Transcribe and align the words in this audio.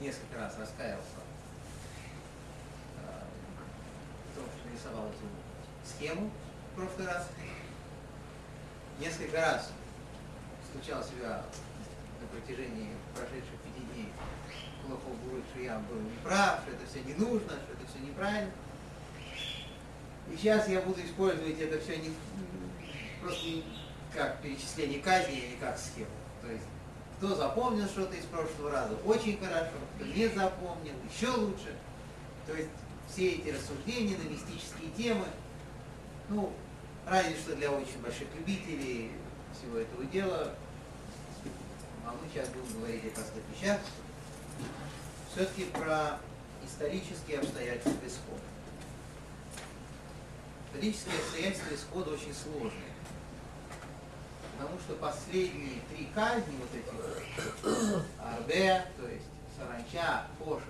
несколько 0.00 0.38
раз 0.38 0.58
раскаялся 0.58 1.20
в 4.32 4.36
том, 4.36 4.44
что 4.46 4.68
рисовал 4.72 5.08
эту 5.08 5.26
схему 5.84 6.30
в 6.72 6.76
прошлый 6.76 7.06
раз. 7.06 7.28
Несколько 9.00 9.40
раз 9.40 9.70
стучал 10.70 11.02
себя 11.02 11.42
на 12.20 12.26
протяжении 12.28 12.90
прошедших 13.14 13.58
пяти 13.62 13.84
дней 13.92 14.12
плохо 14.88 15.08
будет, 15.24 15.44
что 15.52 15.60
я 15.60 15.78
был 15.78 16.00
неправ, 16.00 16.60
что 16.62 16.72
это 16.72 16.86
все 16.86 17.00
не 17.00 17.14
нужно, 17.14 17.48
что 17.48 17.72
это 17.72 17.86
все 17.88 17.98
неправильно. 17.98 18.52
И 20.32 20.36
сейчас 20.36 20.68
я 20.68 20.80
буду 20.80 21.00
использовать 21.00 21.60
это 21.60 21.78
все 21.80 21.96
не, 21.96 22.12
просто 23.20 23.46
не 23.46 23.64
как 24.14 24.40
перечисление 24.40 25.00
казни, 25.00 25.56
а 25.56 25.64
как 25.64 25.78
схему. 25.78 26.06
То 26.42 26.50
есть, 26.50 26.64
кто 27.18 27.34
запомнил 27.34 27.86
что-то 27.86 28.16
из 28.16 28.24
прошлого 28.24 28.70
раза, 28.70 28.94
очень 29.04 29.38
хорошо, 29.38 29.72
кто 29.96 30.06
не 30.06 30.28
запомнил, 30.28 30.92
еще 31.12 31.30
лучше. 31.30 31.74
То 32.46 32.54
есть, 32.54 32.70
все 33.12 33.32
эти 33.32 33.48
рассуждения 33.48 34.16
на 34.16 34.28
мистические 34.28 34.90
темы, 34.96 35.26
ну, 36.28 36.52
разве 37.06 37.34
что 37.36 37.56
для 37.56 37.72
очень 37.72 38.00
больших 38.00 38.28
любителей 38.36 39.10
всего 39.52 39.78
этого 39.78 40.04
дела, 40.04 40.54
а 42.06 42.12
мы 42.12 42.28
сейчас 42.32 42.48
будем 42.50 42.80
говорить 42.80 43.04
о 43.06 43.10
простых 43.10 43.42
вещах, 43.52 43.80
все-таки 45.32 45.64
про 45.64 46.20
исторические 46.64 47.40
обстоятельства 47.40 48.06
исхода. 48.06 48.42
Исторические 50.68 51.18
обстоятельства 51.18 51.74
исхода 51.74 52.10
очень 52.10 52.34
сложные. 52.34 52.87
Потому 54.58 54.76
что 54.80 54.94
последние 54.94 55.80
три 55.88 56.06
казни, 56.12 56.56
вот 56.58 56.68
эти 56.74 58.20
Арбе, 58.20 58.84
то 58.96 59.08
есть 59.08 59.26
Саранча, 59.56 60.26
Коша, 60.36 60.64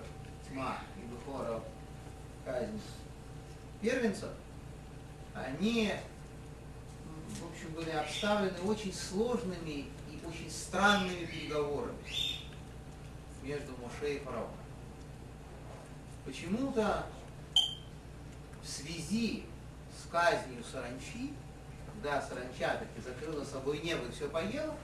Тьма 0.47 0.79
и 0.99 1.07
Бухора, 1.07 1.63
казнь 2.45 2.81
первенцев, 3.81 4.29
они, 5.35 5.95
в 7.29 7.51
общем, 7.51 7.73
были 7.73 7.91
обставлены 7.91 8.59
очень 8.67 8.93
сложными 8.93 9.87
и 10.11 10.21
очень 10.27 10.51
странными 10.51 11.25
переговорами 11.25 11.97
между 13.43 13.73
Моше 13.79 14.17
и 14.17 14.19
фараоном. 14.19 14.51
Почему-то 16.27 17.07
в 18.63 18.69
связи 18.69 19.47
с 19.97 20.11
казнью 20.11 20.63
саранчи, 20.63 21.33
когда 22.01 22.23
саранча 22.23 22.79
таки 22.79 23.01
закрыла 23.05 23.45
собой 23.45 23.81
небо 23.81 24.05
и 24.07 24.13
все 24.13 24.29
поела, 24.29 24.75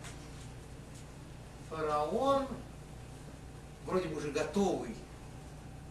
фараон, 1.70 2.46
вроде 3.86 4.08
бы 4.08 4.16
уже 4.16 4.32
готовый 4.32 4.94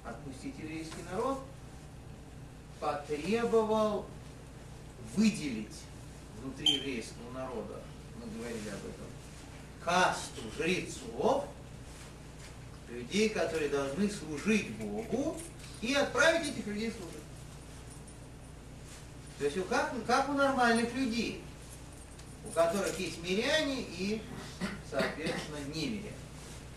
отпустить 0.03 0.57
еврейский 0.59 1.01
народ, 1.11 1.39
потребовал 2.79 4.05
выделить 5.15 5.79
внутри 6.41 6.75
еврейского 6.75 7.31
народа, 7.31 7.81
мы 8.19 8.29
говорили 8.37 8.69
об 8.69 8.79
этом, 8.79 9.07
касту 9.83 10.41
жрецов, 10.57 11.45
людей, 12.89 13.29
которые 13.29 13.69
должны 13.69 14.09
служить 14.09 14.75
Богу, 14.77 15.37
и 15.81 15.93
отправить 15.93 16.49
этих 16.49 16.65
людей 16.67 16.91
служить. 16.91 17.12
То 19.43 19.49
есть 19.49 19.67
как, 19.67 19.93
как 20.07 20.29
у 20.29 20.33
нормальных 20.33 20.93
людей, 20.95 21.43
у 22.45 22.51
которых 22.51 22.97
есть 22.97 23.21
миряне 23.21 23.81
и, 23.81 24.21
соответственно, 24.89 25.57
немиряне. 25.75 26.13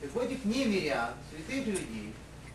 Этих 0.03 0.45
немирян, 0.45 1.14
святых 1.31 1.64
людей, 1.64 2.12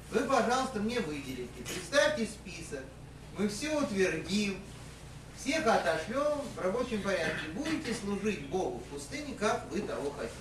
вы, 0.10 0.20
пожалуйста, 0.22 0.82
мне 0.82 1.00
выделите. 1.00 1.48
Представьте 1.66 2.26
список, 2.26 2.84
мы 3.38 3.48
все 3.48 3.74
утвердим, 3.74 4.60
всех 5.40 5.66
отошлем 5.66 6.42
в 6.58 6.60
рабочем 6.60 7.02
порядке. 7.04 7.48
Будете 7.56 7.94
служить 7.94 8.48
Богу 8.48 8.80
в 8.80 8.94
пустыне, 8.94 9.34
как 9.40 9.66
вы 9.72 9.80
того 9.80 10.12
хотите. 10.12 10.36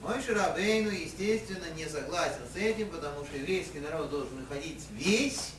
Мой 0.00 0.22
Шарабейну, 0.22 0.88
естественно, 0.88 1.66
не 1.76 1.84
согласен 1.84 2.40
с 2.50 2.56
этим, 2.56 2.88
потому 2.88 3.26
что 3.26 3.36
еврейский 3.36 3.80
народ 3.80 4.08
должен 4.08 4.38
выходить 4.38 4.80
весь 4.92 5.52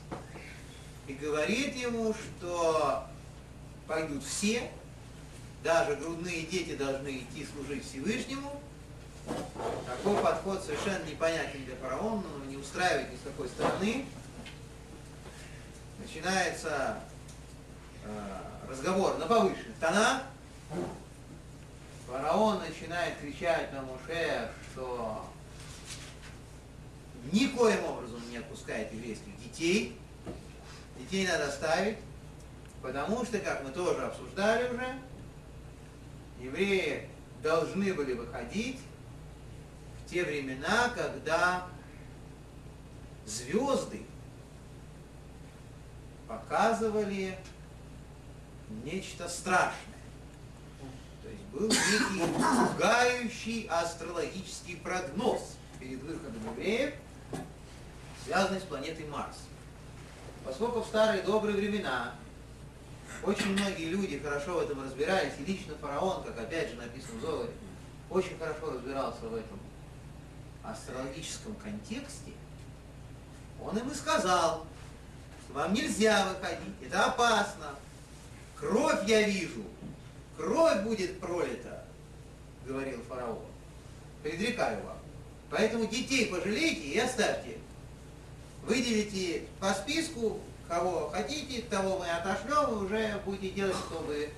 и 1.11 1.13
говорит 1.13 1.75
ему, 1.75 2.13
что 2.13 3.03
пойдут 3.87 4.23
все, 4.23 4.71
даже 5.63 5.95
грудные 5.97 6.43
дети 6.43 6.75
должны 6.75 7.17
идти 7.17 7.45
служить 7.45 7.85
Всевышнему. 7.85 8.61
Такой 9.85 10.21
подход 10.23 10.63
совершенно 10.63 11.03
непонятен 11.03 11.65
для 11.65 11.75
фараона, 11.75 12.23
но 12.39 12.45
не 12.45 12.57
устраивает 12.57 13.11
ни 13.11 13.17
с 13.17 13.21
какой 13.23 13.49
стороны. 13.49 14.05
Начинается 15.99 16.99
э, 18.05 18.69
разговор 18.69 19.17
на 19.17 19.27
повышенных 19.27 19.75
тонах. 19.79 20.23
Фараон 22.07 22.59
начинает 22.59 23.19
кричать 23.19 23.71
на 23.73 23.81
Муше, 23.83 24.49
что 24.71 25.25
никоим 27.31 27.83
образом 27.85 28.21
не 28.31 28.37
отпускает 28.37 28.91
еврейских 28.91 29.37
детей. 29.39 30.00
Детей 31.01 31.27
надо 31.27 31.47
оставить, 31.47 31.97
потому 32.81 33.25
что, 33.25 33.39
как 33.39 33.63
мы 33.63 33.71
тоже 33.71 34.01
обсуждали 34.03 34.69
уже, 34.69 34.99
евреи 36.39 37.09
должны 37.41 37.93
были 37.93 38.13
выходить 38.13 38.79
в 39.99 40.09
те 40.09 40.23
времена, 40.23 40.89
когда 40.95 41.67
звезды 43.25 44.03
показывали 46.27 47.37
нечто 48.83 49.27
страшное. 49.27 49.73
То 51.23 51.29
есть 51.29 51.43
был 51.51 51.67
некий 51.67 52.31
пугающий 52.31 53.67
астрологический 53.67 54.77
прогноз 54.77 55.55
перед 55.79 56.01
выходом 56.03 56.43
евреев, 56.51 56.93
связанный 58.23 58.59
с 58.59 58.63
планетой 58.63 59.07
Марс. 59.07 59.37
Поскольку 60.45 60.81
в 60.81 60.87
старые 60.87 61.23
добрые 61.23 61.55
времена 61.55 62.13
очень 63.23 63.51
многие 63.51 63.85
люди 63.85 64.19
хорошо 64.19 64.55
в 64.55 64.59
этом 64.63 64.83
разбирались, 64.83 65.33
и 65.39 65.45
лично 65.45 65.75
фараон, 65.75 66.23
как 66.23 66.39
опять 66.39 66.69
же 66.69 66.75
написано 66.75 67.19
в 67.19 67.21
Золоте, 67.21 67.51
очень 68.09 68.37
хорошо 68.37 68.71
разбирался 68.71 69.21
в 69.21 69.35
этом 69.35 69.59
астрологическом 70.63 71.55
контексте, 71.55 72.31
он 73.61 73.77
им 73.77 73.89
и 73.89 73.93
сказал, 73.93 74.65
что 75.43 75.53
вам 75.53 75.73
нельзя 75.73 76.27
выходить, 76.29 76.75
это 76.83 77.05
опасно, 77.05 77.75
кровь 78.55 79.07
я 79.07 79.21
вижу, 79.27 79.63
кровь 80.35 80.81
будет 80.81 81.19
пролита, 81.19 81.85
говорил 82.65 83.01
фараон. 83.07 83.45
Предрекаю 84.23 84.83
вам. 84.83 84.97
Поэтому 85.49 85.87
детей 85.87 86.27
пожалейте 86.27 86.81
и 86.81 86.99
оставьте. 86.99 87.57
Выделите 88.63 89.43
по 89.59 89.73
списку, 89.73 90.39
кого 90.67 91.09
хотите, 91.09 91.63
того 91.63 91.99
мы 91.99 92.09
отошлем, 92.09 92.83
уже 92.83 93.19
будете 93.25 93.49
делать, 93.49 93.75
что 93.75 93.99
вы 93.99 94.29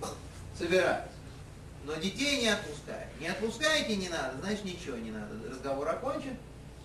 собирались. 0.58 1.10
Но 1.86 1.96
детей 1.96 2.42
не 2.42 2.48
отпускайте. 2.48 3.10
Не 3.20 3.28
отпускаете, 3.28 3.96
не 3.98 4.10
надо, 4.10 4.38
значит 4.40 4.64
ничего 4.64 4.98
не 4.98 5.12
надо. 5.12 5.50
Разговор 5.50 5.90
окончен. 5.90 6.38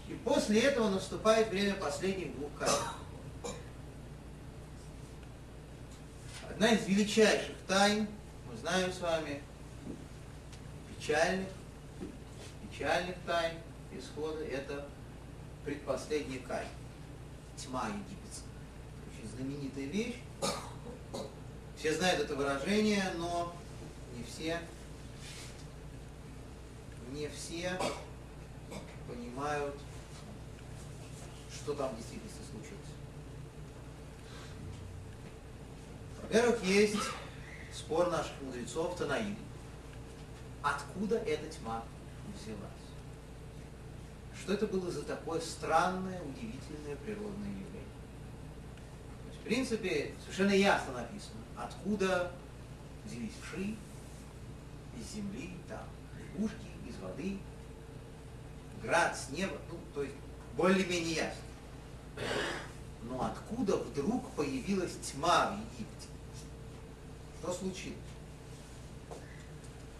И 0.08 0.14
после 0.24 0.62
этого 0.62 0.88
наступает 0.88 1.48
время 1.50 1.74
последних 1.74 2.34
двух 2.34 2.50
казней. 2.58 2.78
Одна 6.50 6.70
из 6.70 6.86
величайших 6.86 7.54
тайн 7.68 8.08
мы 8.50 8.56
знаем 8.56 8.92
с 8.92 9.00
вами 9.00 9.40
печальных, 10.96 11.48
печальных 12.62 13.14
тайн 13.26 13.52
исхода, 13.96 14.44
это 14.44 14.84
предпоследний 15.64 16.40
кай, 16.40 16.66
тьма 17.58 17.88
египетская. 17.88 18.48
Очень 19.10 19.28
знаменитая 19.30 19.84
вещь. 19.86 20.16
Все 21.76 21.94
знают 21.94 22.20
это 22.20 22.34
выражение, 22.34 23.12
но 23.18 23.54
не 24.16 24.24
все, 24.24 24.60
не 27.12 27.28
все 27.28 27.78
понимают, 29.06 29.76
что 31.52 31.74
там 31.74 31.92
в 31.92 31.96
действительности 31.96 32.40
случилось. 32.50 32.78
Во-первых, 36.22 36.62
есть 36.64 36.96
спор 37.72 38.10
наших 38.10 38.32
мудрецов 38.42 38.96
Танаим. 38.96 39.36
Откуда 40.62 41.16
эта 41.18 41.46
тьма 41.46 41.84
взялась? 42.34 42.77
Что 44.48 44.54
это 44.54 44.66
было 44.66 44.90
за 44.90 45.02
такое 45.02 45.42
странное, 45.42 46.22
удивительное 46.22 46.96
природное 47.04 47.50
явление? 47.50 47.84
То 49.22 49.28
есть, 49.28 49.40
в 49.40 49.44
принципе, 49.44 50.14
совершенно 50.22 50.52
ясно 50.52 50.94
написано, 50.94 51.40
откуда 51.54 52.32
взялись 53.04 53.34
вши 53.42 53.76
из 54.98 55.12
земли, 55.12 55.50
там, 55.68 55.84
лягушки 56.18 56.66
из 56.88 56.96
воды, 56.96 57.36
град 58.82 59.18
с 59.18 59.28
неба, 59.36 59.58
ну, 59.70 59.78
то 59.92 60.02
есть 60.02 60.14
более-менее 60.56 61.16
ясно. 61.16 61.42
Но 63.02 63.26
откуда 63.26 63.76
вдруг 63.76 64.30
появилась 64.30 64.96
тьма 65.02 65.50
в 65.50 65.58
Египте? 65.58 66.08
Что 67.42 67.52
случилось? 67.52 67.98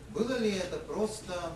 Было 0.08 0.38
ли 0.38 0.52
это 0.52 0.78
просто 0.78 1.52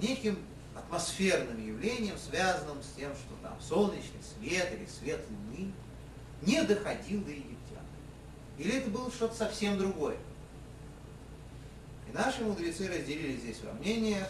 неким 0.00 0.36
атмосферным 0.76 1.64
явлением, 1.64 2.16
связанным 2.18 2.82
с 2.82 2.96
тем, 2.96 3.12
что 3.14 3.34
там 3.42 3.58
солнечный 3.60 4.20
свет 4.22 4.72
или 4.72 4.86
свет 4.86 5.24
Луны 5.30 5.72
не 6.42 6.62
доходил 6.62 7.22
до 7.24 7.30
египтян? 7.30 7.84
Или 8.58 8.78
это 8.78 8.90
было 8.90 9.10
что-то 9.10 9.34
совсем 9.34 9.78
другое? 9.78 10.16
И 12.08 12.12
наши 12.12 12.44
мудрецы 12.44 12.88
разделили 12.88 13.36
здесь 13.36 13.60
во 13.62 13.72
мнениях. 13.72 14.28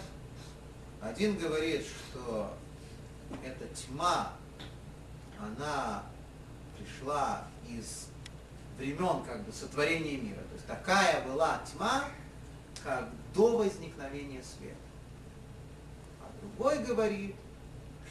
Один 1.01 1.37
говорит, 1.37 1.85
что 1.85 2.57
эта 3.45 3.67
тьма, 3.75 4.33
она 5.39 6.05
пришла 6.79 7.47
из 7.69 8.09
времен 8.79 9.23
как 9.25 9.45
бы 9.45 9.53
сотворения 9.53 10.17
мира. 10.17 10.41
То 10.41 10.55
есть 10.55 10.67
такая 10.67 11.25
была 11.27 11.61
тьма, 11.73 12.05
как 12.83 13.09
до 13.35 13.59
возникновения 13.59 14.43
света. 14.43 14.77
Другой 16.41 16.85
говорит, 16.85 17.35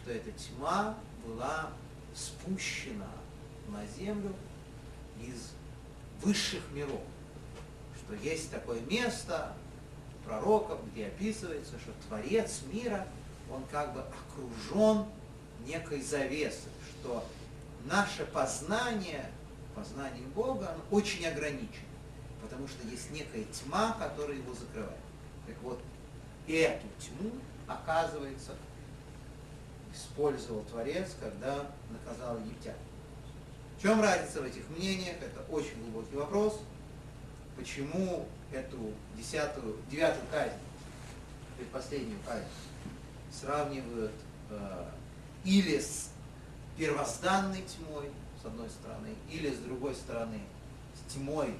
что 0.01 0.11
эта 0.11 0.31
тьма 0.31 0.97
была 1.25 1.69
спущена 2.13 3.09
на 3.67 3.85
землю 3.97 4.33
из 5.19 5.51
высших 6.21 6.61
миров. 6.71 7.01
Что 8.03 8.15
есть 8.15 8.51
такое 8.51 8.81
место 8.81 9.53
пророков, 10.25 10.79
где 10.91 11.07
описывается, 11.07 11.79
что 11.79 11.91
Творец 12.07 12.61
мира, 12.71 13.07
он 13.51 13.63
как 13.71 13.93
бы 13.93 14.01
окружен 14.01 15.05
некой 15.65 16.01
завесой, 16.01 16.71
что 16.91 17.23
наше 17.85 18.25
познание, 18.25 19.29
познание 19.75 20.25
Бога, 20.35 20.71
оно 20.71 20.81
очень 20.91 21.25
ограничено 21.25 21.85
потому 22.45 22.67
что 22.67 22.87
есть 22.87 23.11
некая 23.11 23.43
тьма, 23.45 23.95
которая 23.99 24.37
его 24.37 24.53
закрывает. 24.53 24.97
Так 25.47 25.55
вот, 25.63 25.79
эту 26.47 26.87
тьму, 26.99 27.31
оказывается, 27.67 28.51
использовал 29.93 30.63
Творец, 30.63 31.15
когда 31.19 31.65
наказал 31.89 32.37
египтян. 32.39 32.75
В 33.77 33.81
чем 33.81 34.01
разница 34.01 34.41
в 34.41 34.45
этих 34.45 34.69
мнениях? 34.69 35.15
Это 35.21 35.41
очень 35.51 35.81
глубокий 35.83 36.15
вопрос. 36.15 36.59
Почему 37.57 38.27
эту 38.51 38.93
десятую, 39.17 39.77
девятую 39.89 40.25
казнь, 40.31 40.57
предпоследнюю 41.57 42.19
казнь, 42.25 42.45
сравнивают 43.31 44.13
э, 44.49 44.85
или 45.43 45.79
с 45.79 46.09
первозданной 46.77 47.63
тьмой, 47.63 48.09
с 48.41 48.45
одной 48.45 48.69
стороны, 48.69 49.15
или 49.29 49.53
с 49.53 49.59
другой 49.59 49.95
стороны, 49.95 50.41
с 50.93 51.13
тьмой, 51.13 51.55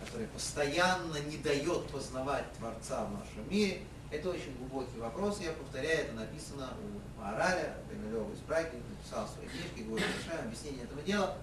который 0.00 0.26
постоянно 0.28 1.16
не 1.26 1.38
дает 1.38 1.88
познавать 1.88 2.44
Творца 2.58 3.04
в 3.06 3.12
нашем 3.12 3.50
мире, 3.50 3.82
это 4.14 4.30
очень 4.30 4.56
глубокий 4.56 4.98
вопрос. 4.98 5.40
Я 5.40 5.52
повторяю, 5.52 6.06
это 6.06 6.12
написано 6.14 6.70
у 6.80 7.20
Мораля, 7.20 7.76
Бенелева 7.90 8.32
из 8.32 8.38
Праги, 8.40 8.76
написал 8.88 9.26
свои 9.28 9.46
книжки, 9.48 9.88
говорит 9.88 10.06
большое 10.14 10.38
объяснение 10.40 10.84
этого 10.84 11.02
дела. 11.02 11.36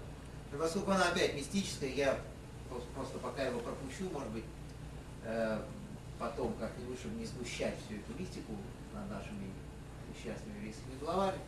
Но 0.51 0.57
поскольку 0.57 0.91
оно 0.91 1.03
опять 1.05 1.35
мистическое, 1.35 1.89
я 1.89 2.19
просто 2.95 3.19
пока 3.19 3.43
его 3.43 3.59
пропущу, 3.59 4.09
может 4.11 4.29
быть, 4.29 4.45
э, 5.23 5.61
потом 6.17 6.53
как-нибудь, 6.53 6.99
чтобы 6.99 7.15
не 7.15 7.25
смущать 7.25 7.75
всю 7.85 7.95
эту 7.95 8.17
мистику 8.17 8.53
над 8.93 9.09
нашими 9.09 9.51
несчастными 10.09 10.57
еврейскими 10.57 10.97
головами, 10.99 11.39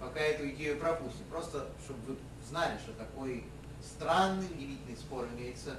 пока 0.00 0.20
эту 0.20 0.48
идею 0.50 0.78
пропустим. 0.78 1.24
Просто, 1.30 1.68
чтобы 1.84 2.00
вы 2.06 2.16
знали, 2.48 2.78
что 2.78 2.92
такой 2.94 3.44
странный, 3.80 4.46
удивительный 4.46 4.96
спор 4.96 5.28
имеется 5.36 5.78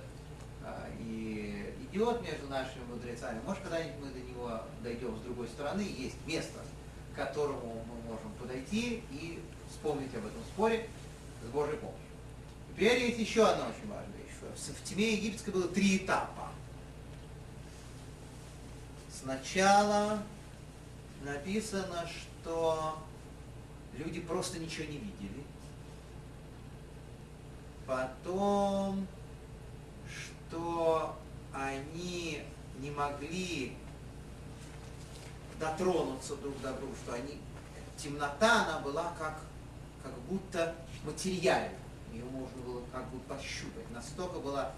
и 0.99 1.73
идет 1.91 2.21
между 2.21 2.47
нашими 2.47 2.83
мудрецами. 2.85 3.39
Может, 3.45 3.63
когда-нибудь 3.63 3.99
мы 4.01 4.09
до 4.11 4.19
него 4.19 4.61
дойдем 4.83 5.17
с 5.17 5.21
другой 5.21 5.47
стороны, 5.47 5.81
есть 5.81 6.17
место, 6.25 6.59
к 7.13 7.15
которому 7.15 7.85
мы 7.87 8.11
можем 8.11 8.31
подойти 8.39 9.03
и 9.11 9.41
вспомнить 9.69 10.13
об 10.15 10.25
этом 10.25 10.41
споре 10.53 10.87
с 11.43 11.47
Божьей 11.49 11.77
помощью. 11.77 11.99
Теперь 12.73 13.03
есть 13.03 13.19
еще 13.19 13.47
одна 13.47 13.67
очень 13.67 13.89
важная 13.89 14.17
вещь. 14.17 14.77
В 14.77 14.83
тьме 14.83 15.13
египетской 15.13 15.51
было 15.51 15.67
три 15.67 15.97
этапа. 15.97 16.49
Сначала 19.11 20.21
написано, 21.23 22.07
что 22.07 22.99
люди 23.97 24.19
просто 24.19 24.59
ничего 24.59 24.85
не 24.85 24.97
видели. 24.97 25.43
Потом 27.87 29.07
что 30.47 31.15
они 31.53 32.41
не 32.79 32.91
могли 32.91 33.75
дотронуться 35.59 36.35
друг 36.37 36.59
до 36.61 36.73
друга, 36.73 36.93
что 37.03 37.13
они, 37.13 37.39
темнота, 37.97 38.65
она 38.65 38.79
была 38.79 39.13
как, 39.17 39.39
как 40.03 40.13
будто 40.29 40.75
материальна. 41.03 41.77
Ее 42.11 42.25
можно 42.25 42.61
было 42.61 42.83
как 42.91 43.07
бы 43.09 43.19
пощупать. 43.19 43.89
Настолько 43.91 44.39
была 44.39 44.73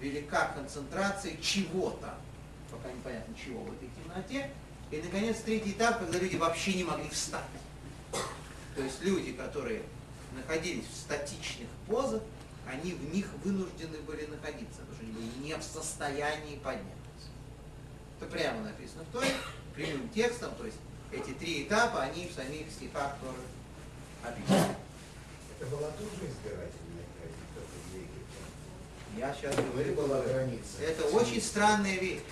велика 0.00 0.48
концентрация 0.54 1.36
чего-то, 1.38 2.14
пока 2.70 2.90
непонятно 2.90 3.34
чего 3.34 3.62
в 3.62 3.72
этой 3.74 3.88
темноте. 3.90 4.50
И, 4.90 5.00
наконец, 5.00 5.38
третий 5.44 5.72
этап, 5.72 5.98
когда 5.98 6.18
люди 6.18 6.36
вообще 6.36 6.74
не 6.74 6.84
могли 6.84 7.08
встать. 7.08 7.44
То 8.74 8.82
есть 8.82 9.02
люди, 9.02 9.32
которые 9.32 9.82
находились 10.34 10.86
в 10.86 10.96
статичных 10.96 11.68
позах, 11.86 12.22
они 12.66 12.92
в 12.92 13.14
них 13.14 13.26
вынуждены 13.44 13.98
были 13.98 14.26
находиться, 14.26 14.80
были 15.12 15.46
не 15.46 15.54
в 15.56 15.62
состоянии 15.62 16.56
подняться. 16.56 16.88
Это 18.20 18.30
прямо 18.30 18.62
написано 18.62 19.04
в 19.04 19.12
Торе, 19.12 19.30
прямым 19.74 20.08
текстом, 20.10 20.54
то 20.56 20.64
есть 20.64 20.78
эти 21.10 21.30
три 21.32 21.64
этапа, 21.64 22.02
они 22.02 22.26
в 22.26 22.32
самих 22.32 22.70
стихах 22.70 23.16
тоже 23.20 23.38
описаны. 24.22 24.76
Это 25.60 25.70
была 25.70 25.90
тоже 25.90 26.30
избирательная 26.30 27.04
казнь, 27.20 28.08
Я 29.18 29.34
сейчас 29.34 29.54
говорю, 29.56 29.94
была 29.94 30.22
граница. 30.22 30.82
это 30.82 31.04
очень 31.08 31.42
странная 31.42 31.98
вещь. 31.98 32.22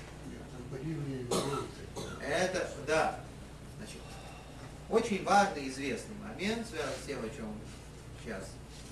Это, 2.22 2.70
да. 2.86 3.20
Значит, 3.78 3.98
очень 4.88 5.24
важный, 5.24 5.68
известный 5.68 6.14
момент, 6.22 6.66
связан 6.68 6.92
с 7.02 7.06
тем, 7.06 7.18
о 7.24 7.28
чем 7.28 7.52
сейчас 8.22 8.44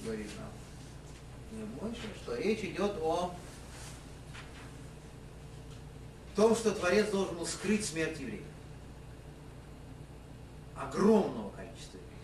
говорит 0.04 0.28
нам 0.36 1.66
больше, 1.80 2.02
что 2.22 2.34
речь 2.36 2.60
идет 2.60 2.96
о 3.00 3.34
том, 6.38 6.54
что 6.54 6.70
Творец 6.70 7.10
должен 7.10 7.36
был 7.36 7.46
скрыть 7.46 7.84
смерть 7.84 8.20
евреев. 8.20 8.44
Огромного 10.76 11.50
количества 11.50 11.98
евреев. 11.98 12.14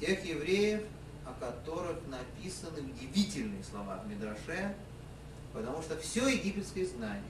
Тех 0.00 0.24
евреев, 0.24 0.82
о 1.26 1.34
которых 1.34 1.98
написаны 2.08 2.80
удивительные 2.80 3.62
слова 3.62 3.98
в 3.98 4.08
Мидраше, 4.08 4.74
потому 5.52 5.82
что 5.82 5.98
все 5.98 6.26
египетское 6.28 6.86
знание, 6.86 7.22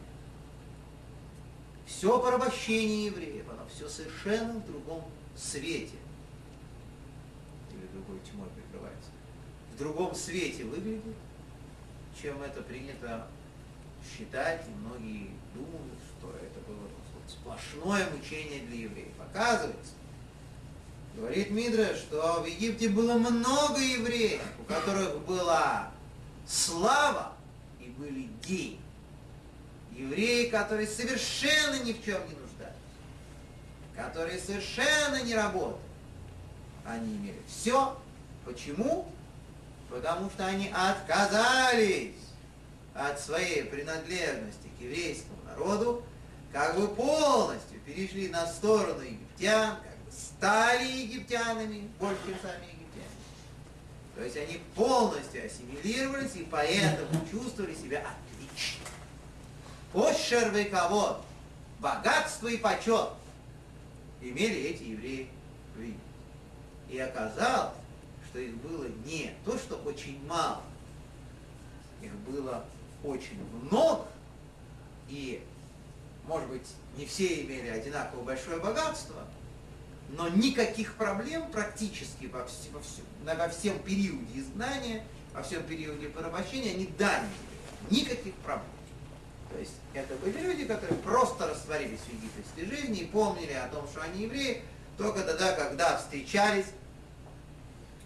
все 1.86 2.16
порабощение 2.22 3.06
евреев, 3.06 3.46
оно 3.50 3.66
все 3.74 3.88
совершенно 3.88 4.60
в 4.60 4.66
другом 4.66 5.02
свете 5.36 5.96
или 7.72 7.86
другой 7.92 8.20
тьмой 8.30 8.48
прикрывается 8.50 9.10
в 9.74 9.76
другом 9.76 10.14
свете 10.14 10.62
выглядит, 10.64 11.16
чем 12.20 12.40
это 12.42 12.62
принято 12.62 13.26
считать, 14.04 14.62
и 14.66 14.70
многие 14.70 15.30
думают, 15.54 15.98
что 16.18 16.34
это 16.36 16.60
было 16.66 16.88
сплошное 17.28 18.08
мучение 18.10 18.60
для 18.66 18.84
евреев. 18.84 19.12
Оказывается, 19.20 19.92
говорит 21.14 21.50
Мидра, 21.50 21.94
что 21.94 22.42
в 22.42 22.46
Египте 22.46 22.88
было 22.88 23.14
много 23.14 23.78
евреев, 23.80 24.42
у 24.60 24.64
которых 24.64 25.20
была 25.20 25.90
слава 26.46 27.32
и 27.80 27.84
были 27.84 28.28
деньги. 28.42 28.80
Евреи, 29.92 30.48
которые 30.48 30.88
совершенно 30.88 31.82
ни 31.84 31.92
в 31.92 32.04
чем 32.04 32.20
не 32.28 32.34
нуждались, 32.34 32.74
которые 33.94 34.40
совершенно 34.40 35.22
не 35.22 35.34
работали. 35.34 35.80
Они 36.84 37.16
имели 37.16 37.40
все. 37.46 37.96
Почему? 38.44 39.08
потому 39.94 40.28
что 40.30 40.46
они 40.46 40.68
отказались 40.74 42.14
от 42.94 43.20
своей 43.20 43.64
принадлежности 43.64 44.68
к 44.78 44.80
еврейскому 44.80 45.42
народу, 45.46 46.02
как 46.52 46.76
бы 46.78 46.88
полностью 46.88 47.80
перешли 47.80 48.28
на 48.28 48.46
сторону 48.46 49.02
египтян, 49.02 49.76
как 49.76 49.98
бы 49.98 50.12
стали 50.12 50.84
египтянами, 50.84 51.88
больше, 51.98 52.20
чем 52.26 52.36
сами 52.40 52.64
египтяне. 52.66 52.84
То 54.14 54.22
есть 54.22 54.36
они 54.36 54.60
полностью 54.76 55.44
ассимилировались 55.44 56.36
и 56.36 56.44
поэтому 56.44 57.26
чувствовали 57.30 57.74
себя 57.74 58.06
отлично. 58.06 58.84
Ошер 59.92 60.70
кого 60.70 61.20
богатство 61.80 62.48
и 62.48 62.56
почет, 62.56 63.10
имели 64.20 64.62
эти 64.62 64.84
евреи 64.84 65.28
в 65.74 65.80
виду. 65.80 65.98
И 66.88 66.98
оказалось, 66.98 67.74
что 68.30 68.38
их 68.38 68.56
было 68.58 68.86
не 69.04 69.32
то, 69.44 69.58
что 69.58 69.76
очень 69.76 70.24
мало, 70.26 70.62
их 72.00 72.12
было 72.20 72.64
очень 73.04 73.38
много, 73.62 74.06
и, 75.08 75.44
может 76.26 76.48
быть, 76.48 76.66
не 76.96 77.06
все 77.06 77.42
имели 77.42 77.68
одинаково 77.68 78.22
большое 78.22 78.58
богатство, 78.58 79.24
но 80.10 80.28
никаких 80.28 80.94
проблем 80.94 81.50
практически 81.50 82.26
во, 82.26 82.40
вс- 82.40 82.70
во, 82.72 82.80
всем, 82.80 83.04
во 83.24 83.48
всем 83.48 83.78
периоде 83.80 84.40
изгнания, 84.40 85.04
во 85.34 85.42
всем 85.42 85.62
периоде 85.64 86.08
порабощения 86.08 86.72
они 86.74 86.86
дали 86.86 87.26
Никаких 87.90 88.34
проблем. 88.36 88.64
То 89.52 89.58
есть 89.58 89.74
это 89.92 90.14
были 90.16 90.38
люди, 90.38 90.64
которые 90.64 90.96
просто 91.00 91.46
растворились 91.46 92.00
в 92.00 92.08
египетской 92.12 92.64
жизни 92.64 93.00
и 93.00 93.06
помнили 93.06 93.52
о 93.52 93.68
том, 93.68 93.86
что 93.86 94.00
они 94.00 94.22
евреи, 94.22 94.62
только 94.96 95.20
тогда, 95.20 95.52
когда 95.52 95.98
встречались 95.98 96.66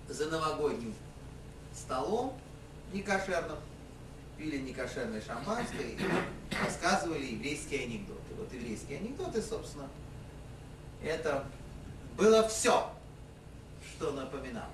за 0.08 0.28
новогодним 0.30 0.94
столом 1.74 2.36
некошерным, 2.92 3.58
пили 4.38 4.58
некошерное 4.58 5.20
шампанское 5.20 5.82
и 5.82 5.98
рассказывали 6.64 7.26
еврейские 7.26 7.84
анекдоты. 7.84 8.34
Вот 8.38 8.52
еврейские 8.52 8.98
анекдоты, 8.98 9.42
собственно, 9.42 9.88
это 11.02 11.44
было 12.16 12.48
все, 12.48 12.90
что 13.84 14.12
напоминал. 14.12 14.68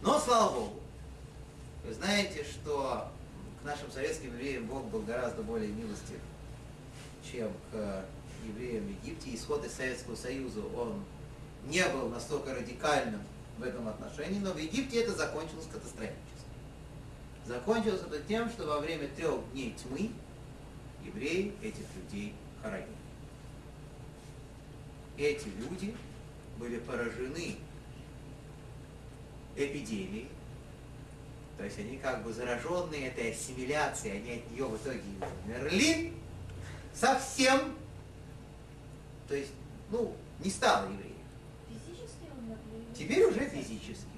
Но, 0.00 0.18
слава 0.18 0.54
Богу, 0.54 0.80
вы 1.84 1.92
знаете, 1.92 2.44
что 2.44 3.08
к 3.62 3.66
нашим 3.66 3.90
советским 3.92 4.32
евреям 4.32 4.66
Бог 4.66 4.84
был 4.86 5.02
гораздо 5.02 5.42
более 5.42 5.70
милостив, 5.70 6.18
чем 7.30 7.52
к 7.70 8.04
евреям 8.46 8.86
в 8.86 9.04
Египте. 9.04 9.34
Исход 9.34 9.64
из 9.64 9.72
Советского 9.72 10.16
Союза, 10.16 10.60
он 10.76 11.04
не 11.66 11.86
был 11.88 12.08
настолько 12.08 12.54
радикальным 12.54 13.20
в 13.58 13.62
этом 13.62 13.88
отношении, 13.88 14.38
но 14.38 14.52
в 14.52 14.58
Египте 14.58 15.02
это 15.02 15.14
закончилось 15.14 15.66
катастрофически. 15.72 16.33
Закончилось 17.46 18.00
это 18.00 18.20
тем, 18.22 18.48
что 18.48 18.66
во 18.66 18.80
время 18.80 19.08
трех 19.08 19.40
дней 19.52 19.74
тьмы 19.74 20.10
евреи 21.04 21.54
этих 21.62 21.84
людей 21.96 22.34
хоронили. 22.62 22.88
Эти 25.18 25.48
люди 25.48 25.94
были 26.58 26.78
поражены 26.78 27.56
эпидемией, 29.56 30.28
то 31.58 31.64
есть 31.64 31.78
они 31.78 31.98
как 31.98 32.24
бы 32.24 32.32
зараженные 32.32 33.08
этой 33.08 33.30
ассимиляцией, 33.32 34.18
они 34.18 34.32
от 34.32 34.50
нее 34.50 34.64
в 34.64 34.76
итоге 34.76 35.02
умерли 35.46 36.12
совсем, 36.94 37.76
то 39.28 39.36
есть, 39.36 39.52
ну, 39.90 40.16
не 40.42 40.50
стало 40.50 40.86
евреев. 40.86 41.12
Физически 41.68 42.30
умерли? 42.36 42.86
Теперь 42.96 43.24
уже 43.24 43.48
физически. 43.48 44.13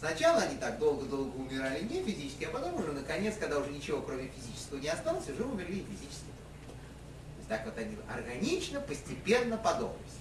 Сначала 0.00 0.40
они 0.40 0.56
так 0.56 0.78
долго-долго 0.78 1.36
умирали 1.36 1.84
не 1.84 2.02
физически, 2.02 2.44
а 2.44 2.50
потом 2.50 2.74
уже, 2.76 2.92
наконец, 2.92 3.36
когда 3.38 3.58
уже 3.58 3.70
ничего 3.70 4.00
кроме 4.00 4.28
физического 4.28 4.78
не 4.78 4.88
осталось, 4.88 5.28
уже 5.28 5.42
умерли 5.42 5.74
и 5.74 5.84
физически. 5.84 6.24
То 6.64 7.36
есть 7.36 7.48
так 7.50 7.66
вот 7.66 7.76
они 7.76 7.98
органично, 8.08 8.80
постепенно 8.80 9.58
подохлись. 9.58 10.16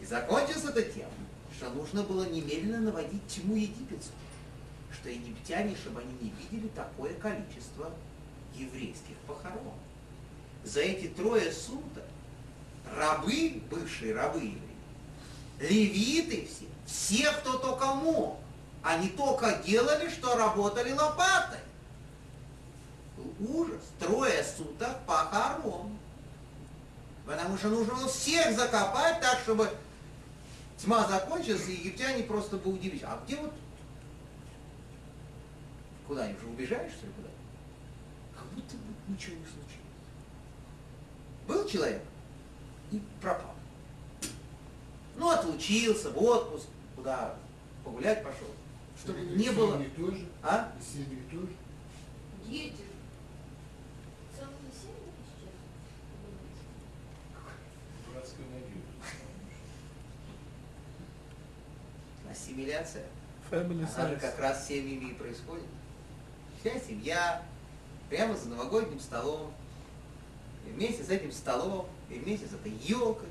И 0.00 0.06
закончилось 0.06 0.64
это 0.64 0.82
тем, 0.84 1.10
что 1.54 1.68
нужно 1.68 2.02
было 2.02 2.24
немедленно 2.24 2.80
наводить 2.80 3.26
тьму 3.26 3.56
египетскую, 3.56 4.16
что 4.90 5.10
египтяне, 5.10 5.76
чтобы 5.76 6.00
они 6.00 6.14
не 6.22 6.30
видели 6.30 6.68
такое 6.68 7.12
количество 7.16 7.92
еврейских 8.54 9.16
похорон. 9.26 9.74
За 10.64 10.80
эти 10.80 11.08
трое 11.08 11.52
суток 11.52 12.04
рабы, 12.96 13.60
бывшие 13.70 14.14
рабы 14.14 14.38
евреи, 14.38 14.60
левиты 15.60 16.46
все, 16.46 16.73
все, 16.86 17.30
кто 17.32 17.58
только 17.58 17.86
мог, 17.86 18.38
они 18.82 19.08
только 19.08 19.62
делали, 19.64 20.08
что 20.10 20.36
работали 20.36 20.92
лопатой. 20.92 21.60
Ужас. 23.40 23.80
Трое 23.98 24.44
суток 24.44 25.00
похорон. 25.06 25.96
Потому 27.26 27.56
что 27.56 27.68
нужно 27.68 27.94
было 27.94 28.08
всех 28.08 28.54
закопать 28.54 29.20
так, 29.20 29.38
чтобы 29.40 29.70
тьма 30.76 31.06
закончилась, 31.08 31.66
и 31.68 31.72
египтяне 31.72 32.22
просто 32.24 32.56
бы 32.56 32.72
удивились. 32.72 33.02
А 33.02 33.20
где 33.24 33.36
вот? 33.36 33.52
Куда 36.06 36.24
они 36.24 36.34
уже 36.34 36.46
убежали, 36.46 36.90
что 36.90 37.06
ли, 37.06 37.12
куда? 37.12 37.28
Как 38.36 38.46
будто 38.52 38.76
бы 38.76 38.82
ничего 39.08 39.36
не 39.36 39.44
случилось. 39.46 39.64
Был 41.48 41.66
человек 41.66 42.02
и 42.90 43.00
пропал. 43.22 43.54
Ну, 45.16 45.30
отлучился 45.30 46.10
в 46.10 46.22
отпуск, 46.22 46.66
куда 46.96 47.36
погулять 47.84 48.22
пошел. 48.22 48.48
Чтобы 49.02 49.20
не 49.20 49.50
было... 49.50 49.82
тоже. 49.96 50.26
А? 50.42 50.72
И 50.78 50.82
семьи 50.82 51.20
тоже. 51.30 51.52
Могила. 58.44 58.84
Ассимиляция. 62.30 63.06
Family 63.50 63.86
Она 63.96 64.08
же 64.08 64.16
как 64.16 64.38
раз 64.38 64.64
с 64.64 64.68
семьями 64.68 65.10
и 65.10 65.14
происходит. 65.14 65.66
Вся 66.60 66.78
семья 66.80 67.42
прямо 68.08 68.34
за 68.36 68.48
новогодним 68.48 68.98
столом, 69.00 69.52
и 70.66 70.70
вместе 70.70 71.04
с 71.04 71.10
этим 71.10 71.30
столом, 71.30 71.86
и 72.08 72.18
вместе 72.18 72.46
с 72.46 72.54
этой 72.54 72.72
елкой, 72.72 73.28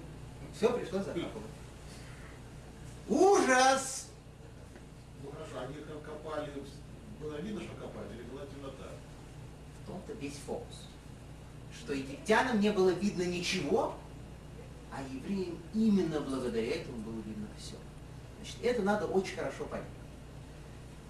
все 0.56 0.72
пришлось 0.72 1.06
закапывать. 1.06 1.48
Ужас! 3.10 4.08
Ну 5.24 5.32
хорошо, 5.32 5.68
они 5.68 5.76
копали, 6.04 6.52
было 7.20 7.38
видно, 7.38 7.62
что 7.62 7.74
копали, 7.76 8.14
или 8.16 8.24
была 8.24 8.46
темнота? 8.46 8.90
В 9.84 9.88
том-то 9.88 10.14
весь 10.14 10.38
фокус. 10.46 10.88
Что 11.78 11.94
египтянам 11.94 12.60
не 12.60 12.72
было 12.72 12.92
видно 12.92 13.24
ничего, 13.24 13.96
а 14.92 15.02
евреям 15.02 15.58
именно 15.74 16.22
благодаря 16.22 16.76
этому 16.76 16.98
было 17.00 17.22
видно 17.22 17.48
все. 17.58 17.76
Значит, 18.38 18.58
это 18.64 18.82
надо 18.84 19.08
очень 19.08 19.36
хорошо 19.36 19.66
понять. 19.66 19.86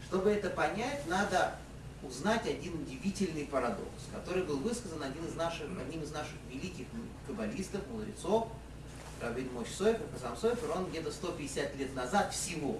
Чтобы 0.07 0.31
это 0.31 0.49
понять, 0.49 1.05
надо 1.07 1.55
узнать 2.01 2.47
один 2.47 2.73
удивительный 2.81 3.45
парадокс, 3.45 4.07
который 4.13 4.43
был 4.43 4.57
высказан 4.57 5.01
один 5.03 5.25
из 5.25 5.35
наших, 5.35 5.67
одним 5.79 6.03
из 6.03 6.11
наших 6.11 6.35
великих 6.49 6.87
каббалистов, 7.27 7.81
мудрецов, 7.89 8.49
Равин 9.23 9.51
Мойш 9.53 9.69
Сойфер, 9.69 10.05
Хасам 10.13 10.35
Сойфер, 10.35 10.69
он 10.71 10.89
где-то 10.89 11.11
150 11.11 11.75
лет 11.75 11.95
назад 11.95 12.33
всего, 12.33 12.79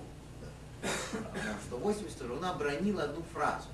потому 0.81 1.59
что 1.65 1.77
80 1.77 2.21
он 2.31 2.43
обронил 2.43 2.99
одну 2.99 3.23
фразу. 3.33 3.67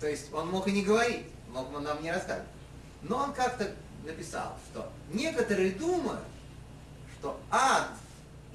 То 0.00 0.06
есть 0.06 0.32
он 0.32 0.48
мог 0.50 0.68
и 0.68 0.72
не 0.72 0.82
говорить, 0.82 1.26
мог 1.48 1.70
бы 1.70 1.80
нам 1.80 2.00
не 2.02 2.12
рассказывать. 2.12 2.48
Но 3.02 3.18
он 3.18 3.32
как-то 3.32 3.74
написал, 4.04 4.56
что 4.70 4.90
некоторые 5.12 5.72
думают, 5.72 6.22
что 7.18 7.40
ад 7.50 7.88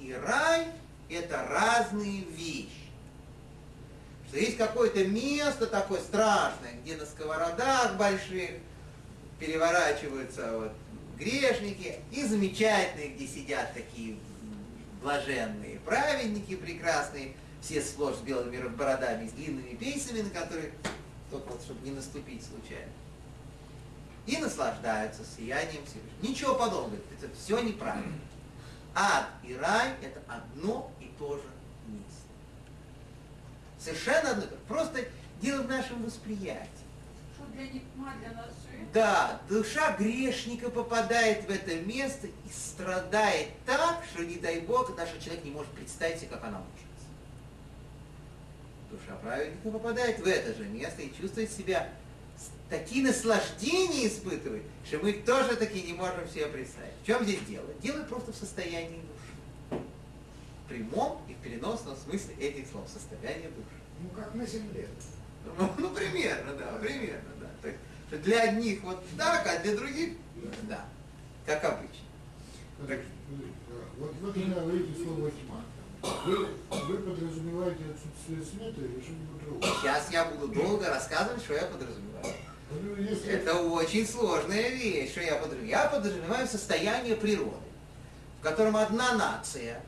и 0.00 0.12
рай 0.14 0.68
это 1.10 1.46
разные 1.48 2.22
вещи. 2.22 2.70
Что 4.28 4.38
есть 4.38 4.56
какое-то 4.56 5.04
место 5.04 5.66
такое 5.66 6.00
страшное, 6.00 6.72
где 6.82 6.96
на 6.96 7.04
сковородах 7.04 7.96
больших 7.96 8.52
переворачиваются 9.38 10.58
вот 10.58 10.72
грешники, 11.22 12.00
и 12.10 12.24
замечательные, 12.24 13.08
где 13.10 13.26
сидят 13.26 13.72
такие 13.74 14.16
блаженные 15.02 15.78
праведники 15.80 16.56
прекрасные, 16.56 17.34
все 17.60 17.80
сплошь 17.80 18.16
с 18.16 18.20
белыми 18.20 18.68
бородами, 18.68 19.28
с 19.28 19.32
длинными 19.32 19.74
пейсами, 19.74 20.22
на 20.22 20.30
которые 20.30 20.72
только 21.30 21.48
вот, 21.48 21.62
чтобы 21.62 21.86
не 21.86 21.92
наступить 21.92 22.44
случайно. 22.44 22.92
И 24.26 24.36
наслаждаются 24.36 25.22
сиянием 25.24 25.84
Всевышнего. 25.84 26.22
Ничего 26.22 26.54
подобного, 26.54 27.00
это 27.20 27.34
все 27.34 27.60
неправильно. 27.60 28.12
Ад 28.94 29.28
и 29.42 29.54
рай– 29.54 29.94
это 30.02 30.20
одно 30.28 30.92
и 31.00 31.10
то 31.18 31.36
же 31.36 31.48
место. 31.88 32.22
Совершенно 33.78 34.30
одно. 34.32 34.44
Просто 34.68 35.04
дело 35.40 35.62
в 35.62 35.68
нашем 35.68 36.02
восприятии. 36.04 36.68
Что 37.34 37.46
для 37.52 37.68
них 37.68 37.82
для 38.20 38.32
нас. 38.32 38.50
Да, 38.92 39.40
душа 39.48 39.96
грешника 39.96 40.70
попадает 40.70 41.44
в 41.46 41.50
это 41.50 41.76
место 41.76 42.26
и 42.26 42.52
страдает 42.52 43.48
так, 43.66 44.02
что, 44.12 44.24
не 44.24 44.36
дай 44.36 44.60
Бог, 44.60 44.94
даже 44.96 45.20
человек 45.20 45.44
не 45.44 45.50
может 45.50 45.70
представить 45.72 46.18
себе, 46.18 46.28
как 46.28 46.44
она 46.44 46.58
мучается. 46.58 46.92
Душа 48.90 49.16
праведника 49.22 49.70
попадает 49.70 50.18
в 50.20 50.26
это 50.26 50.54
же 50.54 50.64
место 50.68 51.02
и 51.02 51.12
чувствует 51.18 51.50
себя, 51.50 51.88
такие 52.68 53.04
наслаждения 53.04 54.06
испытывает, 54.06 54.62
что 54.84 54.98
мы 54.98 55.12
тоже 55.12 55.56
таки 55.56 55.82
не 55.82 55.92
можем 55.92 56.28
себе 56.28 56.46
представить. 56.46 56.94
В 57.02 57.06
чем 57.06 57.22
здесь 57.24 57.40
дело? 57.48 57.66
Дело 57.82 58.02
просто 58.04 58.32
в 58.32 58.36
состоянии 58.36 59.00
души. 59.00 59.82
В 60.64 60.68
прямом 60.68 61.20
и 61.28 61.34
в 61.34 61.36
переносном 61.38 61.96
смысле 61.96 62.34
этих 62.40 62.66
слов. 62.70 62.88
Состояние 62.88 63.50
души. 63.50 63.68
Ну, 64.00 64.08
как 64.10 64.34
на 64.34 64.46
земле. 64.46 64.88
Ну, 65.58 65.70
ну, 65.78 65.90
примерно, 65.90 66.54
да, 66.54 66.78
примерно, 66.80 67.30
да. 67.40 67.50
То 67.60 67.68
есть, 67.68 67.80
для 68.18 68.42
одних 68.42 68.82
вот 68.82 69.02
так, 69.16 69.46
а 69.46 69.58
для 69.62 69.76
других 69.76 70.14
да. 70.62 70.84
как 71.46 71.64
обычно. 71.64 72.06
Да. 72.80 72.94
Вот 73.98 74.12
вы 74.20 74.32
когда 74.32 74.60
говорите 74.60 75.02
слово 75.02 75.30
тьма, 75.30 75.62
вы, 76.24 76.48
вы 76.70 76.98
подразумеваете 76.98 77.84
отсутствие 77.94 78.42
света 78.42 78.80
или 78.80 79.00
что-нибудь 79.00 79.42
другое? 79.44 79.70
Сейчас 79.80 80.10
я 80.10 80.24
буду 80.24 80.48
долго 80.48 80.88
рассказывать, 80.88 81.42
что 81.42 81.54
я 81.54 81.66
подразумеваю. 81.66 82.34
Ну, 82.70 82.96
если- 82.96 83.32
Это 83.32 83.54
очень 83.54 84.06
сложная 84.06 84.68
вещь, 84.70 85.12
что 85.12 85.20
я 85.20 85.36
подразумеваю. 85.36 85.68
Я 85.68 85.88
подразумеваю 85.88 86.48
состояние 86.48 87.16
природы, 87.16 87.66
в 88.40 88.42
котором 88.42 88.76
одна 88.76 89.14
нация, 89.14 89.80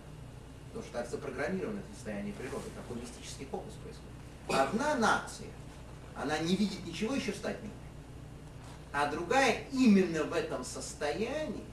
потому 0.69 0.85
что 0.85 0.93
так 0.93 1.11
запрограммировано 1.11 1.81
это 1.81 1.95
состояние 1.95 2.35
природы, 2.35 2.65
такой 2.77 3.03
мистический 3.03 3.47
фокус 3.51 3.73
происходит. 3.83 4.05
Одна 4.49 4.95
нация, 4.97 5.49
она 6.15 6.39
не 6.39 6.55
видит 6.55 6.87
ничего, 6.87 7.15
еще 7.15 7.33
стать 7.33 7.61
не 7.63 7.69
может. 7.69 7.84
А 8.97 9.09
другая 9.09 9.65
именно 9.73 10.23
в 10.23 10.33
этом 10.33 10.65
состоянии, 10.65 11.65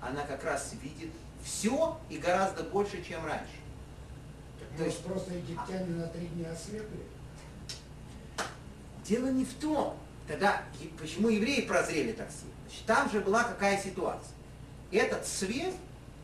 она 0.00 0.24
как 0.24 0.42
раз 0.44 0.72
видит 0.82 1.10
все 1.44 2.00
и 2.08 2.16
гораздо 2.16 2.62
больше, 2.62 3.04
чем 3.04 3.22
раньше. 3.26 3.52
Так, 4.58 4.78
То 4.78 4.84
есть- 4.84 5.04
просто 5.04 5.34
египтяне 5.34 5.94
на 5.96 6.06
три 6.06 6.26
дня 6.28 6.50
ослепли? 6.52 7.00
Дело 9.04 9.26
не 9.26 9.44
в 9.44 9.52
том, 9.54 9.94
тогда 10.26 10.62
почему 10.98 11.28
евреи 11.28 11.60
прозрели 11.66 12.12
так 12.12 12.30
сильно. 12.30 12.54
Значит, 12.66 12.86
там 12.86 13.10
же 13.10 13.20
была 13.20 13.44
какая 13.44 13.78
ситуация. 13.78 14.32
Этот 14.90 15.26
свет 15.26 15.74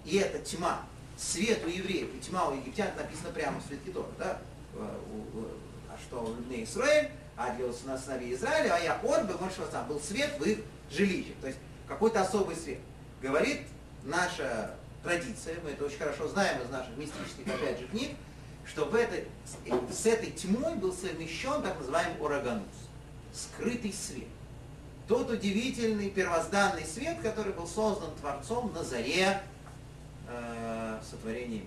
и 0.07 0.17
эта 0.17 0.39
тьма, 0.39 0.81
свет 1.19 1.63
у 1.67 1.69
евреев 1.69 2.09
и 2.15 2.19
тьма 2.21 2.49
у 2.49 2.55
египтян 2.57 2.89
написано 2.97 3.31
прямо 3.35 3.61
в 3.61 3.67
свитке 3.67 3.91
Тора, 3.93 4.09
да? 4.19 4.39
Э, 4.75 4.99
у- 5.35 5.45
А 5.93 5.99
что 5.99 6.23
у 6.25 6.35
людей 6.35 6.65
Израиль, 6.65 7.11
а 7.41 7.57
на 7.87 7.97
сыновей 7.97 8.35
Израиля, 8.35 8.75
а 8.75 8.79
я 8.79 8.95
от 8.95 9.27
бы, 9.27 9.33
вот 9.35 9.51
что 9.51 9.65
там 9.67 9.89
был 9.89 9.99
свет 9.99 10.39
в 10.39 10.45
их 10.45 10.59
жилищах. 10.91 11.37
То 11.41 11.47
есть 11.47 11.59
какой-то 11.89 12.21
особый 12.21 12.55
свет. 12.55 12.81
Говорит 13.23 13.63
наша 14.05 14.75
традиция, 15.03 15.57
мы 15.65 15.71
это 15.71 15.87
очень 15.87 15.99
хорошо 15.99 16.29
знаем 16.29 16.61
из 16.61 16.69
наших 16.69 16.95
мистических, 16.99 17.47
опять 17.47 17.79
же, 17.81 17.87
книг, 17.87 18.11
что 18.67 18.85
в 18.85 18.95
этой, 18.95 19.27
с 19.91 20.05
этой 20.05 20.31
тьмой 20.33 20.75
был 20.75 20.93
совмещен 20.93 21.63
так 21.63 21.79
называемый 21.79 22.21
ураганус, 22.21 22.67
скрытый 23.33 23.95
свет. 23.95 24.29
Тот 25.09 25.31
удивительный 25.31 26.11
первозданный 26.11 26.85
свет, 26.85 27.21
который 27.23 27.55
был 27.55 27.67
создан 27.67 28.11
Творцом 28.21 28.73
на 28.75 28.85
заре 28.85 29.43
э, 30.29 31.01
сотворения. 31.11 31.65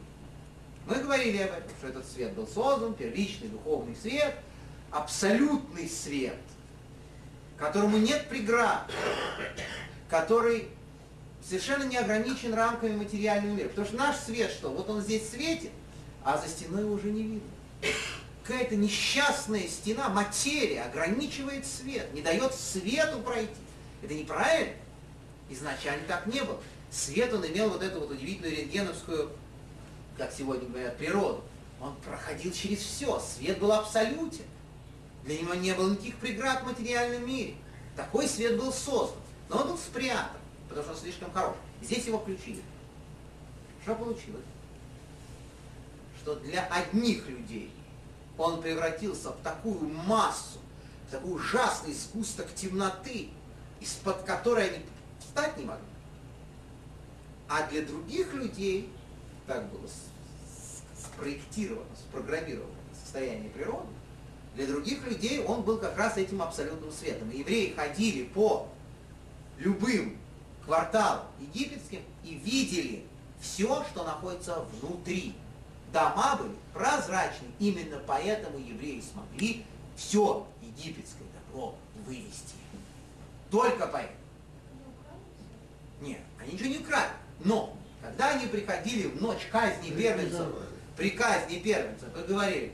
Мы 0.85 0.95
говорили 0.99 1.37
об 1.39 1.51
этом, 1.51 1.69
что 1.79 1.87
этот 1.87 2.05
свет 2.05 2.33
был 2.33 2.47
создан, 2.47 2.93
первичный 2.93 3.47
духовный 3.47 3.95
свет, 3.95 4.35
абсолютный 4.93 5.89
свет, 5.89 6.38
которому 7.57 7.97
нет 7.97 8.29
преград, 8.29 8.89
который 10.09 10.67
совершенно 11.43 11.83
не 11.83 11.97
ограничен 11.97 12.53
рамками 12.53 12.95
материального 12.95 13.55
мира. 13.55 13.69
Потому 13.69 13.88
что 13.88 13.97
наш 13.97 14.17
свет 14.17 14.51
что? 14.51 14.69
Вот 14.69 14.89
он 14.89 15.01
здесь 15.01 15.29
светит, 15.29 15.71
а 16.23 16.38
за 16.38 16.47
стеной 16.47 16.81
его 16.83 16.93
уже 16.93 17.12
не 17.12 17.23
видно. 17.23 17.50
Какая-то 18.43 18.75
несчастная 18.75 19.67
стена, 19.67 20.09
материя 20.09 20.83
ограничивает 20.83 21.65
свет, 21.65 22.13
не 22.13 22.21
дает 22.21 22.53
свету 22.53 23.19
пройти. 23.19 23.51
Это 24.01 24.13
неправильно. 24.13 24.73
Изначально 25.50 26.05
так 26.07 26.25
не 26.27 26.41
было. 26.41 26.62
Свет 26.91 27.33
он 27.33 27.45
имел 27.47 27.69
вот 27.69 27.81
эту 27.81 28.01
вот 28.01 28.12
удивительную 28.12 28.55
рентгеновскую, 28.55 29.31
как 30.17 30.31
сегодня 30.31 30.67
говорят, 30.67 30.97
природу. 30.97 31.43
Он 31.81 31.95
проходил 31.97 32.51
через 32.51 32.79
все. 32.79 33.19
Свет 33.19 33.59
был 33.59 33.71
абсолютен. 33.71 34.43
Для 35.25 35.39
него 35.39 35.53
не 35.53 35.73
было 35.73 35.91
никаких 35.91 36.17
преград 36.17 36.63
в 36.63 36.65
материальном 36.65 37.25
мире. 37.25 37.55
Такой 37.95 38.27
свет 38.27 38.57
был 38.57 38.73
создан. 38.73 39.19
Но 39.49 39.61
он 39.61 39.67
был 39.69 39.77
спрятан, 39.77 40.39
потому 40.67 40.83
что 40.83 40.93
он 40.93 40.99
слишком 40.99 41.31
хорош. 41.31 41.55
Здесь 41.81 42.05
его 42.05 42.19
включили. 42.19 42.61
Что 43.83 43.95
получилось? 43.95 44.45
Что 46.21 46.36
для 46.36 46.65
одних 46.67 47.27
людей 47.27 47.71
он 48.38 48.62
превратился 48.62 49.31
в 49.31 49.41
такую 49.43 49.88
массу, 49.89 50.59
в 51.07 51.12
такой 51.12 51.36
ужасный 51.36 51.93
сгусток 51.93 52.53
темноты, 52.55 53.29
из-под 53.79 54.23
которой 54.23 54.69
они 54.69 54.86
встать 55.19 55.57
не 55.57 55.65
могли. 55.65 55.86
А 57.47 57.67
для 57.67 57.83
других 57.83 58.33
людей, 58.33 58.89
так 59.45 59.69
было 59.69 59.88
спроектировано, 60.97 61.95
спрограммировано 62.09 62.73
состояние 63.03 63.49
природы, 63.49 63.88
для 64.55 64.67
других 64.67 65.05
людей 65.07 65.43
он 65.43 65.63
был 65.63 65.77
как 65.79 65.97
раз 65.97 66.17
этим 66.17 66.41
абсолютным 66.41 66.91
светом. 66.91 67.29
И 67.31 67.39
евреи 67.39 67.73
ходили 67.75 68.23
по 68.23 68.67
любым 69.57 70.17
кварталам 70.65 71.25
египетским 71.39 72.01
и 72.23 72.35
видели 72.35 73.05
все, 73.41 73.83
что 73.91 74.03
находится 74.03 74.65
внутри. 74.79 75.35
Дома 75.91 76.37
были 76.37 76.53
прозрачны, 76.73 77.47
именно 77.59 78.01
поэтому 78.05 78.57
евреи 78.57 79.01
смогли 79.01 79.63
все 79.95 80.47
египетское 80.61 81.27
добро 81.47 81.75
вывести. 82.05 82.55
Только 83.51 83.87
поэтому. 83.87 84.17
Нет, 86.01 86.19
они 86.39 86.53
ничего 86.53 86.69
не 86.69 86.79
украли. 86.79 87.11
Но, 87.43 87.75
когда 88.01 88.31
они 88.31 88.47
приходили 88.47 89.07
в 89.07 89.21
ночь 89.21 89.47
казни 89.51 89.89
первенцев, 89.91 90.47
при 90.97 91.11
казни 91.11 91.59
первенцев, 91.59 92.09
и 92.17 92.27
говорили, 92.27 92.73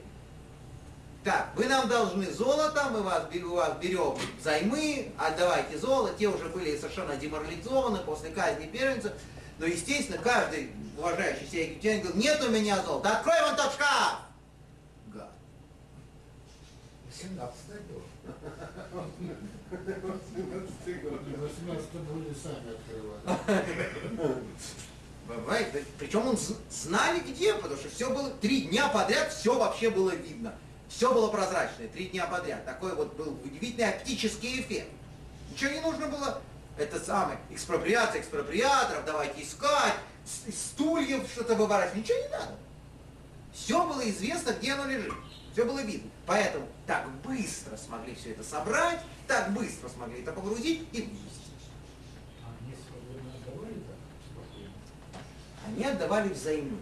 так, 1.23 1.49
вы 1.55 1.65
нам 1.65 1.89
должны 1.89 2.31
золото, 2.31 2.89
мы 2.91 3.01
вас, 3.01 3.23
у 3.33 3.53
вас 3.55 3.77
берем 3.81 4.17
займы, 4.41 5.11
отдавайте 5.17 5.77
золото. 5.77 6.15
Те 6.17 6.27
уже 6.27 6.47
были 6.47 6.77
совершенно 6.77 7.17
деморализованы 7.17 7.99
после 7.99 8.29
казни 8.29 8.67
первенцев. 8.67 9.11
Но, 9.57 9.65
естественно, 9.65 10.17
каждый 10.17 10.71
уважающий 10.97 11.47
себя 11.47 11.63
египтянин 11.63 12.01
говорил, 12.03 12.21
нет 12.21 12.41
у 12.41 12.49
меня 12.49 12.81
золота, 12.81 13.17
открой 13.17 13.41
вон 13.41 13.57
тот 13.57 13.73
шкаф! 13.73 14.21
Гад. 15.07 15.29
17 17.13 17.41
год. 17.91 18.03
В 19.69 19.81
18 21.41 21.93
году 21.93 22.35
сами 22.41 22.71
открывали. 22.75 24.43
Понимаете? 25.27 25.85
Причем 25.99 26.27
он 26.27 26.37
знали 26.71 27.19
где, 27.19 27.53
потому 27.53 27.75
что 27.75 27.89
все 27.89 28.09
было 28.09 28.29
три 28.41 28.61
дня 28.61 28.87
подряд, 28.87 29.33
все 29.33 29.57
вообще 29.59 29.89
было 29.89 30.11
видно. 30.11 30.55
Все 30.89 31.13
было 31.13 31.29
прозрачное, 31.29 31.87
три 31.87 32.07
дня 32.07 32.25
подряд. 32.25 32.65
Такой 32.65 32.95
вот 32.95 33.15
был 33.15 33.39
удивительный 33.43 33.89
оптический 33.89 34.61
эффект. 34.61 34.89
Ничего 35.51 35.71
не 35.71 35.81
нужно 35.81 36.07
было. 36.07 36.41
Это 36.77 36.99
самое, 36.99 37.37
экспроприация 37.49 38.21
экспроприаторов, 38.21 39.05
давайте 39.05 39.43
искать, 39.43 39.95
стульев 40.25 41.29
что-то 41.29 41.55
выворачивать. 41.55 41.97
Ничего 41.97 42.17
не 42.17 42.29
надо. 42.29 42.55
Все 43.53 43.85
было 43.85 44.09
известно, 44.09 44.51
где 44.51 44.73
оно 44.73 44.85
лежит. 44.85 45.13
Все 45.51 45.65
было 45.65 45.79
видно. 45.79 46.09
Поэтому 46.25 46.67
так 46.87 47.09
быстро 47.21 47.75
смогли 47.75 48.15
все 48.15 48.31
это 48.31 48.43
собрать, 48.43 49.01
так 49.27 49.51
быстро 49.53 49.89
смогли 49.89 50.21
это 50.21 50.31
погрузить 50.31 50.87
и 50.91 51.01
вывести. 51.01 51.49
А 52.45 52.49
они 52.61 52.73
отдавали 52.73 53.73
так? 53.73 53.97
Спокойно. 54.31 54.71
Они 55.67 55.85
отдавали 55.85 56.29
взаймы. 56.29 56.77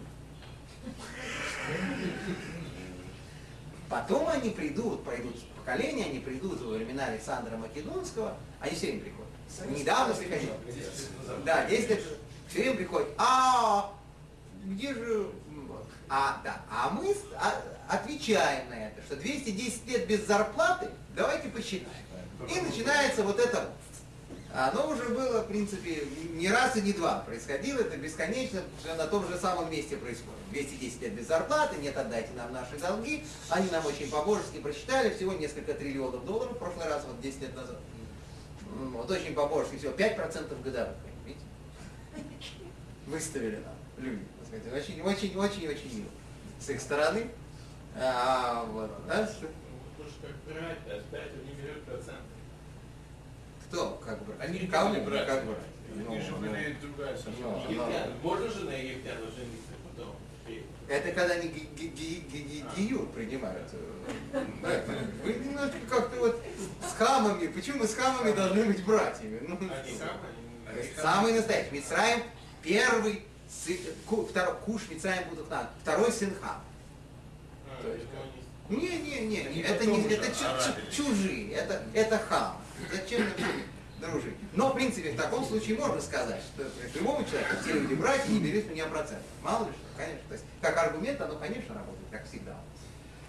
Потом 3.88 4.28
они 4.28 4.50
придут, 4.50 5.02
пройдут 5.04 5.34
поколения, 5.56 6.04
они 6.04 6.18
придут 6.18 6.60
во 6.60 6.74
времена 6.74 7.06
Александра 7.06 7.56
Македонского, 7.56 8.36
они 8.60 8.74
все 8.74 8.88
время 8.88 9.00
приходят. 9.00 9.78
Недавно 9.78 10.14
приходили. 10.14 10.52
Да, 11.44 11.64
10 11.64 11.88
лет 11.90 12.02
все 12.48 12.58
время 12.60 12.76
приходят. 12.76 13.08
А 13.16 13.92
где 14.64 14.92
же... 14.94 15.30
А, 16.10 16.40
да, 16.42 16.62
а 16.70 16.90
мы 16.90 17.14
а- 17.36 17.62
отвечаем 17.88 18.70
на 18.70 18.88
это, 18.88 19.02
что 19.02 19.16
210 19.16 19.86
лет 19.86 20.06
без 20.06 20.26
зарплаты, 20.26 20.88
давайте 21.14 21.48
посчитаем. 21.48 21.92
И 22.48 22.60
начинается 22.60 23.22
вот 23.24 23.38
это 23.38 23.60
вот. 23.60 23.70
Оно 24.52 24.88
уже 24.88 25.04
было, 25.10 25.42
в 25.42 25.48
принципе, 25.48 26.04
не 26.32 26.48
раз 26.48 26.76
и 26.76 26.80
не 26.80 26.94
два 26.94 27.20
происходило, 27.20 27.80
это 27.80 27.98
бесконечно, 27.98 28.62
всё 28.82 28.94
на 28.94 29.06
том 29.06 29.28
же 29.28 29.36
самом 29.38 29.70
месте 29.70 29.96
происходит. 29.98 30.38
210 30.50 31.02
лет 31.02 31.12
без 31.12 31.28
зарплаты, 31.28 31.76
нет, 31.76 31.96
отдайте 31.96 32.30
нам 32.34 32.52
наши 32.52 32.78
долги. 32.78 33.24
Они 33.50 33.70
нам 33.70 33.84
очень 33.84 34.10
по-божески 34.10 34.58
просчитали, 34.58 35.12
всего 35.14 35.34
несколько 35.34 35.74
триллионов 35.74 36.24
долларов 36.24 36.52
в 36.52 36.58
прошлый 36.58 36.86
раз, 36.86 37.04
вот 37.06 37.20
10 37.20 37.42
лет 37.42 37.54
назад. 37.54 37.76
Вот 38.74 39.10
очень 39.10 39.34
по-божески, 39.34 39.76
всего 39.76 39.92
5% 39.92 40.62
годовых, 40.62 40.96
видите? 41.26 41.44
Выставили 43.06 43.56
нам 43.56 43.74
люди, 43.98 44.24
так 44.38 44.60
сказать, 44.60 44.82
очень, 44.82 45.02
очень, 45.02 45.36
очень, 45.36 45.68
очень 45.68 45.98
мило. 45.98 46.10
С 46.58 46.70
их 46.70 46.80
стороны. 46.80 47.30
А, 47.96 48.64
вот, 48.64 48.90
да, 49.06 49.28
Потому 49.96 50.10
что 50.10 50.26
как 50.26 50.36
брать, 50.46 50.78
а 50.86 50.96
опять 50.96 51.32
они 51.34 51.52
берут 51.60 51.84
процент. 51.84 52.20
Кто, 53.68 54.00
как 54.04 54.24
бы, 54.24 54.34
Они 54.38 54.66
кому, 54.66 55.00
брать. 55.04 55.26
как 55.26 55.44
бы, 55.44 55.54
ну, 55.94 56.20
же 56.20 56.30
ну, 56.32 56.38
были 56.38 56.76
другая 56.80 57.16
совсем. 57.16 57.34
ну, 57.42 57.64
Египтян. 57.68 58.12
Можно 58.22 58.48
же 58.50 58.64
на 58.64 58.70
египтян 58.70 59.18
жениться 59.18 59.72
потом? 59.94 60.16
Это 60.88 61.12
когда 61.12 61.34
они 61.34 61.48
ги- 61.48 61.68
ги- 61.76 61.88
ги- 61.88 62.20
ги- 62.30 62.42
ги- 62.42 62.64
гиюр 62.76 63.06
принимают. 63.08 63.68
Да, 64.62 64.82
Вы 65.22 65.34
немножко 65.34 65.76
как-то 65.88 66.18
вот 66.18 66.42
с 66.82 66.92
хамами. 66.96 67.46
Почему 67.48 67.80
мы 67.80 67.86
с 67.86 67.94
хамами 67.94 68.32
должны 68.34 68.64
быть 68.64 68.82
братьями? 68.84 69.40
Ну, 69.46 69.58
есть 70.76 70.96
самый 70.98 71.32
настоящий. 71.34 71.70
Мицраим 71.72 72.22
первый, 72.62 73.22
сы- 73.50 73.92
ку- 74.06 74.24
второй, 74.24 74.54
Куш 74.64 74.88
Мицраим 74.88 75.28
будут 75.28 75.50
на 75.50 75.68
второй 75.82 76.10
сын 76.10 76.32
Хам. 76.40 76.62
А, 77.70 77.84
Не, 78.70 78.88
не, 78.98 79.20
не, 79.26 79.62
это 79.62 79.84
не, 79.86 80.02
это 80.08 80.30
чужие, 80.90 81.52
это, 81.52 81.82
это 81.94 82.18
хам. 82.18 82.60
Зачем 82.92 83.22
нам 84.00 84.10
дружить? 84.10 84.36
Но, 84.52 84.70
в 84.70 84.74
принципе, 84.74 85.12
в 85.12 85.16
таком 85.16 85.44
случае 85.44 85.76
можно 85.78 86.00
сказать, 86.00 86.40
что 86.54 86.64
любому 86.98 87.24
человеку 87.24 87.56
все 87.62 87.72
люди 87.72 87.94
братья 87.94 88.30
не 88.30 88.38
берут 88.38 88.70
меня 88.70 88.86
процент. 88.86 89.22
Мало 89.42 89.66
ли 89.66 89.72
что, 89.72 89.96
конечно. 89.96 90.28
То 90.28 90.34
есть, 90.34 90.44
как 90.60 90.76
аргумент, 90.76 91.20
оно, 91.20 91.36
конечно, 91.36 91.74
работает, 91.74 92.08
как 92.10 92.26
всегда. 92.26 92.56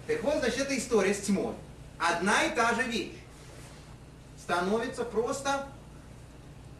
Так 0.06 0.22
вот, 0.22 0.38
значит, 0.38 0.60
эта 0.60 0.78
история 0.78 1.14
с 1.14 1.20
тьмой. 1.20 1.54
Одна 1.98 2.44
и 2.44 2.54
та 2.54 2.74
же 2.74 2.82
вещь 2.82 3.18
становится 4.38 5.04
просто 5.04 5.68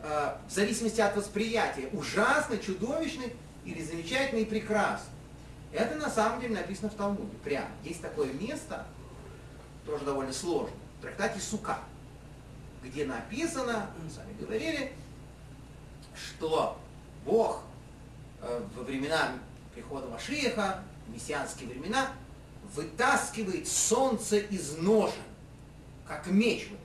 э, 0.03 0.35
в 0.49 0.53
зависимости 0.53 1.01
от 1.01 1.17
восприятия 1.17 1.89
ужасно, 1.93 2.59
чудовищной 2.59 3.33
или 3.65 3.83
замечательной 3.83 4.43
и 4.43 4.47
прекрасной. 4.47 5.13
Это 5.73 5.95
на 5.97 6.11
самом 6.11 6.41
деле 6.41 6.55
написано 6.55 6.91
в 6.91 6.95
Талмуде. 6.95 7.37
Прямо. 7.45 7.69
Есть 7.85 8.03
такое 8.03 8.33
место, 8.33 8.87
тоже 9.87 10.05
довольно 10.05 10.33
сложно, 10.33 10.75
в 10.99 11.03
трактате 11.03 11.39
Сука, 11.39 11.79
где 12.83 13.05
написано, 13.05 13.91
мы 14.03 14.11
сами 14.11 14.33
говорили, 14.39 14.93
что 16.15 16.79
Бог 17.25 17.63
э, 18.41 18.63
во 18.75 18.83
времена 18.83 19.33
прихода 19.75 20.09
Машиеха, 20.09 20.83
мессианские 21.09 21.69
времена, 21.69 22.13
вытаскивает 22.75 23.69
солнце 23.69 24.39
из 24.39 24.77
ножен, 24.77 25.23
как 26.07 26.27
меч 26.27 26.69
вытаскивает. 26.69 26.81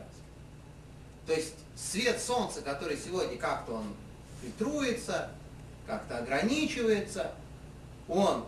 То 1.27 1.33
есть 1.33 1.55
свет 1.75 2.21
солнца, 2.21 2.61
который 2.61 2.97
сегодня 2.97 3.37
как-то 3.37 3.73
он 3.73 3.93
фильтруется, 4.41 5.31
как-то 5.87 6.17
ограничивается, 6.19 7.33
он 8.07 8.45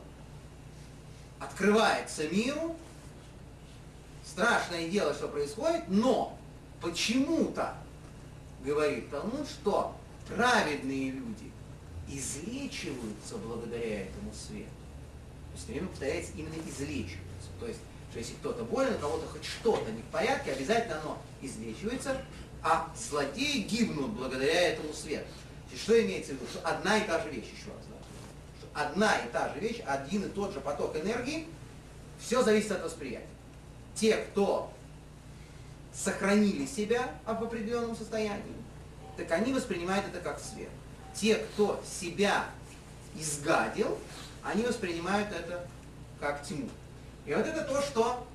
открывается 1.40 2.28
миру, 2.30 2.76
страшное 4.26 4.88
дело, 4.90 5.14
что 5.14 5.28
происходит, 5.28 5.84
но 5.88 6.37
почему-то, 6.82 7.76
говорит 8.64 9.10
Талмуд, 9.10 9.48
что 9.48 9.96
праведные 10.28 11.12
люди 11.12 11.52
излечиваются 12.10 13.38
благодаря 13.38 14.04
этому 14.04 14.32
свету. 14.34 14.70
То 15.52 15.56
есть 15.56 15.68
время 15.68 15.88
повторяется 15.88 16.32
именно 16.36 16.56
излечиваются. 16.56 17.50
То 17.60 17.68
есть, 17.68 17.80
что 18.12 18.20
если 18.20 18.34
кто-то 18.36 18.64
болен, 18.64 18.96
у 18.96 19.00
кого-то 19.00 19.28
хоть 19.28 19.44
что-то 19.44 19.92
не 19.92 20.02
в 20.02 20.06
порядке, 20.06 20.52
обязательно 20.52 21.00
оно 21.02 21.18
излечивается, 21.42 22.22
а 22.64 22.92
злодеи 22.96 23.60
гибнут 23.62 24.12
благодаря 24.12 24.70
этому 24.70 24.94
свету. 24.94 25.28
Есть, 25.72 25.84
что 25.84 26.02
имеется 26.02 26.32
в 26.32 26.36
виду? 26.36 26.46
Что 26.50 26.68
одна 26.68 26.98
и 26.98 27.08
та 27.08 27.22
же 27.22 27.30
вещь, 27.30 27.46
еще 27.46 27.70
раз. 27.72 27.86
Да? 27.90 27.98
Что 28.60 28.68
одна 28.74 29.18
и 29.18 29.30
та 29.30 29.54
же 29.54 29.60
вещь, 29.60 29.82
один 29.86 30.24
и 30.26 30.30
тот 30.30 30.54
же 30.54 30.62
поток 30.62 30.96
энергии, 30.96 31.48
все 32.20 32.42
зависит 32.44 32.72
от 32.72 32.84
восприятия. 32.84 33.28
Те, 33.96 34.18
кто 34.18 34.72
сохранили 35.98 36.66
себя 36.66 37.10
в 37.26 37.44
определенном 37.44 37.96
состоянии, 37.96 38.44
так 39.16 39.32
они 39.32 39.54
воспринимают 39.54 40.06
это 40.08 40.20
как 40.20 40.40
свет. 40.40 40.70
Те, 41.14 41.36
кто 41.36 41.82
себя 41.84 42.46
изгадил, 43.16 43.98
они 44.44 44.64
воспринимают 44.64 45.30
это 45.32 45.68
как 46.20 46.44
тьму. 46.44 46.70
И 47.26 47.34
вот 47.34 47.46
это 47.46 47.64
то, 47.64 47.82
что 47.82 48.28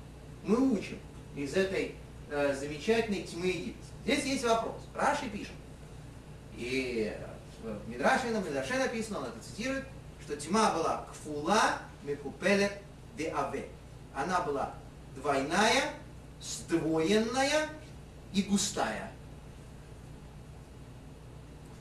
мы 0.43 0.57
учим 0.73 0.99
из 1.35 1.55
этой 1.55 1.95
э, 2.29 2.53
замечательной 2.53 3.23
тьмы 3.23 3.47
Египта. 3.47 3.85
Здесь 4.03 4.25
есть 4.25 4.43
вопрос. 4.43 4.75
Раши 4.93 5.29
пишет. 5.29 5.53
И 6.55 7.15
в 7.63 7.89
Мидраше, 7.89 8.27
на 8.27 8.39
Мидраше 8.39 8.77
написано, 8.77 9.19
он 9.19 9.25
это 9.25 9.39
цитирует, 9.41 9.85
что 10.21 10.35
тьма 10.35 10.71
была 10.71 11.07
кфула 11.11 11.79
мекупелет 12.03 12.73
де 13.17 13.31
аве. 13.31 13.69
Она 14.13 14.41
была 14.41 14.73
двойная, 15.15 15.93
сдвоенная 16.43 17.69
и 18.33 18.41
густая. 18.43 19.11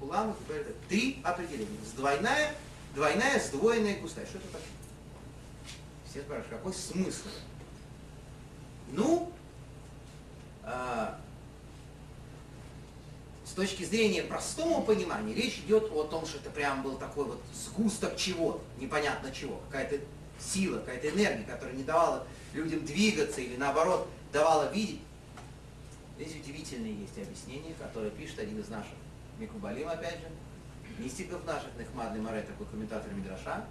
Мекупелет 0.01 0.67
де- 0.67 0.75
Три 0.89 1.21
определения. 1.25 1.79
Сдвойная, 1.87 2.55
двойная, 2.95 3.41
сдвоенная 3.41 3.95
и 3.95 4.01
густая. 4.01 4.27
Что 4.27 4.39
это 4.39 4.47
такое? 4.49 4.63
Все 6.09 6.21
спрашивают, 6.21 6.49
какой 6.51 6.75
смысл? 6.75 7.29
Ну, 8.91 9.33
а, 10.65 11.19
с 13.45 13.53
точки 13.53 13.85
зрения 13.85 14.23
простого 14.23 14.83
понимания, 14.83 15.35
речь 15.35 15.59
идет 15.59 15.91
о 15.93 16.05
том, 16.05 16.27
что 16.27 16.39
это 16.39 16.51
прям 16.51 16.83
был 16.83 16.97
такой 16.97 17.25
вот 17.25 17.43
сгусток 17.55 18.17
чего, 18.17 18.61
непонятно 18.79 19.31
чего, 19.33 19.61
какая-то 19.71 20.05
сила, 20.39 20.79
какая-то 20.81 21.11
энергия, 21.11 21.45
которая 21.45 21.75
не 21.75 21.85
давала 21.85 22.27
людям 22.53 22.85
двигаться 22.85 23.41
или 23.41 23.57
наоборот 23.57 24.09
давала 24.33 24.71
видеть. 24.73 25.01
Здесь 26.17 26.37
удивительные 26.37 26.95
есть 26.95 27.19
объяснения, 27.19 27.75
которые 27.79 28.11
пишет 28.13 28.39
один 28.39 28.61
из 28.61 28.69
наших 28.69 28.93
Микубалим, 29.39 29.89
опять 29.89 30.21
же, 30.21 30.29
мистиков 30.99 31.45
наших, 31.45 31.69
Нехмадный 31.79 32.21
Море, 32.21 32.43
такой 32.43 32.67
комментатор 32.67 33.13
Мидраша. 33.13 33.65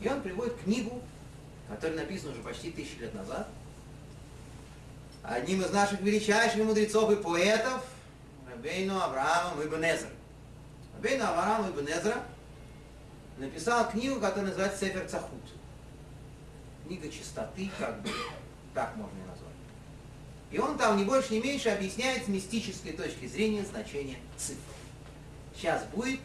И 0.00 0.08
он 0.08 0.20
приводит 0.20 0.56
книгу, 0.62 1.02
которая 1.68 1.98
написана 1.98 2.32
уже 2.32 2.42
почти 2.42 2.70
тысячу 2.70 3.00
лет 3.00 3.14
назад, 3.14 3.48
одним 5.22 5.62
из 5.62 5.70
наших 5.70 6.00
величайших 6.00 6.64
мудрецов 6.64 7.10
и 7.10 7.16
поэтов, 7.16 7.84
Рабейну 8.50 9.00
Авраамом 9.00 9.64
Ибн 9.64 9.84
Эзра. 9.84 10.10
Рабейну 10.96 11.24
Авраам 11.24 11.70
Ибн 11.70 11.88
Эзра 11.88 12.22
написал 13.38 13.90
книгу, 13.90 14.20
которая 14.20 14.46
называется 14.46 14.84
Сефер 14.84 15.08
Цахут. 15.08 15.40
Книга 16.86 17.08
чистоты, 17.08 17.70
как 17.78 18.02
бы, 18.02 18.10
так 18.74 18.96
можно 18.96 19.16
ее 19.16 19.26
назвать. 19.26 19.51
И 20.52 20.58
он 20.58 20.76
там 20.76 20.98
не 20.98 21.04
больше, 21.04 21.32
не 21.32 21.40
меньше 21.40 21.70
объясняет 21.70 22.26
с 22.26 22.28
мистической 22.28 22.92
точки 22.92 23.26
зрения 23.26 23.64
значение 23.64 24.18
цифр. 24.36 24.60
Сейчас 25.56 25.84
будет 25.86 26.20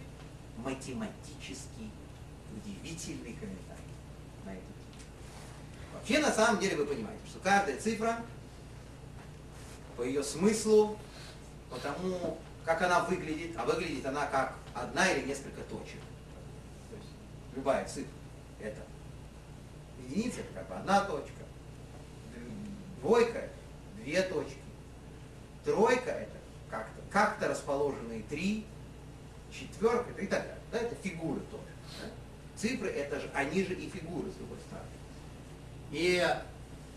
математический, 0.57 1.89
удивительный 2.53 3.33
комментарий 3.39 3.83
на 4.43 4.51
эту 4.51 4.59
тему. 4.59 5.93
Вообще, 5.93 6.19
на 6.19 6.31
самом 6.31 6.59
деле, 6.59 6.75
вы 6.75 6.85
понимаете, 6.85 7.21
что 7.29 7.39
каждая 7.39 7.79
цифра 7.79 8.19
по 9.95 10.01
ее 10.01 10.21
смыслу, 10.21 10.99
по 11.69 11.77
тому, 11.77 12.37
как 12.65 12.81
она 12.81 13.05
выглядит, 13.05 13.55
а 13.57 13.65
выглядит 13.65 14.05
она 14.05 14.25
как 14.25 14.55
одна 14.73 15.09
или 15.09 15.25
несколько 15.25 15.61
точек. 15.61 16.01
То 16.89 16.97
есть 16.97 17.09
любая 17.55 17.87
цифра 17.87 18.11
это 18.59 18.81
единица, 20.09 20.41
это 20.41 20.53
как 20.53 20.67
бы 20.67 20.75
одна 20.75 21.05
точка, 21.05 21.43
двойка 22.99 23.49
две 24.07 24.21
точки, 24.21 24.57
тройка 25.65 26.11
это 26.11 26.37
как-то 26.69 27.01
как 27.11 27.41
расположенные 27.41 28.23
три, 28.29 28.65
четверка 29.51 30.09
и 30.11 30.27
так 30.27 30.29
далее. 30.29 30.57
Да, 30.71 30.77
это 30.79 30.95
фигуры 30.95 31.41
тоже. 31.51 31.63
да. 32.01 32.07
Цифры 32.55 32.89
это 32.89 33.19
же, 33.19 33.29
они 33.33 33.65
же 33.65 33.73
и 33.73 33.89
фигуры 33.89 34.31
с 34.31 34.35
другой 34.35 34.57
стороны. 34.65 34.87
И 35.91 36.25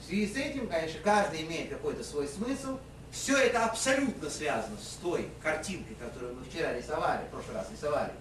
в 0.00 0.06
связи 0.06 0.32
с 0.32 0.36
этим, 0.36 0.68
конечно, 0.68 1.00
каждый 1.02 1.42
имеет 1.42 1.70
какой-то 1.70 2.04
свой 2.04 2.28
смысл. 2.28 2.78
Все 3.10 3.36
это 3.36 3.64
абсолютно 3.64 4.30
связано 4.30 4.76
с 4.78 4.94
той 5.02 5.28
картинкой, 5.42 5.96
которую 5.96 6.36
мы 6.36 6.44
вчера 6.44 6.72
рисовали, 6.74 7.24
в 7.24 7.30
прошлый 7.30 7.56
раз 7.56 7.66
рисовали, 7.72 8.12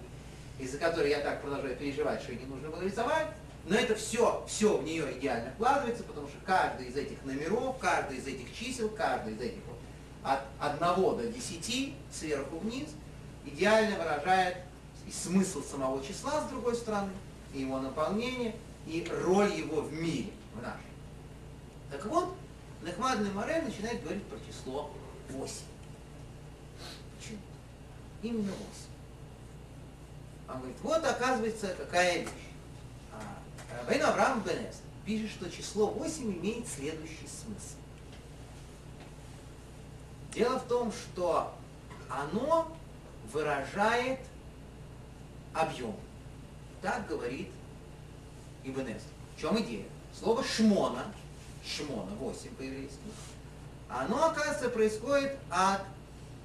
из-за 0.58 0.78
которой 0.78 1.10
я 1.10 1.20
так 1.20 1.42
продолжаю 1.42 1.76
переживать, 1.76 2.20
что 2.22 2.32
ее 2.32 2.40
не 2.40 2.46
нужно 2.46 2.70
было 2.70 2.82
рисовать. 2.82 3.28
Но 3.66 3.76
это 3.76 3.94
все, 3.94 4.44
все 4.48 4.76
в 4.76 4.84
нее 4.84 5.18
идеально 5.18 5.50
вкладывается, 5.52 6.02
потому 6.02 6.28
что 6.28 6.38
каждый 6.44 6.88
из 6.88 6.96
этих 6.96 7.22
номеров, 7.24 7.78
каждый 7.78 8.18
из 8.18 8.26
этих 8.26 8.52
чисел, 8.54 8.88
каждый 8.88 9.34
из 9.34 9.40
этих 9.40 9.60
от 10.22 10.40
1 10.58 10.78
до 10.78 11.26
10 11.26 11.94
сверху 12.12 12.58
вниз 12.58 12.88
идеально 13.44 13.96
выражает 13.96 14.58
и 15.06 15.10
смысл 15.10 15.62
самого 15.62 16.04
числа, 16.04 16.42
с 16.42 16.50
другой 16.50 16.74
стороны, 16.74 17.10
и 17.54 17.60
его 17.60 17.78
наполнение, 17.78 18.54
и 18.86 19.06
роль 19.24 19.52
его 19.52 19.82
в 19.82 19.92
мире, 19.92 20.30
в 20.54 20.62
нашем. 20.62 20.80
Так 21.90 22.04
вот, 22.06 22.34
Нахмадный 22.82 23.30
Море 23.32 23.62
начинает 23.62 24.02
говорить 24.02 24.24
про 24.24 24.38
число 24.46 24.90
8. 25.30 25.54
Почему? 27.18 27.38
Именно 28.22 28.52
8. 28.52 28.58
Он 30.48 30.58
говорит, 30.58 30.76
вот 30.82 31.04
оказывается 31.04 31.74
какая 31.76 32.20
вещь. 32.20 32.28
Рабейну 33.78 34.06
Авраам 34.08 34.42
Бенес 34.42 34.82
пишет, 35.04 35.30
что 35.30 35.50
число 35.50 35.86
8 35.86 36.38
имеет 36.38 36.68
следующий 36.68 37.26
смысл. 37.26 37.76
Дело 40.32 40.58
в 40.58 40.68
том, 40.68 40.92
что 40.92 41.54
оно 42.08 42.70
выражает 43.32 44.20
объем. 45.52 45.96
Так 46.82 47.06
говорит 47.06 47.48
Ибн 48.64 48.82
Эзра. 48.82 49.00
В 49.36 49.40
чем 49.40 49.60
идея? 49.60 49.86
Слово 50.18 50.44
шмона, 50.44 51.04
шмона, 51.64 52.10
8 52.16 52.54
по-еврейски, 52.54 52.98
оно, 53.88 54.26
оказывается, 54.26 54.70
происходит 54.70 55.36
от 55.50 55.82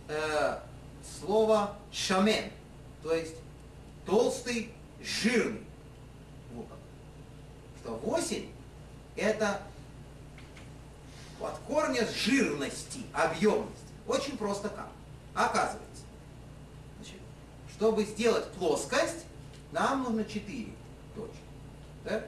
э, 0.07 0.59
слова 1.19 1.77
шамен. 1.91 2.51
то 3.03 3.13
есть 3.13 3.35
толстый, 4.05 4.71
жирный. 5.01 5.64
Что 7.85 7.97
8 7.97 8.47
это 9.15 9.61
от 11.39 11.55
корня 11.67 12.07
жирности, 12.07 13.01
объемности. 13.13 13.85
Очень 14.07 14.37
просто 14.37 14.69
как. 14.69 14.89
Оказывается, 15.35 16.01
значит, 16.97 17.19
чтобы 17.75 18.03
сделать 18.05 18.51
плоскость, 18.53 19.25
нам 19.71 20.01
нужно 20.01 20.25
4 20.25 20.67
точки. 21.13 21.37
Да? 22.05 22.25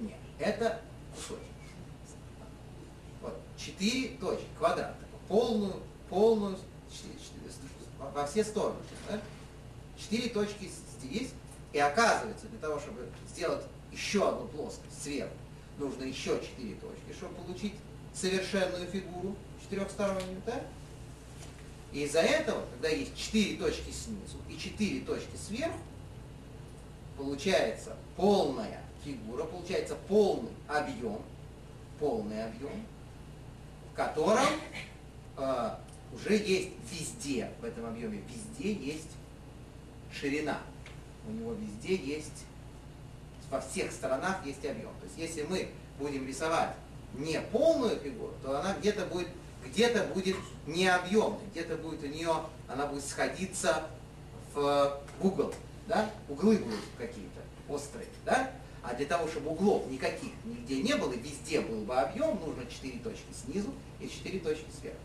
Нет, 0.00 0.16
это 0.40 0.80
кусочек. 1.14 1.44
Вот, 3.22 3.38
4 3.56 4.16
точки, 4.16 4.46
квадрат. 4.58 4.96
Полную, 5.28 5.76
полную, 6.10 6.58
4, 6.90 7.14
4, 7.14 8.12
во 8.12 8.26
все 8.26 8.42
стороны. 8.42 8.80
Да? 9.08 9.20
4 9.96 10.28
точки 10.30 10.68
здесь. 11.00 11.30
И 11.72 11.78
оказывается, 11.78 12.46
для 12.46 12.58
того, 12.58 12.80
чтобы 12.80 13.08
сделать 13.28 13.64
еще 13.98 14.28
одну 14.28 14.46
плоскость 14.46 15.02
сверху, 15.02 15.34
нужно 15.78 16.04
еще 16.04 16.40
4 16.40 16.74
точки, 16.74 17.18
чтобы 17.18 17.34
получить 17.34 17.74
совершенную 18.14 18.86
фигуру 18.86 19.34
четырехстороннюю, 19.62 20.40
да? 20.46 20.60
И 21.92 22.04
из-за 22.04 22.20
этого, 22.20 22.64
когда 22.72 22.88
есть 22.88 23.16
4 23.16 23.56
точки 23.56 23.90
снизу 23.90 24.36
и 24.48 24.56
4 24.56 25.00
точки 25.00 25.36
сверху, 25.36 25.78
получается 27.16 27.96
полная 28.16 28.82
фигура, 29.04 29.44
получается 29.44 29.96
полный 30.06 30.50
объем, 30.68 31.20
полный 31.98 32.44
объем, 32.44 32.84
в 33.92 33.96
котором 33.96 34.46
э, 35.36 35.70
уже 36.14 36.34
есть 36.34 36.70
везде, 36.92 37.50
в 37.60 37.64
этом 37.64 37.86
объеме, 37.86 38.22
везде 38.28 38.72
есть 38.72 39.10
ширина. 40.12 40.60
У 41.26 41.32
него 41.32 41.54
везде 41.54 41.96
есть, 41.96 42.44
во 43.50 43.60
всех 43.60 43.92
сторонах 43.92 44.44
есть 44.44 44.64
объем. 44.64 44.90
То 45.00 45.04
есть 45.04 45.18
если 45.18 45.42
мы 45.42 45.68
будем 45.98 46.26
рисовать 46.26 46.74
не 47.14 47.40
полную 47.40 47.98
фигуру, 47.98 48.32
то 48.42 48.58
она 48.58 48.74
где-то 48.74 49.06
будет 49.06 49.28
где-то 49.64 50.04
будет 50.04 50.36
необъемной, 50.66 51.40
где-то 51.50 51.76
будет 51.76 52.02
у 52.02 52.06
нее, 52.06 52.34
она 52.68 52.86
будет 52.86 53.04
сходиться 53.04 53.86
в 54.54 55.00
угол, 55.20 55.52
да? 55.86 56.10
углы 56.28 56.58
будут 56.58 56.80
какие-то 56.96 57.40
острые, 57.68 58.06
да? 58.24 58.50
а 58.82 58.94
для 58.94 59.06
того, 59.06 59.28
чтобы 59.28 59.50
углов 59.50 59.86
никаких 59.88 60.30
нигде 60.44 60.82
не 60.82 60.94
было, 60.96 61.12
везде 61.12 61.60
был 61.60 61.82
бы 61.82 61.96
объем, 61.96 62.38
нужно 62.40 62.64
4 62.66 62.98
точки 63.00 63.32
снизу 63.44 63.74
и 64.00 64.08
4 64.08 64.38
точки 64.40 64.66
сверху. 64.80 64.98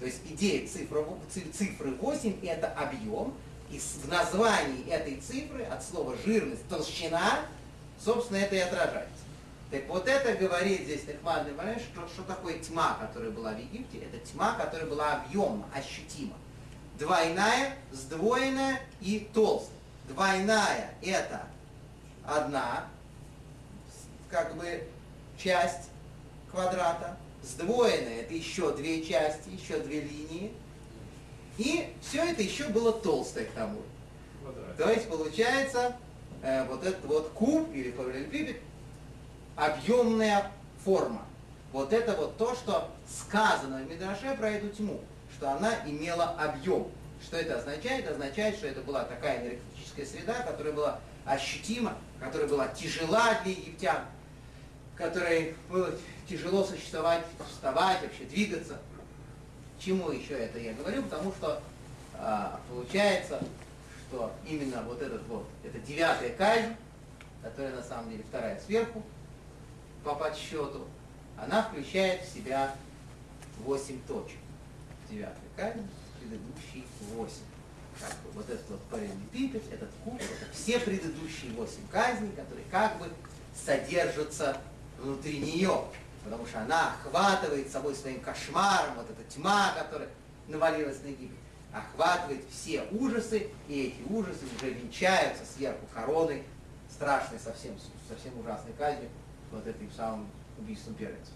То 0.00 0.06
есть 0.06 0.20
идея 0.28 0.66
цифры, 0.66 1.04
цифры 1.52 1.92
8 1.94 2.44
это 2.44 2.68
объем, 2.68 3.34
и 3.70 3.78
в 3.78 4.08
названии 4.08 4.86
этой 4.90 5.16
цифры 5.16 5.62
от 5.62 5.82
слова 5.82 6.14
жирность, 6.26 6.68
толщина, 6.68 7.46
собственно, 8.04 8.38
это 8.38 8.56
и 8.56 8.58
отражается. 8.58 9.22
Так 9.70 9.88
вот 9.88 10.06
это 10.06 10.34
говорит 10.34 10.82
здесь 10.82 11.06
Нехмадный 11.06 11.54
Бареш, 11.54 11.82
что, 11.82 12.06
что 12.06 12.22
такое 12.22 12.58
тьма, 12.58 12.98
которая 13.00 13.30
была 13.30 13.52
в 13.52 13.58
Египте, 13.58 14.00
это 14.00 14.18
тьма, 14.18 14.54
которая 14.54 14.86
была 14.86 15.14
объемна, 15.14 15.64
ощутима. 15.74 16.34
Двойная, 16.98 17.76
сдвоенная 17.90 18.80
и 19.00 19.30
толстая. 19.32 19.78
Двойная 20.08 20.94
это 21.00 21.46
одна, 22.24 22.86
как 24.28 24.56
бы, 24.56 24.86
часть 25.38 25.88
квадрата. 26.50 27.16
Сдвоенная 27.42 28.20
это 28.20 28.34
еще 28.34 28.76
две 28.76 29.02
части, 29.02 29.48
еще 29.48 29.78
две 29.80 30.02
линии. 30.02 30.52
И 31.56 31.92
все 32.02 32.24
это 32.24 32.42
еще 32.42 32.68
было 32.68 32.92
толстое 32.92 33.46
к 33.46 33.52
тому. 33.52 33.80
То 34.76 34.90
есть 34.90 35.08
получается 35.08 35.96
э, 36.42 36.64
вот 36.64 36.84
этот 36.84 37.04
вот 37.04 37.30
куб 37.30 37.72
или 37.74 37.90
параллелепипед 37.90 38.56
объемная 39.56 40.50
форма. 40.84 41.22
Вот 41.72 41.92
это 41.92 42.14
вот 42.14 42.36
то, 42.36 42.54
что 42.54 42.90
сказано 43.08 43.78
в 43.78 43.90
Мидраше 43.90 44.34
про 44.36 44.50
эту 44.50 44.68
тьму, 44.68 45.00
что 45.34 45.50
она 45.50 45.72
имела 45.86 46.30
объем. 46.30 46.88
Что 47.22 47.36
это 47.36 47.58
означает? 47.58 48.08
Означает, 48.08 48.56
что 48.56 48.66
это 48.66 48.80
была 48.80 49.04
такая 49.04 49.42
энергетическая 49.42 50.04
среда, 50.04 50.34
которая 50.42 50.72
была 50.72 51.00
ощутима, 51.24 51.96
которая 52.20 52.48
была 52.48 52.68
тяжела 52.68 53.38
для 53.44 53.52
египтян, 53.52 54.00
которой 54.96 55.54
было 55.70 55.90
тяжело 56.28 56.64
существовать, 56.64 57.22
вставать, 57.48 58.02
вообще 58.02 58.24
двигаться. 58.24 58.78
Чему 59.78 60.10
еще 60.10 60.34
это 60.34 60.58
я 60.58 60.74
говорю? 60.74 61.02
Потому 61.04 61.32
что 61.32 61.62
а, 62.14 62.60
получается, 62.68 63.40
что 64.12 64.30
именно 64.46 64.82
вот 64.82 65.00
этот 65.00 65.26
вот, 65.26 65.46
это 65.64 65.78
девятая 65.78 66.34
казнь, 66.34 66.76
которая 67.42 67.74
на 67.74 67.82
самом 67.82 68.10
деле 68.10 68.22
вторая 68.28 68.60
сверху, 68.60 69.02
по 70.04 70.14
подсчету, 70.14 70.86
она 71.38 71.62
включает 71.62 72.22
в 72.22 72.32
себя 72.32 72.74
8 73.60 74.02
точек. 74.06 74.36
Девятый 75.10 75.48
камень, 75.56 75.88
предыдущий 76.20 76.84
8. 77.14 77.32
Как 78.00 78.10
бы 78.20 78.30
вот 78.32 78.50
этот 78.50 78.68
вот 78.68 78.80
параллелепипед, 78.84 79.62
этот 79.72 79.90
куб, 80.04 80.16
это 80.16 80.52
все 80.52 80.78
предыдущие 80.78 81.52
8 81.52 81.88
казней, 81.90 82.32
которые 82.32 82.64
как 82.70 82.98
бы 82.98 83.06
содержатся 83.54 84.58
внутри 84.98 85.38
нее. 85.38 85.84
Потому 86.24 86.46
что 86.46 86.60
она 86.60 86.92
охватывает 86.92 87.70
собой 87.70 87.94
своим 87.94 88.20
кошмаром, 88.20 88.94
вот 88.96 89.06
эта 89.10 89.24
тьма, 89.30 89.74
которая 89.76 90.08
навалилась 90.48 91.02
на 91.02 91.08
Египет, 91.08 91.36
охватывает 91.72 92.44
все 92.50 92.84
ужасы, 92.90 93.48
и 93.68 93.86
эти 93.86 94.12
ужасы 94.12 94.44
уже 94.56 94.70
венчаются 94.70 95.44
сверху 95.44 95.86
короной, 95.94 96.44
страшной, 96.90 97.38
совсем, 97.38 97.74
совсем 98.08 98.38
ужасной 98.38 98.72
казнью, 98.78 99.08
вот 99.50 99.66
этим 99.66 99.90
самым 99.92 100.26
убийством 100.58 100.94
первенцев. 100.94 101.34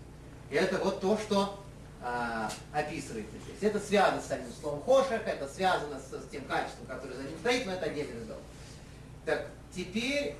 И 0.50 0.54
это 0.54 0.78
вот 0.78 1.00
то, 1.00 1.18
что 1.18 1.58
а, 2.02 2.50
описывается 2.72 3.36
здесь. 3.44 3.62
Это 3.62 3.80
связано 3.80 4.20
с 4.20 4.26
самим 4.26 4.52
словом 4.60 4.82
Хошек, 4.82 5.22
это 5.26 5.48
связано 5.48 5.98
с, 5.98 6.12
с 6.12 6.28
тем 6.30 6.44
качеством, 6.44 6.86
которое 6.86 7.14
за 7.14 7.22
ним 7.22 7.38
стоит, 7.38 7.66
но 7.66 7.72
это 7.72 7.86
отдельный 7.86 8.20
разговор. 8.20 8.42
Так, 9.24 9.46
теперь, 9.74 10.36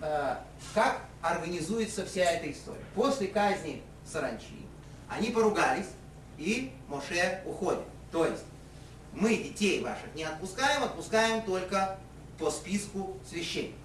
а, 0.00 0.42
как 0.74 1.02
организуется 1.20 2.04
вся 2.06 2.24
эта 2.24 2.50
история? 2.50 2.84
После 2.94 3.28
казни 3.28 3.82
Саранчи 4.10 4.66
они 5.08 5.30
поругались, 5.30 5.86
и 6.38 6.72
Моше 6.88 7.42
уходит. 7.46 7.84
То 8.10 8.26
есть, 8.26 8.42
мы 9.16 9.34
детей 9.36 9.82
ваших 9.82 10.14
не 10.14 10.24
отпускаем, 10.24 10.84
отпускаем 10.84 11.42
только 11.42 11.98
по 12.38 12.50
списку 12.50 13.16
священников. 13.28 13.80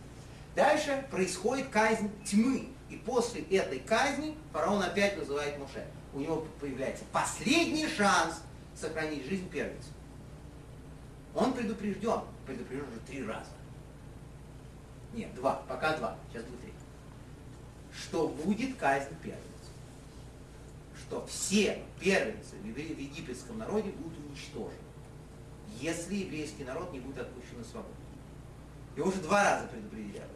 Дальше 0.55 1.05
происходит 1.09 1.69
казнь 1.69 2.11
тьмы. 2.25 2.67
И 2.89 2.97
после 2.97 3.41
этой 3.43 3.79
казни 3.79 4.35
фараон 4.51 4.83
опять 4.83 5.17
вызывает 5.17 5.57
Муше. 5.57 5.87
У 6.13 6.19
него 6.19 6.45
появляется 6.59 7.05
последний 7.13 7.87
шанс 7.87 8.41
сохранить 8.75 9.25
жизнь 9.25 9.49
первенца. 9.49 9.87
Он 11.33 11.53
предупрежден, 11.53 12.19
предупрежден 12.45 12.89
уже 12.89 12.99
три 13.07 13.23
раза. 13.23 13.51
Нет, 15.13 15.33
два, 15.35 15.63
пока 15.69 15.95
два, 15.95 16.17
сейчас 16.29 16.43
будет 16.43 16.59
три. 16.59 16.73
Что 17.97 18.27
будет 18.27 18.75
казнь 18.75 19.15
первенца. 19.23 19.45
Что 20.99 21.25
все 21.27 21.81
первенцы 22.01 22.57
в 22.57 22.65
египетском 22.65 23.57
народе 23.57 23.91
будут 23.91 24.19
уничтожены, 24.19 24.80
если 25.79 26.15
еврейский 26.15 26.63
народ 26.63 26.91
не 26.91 26.99
будет 26.99 27.19
отпущен 27.19 27.57
на 27.57 27.63
свободу. 27.63 27.93
Его 28.95 29.09
уже 29.09 29.21
два 29.21 29.43
раза 29.43 29.67
предупредили 29.67 30.17
об 30.17 30.23
этом. 30.23 30.35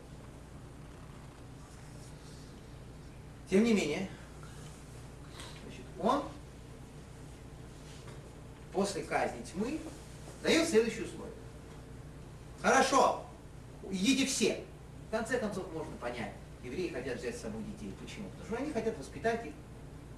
Тем 3.49 3.63
не 3.63 3.73
менее, 3.73 4.09
значит, 5.63 5.85
он 5.99 6.23
после 8.71 9.03
казни 9.03 9.41
тьмы 9.43 9.79
дает 10.41 10.67
следующие 10.67 11.05
условия. 11.05 11.31
Хорошо, 12.61 13.25
идите 13.91 14.25
все. 14.25 14.63
В 15.07 15.11
конце 15.11 15.37
концов 15.37 15.71
можно 15.73 15.95
понять, 15.97 16.33
евреи 16.63 16.89
хотят 16.89 17.19
взять 17.19 17.37
с 17.37 17.41
собой 17.41 17.61
детей. 17.63 17.93
Почему? 18.01 18.29
Потому 18.29 18.47
что 18.47 18.57
они 18.57 18.73
хотят 18.73 18.97
воспитать 18.97 19.45
их 19.45 19.53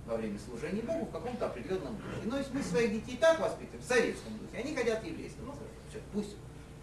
во 0.07 0.15
время 0.15 0.39
служения 0.39 0.81
Богу 0.81 1.05
в 1.05 1.11
каком-то 1.11 1.47
определенном 1.47 1.95
духе. 1.97 2.25
Но 2.25 2.37
если 2.37 2.53
мы 2.53 2.63
своих 2.63 2.93
детей 2.93 3.17
так 3.17 3.39
воспитываем, 3.39 3.81
в 3.81 3.85
советском 3.85 4.37
духе, 4.37 4.57
они 4.57 4.75
хотят 4.75 5.03
еврейском. 5.03 5.45
Ну 5.45 5.51
хорошо, 5.51 5.71
все, 5.89 5.99
пусть 6.13 6.35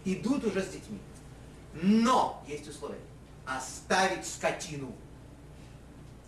идут 0.05 0.45
уже 0.45 0.63
с 0.63 0.69
детьми. 0.69 0.99
Но 1.75 2.45
есть 2.47 2.69
условия. 2.69 3.01
Оставить 3.47 4.27
скотину 4.27 4.95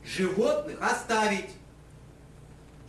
животных 0.07 0.81
оставить. 0.81 1.51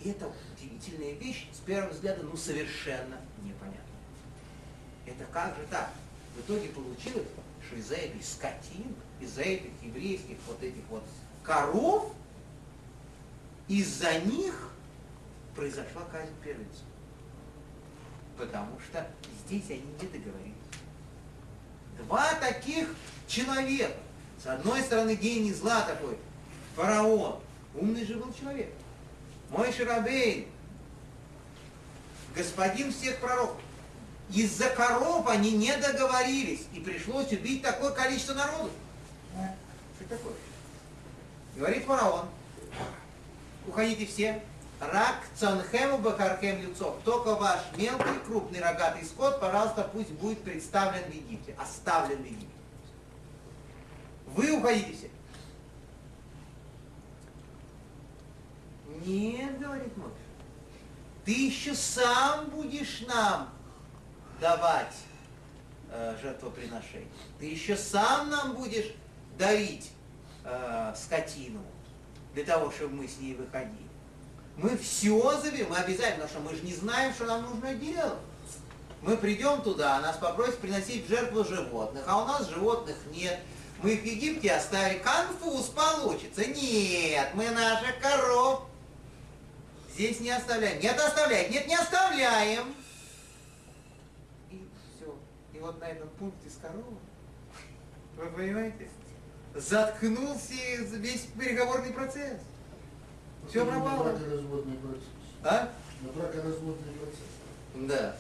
И 0.03 0.09
это 0.09 0.29
удивительная 0.55 1.13
вещь, 1.13 1.47
с 1.51 1.57
первого 1.59 1.91
взгляда, 1.91 2.23
ну 2.23 2.37
совершенно 2.37 3.19
непонятно. 3.43 3.81
Это 5.05 5.25
как 5.31 5.55
же 5.55 5.65
так? 5.69 5.91
В 6.35 6.41
итоге 6.41 6.69
получилось, 6.69 7.27
что 7.65 7.75
из-за 7.77 7.95
этой 7.95 8.21
скотин, 8.21 8.95
из-за 9.19 9.41
этих 9.41 9.71
еврейских 9.81 10.37
вот 10.47 10.61
этих 10.61 10.83
вот 10.89 11.03
коров, 11.43 12.13
из-за 13.67 14.19
них 14.19 14.71
произошла 15.55 16.03
казнь 16.11 16.33
первенцев. 16.43 16.83
Потому 18.37 18.79
что 18.79 19.07
здесь 19.45 19.69
они 19.69 19.81
не 19.81 20.07
договорились. 20.07 20.53
два 21.97 22.33
таких 22.35 22.87
человека. 23.27 23.97
С 24.41 24.45
одной 24.45 24.81
стороны, 24.81 25.15
гений 25.15 25.53
зла 25.53 25.81
такой, 25.81 26.17
фараон. 26.75 27.39
Умный 27.73 28.05
же 28.05 28.15
был 28.15 28.31
человек. 28.33 28.71
Мой 29.49 29.71
Шарабейн, 29.73 30.47
господин 32.35 32.91
всех 32.91 33.19
пророков. 33.19 33.57
Из-за 34.29 34.69
коров 34.69 35.27
они 35.27 35.51
не 35.51 35.75
договорились, 35.77 36.65
и 36.73 36.79
пришлось 36.79 37.31
убить 37.31 37.63
такое 37.63 37.91
количество 37.91 38.33
народу. 38.33 38.71
Что 39.95 40.09
такое? 40.09 40.33
Говорит 41.55 41.85
фараон, 41.85 42.27
уходите 43.67 44.05
все, 44.05 44.41
рак 44.79 45.23
цанхему 45.35 45.99
бакархем 45.99 46.61
лицов, 46.61 46.97
только 47.03 47.35
ваш 47.35 47.59
мелкий, 47.77 48.19
крупный 48.25 48.61
рогатый 48.61 49.03
скот, 49.03 49.39
пожалуйста, 49.39 49.89
пусть 49.91 50.11
будет 50.11 50.41
представлен 50.43 51.03
в 51.03 51.13
Египте, 51.13 51.55
оставлен 51.59 52.21
в 52.21 52.25
Египте. 52.25 52.47
Вы 54.27 54.57
уходите 54.57 54.93
все. 54.93 55.09
Нет, 59.05 59.59
говорит 59.59 59.95
Моше, 59.95 60.11
ты 61.23 61.31
еще 61.31 61.75
сам 61.75 62.49
будешь 62.49 63.01
нам 63.07 63.49
давать 64.41 64.95
э, 65.91 66.17
жертвоприношение. 66.21 67.07
Ты 67.39 67.45
еще 67.45 67.77
сам 67.77 68.29
нам 68.29 68.53
будешь 68.53 68.93
дарить 69.37 69.91
э, 70.43 70.93
скотину 70.95 71.61
для 72.37 72.45
того, 72.45 72.69
чтобы 72.69 72.97
мы 72.97 73.07
с 73.07 73.17
ней 73.17 73.33
выходили. 73.33 73.89
Мы 74.57 74.77
все 74.77 75.39
заберем, 75.41 75.69
мы 75.69 75.77
обязательно, 75.77 76.27
потому 76.27 76.29
что 76.29 76.39
мы 76.51 76.55
же 76.55 76.63
не 76.63 76.73
знаем, 76.73 77.11
что 77.11 77.25
нам 77.25 77.41
нужно 77.41 77.73
делать. 77.73 78.19
Мы 79.01 79.17
придем 79.17 79.63
туда, 79.63 79.99
нас 80.01 80.17
попросят 80.17 80.59
приносить 80.59 81.07
жертву 81.07 81.43
животных, 81.43 82.03
а 82.05 82.21
у 82.21 82.27
нас 82.27 82.47
животных 82.47 82.95
нет. 83.11 83.39
Мы 83.81 83.93
их 83.93 84.01
в 84.01 84.05
Египте 84.05 84.51
оставили, 84.51 84.99
конфуз 84.99 85.65
получится. 85.69 86.45
Нет, 86.45 87.31
мы 87.33 87.49
наших 87.49 87.99
коров 87.99 88.67
здесь 89.93 90.19
не 90.19 90.29
оставляем. 90.29 90.79
Нет, 90.79 90.99
оставляем. 90.99 91.51
Нет, 91.51 91.67
не 91.67 91.75
оставляем. 91.75 92.75
И 94.51 94.63
все. 94.95 95.15
И 95.53 95.59
вот 95.59 95.79
на 95.79 95.85
этом 95.85 96.07
пункте 96.19 96.51
с 96.51 96.57
коровой, 96.57 96.99
вы 98.15 98.29
понимаете, 98.29 98.87
заткнулся 99.57 100.53
весь 100.97 101.27
переговорный 101.37 101.91
процесс. 101.91 102.39
Все 103.49 103.63
Это 103.63 103.71
пропало. 103.71 104.03
Бракоразводный 104.03 104.77
процесс. 104.77 105.03
А? 105.43 105.73
На 106.01 106.09
бракоразводный 106.09 106.93
процесс. 106.93 107.87
Да. 107.87 108.15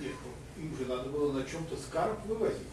Нет, 0.00 0.12
им 0.56 0.76
же 0.76 0.86
надо 0.86 1.10
было 1.10 1.32
на 1.32 1.44
чем-то 1.44 1.76
скарб 1.76 2.24
вывозить. 2.26 2.66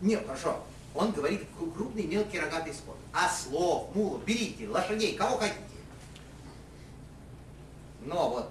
Нет, 0.00 0.24
хорошо. 0.26 0.62
Он 0.94 1.10
говорит 1.12 1.42
кру- 1.58 1.72
крупный, 1.72 2.04
мелкий, 2.04 2.38
рогатый 2.38 2.74
скот. 2.74 2.96
Ослов, 3.12 3.94
мулов, 3.94 4.24
берите, 4.24 4.68
лошадей, 4.68 5.16
кого 5.16 5.38
хотите. 5.38 5.58
Но 8.04 8.30
вот 8.30 8.50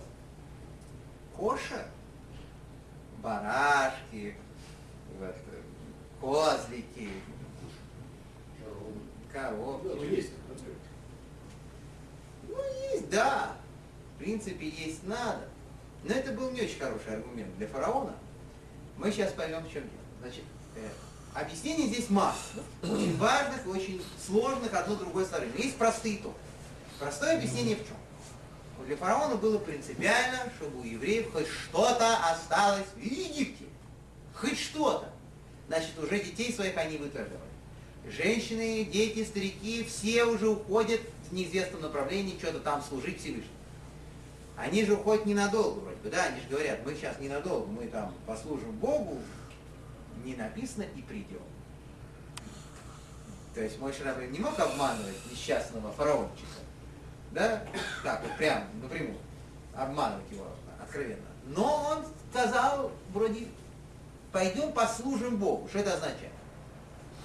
коша, 1.37 1.85
барашки, 3.21 4.35
вот, 6.21 6.75
э, 6.95 7.07
коровки. 9.31 9.87
Ну, 9.87 10.03
есть. 10.03 10.31
Ну, 12.47 12.55
есть, 12.93 13.09
да. 13.09 13.55
В 14.15 14.19
принципе, 14.19 14.67
есть 14.67 15.03
надо. 15.03 15.47
Но 16.03 16.13
это 16.13 16.31
был 16.31 16.51
не 16.51 16.61
очень 16.61 16.79
хороший 16.79 17.15
аргумент 17.15 17.55
для 17.57 17.67
фараона. 17.67 18.13
Мы 18.97 19.11
сейчас 19.11 19.33
поймем, 19.33 19.63
в 19.63 19.71
чем 19.71 19.83
дело. 19.83 20.01
Значит, 20.21 20.43
э, 20.75 20.87
объяснений 21.33 21.87
здесь 21.87 22.09
масса. 22.09 22.61
Очень 22.83 23.17
важных 23.17 23.65
очень 23.67 24.03
сложных 24.25 24.73
одно 24.73 24.95
другой 24.95 25.25
стороны. 25.25 25.51
Но 25.55 25.63
есть 25.63 25.77
простые 25.77 26.17
тоже. 26.19 26.35
Простое 26.99 27.37
объяснение 27.37 27.75
в 27.75 27.87
чем? 27.87 27.97
Для 28.85 28.97
фараона 28.97 29.35
было 29.35 29.59
принципиально, 29.59 30.51
чтобы 30.57 30.81
у 30.81 30.83
евреев 30.83 31.31
хоть 31.31 31.47
что-то 31.47 32.17
осталось 32.31 32.87
в 32.95 32.99
Египте. 32.99 33.65
Хоть 34.33 34.59
что-то. 34.59 35.09
Значит, 35.67 35.97
уже 35.99 36.19
детей 36.19 36.51
своих 36.51 36.75
они 36.77 36.97
выторговали. 36.97 37.50
Женщины, 38.05 38.83
дети, 38.83 39.23
старики, 39.23 39.83
все 39.83 40.25
уже 40.25 40.49
уходят 40.49 41.01
в 41.29 41.33
неизвестном 41.33 41.81
направлении 41.81 42.37
что-то 42.37 42.59
там 42.59 42.81
служить 42.81 43.19
Всевышнему. 43.19 43.47
Они 44.57 44.83
же 44.85 44.93
уходят 44.93 45.25
ненадолго 45.25 45.79
вроде 45.79 45.97
бы, 45.97 46.09
да, 46.09 46.25
они 46.25 46.41
же 46.41 46.47
говорят, 46.47 46.85
мы 46.85 46.93
сейчас 46.93 47.19
ненадолго, 47.19 47.67
мы 47.67 47.87
там 47.87 48.13
послужим 48.25 48.71
Богу, 48.73 49.19
не 50.23 50.35
написано 50.35 50.83
и 50.95 51.01
придем. 51.01 51.41
То 53.53 53.61
есть 53.61 53.79
мой 53.79 53.93
Шарабей 53.93 54.29
не 54.29 54.39
мог 54.39 54.57
обманывать 54.59 55.15
несчастного 55.31 55.91
фараончика, 55.93 56.47
да, 57.31 57.63
так 58.03 58.21
вот 58.23 58.37
прям 58.37 58.63
напрямую, 58.81 59.17
обманывать 59.73 60.29
его 60.31 60.47
откровенно. 60.81 61.25
Но 61.47 61.89
он 61.89 62.05
сказал 62.29 62.91
вроде, 63.13 63.47
пойдем 64.31 64.71
послужим 64.73 65.37
Богу. 65.37 65.67
Что 65.69 65.79
это 65.79 65.95
означает? 65.95 66.31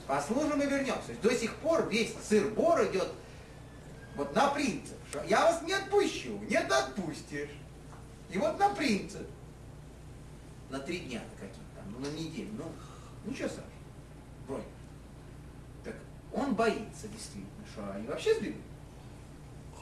Послужим 0.06 0.62
и 0.62 0.66
вернемся. 0.66 1.14
До 1.22 1.34
сих 1.34 1.54
пор 1.56 1.88
весь 1.88 2.14
сыр-бор 2.28 2.84
идет 2.86 3.08
вот 4.14 4.34
на 4.34 4.48
принцип, 4.48 4.96
что 5.10 5.22
я 5.24 5.44
вас 5.44 5.62
не 5.62 5.72
отпущу, 5.72 6.38
нет 6.48 6.70
отпустишь. 6.70 7.50
И 8.30 8.38
вот 8.38 8.58
на 8.58 8.70
принцип. 8.70 9.26
На 10.70 10.80
три 10.80 11.00
дня 11.00 11.22
какие-то, 11.38 11.60
ну 11.90 11.98
на 12.00 12.10
неделю, 12.12 12.50
ну, 12.58 12.72
ну 13.24 13.34
что, 13.34 13.48
Саша, 13.48 13.62
вроде. 14.48 14.64
Так 15.84 15.94
он 16.32 16.54
боится 16.54 17.06
действительно, 17.06 17.64
что 17.72 17.92
они 17.92 18.06
вообще 18.06 18.34
сбегут. 18.34 18.62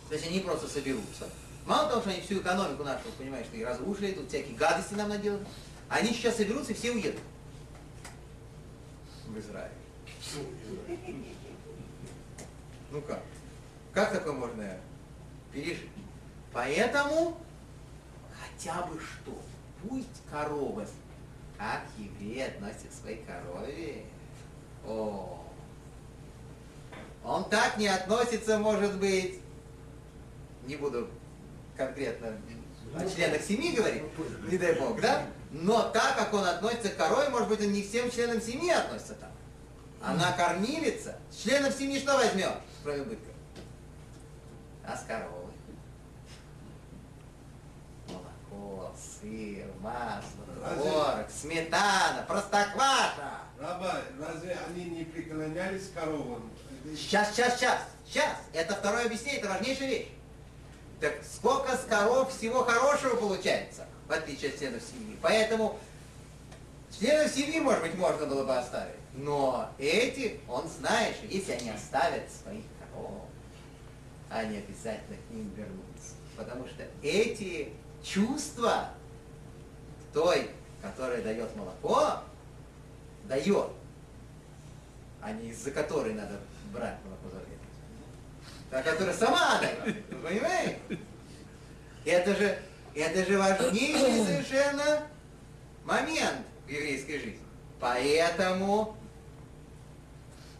То 0.09 0.15
есть 0.15 0.27
они 0.27 0.41
просто 0.41 0.69
соберутся. 0.69 1.27
Мало 1.65 1.89
того, 1.89 2.03
что 2.03 2.11
они 2.11 2.21
всю 2.21 2.41
экономику 2.41 2.85
нашу, 2.85 3.05
понимаешь, 3.17 3.47
и 3.55 3.65
разрушили, 3.65 4.13
тут 4.13 4.29
всякие 4.29 4.55
гадости 4.57 4.93
нам 4.93 5.09
наделали, 5.09 5.47
они 5.89 6.11
сейчас 6.11 6.37
соберутся 6.37 6.73
и 6.73 6.75
все 6.75 6.93
уедут. 6.93 7.21
В 9.27 9.39
Израиль. 9.39 9.73
Ну 12.91 13.01
как? 13.03 13.23
Как 13.93 14.13
такое 14.13 14.33
можно 14.33 14.77
пережить? 15.53 15.91
Поэтому 16.53 17.37
хотя 18.33 18.83
бы 18.83 19.01
что, 19.01 19.41
пусть 19.83 20.23
корова, 20.31 20.87
как 21.59 21.83
евреи 21.99 22.49
относятся 22.49 22.89
к 22.89 22.93
своей 22.93 23.25
корове. 23.25 24.05
О, 24.87 25.45
он 27.25 27.49
так 27.49 27.79
не 27.79 27.89
относится, 27.89 28.59
может 28.59 28.99
быть, 28.99 29.41
не 30.67 30.77
буду 30.77 31.09
конкретно 31.77 32.37
о 32.95 33.09
членах 33.09 33.41
семьи 33.41 33.75
говорить, 33.75 34.03
не 34.51 34.59
дай 34.59 34.79
бог, 34.79 35.01
да? 35.01 35.27
Но 35.51 35.91
так, 35.91 36.17
как 36.17 36.35
он 36.35 36.45
относится 36.45 36.91
к 36.91 36.97
корове, 36.97 37.29
может 37.29 37.49
быть, 37.49 37.61
он 37.61 37.73
не 37.73 37.83
всем 37.83 38.11
членам 38.11 38.41
семьи 38.41 38.71
относится 38.71 39.15
так. 39.15 39.31
Она 40.07 40.33
кормилица. 40.33 41.17
Членов 41.43 41.75
семьи 41.75 41.99
что 41.99 42.17
возьмешь, 42.17 42.49
кроме 42.83 43.03
убытка? 43.03 43.31
А 44.87 44.97
с 44.97 45.05
коровой? 45.05 45.53
Молоко, 48.09 48.95
сыр, 48.95 49.67
масло, 49.81 50.75
творог, 50.75 51.31
сметана, 51.31 52.23
простокваша. 52.29 53.41
Раба, 53.59 54.03
разве 54.21 54.59
они 54.69 54.85
не 54.85 55.05
преклонялись 55.05 55.91
коровам? 55.95 56.51
Сейчас, 56.95 57.31
сейчас, 57.31 57.57
сейчас, 57.59 57.79
сейчас. 58.07 58.37
Это 58.53 58.75
второе 58.75 59.07
объяснение, 59.07 59.41
это 59.41 59.49
важнейшая 59.49 59.89
вещь. 59.89 60.09
Так 61.01 61.15
сколько 61.25 61.77
с 61.77 61.85
коров 61.89 62.31
всего 62.31 62.63
хорошего 62.63 63.17
получается, 63.17 63.87
в 64.07 64.13
отличие 64.13 64.51
от 64.51 64.59
членов 64.59 64.83
семьи. 64.83 65.17
Поэтому 65.23 65.79
членов 66.99 67.33
семьи, 67.33 67.59
может 67.59 67.83
быть, 67.83 67.95
можно 67.95 68.27
было 68.27 68.45
бы 68.45 68.55
оставить. 68.55 69.04
Но 69.15 69.71
эти, 69.79 70.41
он 70.49 70.69
знает, 70.69 71.15
что 71.15 71.27
если 71.27 71.53
они 71.53 71.71
оставят 71.71 72.25
своих 72.31 72.65
коров, 72.81 73.23
они 74.29 74.59
обязательно 74.59 75.17
к 75.17 75.31
ним 75.33 75.51
вернутся. 75.55 76.15
Потому 76.37 76.67
что 76.67 76.85
эти 77.01 77.73
чувства 78.03 78.91
той, 80.13 80.51
которая 80.83 81.23
дает 81.23 81.55
молоко, 81.57 82.23
дает, 83.25 83.71
а 85.23 85.33
не 85.33 85.51
из-за 85.51 85.71
которой 85.71 86.13
надо 86.15 86.41
брать 86.73 86.99
молоко 87.05 87.31
за 87.31 87.37
время. 87.37 87.61
Та, 88.71 88.83
которая 88.83 89.15
сама 89.15 89.61
дает. 89.61 89.97
Вы 90.11 90.29
понимаете? 90.29 90.79
Это 92.05 92.35
же, 92.35 92.59
это 92.95 93.25
же 93.25 93.39
важнейший 93.39 94.25
совершенно 94.25 95.07
момент 95.85 96.47
в 96.67 96.69
еврейской 96.69 97.19
жизни. 97.19 97.41
Поэтому 97.81 98.97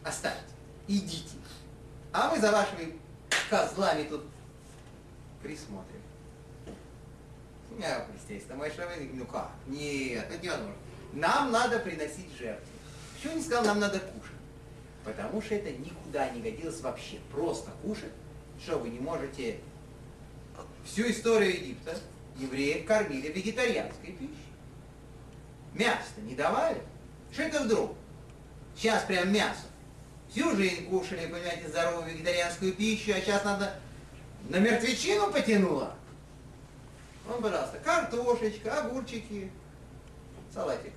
оставьте, 0.05 0.53
идите. 0.87 1.35
А 2.13 2.29
мы 2.29 2.39
за 2.39 2.51
вашими 2.51 2.95
козлами 3.49 4.03
тут 4.03 4.23
присмотрим. 5.41 6.01
Я, 7.77 8.07
естественно, 8.15 8.57
мой 8.57 8.71
шрам, 8.71 8.89
ну 9.13 9.25
как? 9.25 9.51
Нет, 9.67 10.25
это 10.31 10.43
невозможно. 10.43 10.75
Нам 11.11 11.51
надо 11.51 11.79
приносить 11.79 12.31
жертву. 12.37 12.65
В 12.65 13.15
Почему 13.15 13.35
не 13.37 13.43
сказал, 13.43 13.65
нам 13.65 13.79
надо 13.79 13.99
кушать? 13.99 14.35
Потому 15.03 15.41
что 15.41 15.55
это 15.55 15.71
никуда 15.71 16.29
не 16.29 16.41
годилось 16.41 16.79
вообще. 16.81 17.19
Просто 17.31 17.71
кушать. 17.83 18.11
Что 18.63 18.77
вы 18.77 18.89
не 18.89 18.99
можете... 18.99 19.59
Всю 20.85 21.09
историю 21.09 21.51
Египта 21.51 21.97
евреев 22.37 22.85
кормили 22.85 23.27
вегетарианской 23.27 24.11
пищей. 24.13 24.53
Мясо 25.73 26.21
не 26.21 26.35
давали. 26.35 26.81
Что 27.33 27.43
это 27.43 27.63
вдруг? 27.63 27.95
Сейчас 28.75 29.03
прям 29.03 29.33
мясо. 29.33 29.63
Всю 30.35 30.53
жизнь 30.57 30.89
кушали, 30.89 31.27
понимаете, 31.27 31.69
здоровую 31.69 32.07
вегетарианскую 32.13 32.73
пищу, 32.73 33.13
а 33.15 33.21
сейчас 33.21 33.45
надо 33.45 33.73
на 34.49 34.57
мертвечину 34.57 35.31
потянуло. 35.31 35.93
Ну, 37.25 37.39
пожалуйста, 37.41 37.79
картошечка, 37.79 38.81
огурчики, 38.81 39.49
салатик. 40.53 40.91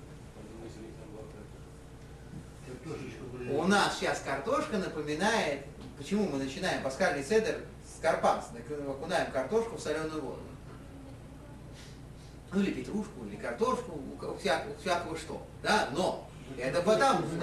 У 3.49 3.63
нас 3.63 3.97
сейчас 3.97 4.19
картошка 4.19 4.77
напоминает, 4.77 5.61
почему 5.97 6.27
мы 6.27 6.37
начинаем 6.43 6.83
пасхальный 6.83 7.23
седер 7.23 7.61
с 7.85 8.01
карпас, 8.01 8.49
окунаем 8.89 9.31
картошку 9.31 9.77
в 9.77 9.79
соленую 9.79 10.21
воду. 10.21 10.41
Ну 12.51 12.59
или 12.59 12.71
петрушку, 12.71 13.23
или 13.25 13.37
картошку, 13.37 13.93
у 13.93 14.17
ко- 14.17 14.25
у 14.25 14.37
всякого, 14.37 14.73
у 14.73 14.77
всякого 14.79 15.17
что. 15.17 15.41
Да, 15.63 15.87
но 15.93 16.29
это. 16.57 16.81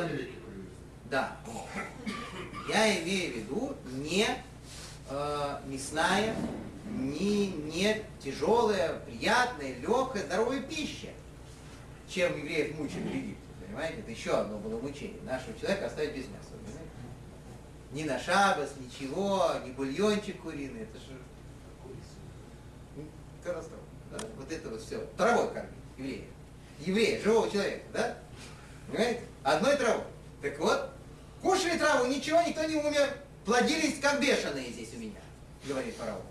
Америки 0.02 0.32
привезли. 0.32 0.45
Да. 1.10 1.36
Я 2.68 3.02
имею 3.02 3.32
в 3.32 3.36
виду 3.36 3.76
не 3.86 4.26
э, 5.08 5.60
мясная, 5.66 6.34
не, 6.98 7.48
не 7.48 8.02
тяжелая, 8.22 8.98
приятная, 9.00 9.74
легкая, 9.78 10.24
здоровая 10.24 10.60
пища, 10.60 11.08
чем 12.08 12.36
евреев 12.36 12.76
мучили 12.76 13.02
в 13.02 13.14
Египте. 13.14 13.42
Понимаете? 13.66 14.00
Это 14.00 14.10
еще 14.10 14.32
одно 14.32 14.58
было 14.58 14.80
мучение. 14.80 15.20
Нашего 15.22 15.56
человека 15.58 15.86
оставить 15.86 16.10
без 16.10 16.24
мяса. 16.28 16.50
понимаете? 16.64 16.90
Ни 17.92 18.02
на 18.02 18.18
шабас, 18.18 18.70
ничего, 18.80 19.52
ни 19.64 19.70
бульончик 19.70 20.40
куриный. 20.40 20.82
Это 20.82 20.98
же 20.98 21.16
катастрофа. 23.44 23.82
Да? 24.10 24.18
Вот 24.36 24.50
это 24.50 24.68
вот 24.70 24.82
все. 24.82 25.06
Травой 25.16 25.52
кормить 25.52 25.72
еврея. 25.96 26.24
Еврея, 26.80 27.22
живого 27.22 27.50
человека, 27.50 27.84
да? 27.92 28.18
Понимаете? 28.88 29.22
Одной 29.42 29.76
травой. 29.76 30.04
Так 30.42 30.58
вот, 30.58 30.90
кушали 31.42 31.78
траву, 31.78 32.06
ничего, 32.06 32.40
никто 32.42 32.64
не 32.64 32.76
умер. 32.76 33.16
Плодились 33.44 34.00
как 34.00 34.20
бешеные 34.20 34.70
здесь 34.70 34.92
у 34.94 34.98
меня, 34.98 35.20
говорит 35.64 35.94
фараон. 35.96 36.22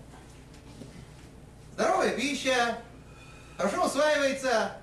Здоровая 1.72 2.14
пища, 2.14 2.78
хорошо 3.56 3.86
усваивается. 3.86 4.76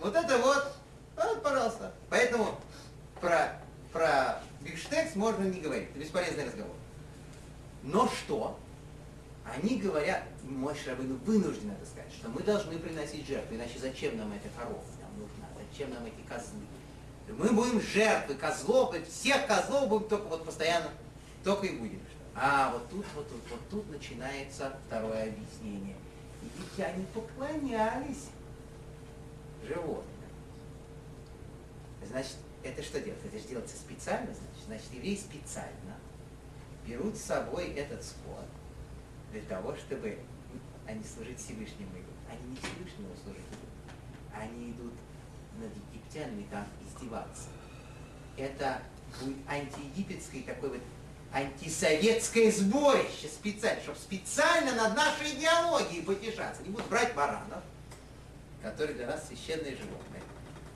Вот 0.00 0.14
это 0.14 0.38
вот, 0.38 0.72
вот, 1.16 1.42
пожалуйста. 1.42 1.92
Поэтому 2.10 2.60
про, 3.20 3.60
про 3.92 4.40
бифштекс 4.60 5.14
можно 5.14 5.44
не 5.44 5.60
говорить. 5.60 5.90
Это 5.90 5.98
бесполезный 5.98 6.44
разговор. 6.44 6.74
Но 7.82 8.08
что? 8.08 8.58
Они 9.44 9.76
говорят, 9.78 10.24
мой 10.42 10.74
Шрабыну 10.74 11.16
вынужден 11.24 11.70
это 11.70 11.86
сказать, 11.86 12.12
что 12.12 12.28
мы 12.28 12.42
должны 12.42 12.78
приносить 12.78 13.26
жертвы, 13.26 13.56
иначе 13.56 13.78
зачем 13.78 14.18
нам 14.18 14.32
эта 14.32 14.48
корова 14.56 14.82
нам 15.00 15.20
нужна, 15.20 15.46
зачем 15.70 15.90
нам 15.90 16.04
эти 16.04 16.20
козлы? 16.28 16.66
Мы 17.28 17.52
будем 17.52 17.80
жертвы 17.80 18.34
козлов, 18.34 18.94
и 18.94 19.02
всех 19.04 19.46
козлов 19.46 19.88
будем 19.88 20.08
только 20.08 20.26
вот 20.26 20.44
постоянно, 20.44 20.90
только 21.42 21.66
и 21.66 21.76
будем. 21.76 22.00
А 22.34 22.70
вот 22.72 22.88
тут, 22.88 23.04
вот 23.14 23.28
тут, 23.28 23.40
вот 23.50 23.60
тут 23.70 23.90
начинается 23.90 24.78
второе 24.86 25.24
объяснение. 25.24 25.96
Египтяне 26.42 27.04
поклонялись 27.12 28.28
животным. 29.66 30.04
Значит, 32.06 32.36
это 32.62 32.82
что 32.82 33.00
делать? 33.00 33.20
Это 33.24 33.38
же 33.38 33.48
делается 33.48 33.76
специально, 33.76 34.26
значит. 34.26 34.66
Значит, 34.66 34.92
евреи 34.92 35.16
специально 35.16 35.96
берут 36.86 37.16
с 37.16 37.22
собой 37.22 37.72
этот 37.72 38.04
скот 38.04 38.46
для 39.32 39.42
того, 39.42 39.74
чтобы 39.76 40.18
они 40.86 41.02
служить 41.02 41.38
Всевышнему 41.38 41.90
идут. 41.94 42.14
Они 42.30 42.50
не 42.50 42.56
Всевышнему 42.56 43.14
служить 43.22 43.42
идут. 43.42 43.94
Они 44.34 44.70
идут 44.70 44.92
над 45.58 45.70
египтянами 45.74 46.46
там 46.50 46.66
издеваться. 46.96 47.48
Это 48.36 48.82
будет 49.20 49.36
антиегипетское 49.48 50.42
такое 50.42 50.70
вот 50.70 50.80
антисоветское 51.32 52.50
сборище 52.50 53.28
специально, 53.28 53.82
чтобы 53.82 53.98
специально 53.98 54.72
над 54.74 54.96
нашей 54.96 55.32
идеологией 55.32 56.02
потешаться. 56.02 56.62
Не 56.62 56.70
будут 56.70 56.88
брать 56.88 57.14
баранов, 57.14 57.62
которые 58.62 58.96
для 58.96 59.06
нас 59.06 59.26
священные 59.28 59.76
животные. 59.76 60.22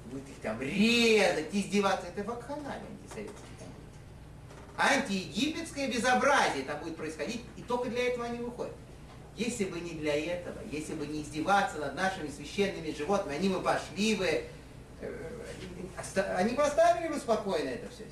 Будут 0.07 0.29
их 0.29 0.37
там 0.43 0.61
резать, 0.61 1.49
издеваться. 1.53 2.07
Это 2.09 2.29
вакханалия 2.29 2.81
будет. 2.81 3.31
Антиегипетское 4.77 5.89
безобразие 5.89 6.65
там 6.65 6.81
будет 6.81 6.97
происходить, 6.97 7.43
и 7.57 7.63
только 7.63 7.91
для 7.91 8.09
этого 8.09 8.25
они 8.25 8.39
выходят. 8.39 8.73
Если 9.37 9.65
бы 9.65 9.79
не 9.81 9.93
для 9.93 10.15
этого, 10.15 10.59
если 10.71 10.95
бы 10.95 11.07
не 11.07 11.23
издеваться 11.23 11.79
над 11.79 11.95
нашими 11.95 12.29
священными 12.29 12.95
животными, 12.95 13.37
они 13.37 13.49
бы 13.49 13.61
пошли 13.61 14.17
бы, 14.17 14.45
они 16.37 16.55
бы 16.55 16.63
оставили 16.63 17.09
бы 17.09 17.19
спокойно 17.19 17.69
это 17.69 17.89
все. 17.91 18.05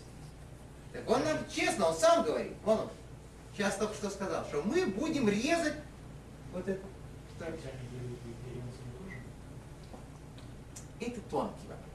Так 0.93 1.09
он 1.09 1.25
нам 1.25 1.39
честно, 1.51 1.89
он 1.89 1.97
сам 1.97 2.25
говорит, 2.25 2.53
он, 2.65 2.89
сейчас 3.55 3.77
только 3.77 3.95
что 3.95 4.11
сказал, 4.11 4.45
что 4.47 4.63
мы 4.63 4.87
будем 4.87 5.29
резать 5.29 5.75
вот 6.53 6.67
это. 6.67 6.81
Это 11.01 11.21
тонкий 11.31 11.67
вопрос. 11.69 11.89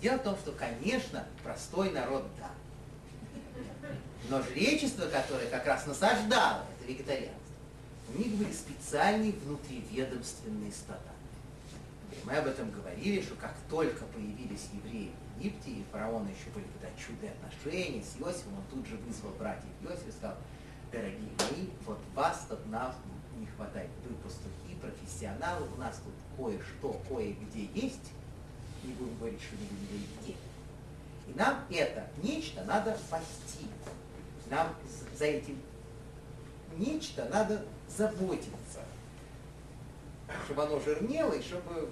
Дело 0.00 0.16
в 0.16 0.22
том, 0.22 0.36
что, 0.36 0.52
конечно, 0.52 1.26
простой 1.42 1.90
народ 1.90 2.24
да. 2.38 2.50
Но 4.28 4.42
жречество, 4.42 5.06
которое 5.06 5.48
как 5.48 5.66
раз 5.66 5.86
насаждало 5.86 6.64
это 6.78 6.88
вегетарианство, 6.88 7.54
у 8.14 8.18
них 8.18 8.34
были 8.36 8.52
специальные 8.52 9.32
внутриведомственные 9.32 10.72
стада. 10.72 11.15
Мы 12.26 12.32
об 12.32 12.48
этом 12.48 12.72
говорили, 12.72 13.22
что 13.22 13.36
как 13.36 13.54
только 13.70 14.04
появились 14.06 14.68
евреи 14.72 15.12
в 15.36 15.38
Египте, 15.38 15.70
и 15.70 15.84
фараоны 15.92 16.28
еще 16.30 16.50
были 16.52 16.66
тогда 16.74 16.88
чудные 16.98 17.30
отношения 17.30 18.02
с 18.02 18.20
Иосифом, 18.20 18.58
он 18.58 18.64
тут 18.68 18.84
же 18.84 18.96
вызвал 18.96 19.30
братьев 19.38 19.70
Иосифа 19.80 20.08
и 20.08 20.10
сказал, 20.10 20.36
дорогие 20.90 21.30
мои, 21.38 21.68
вот 21.86 22.00
вас 22.16 22.46
тут 22.48 22.66
нам 22.66 22.92
не 23.38 23.46
хватает. 23.46 23.90
Вы 24.08 24.16
пастухи, 24.16 24.74
профессионалы, 24.80 25.68
у 25.72 25.78
нас 25.78 26.02
тут 26.04 26.14
кое-что, 26.36 27.00
кое-где 27.08 27.66
есть, 27.80 28.10
не 28.82 28.92
будем 28.94 29.16
говорить, 29.18 29.40
что 29.40 29.54
не 29.54 29.66
будем 29.68 30.06
где. 30.20 30.32
И 31.28 31.38
нам 31.38 31.64
это 31.70 32.08
нечто 32.24 32.64
надо 32.64 32.98
пасти. 33.08 33.68
Нам 34.50 34.74
за 35.16 35.26
этим 35.26 35.60
нечто 36.76 37.28
надо 37.28 37.64
заботиться. 37.88 38.80
Чтобы 40.46 40.64
оно 40.64 40.80
жирнело, 40.80 41.32
и 41.32 41.40
чтобы 41.40 41.88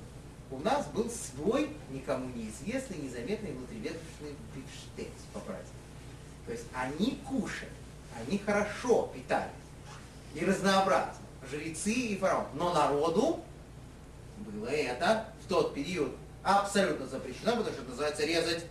у 0.54 0.58
нас 0.60 0.86
был 0.86 1.10
свой, 1.10 1.70
никому 1.90 2.26
неизвестный, 2.34 2.98
незаметный 2.98 3.52
внутриведомственный 3.52 4.34
бифштекс 4.54 5.22
по 5.32 5.40
празднику. 5.40 5.74
То 6.46 6.52
есть 6.52 6.64
они 6.72 7.18
кушали, 7.28 7.72
они 8.16 8.38
хорошо 8.38 9.10
питались 9.14 9.50
и 10.34 10.44
разнообразно, 10.44 11.22
жрецы 11.50 11.92
и 11.92 12.16
фараон. 12.16 12.46
Но 12.54 12.72
народу 12.72 13.40
было 14.38 14.66
это 14.66 15.26
в 15.44 15.48
тот 15.48 15.74
период 15.74 16.14
абсолютно 16.44 17.06
запрещено, 17.06 17.56
потому 17.56 17.72
что 17.72 17.82
это 17.82 17.90
называется 17.90 18.24
резать 18.24 18.66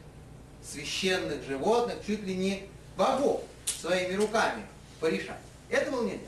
священных 0.63 1.43
животных, 1.43 1.97
чуть 2.05 2.23
ли 2.23 2.35
не 2.35 2.67
богов 2.95 3.43
своими 3.65 4.13
руками 4.15 4.65
порешать. 5.01 5.39
Это 5.69 5.91
было 5.91 6.05
нельзя. 6.05 6.27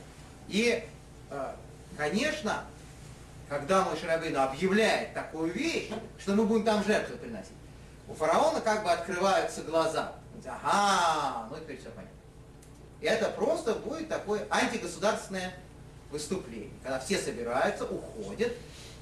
И, 0.50 0.84
э, 1.30 1.56
конечно, 1.98 2.66
когда 3.50 3.84
мой 3.84 3.96
Шарабейну 3.98 4.42
объявляет 4.42 5.14
такую 5.14 5.52
вещь, 5.54 5.90
что 6.20 6.34
мы 6.34 6.46
будем 6.46 6.66
там 6.66 6.84
жертвы 6.84 7.18
приносить, 7.18 7.54
у 8.08 8.14
фараона 8.14 8.62
как 8.62 8.84
бы 8.84 8.92
открываются 8.92 9.62
глаза. 9.62 10.14
Ага, 10.46 11.48
ну 11.50 11.58
теперь 11.58 11.80
все 11.80 11.90
понятно. 11.90 12.16
И 13.02 13.06
это 13.06 13.30
просто 13.32 13.76
будет 13.76 14.10
такое 14.10 14.46
антигосударственное 14.50 15.54
выступление, 16.12 16.72
когда 16.84 17.00
все 17.00 17.18
собираются, 17.18 17.86
уходят, 17.86 18.54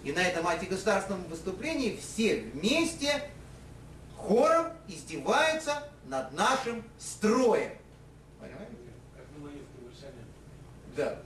и 0.04 0.12
на 0.12 0.20
этом 0.20 0.48
антигосударственном 0.48 1.24
выступлении 1.26 1.98
все 1.98 2.41
вместе 2.41 3.30
хором 4.18 4.68
издеваются 4.88 5.84
над 6.06 6.34
нашим 6.34 6.84
строем. 6.98 7.72
Понимаете? 8.39 8.72
Как 9.16 9.26
на. 9.38 9.52
Да. 10.96 11.20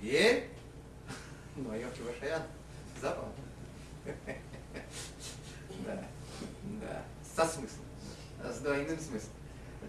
Теперь, 0.00 0.53
ну, 1.56 1.70
а 1.70 1.76
Йорки 1.76 2.00
Вашаян, 2.02 2.42
забавно. 3.00 3.32
Да, 5.86 6.04
да, 6.80 7.02
со 7.36 7.50
смыслом, 7.50 7.84
с 8.42 8.58
двойным 8.58 8.98
смыслом. 8.98 9.32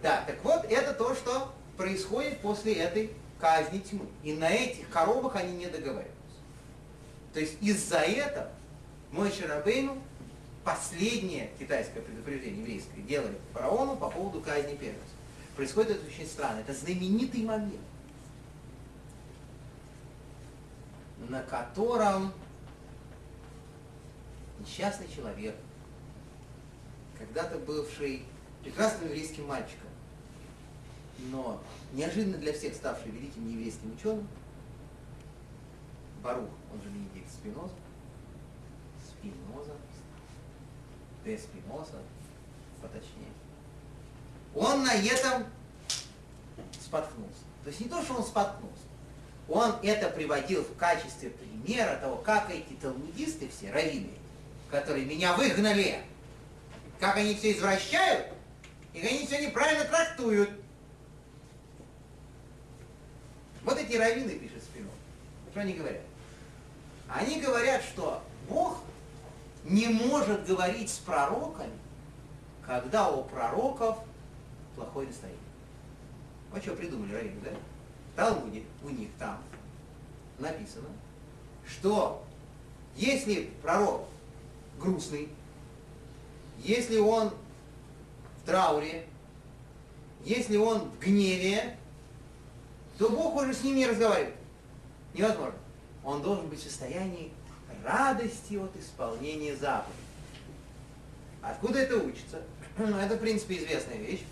Да, 0.02 0.24
так 0.26 0.44
вот, 0.44 0.66
это 0.66 0.94
то, 0.94 1.16
что 1.16 1.54
происходит 1.78 2.40
после 2.42 2.74
этой 2.74 3.12
казни 3.40 3.80
тьмы. 3.80 4.06
И 4.24 4.34
на 4.34 4.50
этих 4.50 4.90
коробах 4.90 5.36
они 5.36 5.54
не 5.54 5.68
договариваются. 5.68 6.14
То 7.34 7.40
есть 7.40 7.62
из-за 7.62 8.00
этого 8.00 8.50
мой 9.12 9.32
Шарабейну 9.32 10.02
последнее 10.64 11.52
китайское 11.60 12.02
предупреждение 12.02 12.62
еврейское 12.62 13.02
делает 13.02 13.38
фараону 13.54 13.96
по 13.96 14.10
поводу 14.10 14.42
казни 14.42 14.76
первенцев. 14.76 15.04
Происходит 15.56 15.92
это 15.92 16.08
очень 16.08 16.28
странно. 16.28 16.60
Это 16.60 16.74
знаменитый 16.74 17.44
момент, 17.44 17.80
на 21.30 21.42
котором 21.44 22.34
несчастный 24.60 25.08
человек, 25.08 25.56
когда-то 27.18 27.58
бывший 27.60 28.26
прекрасным 28.64 29.10
еврейским 29.10 29.48
мальчиком, 29.48 29.90
но 31.32 31.62
неожиданно 31.94 32.38
для 32.38 32.54
всех 32.54 32.76
ставший 32.76 33.12
великим 33.12 33.48
еврейским 33.48 33.94
ученым, 33.94 34.28
Барух, 36.22 36.50
он 36.74 36.82
же 36.82 36.90
Бенедикт 36.90 37.32
Спиноза, 37.32 37.74
Спиноза, 39.08 39.76
Д. 41.24 41.38
Спиноза, 41.38 42.02
поточнее, 42.82 43.30
он 44.56 44.84
на 44.84 44.94
этом 44.94 45.46
споткнулся. 46.82 47.44
То 47.64 47.70
есть 47.70 47.82
не 47.82 47.90
то, 47.90 48.02
что 48.02 48.16
он 48.16 48.24
споткнулся, 48.24 48.85
он 49.48 49.76
это 49.84 50.10
приводил 50.10 50.64
в 50.64 50.76
качестве 50.76 51.30
примера 51.30 51.98
того, 51.98 52.18
как 52.18 52.50
эти 52.50 52.74
талмудисты 52.82 53.50
все, 53.50 53.72
раввины, 53.72 54.14
которые 54.72 55.06
меня 55.06 55.34
выгнали, 55.34 56.02
как 57.00 57.18
они 57.18 57.36
все 57.36 57.52
извращают, 57.52 58.28
и 58.94 59.02
как 59.02 59.12
они 59.12 59.26
все 59.26 59.46
неправильно 59.46 59.86
трактуют. 59.86 60.50
Вот 63.64 63.78
эти 63.78 63.96
раввины, 63.96 64.32
пишет 64.32 64.64
Спинов, 64.64 64.92
что 65.52 65.62
они 65.62 65.74
говорят? 65.74 66.02
Они 67.08 67.40
говорят, 67.40 67.84
что 67.84 68.24
Бог 68.50 68.80
не 69.64 69.88
может 69.88 70.46
говорить 70.46 70.90
с 70.90 70.98
пророками, 70.98 71.74
когда 72.66 73.10
у 73.10 73.24
пророков 73.24 73.98
плохое 74.76 75.08
настроение. 75.08 75.40
Вот 76.52 76.64
что 76.64 76.76
придумали 76.76 77.14
раввины, 77.14 77.42
да? 77.44 77.52
Талмуде 78.16 78.64
у 78.84 78.90
них 78.90 79.10
там 79.20 79.42
написано, 80.40 80.88
что 81.68 82.24
если 82.96 83.52
пророк 83.62 84.08
грустный, 84.80 85.30
если 86.60 86.98
он 86.98 87.32
в 88.42 88.46
трауре, 88.46 89.06
если 90.24 90.58
он 90.58 90.90
в 90.90 91.00
гневе, 91.00 91.78
то 92.98 93.10
Бог 93.10 93.36
уже 93.36 93.54
с 93.54 93.64
ним 93.64 93.76
не 93.76 93.88
разговаривает. 93.88 94.36
Невозможно. 95.14 95.60
Он 96.04 96.22
должен 96.22 96.48
быть 96.48 96.60
в 96.60 96.64
состоянии 96.64 97.32
радости 97.84 98.56
от 98.56 98.76
исполнения 98.76 99.56
заповедей. 99.56 100.02
Откуда 101.42 101.80
это 101.80 101.98
учится? 101.98 102.42
Ну, 102.78 102.98
это, 102.98 103.16
в 103.16 103.20
принципе, 103.20 103.58
известная 103.58 103.98
вещь. 103.98 104.24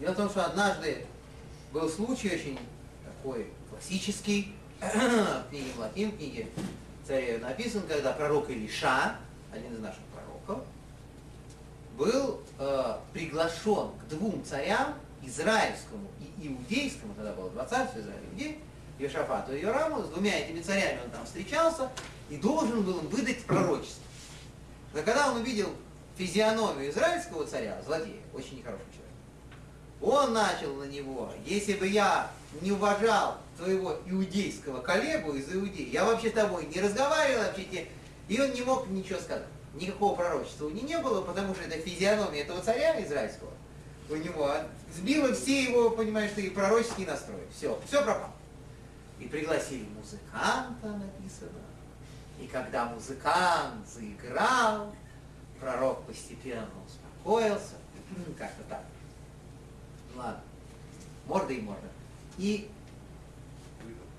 Дело 0.00 0.12
в 0.12 0.16
том, 0.16 0.30
что 0.30 0.46
однажды 0.46 1.04
был 1.76 1.90
случай 1.90 2.34
очень 2.34 2.58
такой 3.04 3.48
классический, 3.68 4.54
в 4.80 5.50
книге 5.50 5.66
Млахим, 5.76 6.10
в 6.10 6.16
книге 6.16 6.48
царя 7.06 7.38
написан, 7.38 7.82
когда 7.86 8.12
пророк 8.12 8.48
Илиша, 8.48 9.16
один 9.52 9.74
из 9.74 9.80
наших 9.80 10.00
пророков, 10.14 10.64
был 11.98 12.40
э, 12.58 12.96
приглашен 13.12 13.90
к 13.90 14.08
двум 14.08 14.42
царям, 14.42 14.94
израильскому 15.22 16.08
и 16.18 16.48
иудейскому, 16.48 17.14
тогда 17.14 17.34
было 17.34 17.50
два 17.50 17.66
царства, 17.66 17.98
Израиль 17.98 18.22
и 18.24 18.34
Иудей, 18.34 18.60
Иошафату 18.98 19.54
и 19.54 19.60
Йораму, 19.60 20.02
с 20.02 20.08
двумя 20.08 20.38
этими 20.38 20.62
царями 20.62 21.00
он 21.04 21.10
там 21.10 21.26
встречался 21.26 21.90
и 22.30 22.38
должен 22.38 22.82
был 22.84 23.00
им 23.00 23.08
выдать 23.08 23.44
пророчество. 23.44 24.02
Но 24.94 25.02
когда 25.02 25.30
он 25.30 25.42
увидел 25.42 25.68
физиономию 26.16 26.90
израильского 26.90 27.46
царя, 27.46 27.82
злодея, 27.84 28.22
очень 28.32 28.58
нехорошего 28.58 28.88
человека, 28.90 29.05
он 30.06 30.32
начал 30.32 30.74
на 30.76 30.84
него, 30.84 31.32
если 31.44 31.74
бы 31.74 31.86
я 31.86 32.30
не 32.60 32.72
уважал 32.72 33.38
твоего 33.56 33.98
иудейского 34.06 34.80
коллегу 34.80 35.32
из 35.32 35.52
Иудеи, 35.52 35.90
я 35.90 36.04
вообще 36.04 36.30
с 36.30 36.34
тобой 36.34 36.66
не 36.66 36.80
разговаривал 36.80 37.44
вообще, 37.44 37.86
и 38.28 38.40
он 38.40 38.52
не 38.52 38.62
мог 38.62 38.86
ничего 38.88 39.18
сказать. 39.18 39.46
Никакого 39.74 40.14
пророчества 40.16 40.66
у 40.66 40.70
него 40.70 40.86
не 40.86 40.98
было, 40.98 41.22
потому 41.22 41.54
что 41.54 41.64
это 41.64 41.78
физиономия 41.78 42.42
этого 42.42 42.60
царя 42.62 43.02
израильского 43.04 43.50
у 44.08 44.16
него 44.16 44.52
сбила 44.94 45.32
все 45.34 45.64
его, 45.64 45.90
понимаешь, 45.90 46.30
и 46.36 46.50
пророческие 46.50 47.06
настрои. 47.06 47.46
Все, 47.54 47.78
все 47.86 48.02
пропало. 48.04 48.32
И 49.18 49.26
пригласили 49.26 49.86
музыканта, 49.96 50.86
написано. 50.86 51.50
И 52.40 52.46
когда 52.46 52.86
музыкант 52.86 53.86
заиграл, 53.88 54.94
пророк 55.60 56.04
постепенно 56.04 56.68
успокоился. 56.86 57.74
Как-то 58.38 58.62
так. 58.68 58.84
И 61.54 61.60
морда. 61.60 61.88
И 62.38 62.70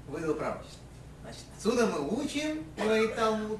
выдал 0.08 0.36
пророчество. 0.36 0.80
Значит, 1.22 1.44
отсюда 1.58 1.88
мы 1.88 2.22
учим, 2.22 2.64
говорит 2.78 3.16
Талмуд, 3.16 3.60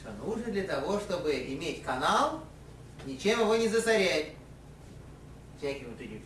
что 0.00 0.12
нужно 0.24 0.52
для 0.52 0.64
того, 0.64 1.00
чтобы 1.00 1.32
иметь 1.32 1.82
канал, 1.82 2.40
ничем 3.04 3.40
его 3.40 3.56
не 3.56 3.68
засорять. 3.68 4.32
Всякими 5.58 5.88
вот 5.88 6.00
этими 6.00 6.22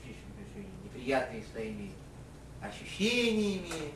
неприятными 0.85 1.45
своими 1.53 1.93
ощущениями, 2.61 3.93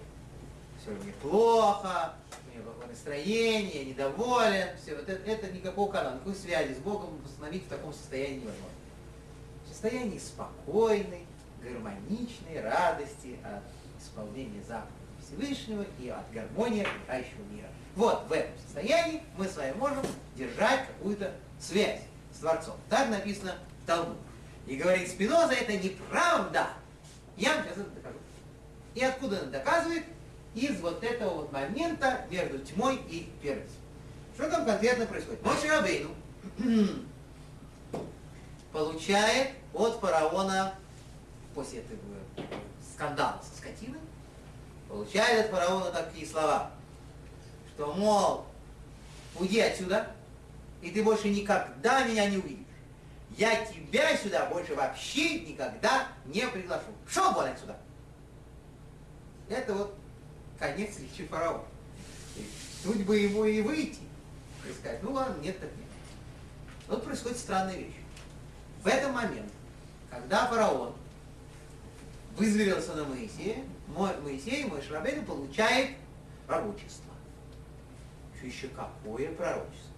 все 0.81 0.91
мне 0.91 1.13
плохо, 1.23 2.15
у 2.47 2.51
меня 2.51 2.63
плохое 2.63 2.89
настроение, 2.89 3.83
я 3.83 3.85
недоволен, 3.85 4.69
все, 4.83 4.97
вот 4.97 5.09
это, 5.09 5.31
это 5.31 5.51
никакого 5.53 5.91
канала, 5.91 6.15
никакой 6.15 6.35
связи 6.35 6.75
с 6.75 6.79
Богом 6.79 7.21
установить 7.25 7.65
в 7.65 7.69
таком 7.69 7.93
состоянии 7.93 8.41
невозможно. 8.41 8.69
В 9.65 9.69
состоянии 9.69 10.19
спокойной, 10.19 11.27
гармоничной 11.63 12.61
радости 12.61 13.39
от 13.45 13.63
исполнения 14.01 14.63
заповедей 14.67 14.99
Всевышнего 15.29 15.85
и 15.99 16.09
от 16.09 16.31
гармонии 16.33 16.83
окружающего 16.83 17.43
мира. 17.51 17.69
Вот 17.97 18.27
в 18.29 18.33
этом 18.33 18.53
состоянии 18.65 19.23
мы 19.37 19.47
с 19.47 19.57
вами 19.57 19.73
можем 19.73 20.05
держать 20.37 20.87
какую-то 20.87 21.33
связь 21.59 22.01
с 22.33 22.39
Творцом. 22.39 22.77
Так 22.89 23.09
написано 23.11 23.55
в 23.83 23.87
Талмуде. 23.87 24.19
И 24.67 24.77
говорит 24.77 25.09
Спиноза, 25.09 25.55
это 25.55 25.77
неправда. 25.77 26.69
Я 27.37 27.55
вам 27.55 27.65
сейчас 27.65 27.79
это 27.79 27.91
докажу. 27.91 28.19
И 28.95 29.03
откуда 29.03 29.43
он 29.43 29.51
доказывает? 29.51 30.05
Из 30.55 30.81
вот 30.81 31.05
этого 31.05 31.35
вот 31.35 31.53
момента 31.53 32.27
между 32.31 32.59
тьмой 32.59 32.97
и 33.09 33.31
первенцем. 33.43 33.77
Что 34.35 34.51
там 34.51 34.65
конкретно 34.65 35.07
происходит? 35.07 35.45
Моше 35.45 35.69
Рабейну 35.69 36.11
получает 38.73 39.51
от 39.75 40.01
фараона 40.01 40.75
после 41.59 41.81
этого 41.81 41.99
скандала 42.95 43.43
со 43.43 43.59
скотиной, 43.59 43.99
получает 44.89 45.47
от 45.47 45.51
фараона 45.51 45.91
такие 45.91 46.25
слова, 46.25 46.71
что, 47.75 47.93
мол, 47.95 48.47
уйди 49.35 49.59
отсюда, 49.59 50.09
и 50.81 50.93
ты 50.93 51.03
больше 51.03 51.29
никогда 51.31 52.05
меня 52.05 52.31
не 52.31 52.37
увидишь. 52.37 52.65
Я 53.37 53.65
тебя 53.65 54.17
сюда 54.17 54.47
больше 54.47 54.77
вообще 54.77 55.41
никогда 55.41 56.07
не 56.27 56.47
приглашу. 56.47 56.93
Шел 57.09 57.33
вон 57.33 57.47
отсюда. 57.47 57.77
Это 59.49 59.75
вот 59.75 59.97
конец 60.61 60.97
речи 61.01 61.27
фараона. 61.27 61.65
Тут 62.85 62.99
бы 62.99 63.19
ему 63.19 63.45
и 63.45 63.63
выйти. 63.63 63.99
И 64.65 64.73
сказать, 64.79 65.03
ну 65.03 65.11
ладно, 65.13 65.43
нет 65.43 65.59
так 65.59 65.71
нет. 65.71 65.89
Вот 66.87 67.05
происходит 67.05 67.37
странная 67.37 67.79
вещь. 67.79 67.97
В 68.85 68.87
этот 68.87 69.13
момент, 69.13 69.53
когда 70.09 70.47
фараон 70.47 70.95
вызверился 72.39 72.95
на 72.95 73.05
Моисея, 73.05 73.65
Моисей, 73.89 74.65
мой 74.65 74.81
Шрабейн, 74.81 75.25
получает 75.25 75.97
пророчество. 76.47 77.13
Еще 78.43 78.69
какое 78.69 79.33
пророчество? 79.33 79.93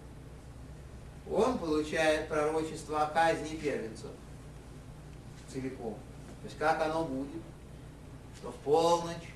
Он 1.29 1.57
получает 1.59 2.27
пророчество 2.27 3.03
о 3.03 3.05
казни 3.07 3.55
первенцев 3.55 4.09
целиком. 5.47 5.93
То 6.41 6.45
есть 6.45 6.57
как 6.57 6.81
оно 6.81 7.05
будет, 7.05 7.41
что 8.37 8.51
в 8.51 8.55
полночь 8.55 9.29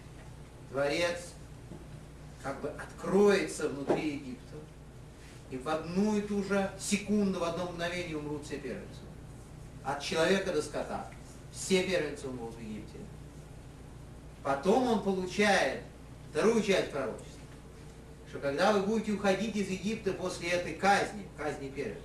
Творец 0.72 1.34
как 2.42 2.60
бы 2.62 2.70
откроется 2.70 3.70
внутри 3.70 4.16
Египта, 4.16 4.56
и 5.52 5.58
в 5.58 5.70
одну 5.70 6.18
и 6.18 6.22
ту 6.22 6.44
же 6.44 6.72
секунду, 6.80 7.40
в 7.40 7.44
одно 7.44 7.66
мгновение 7.72 8.18
умрут 8.18 8.46
все 8.46 8.58
первенцы. 8.58 9.02
От 9.84 10.02
человека 10.02 10.52
до 10.52 10.62
скота. 10.62 11.08
Все 11.56 11.84
первенцы 11.84 12.28
умрут 12.28 12.54
в 12.54 12.60
Египте. 12.60 13.00
Потом 14.44 14.88
он 14.88 15.04
получает 15.04 15.82
вторую 16.30 16.62
часть 16.62 16.92
пророчества, 16.92 17.42
что 18.30 18.40
когда 18.40 18.74
вы 18.74 18.82
будете 18.82 19.14
уходить 19.14 19.56
из 19.56 19.70
Египта 19.70 20.12
после 20.14 20.50
этой 20.50 20.74
казни, 20.74 21.26
казни 21.38 21.70
первенцев, 21.70 22.04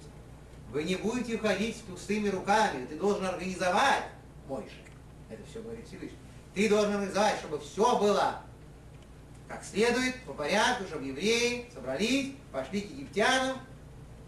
вы 0.73 0.85
не 0.85 0.95
будете 0.95 1.35
уходить 1.35 1.77
с 1.77 1.81
пустыми 1.81 2.29
руками, 2.29 2.87
ты 2.87 2.97
должен 2.97 3.27
организовать, 3.27 4.05
Мойша, 4.49 4.71
это 5.29 5.43
все 5.51 5.61
говорит 5.61 5.87
Всевышний, 5.87 6.17
ты 6.55 6.69
должен 6.69 6.95
организовать, 6.95 7.39
чтобы 7.41 7.59
все 7.59 7.99
было 7.99 8.43
как 9.49 9.65
следует, 9.65 10.15
по 10.23 10.33
порядку, 10.33 10.85
чтобы 10.85 11.07
евреи 11.07 11.69
собрались, 11.75 12.35
пошли 12.53 12.83
к 12.83 12.91
египтянам, 12.91 13.59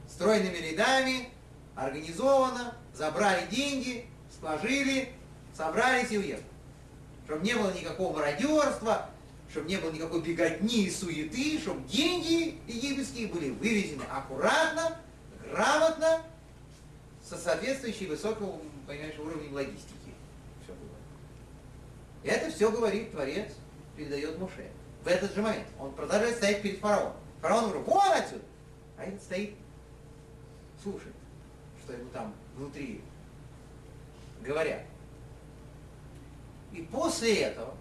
стройными 0.09 0.57
рядами, 0.57 1.29
организованно, 1.77 2.75
забрали 2.93 3.47
деньги, 3.47 4.07
сложили, 4.43 5.09
собрались 5.57 6.11
и 6.11 6.19
уехали. 6.19 6.45
Чтобы 7.25 7.45
не 7.45 7.55
было 7.55 7.73
никакого 7.73 8.17
мародерства, 8.17 9.09
чтобы 9.49 9.69
не 9.69 9.77
было 9.77 9.93
никакой 9.93 10.21
беготни 10.21 10.87
и 10.87 10.91
суеты, 10.91 11.61
чтобы 11.61 11.89
деньги 11.89 12.59
египетские 12.67 13.29
были 13.29 13.51
вывезены 13.51 14.03
аккуратно, 14.11 14.99
грамотно, 15.49 16.23
со 17.25 17.39
соответствующей 17.39 18.07
высокого, 18.07 18.59
понимаешь, 18.87 19.19
уровнем 19.19 19.55
логистики. 19.55 20.13
Все 20.65 20.73
было. 20.73 20.97
Это 22.25 22.51
все 22.51 22.71
говорит 22.71 23.13
Творец, 23.13 23.53
передает 23.97 24.39
Муше. 24.39 24.69
В 25.05 25.07
этот 25.07 25.33
же 25.35 25.41
момент 25.41 25.67
он 25.79 25.93
продолжает 25.93 26.37
стоять 26.37 26.63
перед 26.63 26.81
фараоном. 26.81 27.15
Фараон 27.41 27.71
говорит, 27.71 27.87
вон 27.87 28.13
отсюда! 28.13 28.43
А 28.99 29.05
этот 29.05 29.23
стоит, 29.23 29.55
слушает, 30.83 31.15
что 31.85 31.93
ему 31.93 32.09
там 32.11 32.35
внутри 32.57 33.01
говорят. 34.43 34.83
И 36.73 36.83
после 36.83 37.43
этого 37.43 37.75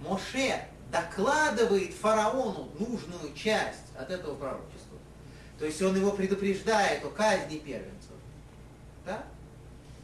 Моше 0.00 0.66
докладывает 0.90 1.92
фараону 1.94 2.68
нужную 2.78 3.34
часть 3.34 3.94
от 3.98 4.10
этого 4.10 4.34
пророчества. 4.34 4.98
То 5.58 5.66
есть 5.66 5.80
он 5.82 5.96
его 5.96 6.12
предупреждает 6.12 7.04
о 7.04 7.10
казни 7.10 7.58
первенцев. 7.58 8.12
Да? 9.04 9.24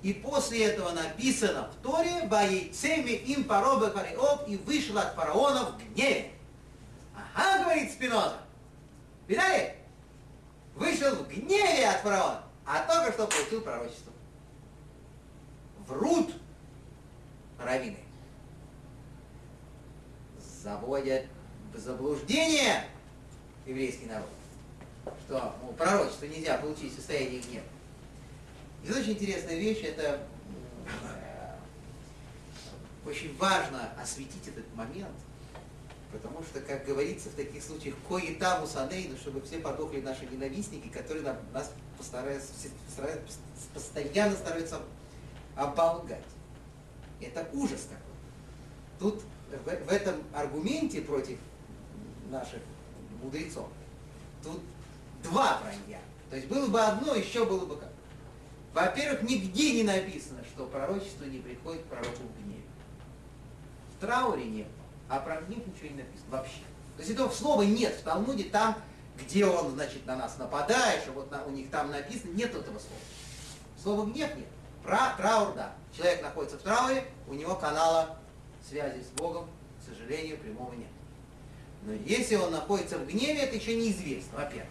И 0.03 0.14
после 0.14 0.64
этого 0.66 0.91
написано 0.93 1.70
в 1.70 1.83
Торе 1.83 2.26
«Боецеми 2.26 3.11
им 3.11 3.45
поробы 3.45 3.91
фараов» 3.91 4.49
и 4.49 4.57
вышел 4.57 4.99
от 4.99 5.14
фараона 5.14 5.66
в 5.66 5.78
гневе. 5.78 6.31
Ага, 7.14 7.64
говорит 7.64 7.93
Спиноза. 7.93 8.39
Видали? 9.28 9.76
Вышел 10.74 11.14
в 11.14 11.28
гневе 11.28 11.89
от 11.89 12.01
фараона, 12.01 12.43
а 12.64 12.81
только 12.87 13.12
что 13.12 13.26
получил 13.26 13.61
пророчество. 13.61 14.09
Врут 15.91 16.32
раввины. 17.59 17.99
Заводят 20.62 21.26
в 21.74 21.78
заблуждение 21.78 22.86
еврейский 23.66 24.07
народ, 24.07 24.28
что 25.26 25.53
ну, 25.62 25.72
пророчество 25.72 26.26
нельзя 26.26 26.59
получить 26.59 26.93
в 26.93 26.97
состоянии 26.97 27.41
гнева. 27.41 27.64
И 28.84 28.91
очень 28.93 29.12
интересная 29.12 29.57
вещь, 29.57 29.82
это 29.82 30.20
э, 31.05 31.57
очень 33.05 33.36
важно 33.36 33.91
осветить 34.01 34.47
этот 34.47 34.72
момент, 34.76 35.16
потому 36.12 36.41
что, 36.45 36.61
как 36.61 36.86
говорится 36.86 37.30
в 37.30 37.34
таких 37.34 37.64
случаях, 37.64 37.97
кое 38.09 38.36
там 38.36 38.62
усанейну, 38.62 39.16
чтобы 39.16 39.43
все 39.43 39.59
подохли 39.59 40.01
наши 40.01 40.24
ненавистники, 40.26 40.86
которые 40.86 41.24
нам, 41.24 41.36
нас 41.53 41.72
постараются, 41.99 42.53
постоянно 43.74 44.36
стараются 44.36 44.80
оболгать. 45.61 46.24
Это 47.20 47.46
ужас 47.52 47.82
такой. 47.82 48.00
Тут 48.98 49.22
в, 49.50 49.64
в 49.64 49.92
этом 49.92 50.14
аргументе 50.32 51.02
против 51.02 51.38
наших 52.30 52.61
мудрецов, 53.22 53.68
тут 54.42 54.61
два 55.22 55.58
вранья. 55.58 56.00
То 56.30 56.36
есть 56.36 56.48
было 56.48 56.66
бы 56.68 56.80
одно, 56.80 57.14
еще 57.14 57.44
было 57.44 57.66
бы 57.66 57.76
как. 57.76 57.90
Во-первых, 58.72 59.22
нигде 59.22 59.74
не 59.74 59.82
написано, 59.82 60.42
что 60.44 60.66
пророчество 60.66 61.24
не 61.24 61.38
приходит 61.38 61.84
пророку 61.86 62.22
в 62.22 62.44
гневе. 62.44 62.62
В 63.96 64.00
трауре 64.00 64.44
нет, 64.44 64.68
а 65.08 65.18
про 65.18 65.42
гнев 65.42 65.66
ничего 65.66 65.88
не 65.88 66.02
написано 66.02 66.30
вообще. 66.30 66.62
То 66.96 67.02
есть 67.02 67.11
этого 67.11 67.30
слова 67.30 67.62
нет 67.62 67.94
в 67.94 68.02
Талмуде, 68.02 68.44
там, 68.44 68.76
где 69.18 69.44
он, 69.44 69.72
значит, 69.72 70.06
на 70.06 70.16
нас 70.16 70.38
нападает, 70.38 71.02
что 71.02 71.12
вот 71.12 71.30
на, 71.30 71.44
у 71.44 71.50
них 71.50 71.70
там 71.70 71.90
написано, 71.90 72.30
нет 72.32 72.54
этого 72.54 72.78
слова. 72.78 73.00
Слова 73.82 74.06
гнев 74.06 74.34
нет. 74.36 74.46
Про 74.83 75.14
траур, 75.16 75.55
да. 75.55 75.72
Человек 75.97 76.22
находится 76.22 76.59
в 76.59 76.62
трауре, 76.62 77.05
у 77.28 77.35
него 77.35 77.55
канала 77.57 78.16
связи 78.68 79.03
с 79.03 79.09
Богом, 79.18 79.47
к 79.81 79.89
сожалению, 79.89 80.39
прямого 80.39 80.72
нет. 80.74 80.89
Но 81.83 81.93
если 81.93 82.37
он 82.37 82.53
находится 82.53 82.99
в 82.99 83.07
гневе, 83.07 83.43
это 83.43 83.57
еще 83.57 83.74
неизвестно, 83.74 84.39
во-первых. 84.39 84.70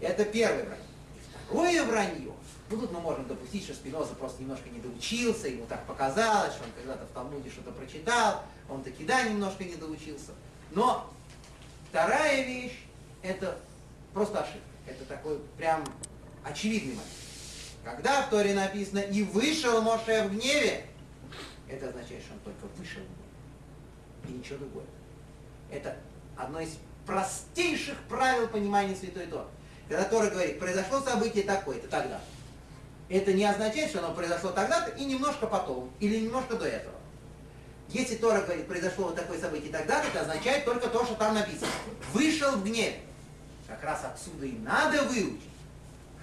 Это 0.00 0.24
первое 0.24 0.64
вранье. 0.64 0.84
И 1.16 1.46
второе 1.46 1.84
вранье. 1.84 2.32
Ну 2.70 2.80
тут 2.80 2.92
мы 2.92 3.00
можем 3.00 3.26
допустить, 3.26 3.64
что 3.64 3.74
Спиноза 3.74 4.14
просто 4.14 4.42
немножко 4.42 4.68
не 4.68 4.80
доучился, 4.80 5.48
ему 5.48 5.66
так 5.66 5.84
показалось, 5.86 6.54
что 6.54 6.64
он 6.64 6.70
когда-то 6.76 7.04
в 7.06 7.10
Талмуде 7.10 7.50
что-то 7.50 7.72
прочитал, 7.72 8.42
он 8.68 8.82
таки 8.82 9.04
да, 9.04 9.22
немножко 9.22 9.64
не 9.64 9.76
доучился. 9.76 10.32
Но 10.70 11.10
вторая 11.90 12.42
вещь, 12.44 12.78
это 13.22 13.58
просто 14.12 14.40
ошибка. 14.40 14.60
Это 14.86 15.04
такой 15.04 15.38
прям 15.56 15.84
очевидный 16.42 16.94
момент. 16.94 17.23
Когда 17.84 18.22
в 18.22 18.30
Торе 18.30 18.54
написано 18.54 19.00
«И 19.00 19.22
вышел 19.22 19.82
Моше 19.82 20.26
в 20.26 20.32
гневе», 20.32 20.86
это 21.68 21.88
означает, 21.88 22.22
что 22.22 22.32
он 22.32 22.40
только 22.40 22.66
вышел 22.78 23.02
в 23.02 24.24
гневе. 24.24 24.36
И 24.36 24.38
ничего 24.38 24.58
другое. 24.58 24.86
Это 25.70 25.96
одно 26.36 26.60
из 26.60 26.78
простейших 27.06 27.98
правил 28.08 28.48
понимания 28.48 28.96
Святой 28.96 29.26
Торы. 29.26 29.48
Когда 29.86 30.04
Тора 30.04 30.30
говорит, 30.30 30.58
произошло 30.58 31.00
событие 31.00 31.44
такое-то 31.44 31.88
тогда. 31.88 32.20
Это 33.10 33.34
не 33.34 33.44
означает, 33.44 33.90
что 33.90 33.98
оно 33.98 34.14
произошло 34.14 34.50
тогда-то 34.50 34.92
и 34.92 35.04
немножко 35.04 35.46
потом, 35.46 35.90
или 36.00 36.20
немножко 36.20 36.56
до 36.56 36.66
этого. 36.66 36.94
Если 37.90 38.16
Тора 38.16 38.40
говорит, 38.40 38.66
произошло 38.66 39.08
вот 39.08 39.16
такое 39.16 39.38
событие 39.38 39.70
тогда-то, 39.70 40.08
это 40.08 40.22
означает 40.22 40.64
только 40.64 40.88
то, 40.88 41.04
что 41.04 41.14
там 41.16 41.34
написано. 41.34 41.70
Вышел 42.14 42.52
в 42.52 42.64
гнев. 42.64 42.94
Как 43.68 43.84
раз 43.84 44.04
отсюда 44.04 44.46
и 44.46 44.52
надо 44.58 45.02
выучить, 45.02 45.50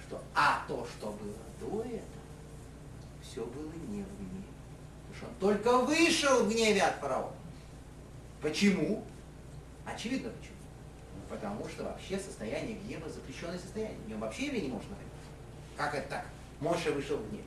что 0.08 0.20
а 0.34 0.64
то, 0.66 0.86
что 0.98 1.12
было 1.12 1.41
до 1.62 1.82
этого, 1.82 2.22
все 3.22 3.44
было 3.44 3.72
не 3.88 4.02
в 4.02 4.18
гневе. 4.18 4.44
Потому 5.08 5.14
что 5.16 5.26
он 5.26 5.34
только 5.40 5.78
вышел 5.78 6.44
в 6.44 6.48
гневе 6.48 6.82
от 6.82 6.96
фараона. 6.96 7.36
Почему? 8.40 9.04
Очевидно 9.86 10.30
почему. 10.30 10.56
Потому 11.28 11.68
что 11.68 11.84
вообще 11.84 12.18
состояние 12.18 12.78
гнева 12.78 13.08
запрещенное 13.08 13.58
состояние. 13.58 13.98
В 14.04 14.08
нем 14.08 14.20
вообще 14.20 14.46
еврей 14.46 14.62
не 14.62 14.68
может 14.68 14.90
находиться. 14.90 15.12
Как 15.76 15.94
это 15.94 16.08
так? 16.08 16.26
Моше 16.60 16.92
вышел 16.92 17.16
в 17.16 17.30
гнев. 17.30 17.44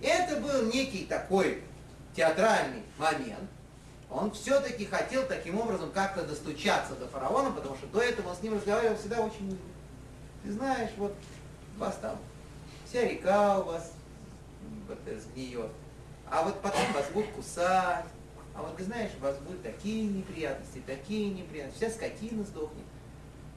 Это 0.00 0.40
был 0.40 0.70
некий 0.72 1.04
такой 1.04 1.62
театральный 2.14 2.82
момент. 2.96 3.50
Он 4.10 4.30
все-таки 4.30 4.86
хотел 4.86 5.26
таким 5.26 5.60
образом 5.60 5.90
как-то 5.92 6.24
достучаться 6.24 6.94
до 6.94 7.06
фараона, 7.08 7.50
потому 7.50 7.76
что 7.76 7.86
до 7.88 8.00
этого 8.00 8.30
он 8.30 8.36
с 8.36 8.42
ним 8.42 8.54
разговаривал 8.54 8.96
всегда 8.96 9.20
очень. 9.20 9.58
Ты 10.42 10.52
знаешь, 10.52 10.90
вот 10.96 11.14
вас 11.76 11.98
там 12.00 12.16
вся 12.88 13.04
река 13.04 13.58
у 13.58 13.64
вас 13.64 13.92
вот, 14.88 14.98
сгниет, 15.20 15.70
а 16.26 16.42
вот 16.42 16.60
потом 16.62 16.92
вас 16.92 17.06
будут 17.12 17.30
кусать, 17.30 18.06
а 18.54 18.62
вот 18.62 18.76
ты 18.76 18.84
знаешь, 18.84 19.10
у 19.18 19.22
вас 19.22 19.36
будут 19.38 19.62
такие 19.62 20.06
неприятности, 20.06 20.82
такие 20.86 21.30
неприятности, 21.30 21.84
вся 21.84 21.94
скотина 21.94 22.42
сдохнет. 22.44 22.84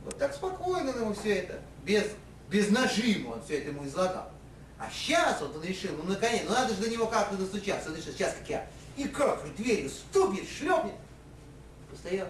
Вот 0.04 0.18
так 0.18 0.34
спокойно 0.34 0.90
ему 0.90 1.14
все 1.14 1.38
это, 1.40 1.60
без, 1.84 2.06
без 2.50 2.70
нажима 2.70 3.34
он 3.34 3.44
все 3.44 3.60
это 3.60 3.70
ему 3.70 3.86
излагал. 3.86 4.30
А 4.78 4.90
сейчас 4.90 5.40
вот 5.42 5.56
он 5.56 5.64
решил, 5.64 5.92
ну 5.96 6.04
наконец, 6.04 6.44
ну 6.48 6.54
надо 6.54 6.74
же 6.74 6.82
до 6.82 6.90
него 6.90 7.06
как-то 7.06 7.38
достучаться. 7.38 7.90
Он 7.90 7.96
решил, 7.96 8.14
сейчас 8.14 8.34
как 8.34 8.50
я, 8.50 8.68
и 8.98 9.08
как 9.08 9.46
же 9.46 9.54
дверью 9.54 9.90
ступит, 9.90 10.50
шлепнет. 10.50 10.96
Постоял. 11.90 12.28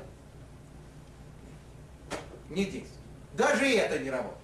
Не 2.50 2.66
действует. 2.66 3.00
Даже 3.34 3.66
это 3.66 4.00
не 4.00 4.10
работает. 4.10 4.42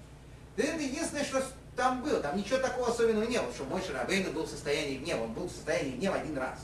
Это 0.56 0.82
единственное, 0.82 1.26
что 1.26 1.44
там 1.78 2.02
было. 2.02 2.20
Там 2.20 2.36
ничего 2.36 2.58
такого 2.58 2.90
особенного 2.90 3.26
не 3.26 3.40
было, 3.40 3.54
что 3.54 3.64
мой 3.64 3.82
Шарабейн 3.82 4.34
был 4.34 4.44
в 4.44 4.50
состоянии 4.50 4.98
гнева. 4.98 5.24
Он 5.24 5.34
был 5.34 5.48
в 5.48 5.52
состоянии 5.52 5.92
гнева 5.92 6.16
один 6.16 6.38
раз. 6.38 6.60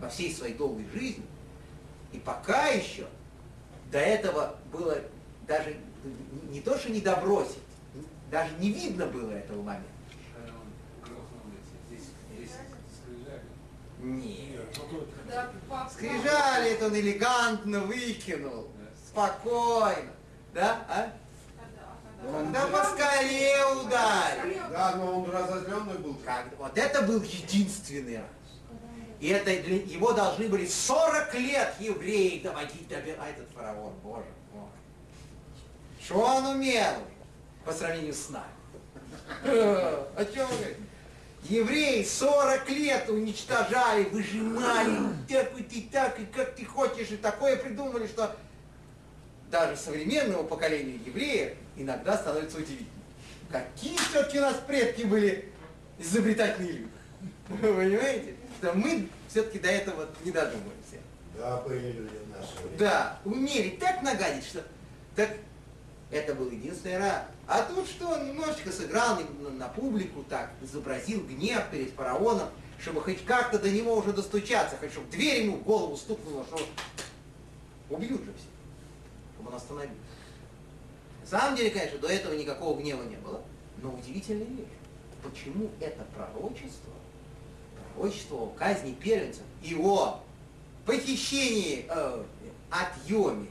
Во 0.00 0.08
всей 0.08 0.34
своей 0.34 0.54
долгой 0.54 0.86
жизни. 0.94 1.26
И 2.12 2.18
пока 2.18 2.68
еще 2.68 3.06
до 3.90 3.98
этого 3.98 4.56
было 4.72 4.98
даже 5.46 5.76
не 6.50 6.60
то, 6.60 6.78
что 6.78 6.90
не 6.90 7.00
добросить, 7.00 7.58
даже 8.30 8.54
не 8.58 8.70
видно 8.70 9.06
было 9.06 9.32
этого 9.32 9.62
момента. 9.62 9.88
Нет. 14.00 14.80
Скрижали 15.92 16.72
это 16.72 16.86
он 16.86 16.96
элегантно 16.96 17.80
выкинул. 17.80 18.68
Спокойно. 19.08 20.12
Да? 20.54 20.84
А? 20.88 21.12
Когда? 22.22 22.60
Когда 22.62 22.66
по 22.78 22.84
скале 22.84 23.54
ударил. 23.82 24.62
Да, 24.70 24.94
но 24.96 25.18
он 25.22 25.30
разозленный 25.30 25.98
был. 25.98 26.14
Как- 26.24 26.46
Вот 26.58 26.76
это 26.78 27.02
был 27.02 27.22
единственный 27.22 28.16
раз. 28.18 28.26
И 29.20 29.28
это 29.28 29.44
для- 29.62 29.76
его 29.82 30.12
должны 30.12 30.48
были 30.48 30.66
40 30.66 31.34
лет 31.34 31.74
евреи 31.78 32.40
доводить 32.40 32.88
до 32.88 32.96
бе- 33.00 33.16
А 33.20 33.28
этот 33.28 33.48
фараон, 33.54 33.92
боже 34.02 34.24
мой. 34.52 34.64
Что 36.04 36.18
он 36.20 36.46
умел 36.46 36.94
по 37.64 37.72
сравнению 37.72 38.14
с 38.14 38.28
нами? 38.30 38.44
Э, 39.44 40.04
О 40.16 40.24
чем 40.24 40.46
вы 40.48 40.54
говорите? 40.56 40.80
Евреи 41.44 42.04
40 42.04 42.68
лет 42.70 43.08
уничтожали, 43.08 44.04
выжимали, 44.04 44.96
так 45.28 45.52
и 45.58 45.80
так, 45.82 46.20
и 46.20 46.24
как 46.26 46.54
ты 46.54 46.64
хочешь, 46.64 47.10
и 47.10 47.16
такое 47.16 47.56
придумали, 47.56 48.06
что 48.06 48.34
даже 49.50 49.76
современному 49.76 50.44
поколению 50.44 51.00
евреев 51.04 51.56
иногда 51.76 52.16
становится 52.16 52.58
удивительно. 52.58 52.88
Какие 53.50 53.96
все-таки 53.96 54.38
у 54.38 54.42
нас 54.42 54.56
предки 54.66 55.02
были 55.02 55.52
изобретательные 55.98 56.72
люди. 56.72 56.88
Вы 57.48 57.74
понимаете? 57.74 58.34
Что 58.58 58.72
мы 58.74 59.08
все-таки 59.28 59.58
до 59.58 59.68
этого 59.68 60.08
не 60.24 60.30
додумались. 60.30 60.72
Да, 61.36 61.56
были 61.58 61.92
люди 61.92 62.08
время. 62.08 62.78
Да, 62.78 63.18
умели 63.24 63.76
так 63.76 64.02
нагадить, 64.02 64.44
что 64.44 64.64
так 65.16 65.30
это 66.10 66.34
был 66.34 66.50
единственный 66.50 66.98
раз. 66.98 67.24
А 67.46 67.62
тут 67.62 67.86
что, 67.86 68.08
он 68.08 68.28
немножечко 68.28 68.70
сыграл 68.70 69.18
на, 69.40 69.50
на 69.50 69.68
публику, 69.68 70.24
так, 70.28 70.52
изобразил 70.62 71.26
гнев 71.26 71.64
перед 71.70 71.90
фараоном, 71.92 72.48
чтобы 72.78 73.00
хоть 73.00 73.24
как-то 73.24 73.58
до 73.58 73.70
него 73.70 73.96
уже 73.96 74.12
достучаться, 74.12 74.76
хоть 74.76 74.92
чтобы 74.92 75.10
дверь 75.10 75.44
ему 75.44 75.56
в 75.56 75.62
голову 75.62 75.96
стукнула, 75.96 76.44
что 76.44 76.66
убьют 77.90 78.24
же 78.24 78.32
все, 78.32 78.46
чтобы 79.34 79.50
он 79.50 79.56
остановился. 79.56 79.96
Самом 81.32 81.56
деле, 81.56 81.70
конечно, 81.70 81.98
до 81.98 82.08
этого 82.08 82.34
никакого 82.34 82.78
гнева 82.78 83.02
не 83.04 83.16
было, 83.16 83.40
но 83.78 83.94
удивительная 83.94 84.44
вещь. 84.44 84.68
Почему 85.22 85.70
это 85.80 86.04
пророчество, 86.14 86.92
пророчество 87.94 88.36
о 88.36 88.46
казни 88.48 88.92
первенцев 88.92 89.42
и 89.62 89.74
о 89.74 90.20
похищении, 90.84 91.86
э, 91.88 92.24
отъеме 92.68 93.48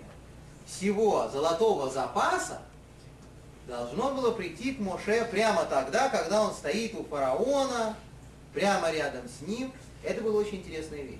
всего 0.67 1.27
золотого 1.29 1.89
запаса 1.89 2.61
должно 3.67 4.13
было 4.13 4.29
прийти 4.29 4.75
к 4.75 4.79
Моше 4.79 5.27
прямо 5.31 5.65
тогда, 5.65 6.09
когда 6.09 6.43
он 6.43 6.53
стоит 6.53 6.93
у 6.93 7.03
фараона, 7.03 7.95
прямо 8.53 8.91
рядом 8.91 9.23
с 9.27 9.41
ним. 9.47 9.73
Это 10.03 10.21
была 10.21 10.41
очень 10.41 10.57
интересная 10.57 11.01
вещь. 11.01 11.19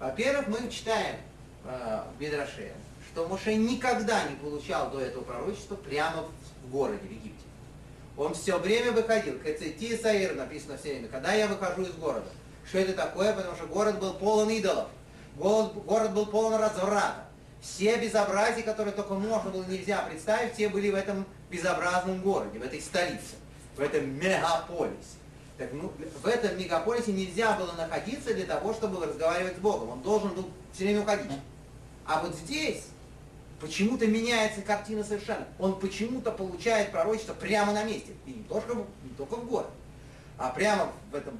Во-первых, 0.00 0.48
мы 0.48 0.68
читаем 0.68 1.20
э, 1.66 2.02
в 2.16 2.20
Медраше, 2.20 2.72
что 3.12 3.28
Моше 3.28 3.54
никогда 3.54 4.24
не 4.24 4.36
получал 4.36 4.90
до 4.90 5.00
этого 5.00 5.22
пророчества 5.22 5.74
прямо 5.76 6.24
в, 6.64 6.70
городе, 6.70 7.06
в 7.06 7.10
Египте. 7.10 7.44
Он 8.16 8.34
все 8.34 8.58
время 8.58 8.92
выходил, 8.92 9.38
Кацити 9.38 9.96
Саир 9.96 10.34
написано 10.34 10.78
все 10.78 10.92
время, 10.92 11.08
когда 11.08 11.32
я 11.32 11.46
выхожу 11.46 11.82
из 11.82 11.92
города. 11.92 12.26
Что 12.66 12.78
это 12.78 12.94
такое? 12.94 13.34
Потому 13.34 13.56
что 13.56 13.66
город 13.66 13.98
был 13.98 14.14
полон 14.14 14.48
идолов. 14.50 14.88
Город, 15.36 15.74
город 15.84 16.12
был 16.12 16.26
полон 16.26 16.54
разврата. 16.54 17.26
Все 17.60 17.96
безобразия, 17.96 18.62
которые 18.62 18.94
только 18.94 19.14
можно 19.14 19.50
было 19.50 19.64
нельзя 19.64 20.02
представить, 20.02 20.54
все 20.54 20.68
были 20.68 20.90
в 20.90 20.94
этом 20.94 21.24
безобразном 21.50 22.20
городе, 22.22 22.58
в 22.58 22.62
этой 22.62 22.80
столице, 22.80 23.36
в 23.76 23.80
этом 23.80 24.10
мегаполисе. 24.18 25.18
Так, 25.58 25.68
ну, 25.72 25.92
в 26.22 26.26
этом 26.26 26.58
мегаполисе 26.58 27.12
нельзя 27.12 27.52
было 27.52 27.72
находиться 27.72 28.34
для 28.34 28.46
того, 28.46 28.72
чтобы 28.72 29.04
разговаривать 29.04 29.56
с 29.56 29.60
Богом. 29.60 29.90
Он 29.90 30.02
должен 30.02 30.30
был 30.30 30.48
все 30.72 30.84
время 30.84 31.02
уходить. 31.02 31.30
А 32.04 32.20
вот 32.20 32.34
здесь 32.34 32.86
почему-то 33.62 34.08
меняется 34.08 34.60
картина 34.60 35.04
совершенно. 35.04 35.46
Он 35.60 35.78
почему-то 35.78 36.32
получает 36.32 36.90
пророчество 36.90 37.32
прямо 37.32 37.72
на 37.72 37.84
месте. 37.84 38.12
И 38.26 38.32
не 38.32 38.42
только, 38.42 38.74
не 38.74 39.10
только 39.16 39.36
в 39.36 39.48
городе, 39.48 39.70
а 40.36 40.50
прямо 40.50 40.92
в 41.12 41.14
этом 41.14 41.38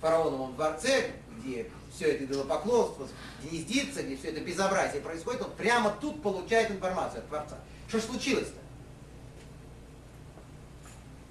фараоновом 0.00 0.54
дворце, 0.54 1.10
где 1.38 1.68
все 1.92 2.12
это 2.12 2.24
идолопоклонство 2.24 3.08
гнездится, 3.42 4.04
где 4.04 4.16
все 4.16 4.28
это 4.28 4.40
безобразие 4.40 5.02
происходит, 5.02 5.42
он 5.42 5.50
прямо 5.56 5.90
тут 6.00 6.22
получает 6.22 6.70
информацию 6.70 7.18
от 7.18 7.28
Творца. 7.28 7.58
Что 7.88 8.00
случилось-то? 8.00 8.58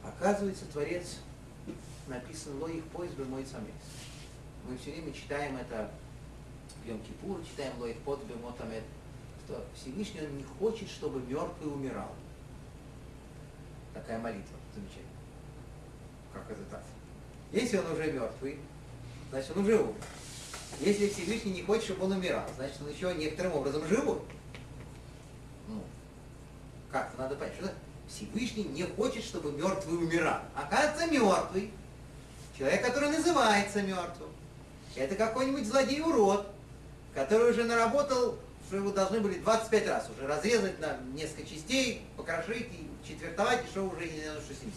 Оказывается, 0.06 0.66
Творец 0.66 1.16
написан 2.08 2.62
«Ло 2.62 2.68
их 2.68 2.84
бы 2.84 3.26
мой 3.26 3.46
самец». 3.46 3.72
Мы 4.68 4.78
все 4.78 4.92
время 4.92 5.14
читаем 5.14 5.56
это 5.56 5.90
в 6.84 6.88
Йом 6.88 7.00
Кипур, 7.00 7.42
читаем 7.46 7.72
«Ло 7.80 7.86
их 7.88 7.98
поезд 8.00 8.24
бы 8.26 8.36
мотамет», 8.36 8.84
что 9.48 9.64
Всевышний 9.74 10.22
он 10.22 10.38
не 10.38 10.44
хочет, 10.44 10.90
чтобы 10.90 11.22
мертвый 11.22 11.72
умирал. 11.72 12.14
Такая 13.94 14.20
молитва 14.20 14.58
замечательная. 14.76 15.08
Как 16.34 16.52
это 16.52 16.62
так? 16.70 16.84
Если 17.54 17.78
он 17.78 17.90
уже 17.92 18.12
мертвый, 18.12 18.60
значит 19.30 19.56
он 19.56 19.64
уже 19.64 19.80
умер. 19.80 19.96
Если 20.82 21.08
Всевышний 21.08 21.54
не 21.54 21.64
хочет, 21.64 21.86
чтобы 21.86 22.06
он 22.06 22.12
умирал, 22.14 22.46
значит 22.58 22.76
он 22.82 22.90
еще 22.90 23.14
некоторым 23.16 23.54
образом 23.54 23.88
живой. 23.88 24.20
Ну, 25.70 25.82
как-то 26.92 27.18
надо 27.18 27.36
понять, 27.36 27.56
что 27.56 27.74
Всевышний 28.10 28.66
не 28.66 28.84
хочет, 28.84 29.24
чтобы 29.24 29.54
мертвый 29.54 29.98
умирал. 29.98 30.42
Оказывается, 30.56 31.08
мертвый. 31.08 31.72
Человек, 32.58 32.86
который 32.86 33.12
называется 33.12 33.82
мертвым. 33.82 34.30
Это 34.96 35.16
какой-нибудь 35.16 35.66
злодей-урод, 35.66 36.48
который 37.14 37.52
уже 37.52 37.64
наработал, 37.64 38.38
что 38.68 38.76
его 38.76 38.92
должны 38.92 39.22
были 39.22 39.40
25 39.40 39.88
раз 39.88 40.10
уже 40.10 40.28
разрезать 40.28 40.80
на 40.80 40.98
несколько 41.14 41.48
частей, 41.48 42.02
покрошить 42.18 42.68
и 42.72 43.08
четвертовать, 43.08 43.64
и 43.66 43.68
что 43.70 43.84
уже 43.84 44.10
не 44.10 44.22
знаю, 44.22 44.42
что 44.42 44.54
с 44.54 44.62
ним 44.62 44.74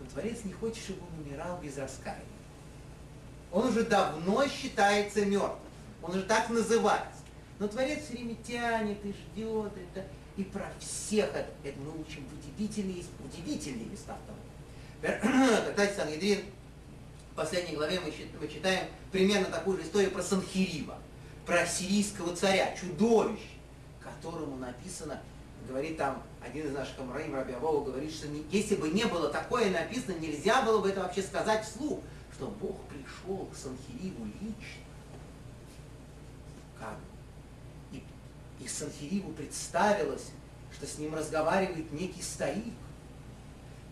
Но 0.00 0.06
Творец 0.10 0.44
не 0.44 0.52
хочет, 0.52 0.84
чтобы 0.84 1.00
он 1.00 1.26
умирал 1.26 1.58
без 1.62 1.78
раскаяния. 1.78 2.24
Он 3.50 3.68
уже 3.68 3.84
давно 3.84 4.46
считается 4.48 5.24
мертвым. 5.24 5.58
Он 6.02 6.10
уже 6.10 6.22
так 6.24 6.50
называется. 6.50 7.22
Но 7.58 7.68
Творец 7.68 8.04
все 8.04 8.14
время 8.14 8.34
тянет 8.46 8.98
и 9.04 9.12
ждет 9.12 9.72
это. 9.76 10.06
И 10.36 10.42
про 10.42 10.66
всех 10.80 11.26
это, 11.30 11.48
это 11.62 11.78
мы 11.78 11.98
учим 12.00 12.26
в 12.28 12.34
удивительные, 12.34 13.04
удивительные 13.24 13.86
места 13.86 14.16
в 14.16 14.26
том. 14.26 14.36
Кстати, 15.70 15.96
Сангедрин, 15.96 16.40
в 17.32 17.36
последней 17.36 17.76
главе 17.76 18.00
мы, 18.00 18.12
мы 18.40 18.48
читаем 18.48 18.88
примерно 19.12 19.46
такую 19.46 19.78
же 19.78 19.84
историю 19.84 20.10
про 20.10 20.22
Санхирива, 20.22 20.98
про 21.46 21.66
сирийского 21.66 22.34
царя, 22.34 22.74
чудовище, 22.76 23.42
которому 24.00 24.56
написано, 24.56 25.20
говорит 25.68 25.96
там 25.98 26.22
один 26.44 26.66
из 26.66 26.72
наших 26.72 26.98
Амраим 26.98 27.34
Рабиавова, 27.34 27.84
говорит, 27.84 28.12
что 28.12 28.26
если 28.50 28.76
бы 28.76 28.88
не 28.88 29.04
было 29.04 29.28
такое 29.30 29.70
написано, 29.70 30.16
нельзя 30.18 30.62
было 30.62 30.80
бы 30.80 30.90
это 30.90 31.00
вообще 31.00 31.22
сказать 31.22 31.64
вслух, 31.64 32.00
что 32.34 32.46
Бог 32.46 32.76
пришел 32.82 33.46
к 33.46 33.56
Санхириву 33.56 34.24
лично. 34.40 34.82
Как? 36.78 36.96
И, 37.92 38.02
и 38.60 38.68
Санхириву 38.68 39.32
представилось, 39.32 40.30
что 40.72 40.86
с 40.86 40.98
ним 40.98 41.14
разговаривает 41.14 41.92
некий 41.92 42.22
старик. 42.22 42.74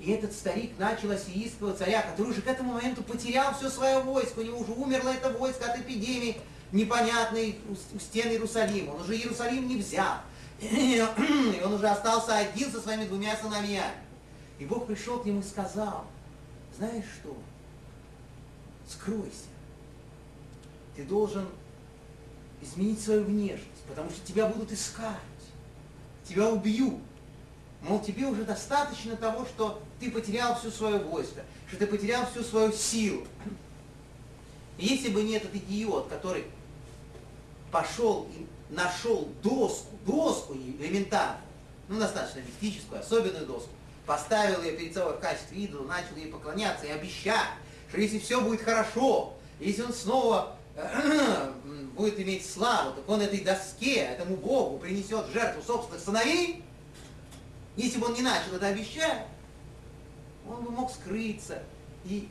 И 0.00 0.10
этот 0.10 0.32
старик 0.32 0.76
начал 0.78 1.12
ассирийского 1.12 1.74
царя, 1.74 2.02
который 2.02 2.30
уже 2.30 2.42
к 2.42 2.48
этому 2.48 2.72
моменту 2.72 3.04
потерял 3.04 3.54
все 3.54 3.70
свое 3.70 4.00
войско, 4.00 4.40
у 4.40 4.42
него 4.42 4.58
уже 4.58 4.72
умерло 4.72 5.10
это 5.10 5.30
войско 5.30 5.72
от 5.72 5.78
эпидемии 5.78 6.40
непонятной 6.72 7.58
у 7.68 7.98
стен 7.98 8.30
Иерусалима. 8.30 8.92
Он 8.92 9.02
уже 9.02 9.16
Иерусалим 9.16 9.68
не 9.68 9.76
взял. 9.76 10.16
И 10.60 11.02
он 11.64 11.74
уже 11.74 11.88
остался 11.88 12.36
один 12.36 12.70
со 12.70 12.80
своими 12.80 13.04
двумя 13.04 13.36
сыновьями. 13.36 13.96
И 14.58 14.64
Бог 14.64 14.86
пришел 14.86 15.18
к 15.18 15.26
нему 15.26 15.40
и 15.40 15.42
сказал, 15.42 16.06
знаешь 16.76 17.04
что, 17.20 17.36
скройся. 18.88 19.50
Ты 20.94 21.04
должен 21.04 21.48
изменить 22.60 23.02
свою 23.02 23.24
внешность, 23.24 23.82
потому 23.88 24.10
что 24.10 24.24
тебя 24.24 24.46
будут 24.46 24.70
искать, 24.70 25.16
тебя 26.24 26.48
убьют. 26.48 27.00
Мол, 27.80 28.00
тебе 28.00 28.26
уже 28.26 28.44
достаточно 28.44 29.16
того, 29.16 29.44
что 29.44 29.82
ты 29.98 30.10
потерял 30.10 30.54
всю 30.54 30.70
свое 30.70 30.98
войско, 30.98 31.42
что 31.66 31.78
ты 31.78 31.86
потерял 31.88 32.24
всю 32.26 32.44
свою 32.44 32.72
силу. 32.72 33.26
Если 34.78 35.08
бы 35.08 35.24
не 35.24 35.32
этот 35.32 35.52
идиот, 35.54 36.08
который 36.08 36.44
пошел 37.72 38.28
и 38.36 38.46
нашел 38.72 39.28
доску, 39.42 39.96
доску 40.06 40.54
элементарную, 40.54 41.40
ну, 41.88 41.98
достаточно 41.98 42.40
мистическую, 42.40 43.00
особенную 43.00 43.46
доску, 43.46 43.70
поставил 44.06 44.62
ее 44.62 44.72
перед 44.72 44.94
собой 44.94 45.14
в 45.14 45.20
качестве 45.20 45.64
идола, 45.64 45.86
начал 45.86 46.14
ей 46.16 46.26
поклоняться 46.26 46.86
и 46.86 46.90
обещать, 46.90 47.48
что 47.88 48.00
если 48.00 48.18
все 48.18 48.40
будет 48.40 48.62
хорошо, 48.62 49.34
если 49.58 49.82
он 49.82 49.92
снова 49.92 50.56
будет 51.96 52.20
иметь 52.20 52.48
славу, 52.48 52.94
так 52.94 53.08
он 53.08 53.20
этой 53.20 53.40
доске, 53.40 53.96
этому 53.96 54.36
Богу 54.36 54.78
принесет 54.78 55.26
жертву 55.32 55.62
собственных 55.62 56.02
сыновей, 56.02 56.62
если 57.76 57.98
бы 57.98 58.06
он 58.06 58.14
не 58.14 58.22
начал 58.22 58.54
это 58.54 58.66
обещать, 58.66 59.26
он 60.46 60.62
бы 60.64 60.70
мог 60.70 60.90
скрыться, 60.90 61.62
и 62.04 62.28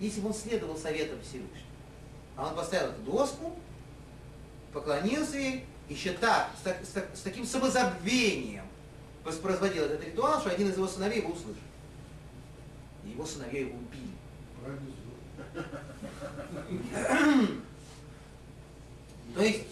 если 0.00 0.20
бы 0.20 0.28
он 0.28 0.34
следовал 0.34 0.76
советам 0.76 1.20
Всевышнего. 1.22 1.66
А 2.36 2.46
он 2.48 2.54
поставил 2.54 2.90
эту 2.90 3.02
доску, 3.02 3.56
поклонился 4.78 5.36
ей, 5.36 5.64
еще 5.88 6.12
так, 6.12 6.50
с, 6.58 6.62
так, 6.62 6.78
с, 6.84 7.18
с 7.18 7.22
таким 7.22 7.44
самозабвением 7.44 8.64
воспроизводил 9.24 9.84
этот 9.84 10.04
ритуал, 10.04 10.40
что 10.40 10.50
один 10.50 10.68
из 10.68 10.76
его 10.76 10.86
сыновей 10.86 11.18
его 11.18 11.30
услышал. 11.30 11.56
И 13.04 13.10
его 13.10 13.26
сыновья 13.26 13.60
его 13.60 13.76
убили. 13.76 14.12
То 19.34 19.42
есть 19.42 19.64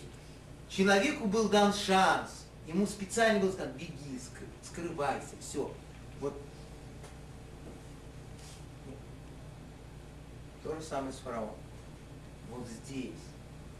человеку 0.68 1.26
был 1.26 1.48
дан 1.48 1.72
шанс, 1.72 2.44
ему 2.66 2.86
специально 2.86 3.40
был 3.40 3.52
сказано, 3.52 3.74
беги, 3.74 4.20
скрывайся, 4.62 5.34
все. 5.40 5.72
Вот. 6.20 6.34
То 10.64 10.74
же 10.74 10.82
самое 10.82 11.12
с 11.12 11.18
фараоном. 11.18 11.54
Вот 12.50 12.66
здесь, 12.66 13.12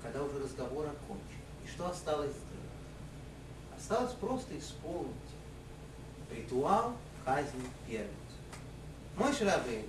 когда 0.07 0.25
уже 0.25 0.39
разговор 0.39 0.87
окончен, 0.87 1.41
и 1.65 1.69
что 1.69 1.89
осталось 1.89 2.31
сделать? 2.31 2.47
Осталось 3.77 4.13
просто 4.13 4.57
исполнить 4.59 5.13
ритуал, 6.31 6.97
в 7.21 7.25
казнь 7.25 7.49
первенцу. 7.87 8.13
Мой 9.17 9.33
Шарабей, 9.33 9.89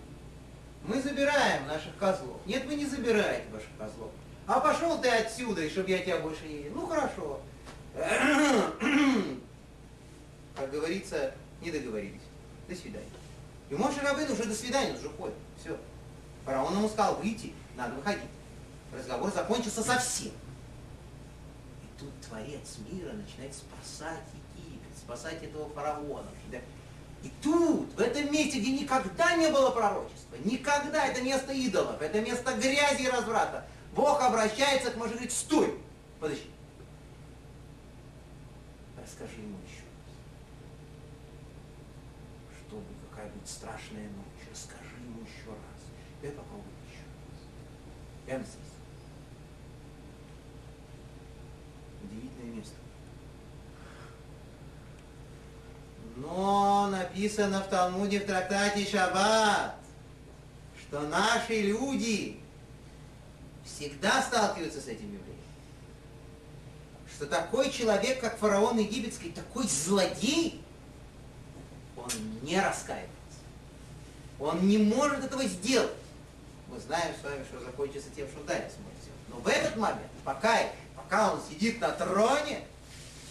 мы 0.83 1.01
забираем 1.01 1.67
наших 1.67 1.95
козлов. 1.97 2.39
Нет, 2.45 2.65
вы 2.65 2.75
не 2.75 2.85
забираете 2.85 3.47
ваших 3.51 3.69
козлов. 3.77 4.11
А 4.47 4.59
пошел 4.59 4.99
ты 4.99 5.09
отсюда, 5.09 5.61
и 5.61 5.69
чтобы 5.69 5.89
я 5.91 5.99
тебя 5.99 6.19
больше 6.19 6.47
не 6.47 6.57
видел. 6.57 6.71
Ну 6.75 6.87
хорошо. 6.87 7.39
Как 10.55 10.71
говорится, 10.71 11.33
не 11.61 11.69
договорились. 11.71 12.21
До 12.67 12.75
свидания. 12.75 13.05
И 13.69 13.75
Моше 13.75 14.01
Рабын 14.01 14.31
уже 14.31 14.45
до 14.45 14.55
свидания, 14.55 14.93
уже 14.93 15.09
ходит. 15.09 15.35
Все. 15.59 15.77
Фараон 16.45 16.73
ему 16.73 16.87
сказал, 16.87 17.17
выйти, 17.17 17.53
надо 17.75 17.93
выходить. 17.95 18.29
Разговор 18.97 19.31
закончился 19.31 19.83
совсем. 19.83 20.31
И 21.83 21.99
тут 21.99 22.09
Творец 22.21 22.77
мира 22.89 23.13
начинает 23.13 23.53
спасать 23.53 24.23
Египет, 24.55 24.97
спасать 24.97 25.43
этого 25.43 25.69
фараона. 25.69 26.27
И 27.23 27.31
тут, 27.41 27.93
в 27.93 27.99
этом 27.99 28.31
месте, 28.31 28.59
где 28.59 28.71
никогда 28.71 29.35
не 29.35 29.49
было 29.49 29.71
пророчества, 29.71 30.35
никогда, 30.43 31.05
это 31.05 31.21
место 31.21 31.51
идолов, 31.51 32.01
это 32.01 32.21
место 32.21 32.53
грязи 32.53 33.03
и 33.03 33.09
разврата, 33.09 33.65
Бог 33.95 34.21
обращается 34.21 34.91
к 34.91 34.97
Моше 34.97 35.11
и 35.11 35.15
говорит, 35.15 35.31
стой, 35.31 35.79
подожди. 36.19 36.49
Расскажи 39.01 39.41
ему 39.41 39.57
еще 39.65 39.81
раз. 39.81 40.13
Что 42.59 42.75
будет, 42.75 43.09
какая 43.09 43.29
будет 43.31 43.47
страшная 43.47 44.09
ночь, 44.09 44.47
расскажи 44.51 44.95
ему 45.03 45.21
еще 45.21 45.49
раз. 45.49 45.81
Я 46.21 46.29
попробую 46.31 46.73
еще 46.87 47.01
раз. 47.01 48.25
Прямо. 48.25 48.43
Удивительное 52.11 52.55
место. 52.55 52.75
Но 56.15 56.87
написано 56.87 57.61
в 57.61 57.69
Талмуде 57.69 58.19
в 58.19 58.25
трактате 58.25 58.85
Шаббат, 58.85 59.75
что 60.81 61.01
наши 61.01 61.61
люди 61.61 62.39
всегда 63.63 64.21
сталкиваются 64.21 64.81
с 64.81 64.87
этим 64.87 65.05
явлением. 65.05 65.37
Что 67.13 67.27
такой 67.27 67.71
человек, 67.71 68.21
как 68.21 68.37
фараон 68.37 68.77
египетский, 68.77 69.31
такой 69.31 69.67
злодей, 69.67 70.61
он 71.95 72.09
не 72.41 72.59
раскаивается. 72.59 73.11
Он 74.39 74.67
не 74.67 74.77
может 74.77 75.23
этого 75.23 75.43
сделать. 75.43 75.91
Мы 76.69 76.79
знаем 76.79 77.15
с 77.19 77.23
вами, 77.23 77.43
что 77.43 77.59
закончится 77.59 78.09
тем, 78.15 78.27
что 78.27 78.43
дальше 78.43 78.75
сможет 78.75 79.01
сделать. 79.01 79.21
Но 79.29 79.37
в 79.37 79.47
этот 79.47 79.75
момент, 79.77 80.11
пока, 80.23 80.59
пока 81.07 81.33
он 81.33 81.41
сидит 81.49 81.79
на 81.79 81.91
троне, 81.91 82.65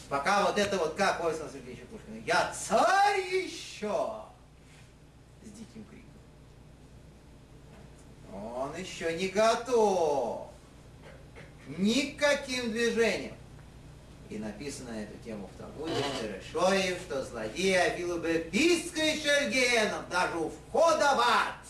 пока 0.09 0.47
вот 0.47 0.57
это 0.57 0.79
вот, 0.79 0.95
как 0.95 1.23
Александр 1.23 1.53
Сергеевич 1.53 1.85
Пушкин, 1.91 2.25
я 2.25 2.51
царь 2.55 3.21
еще, 3.21 4.23
с 5.43 5.51
диким 5.51 5.85
криком. 5.85 6.07
Он 8.33 8.75
еще 8.77 9.15
не 9.19 9.29
готов 9.29 10.49
никаким 11.77 12.73
движением. 12.73 13.35
И 14.31 14.39
написано 14.39 14.93
на 14.93 15.03
эту 15.03 15.17
тему 15.23 15.51
в 15.55 15.59
Талмуде, 15.61 16.43
Шоев, 16.51 16.99
что 17.03 17.23
злодеи 17.25 17.75
обилу 17.75 18.19
бы 18.19 18.49
пиской 18.51 19.21
шергеном, 19.21 20.05
даже 20.11 20.39
у 20.39 20.49
входа 20.49 21.15
в 21.15 21.21
ад. 21.21 21.61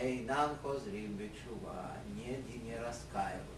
Эй, 0.00 0.20
нам 0.20 0.56
хозрим 0.62 1.14
бечува, 1.14 1.90
не, 2.14 2.36
не 2.58 2.76
раскаиваются. 2.76 3.51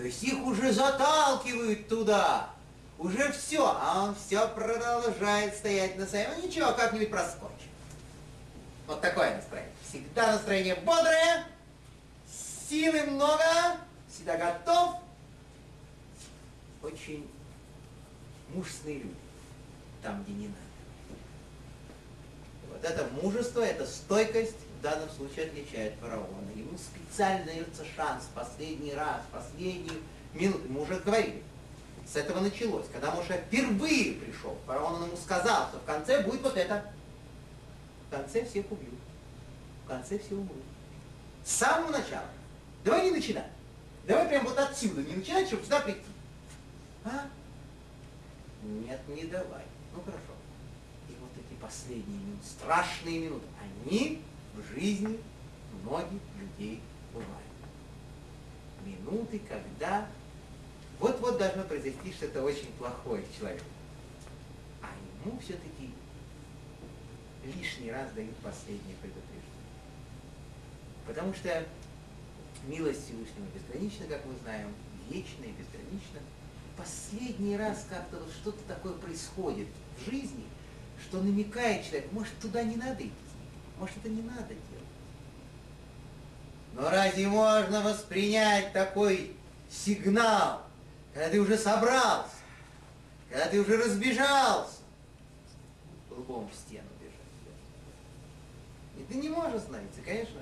То 0.00 0.06
есть 0.06 0.22
их 0.22 0.42
уже 0.46 0.72
заталкивают 0.72 1.86
туда. 1.86 2.48
Уже 2.96 3.30
все, 3.32 3.66
а 3.66 4.04
он 4.04 4.14
все 4.14 4.48
продолжает 4.48 5.54
стоять 5.54 5.98
на 5.98 6.06
своем. 6.06 6.30
Ну 6.38 6.46
ничего, 6.46 6.72
как-нибудь 6.72 7.10
проскочит. 7.10 7.68
Вот 8.86 9.02
такое 9.02 9.36
настроение. 9.36 9.74
Всегда 9.86 10.32
настроение 10.32 10.76
бодрое, 10.76 11.44
силы 12.66 13.02
много, 13.10 13.44
всегда 14.10 14.38
готов. 14.38 14.94
Очень 16.82 17.30
мужественные 18.54 19.00
люди, 19.00 19.14
там, 20.02 20.24
где 20.24 20.32
не 20.32 20.46
надо. 20.46 20.60
Вот 22.70 22.84
это 22.86 23.06
мужество, 23.20 23.60
это 23.60 23.86
стойкость 23.86 24.56
в 24.80 24.82
данном 24.82 25.10
случае 25.10 25.46
отличает 25.46 25.94
фараона. 26.00 26.50
Ему 26.56 26.76
специально 26.78 27.44
дается 27.44 27.84
шанс, 27.94 28.24
последний 28.34 28.94
раз, 28.94 29.20
последнюю 29.30 30.00
минуту. 30.32 30.64
Мы 30.70 30.80
уже 30.80 30.98
говорили, 31.00 31.42
с 32.06 32.16
этого 32.16 32.40
началось. 32.40 32.86
Когда 32.90 33.14
Моше 33.14 33.44
впервые 33.46 34.14
пришел, 34.14 34.56
фараон 34.66 35.04
ему 35.04 35.16
сказал, 35.18 35.68
что 35.68 35.78
в 35.80 35.84
конце 35.84 36.22
будет 36.22 36.40
вот 36.40 36.56
это. 36.56 36.82
В 38.08 38.10
конце 38.10 38.42
всех 38.46 38.72
убьют. 38.72 38.98
В 39.84 39.88
конце 39.88 40.18
все 40.18 40.34
умрут. 40.34 40.64
С 41.44 41.52
самого 41.52 41.90
начала. 41.90 42.28
Давай 42.82 43.04
не 43.04 43.10
начинать. 43.10 43.50
Давай 44.06 44.28
прям 44.28 44.46
вот 44.46 44.58
отсюда 44.58 45.02
не 45.02 45.14
начинать, 45.14 45.46
чтобы 45.46 45.62
сюда 45.62 45.80
прийти. 45.80 46.00
А? 47.04 47.26
Нет, 48.62 49.00
не 49.08 49.24
давай. 49.24 49.62
Ну 49.94 50.00
хорошо. 50.00 50.32
И 51.10 51.12
вот 51.20 51.30
эти 51.36 51.60
последние 51.60 52.18
минуты, 52.18 52.46
страшные 52.46 53.18
минуты, 53.18 53.46
они 53.62 54.22
в 54.54 54.74
жизни 54.74 55.18
многих 55.82 56.20
людей 56.38 56.80
бывают. 57.12 57.30
Минуты, 58.84 59.40
когда 59.48 60.06
вот-вот 60.98 61.38
должно 61.38 61.64
произойти 61.64 62.12
что-то 62.12 62.42
очень 62.42 62.72
плохое 62.78 63.24
с 63.24 63.38
человеком. 63.38 63.66
А 64.82 64.88
ему 65.24 65.38
все-таки 65.38 65.90
лишний 67.44 67.90
раз 67.90 68.10
дают 68.12 68.36
последнее 68.36 68.96
предупреждение. 69.00 69.40
Потому 71.06 71.34
что 71.34 71.66
милость 72.66 73.06
Всевышнего 73.06 73.46
безгранична, 73.54 74.06
как 74.06 74.24
мы 74.26 74.34
знаем, 74.42 74.68
вечна 75.08 75.44
и 75.44 75.52
безгранична. 75.52 76.20
Последний 76.76 77.56
раз 77.56 77.86
как-то 77.88 78.18
вот 78.18 78.30
что-то 78.30 78.62
такое 78.68 78.94
происходит 78.94 79.68
в 79.98 80.10
жизни, 80.10 80.44
что 81.02 81.22
намекает 81.22 81.84
человек, 81.84 82.12
может, 82.12 82.38
туда 82.40 82.62
не 82.62 82.76
надо 82.76 83.02
идти, 83.02 83.12
может, 83.80 83.96
это 83.96 84.10
не 84.10 84.22
надо 84.22 84.48
делать. 84.48 84.60
Но 86.74 86.90
разве 86.90 87.26
можно 87.26 87.80
воспринять 87.80 88.72
такой 88.72 89.34
сигнал, 89.70 90.62
когда 91.14 91.30
ты 91.30 91.40
уже 91.40 91.56
собрался, 91.56 92.30
когда 93.30 93.46
ты 93.46 93.58
уже 93.58 93.78
разбежался, 93.78 94.78
лбом 96.10 96.48
в 96.48 96.54
стену 96.54 96.88
бежать? 97.00 97.16
И 98.98 99.12
ты 99.12 99.18
не 99.18 99.30
можешь 99.30 99.62
остановиться, 99.62 100.02
конечно. 100.04 100.40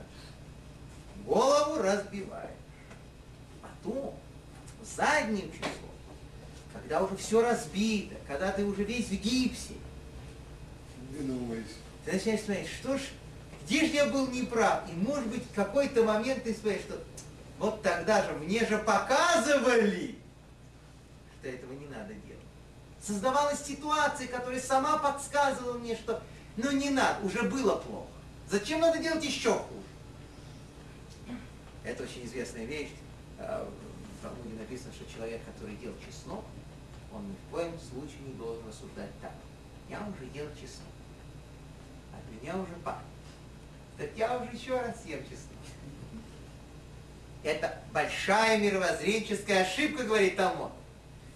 Голову 1.24 1.80
разбиваешь. 1.80 2.50
Потом, 3.62 4.14
задним 4.82 5.52
числом, 5.52 5.72
когда 6.72 7.02
уже 7.02 7.16
все 7.16 7.42
разбито, 7.42 8.16
когда 8.26 8.50
ты 8.50 8.64
уже 8.64 8.82
весь 8.82 9.06
в 9.06 9.14
гипсе, 9.14 9.74
ты 11.12 12.12
начинаешь 12.12 12.40
смотреть, 12.40 12.68
что 12.68 12.96
ж, 12.96 13.02
же 13.76 13.86
я 13.86 14.06
был 14.06 14.28
неправ? 14.28 14.84
И 14.90 14.92
может 14.96 15.26
быть 15.26 15.44
в 15.44 15.54
какой-то 15.54 16.04
момент 16.04 16.44
ты 16.44 16.54
смотришь, 16.54 16.82
что 16.82 17.02
вот 17.58 17.82
тогда 17.82 18.24
же 18.24 18.32
мне 18.34 18.64
же 18.66 18.78
показывали, 18.78 20.16
что 21.38 21.48
этого 21.48 21.72
не 21.72 21.86
надо 21.86 22.14
делать. 22.14 22.38
Создавалась 23.00 23.64
ситуация, 23.64 24.28
которая 24.28 24.60
сама 24.60 24.98
подсказывала 24.98 25.78
мне, 25.78 25.96
что 25.96 26.22
ну 26.56 26.70
не 26.72 26.90
надо, 26.90 27.24
уже 27.24 27.42
было 27.42 27.76
плохо. 27.76 28.08
Зачем 28.50 28.80
надо 28.80 28.98
делать 28.98 29.24
еще 29.24 29.52
хуже? 29.52 31.38
Это 31.84 32.02
очень 32.02 32.24
известная 32.24 32.64
вещь. 32.64 32.90
А, 33.38 33.68
в 34.18 34.22
Талмуде 34.22 34.58
написано, 34.58 34.92
что 34.92 35.10
человек, 35.12 35.40
который 35.44 35.76
ел 35.76 35.92
чеснок, 36.04 36.44
он 37.12 37.28
ни 37.28 37.34
в 37.34 37.52
коем 37.52 37.72
случае 37.78 38.20
не 38.26 38.34
должен 38.34 38.66
рассуждать 38.66 39.10
так. 39.20 39.32
Я 39.88 40.00
уже 40.00 40.24
ел 40.34 40.46
чеснок. 40.54 40.92
От 42.12 42.42
меня 42.42 42.56
уже 42.56 42.74
пахнет. 42.84 43.04
Так 43.98 44.08
я 44.16 44.36
уже 44.38 44.50
еще 44.52 44.80
раз 44.80 45.02
съем 45.02 45.22
чеснок. 45.24 45.58
Это 47.42 47.78
большая 47.92 48.58
мировоззренческая 48.58 49.62
ошибка, 49.62 50.04
говорит 50.04 50.36
Талмуд. 50.36 50.70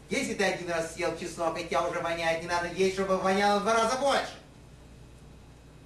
Если 0.09 0.35
ты 0.35 0.45
один 0.45 0.71
раз 0.71 0.95
съел 0.95 1.17
чеснок, 1.19 1.59
и 1.59 1.65
тебя 1.65 1.89
уже 1.89 2.01
воняет, 2.01 2.43
не 2.43 2.49
надо 2.49 2.69
есть, 2.69 2.95
чтобы 2.95 3.19
воняло 3.19 3.61
в 3.61 3.63
два 3.63 3.75
раза 3.75 3.97
больше. 3.99 4.35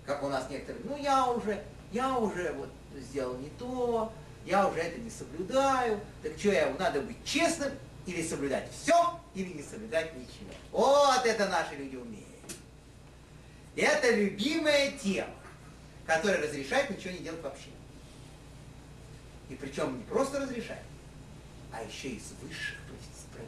Как 0.05 0.23
у 0.23 0.29
нас 0.29 0.49
некоторые, 0.51 0.85
ну 0.85 0.97
я 0.97 1.27
уже, 1.27 1.63
я 1.93 2.19
уже 2.19 2.53
вот 2.53 2.71
сделал 2.97 3.37
не 3.39 3.51
то, 3.51 4.13
я 4.45 4.67
уже 4.69 4.81
это 4.81 5.01
не 5.01 5.11
соблюдаю. 5.11 6.01
Так 6.23 6.33
что 6.39 6.53
я, 6.53 6.75
надо 6.79 7.01
быть 7.01 7.25
честным 7.25 7.73
или 8.05 8.23
соблюдать 8.23 8.69
все, 8.71 9.19
или 9.35 9.53
не 9.53 9.63
соблюдать 9.63 10.15
ничего. 10.15 10.51
Вот 10.73 11.25
это 11.25 11.49
наши 11.49 11.75
люди 11.77 11.97
умеют. 11.97 12.27
Это 13.77 14.11
любимая 14.11 14.93
тема, 14.93 15.29
которая 16.07 16.41
разрешает 16.41 16.91
ничего 16.91 17.13
не 17.13 17.19
делать 17.19 17.43
вообще. 17.43 17.69
И 19.49 19.55
причем 19.55 19.97
не 19.99 20.03
просто 20.05 20.41
разрешает, 20.41 20.83
а 21.73 21.83
еще 21.83 22.09
из 22.09 22.33
высших 22.43 22.77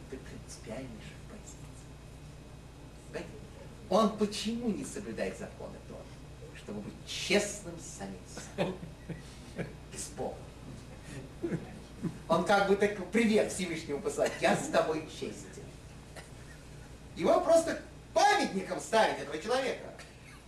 принципиальнейших 0.09 1.17
позиций. 1.29 3.25
Он 3.89 4.17
почему 4.17 4.69
не 4.69 4.85
соблюдает 4.85 5.37
законы 5.37 5.77
Торы? 5.87 6.03
Чтобы 6.55 6.81
быть 6.81 6.93
честным 7.07 7.73
с 7.79 7.97
самим 7.97 8.19
собой. 8.55 8.75
И 9.93 9.97
с 9.97 10.07
Богом. 10.09 10.37
Он 12.27 12.45
как 12.45 12.67
бы 12.67 12.75
так 12.75 12.95
привет 13.11 13.51
Всевышнему 13.51 13.99
посылает. 13.99 14.31
Я 14.39 14.55
с 14.55 14.67
тобой 14.67 15.07
честен. 15.09 15.63
Его 17.15 17.41
просто 17.41 17.81
памятником 18.13 18.79
ставить 18.79 19.19
этого 19.19 19.37
человека. 19.41 19.89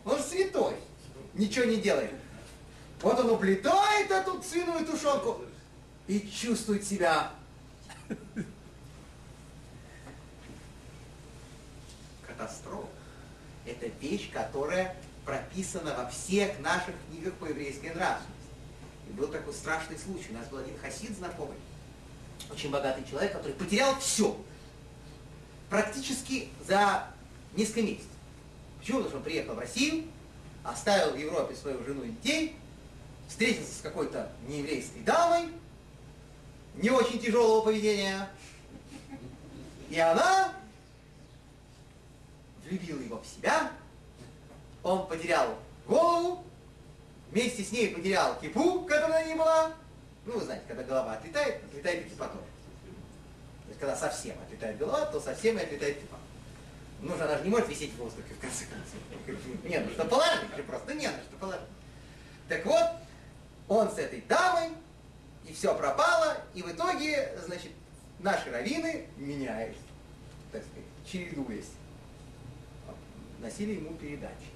Он 0.05 0.19
святой. 0.21 0.75
Ничего 1.33 1.65
не 1.65 1.77
делает. 1.77 2.11
Вот 3.01 3.19
он 3.19 3.31
уплетает 3.31 4.11
эту 4.11 4.41
свиную 4.43 4.85
тушенку 4.85 5.41
и 6.07 6.29
чувствует 6.29 6.83
себя 6.83 7.31
катастрофа. 12.27 12.87
Это 13.65 13.87
вещь, 13.99 14.31
которая 14.31 14.95
прописана 15.25 15.95
во 15.95 16.09
всех 16.09 16.59
наших 16.59 16.95
книгах 17.09 17.33
по 17.35 17.45
еврейской 17.45 17.93
нравственности. 17.93 18.41
И 19.09 19.13
был 19.13 19.27
такой 19.27 19.53
страшный 19.53 19.97
случай. 19.97 20.27
У 20.31 20.33
нас 20.33 20.47
был 20.47 20.59
один 20.59 20.77
хасид 20.79 21.15
знакомый, 21.17 21.57
очень 22.49 22.71
богатый 22.71 23.03
человек, 23.09 23.33
который 23.33 23.53
потерял 23.53 23.97
все. 23.99 24.37
Практически 25.69 26.49
за 26.67 27.07
несколько 27.55 27.83
месяцев. 27.83 28.07
Почему? 28.79 28.97
Потому 28.97 29.09
что 29.09 29.17
он 29.17 29.23
приехал 29.23 29.55
в 29.55 29.59
Россию, 29.59 30.05
оставил 30.63 31.11
в 31.13 31.17
Европе 31.17 31.55
свою 31.55 31.83
жену 31.83 32.03
и 32.03 32.11
детей, 32.11 32.55
встретился 33.27 33.79
с 33.79 33.81
какой-то 33.81 34.31
нееврейской 34.47 35.01
дамой, 35.01 35.49
не 36.75 36.89
очень 36.89 37.19
тяжелого 37.19 37.65
поведения, 37.65 38.29
и 39.89 39.99
она 39.99 40.53
влюбила 42.63 42.99
его 42.99 43.21
в 43.21 43.27
себя, 43.27 43.71
он 44.83 45.07
потерял 45.07 45.57
голову, 45.87 46.43
вместе 47.31 47.63
с 47.63 47.71
ней 47.71 47.89
потерял 47.89 48.39
кипу, 48.39 48.81
которая 48.81 49.23
на 49.23 49.25
ней 49.25 49.35
была. 49.35 49.71
Ну, 50.25 50.33
вы 50.33 50.45
знаете, 50.45 50.65
когда 50.67 50.83
голова 50.83 51.13
отлетает, 51.13 51.63
отлетает 51.65 52.05
и 52.05 52.09
кипа 52.09 52.25
тоже. 52.25 52.45
То 53.63 53.69
есть, 53.69 53.79
когда 53.79 53.95
совсем 53.95 54.35
отлетает 54.41 54.77
голова, 54.77 55.05
то 55.07 55.19
совсем 55.19 55.57
и 55.57 55.61
отлетает 55.61 55.99
кипа. 55.99 56.17
Ну, 57.01 57.13
она 57.15 57.37
же 57.37 57.43
не 57.43 57.49
может 57.49 57.67
висеть 57.67 57.93
в 57.93 57.97
воздухе, 57.97 58.33
в 58.35 58.39
конце 58.39 58.65
концов. 58.65 59.63
Не, 59.63 59.79
ну 59.79 59.89
что 59.91 60.05
положить 60.05 60.55
же 60.55 60.63
просто, 60.63 60.93
не, 60.93 61.07
ну 61.07 61.17
что 61.27 61.37
положить. 61.37 61.65
Так 62.47 62.65
вот, 62.65 62.85
он 63.67 63.89
с 63.89 63.97
этой 63.97 64.21
дамой, 64.21 64.69
и 65.47 65.53
все 65.53 65.75
пропало, 65.75 66.37
и 66.53 66.61
в 66.61 66.71
итоге, 66.71 67.35
значит, 67.43 67.71
наши 68.19 68.51
раввины, 68.51 69.07
меняясь, 69.17 69.75
так 70.51 70.61
сказать, 70.61 70.85
чередуясь, 71.05 71.71
носили 73.39 73.75
ему 73.75 73.95
передачи. 73.95 74.51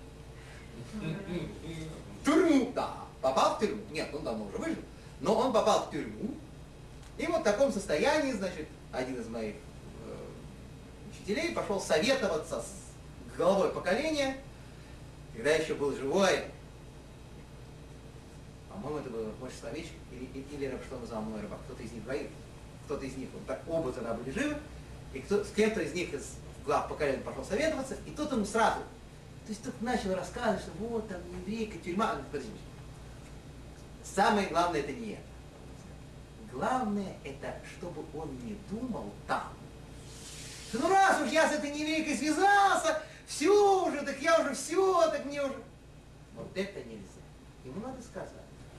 Тюрьму, 2.23 2.71
да, 2.73 2.95
попал 3.21 3.55
в 3.55 3.59
тюрьму. 3.59 3.81
Нет, 3.91 4.13
он 4.13 4.23
давно 4.23 4.45
уже 4.45 4.57
выжил, 4.57 4.83
но 5.19 5.35
он 5.35 5.51
попал 5.51 5.87
в 5.87 5.91
тюрьму. 5.91 6.35
И 7.17 7.25
вот 7.27 7.41
в 7.41 7.43
таком 7.43 7.71
состоянии, 7.71 8.33
значит, 8.33 8.67
один 8.91 9.19
из 9.19 9.27
моих 9.27 9.55
учителей 11.25 11.53
пошел 11.53 11.81
советоваться 11.81 12.61
с 12.61 13.37
головой 13.37 13.71
поколения, 13.71 14.37
когда 15.33 15.51
еще 15.51 15.73
был 15.73 15.95
живой, 15.95 16.43
по-моему, 18.69 18.99
это 18.99 19.09
был 19.09 19.31
мой 19.39 19.49
Словечек 19.59 19.91
или, 20.11 20.45
или, 20.51 20.67
Рабштон 20.67 21.23
мной 21.23 21.41
рыбак, 21.41 21.59
кто-то 21.65 21.81
из 21.81 21.91
них 21.91 22.03
двоих, 22.03 22.27
кто-то 22.85 23.05
из 23.05 23.15
них, 23.17 23.29
вот 23.33 23.45
так, 23.45 23.61
оба 23.67 23.91
тогда 23.91 24.13
были 24.13 24.31
живы, 24.31 24.57
и 25.13 25.19
кто, 25.19 25.43
с 25.43 25.51
кем-то 25.51 25.81
из 25.81 25.93
них 25.93 26.13
из 26.13 26.33
глав 26.65 26.87
поколения 26.87 27.21
пошел 27.23 27.43
советоваться, 27.43 27.95
и 28.05 28.11
тот 28.11 28.31
ему 28.31 28.45
сразу, 28.45 28.79
то 28.79 29.49
есть 29.49 29.63
тут 29.63 29.81
начал 29.81 30.13
рассказывать, 30.13 30.61
что 30.61 30.71
вот 30.79 31.07
там 31.07 31.19
еврейка, 31.39 31.77
тюрьма, 31.79 32.17
подожди, 32.31 32.51
самое 34.03 34.47
главное 34.47 34.81
это 34.81 34.91
не 34.91 35.13
это. 35.13 35.21
Главное 36.51 37.17
это, 37.23 37.53
чтобы 37.77 38.03
он 38.13 38.29
не 38.45 38.57
думал 38.69 39.11
там, 39.27 39.51
что 40.75 40.87
ну 40.87 40.93
раз 40.93 41.21
уж 41.21 41.31
я 41.31 41.47
с 41.49 41.53
этой 41.53 41.69
еврейкой 41.69 42.17
связался, 42.17 43.01
все 43.27 43.85
уже, 43.85 44.01
так 44.01 44.19
я 44.19 44.39
уже 44.39 44.53
все, 44.53 45.09
так 45.09 45.25
мне 45.25 45.41
уже. 45.41 45.55
Вот 46.35 46.49
это 46.55 46.79
нельзя. 46.83 47.05
Ему 47.63 47.79
надо 47.81 48.01
сказать, 48.01 48.29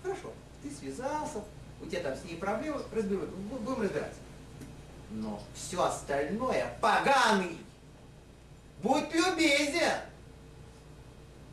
хорошо, 0.02 0.32
ты 0.62 0.70
связался, 0.70 1.42
у 1.80 1.86
тебя 1.86 2.02
там 2.02 2.16
с 2.16 2.24
ней 2.24 2.36
проблемы, 2.36 2.82
разберем, 2.92 3.30
будем 3.48 3.82
разбираться. 3.82 4.20
Но 5.10 5.42
все 5.54 5.82
остальное, 5.82 6.76
поганый, 6.80 7.58
будь 8.82 9.12
любезен. 9.14 10.00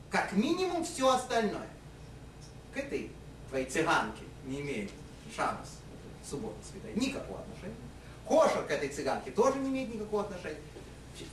Как 0.10 0.32
минимум 0.34 0.84
все 0.84 1.10
остальное. 1.10 1.68
К 2.74 2.78
этой 2.78 3.12
твоей 3.50 3.66
цыганке 3.66 4.24
не 4.46 4.62
имеет 4.62 4.92
шанс 5.36 5.80
субботы 6.28 6.58
свидания. 6.72 6.96
Никакого 6.96 7.40
отношения. 7.40 7.76
Кошер 8.28 8.64
к 8.64 8.72
этой 8.72 8.90
цыганке 8.90 9.32
тоже 9.32 9.60
не 9.60 9.70
имеет 9.70 9.94
никакого 9.94 10.24
отношения. 10.24 10.60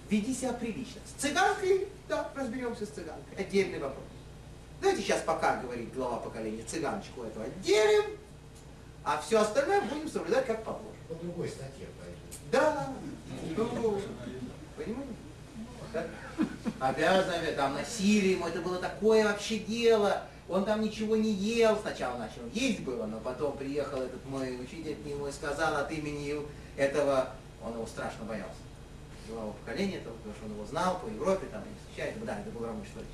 Веди 0.09 0.35
себя 0.35 0.53
прилично. 0.53 1.01
С 1.07 1.21
цыганкой, 1.21 1.89
да, 2.09 2.31
разберемся 2.35 2.85
с 2.85 2.91
цыганкой. 2.91 3.37
Отдельный 3.39 3.79
вопрос. 3.79 4.05
Давайте 4.81 5.03
сейчас 5.03 5.23
пока, 5.23 5.57
говорит 5.57 5.93
глава 5.95 6.19
поколения, 6.19 6.63
цыганочку 6.65 7.23
этого 7.25 7.45
отделим, 7.45 8.17
а 9.05 9.21
все 9.21 9.41
остальное 9.41 9.81
будем 9.83 10.09
соблюдать 10.09 10.47
как 10.47 10.65
положено. 10.65 10.91
По 11.09 11.15
другой 11.15 11.49
статье 11.49 11.87
пойду. 11.99 12.19
Да, 12.51 12.93
ну, 13.57 14.01
понимаете? 14.77 15.15
Обязаны, 16.79 17.53
там 17.57 17.75
насилие 17.75 18.33
ему, 18.33 18.47
это 18.47 18.61
было 18.61 18.79
такое 18.79 19.25
вообще 19.25 19.59
дело. 19.59 20.23
Он 20.49 20.65
там 20.65 20.81
ничего 20.81 21.15
не 21.17 21.31
ел, 21.31 21.79
сначала 21.81 22.19
начал 22.19 22.43
есть 22.53 22.81
было, 22.81 23.07
но 23.07 23.21
потом 23.21 23.57
приехал 23.57 24.01
этот 24.03 24.25
мой 24.27 24.61
учитель 24.61 24.97
к 24.97 25.07
нему 25.07 25.29
и 25.29 25.33
сказал 25.33 25.77
от 25.77 25.93
имени 25.93 26.45
этого, 26.77 27.35
он 27.63 27.75
его 27.75 27.87
страшно 27.87 28.25
боялся. 28.25 28.55
Глава 29.29 29.53
поколения, 29.53 29.99
этого, 29.99 30.15
потому 30.17 30.35
что 30.35 30.45
он 30.47 30.53
его 30.53 30.67
знал 30.67 30.99
по 30.99 31.07
Европе, 31.07 31.47
там, 31.53 31.63
и 31.63 31.91
встречает, 31.91 32.25
да, 32.25 32.41
это 32.41 32.51
был 32.51 32.67
Рамыш 32.67 32.89
Ильич. 32.95 33.09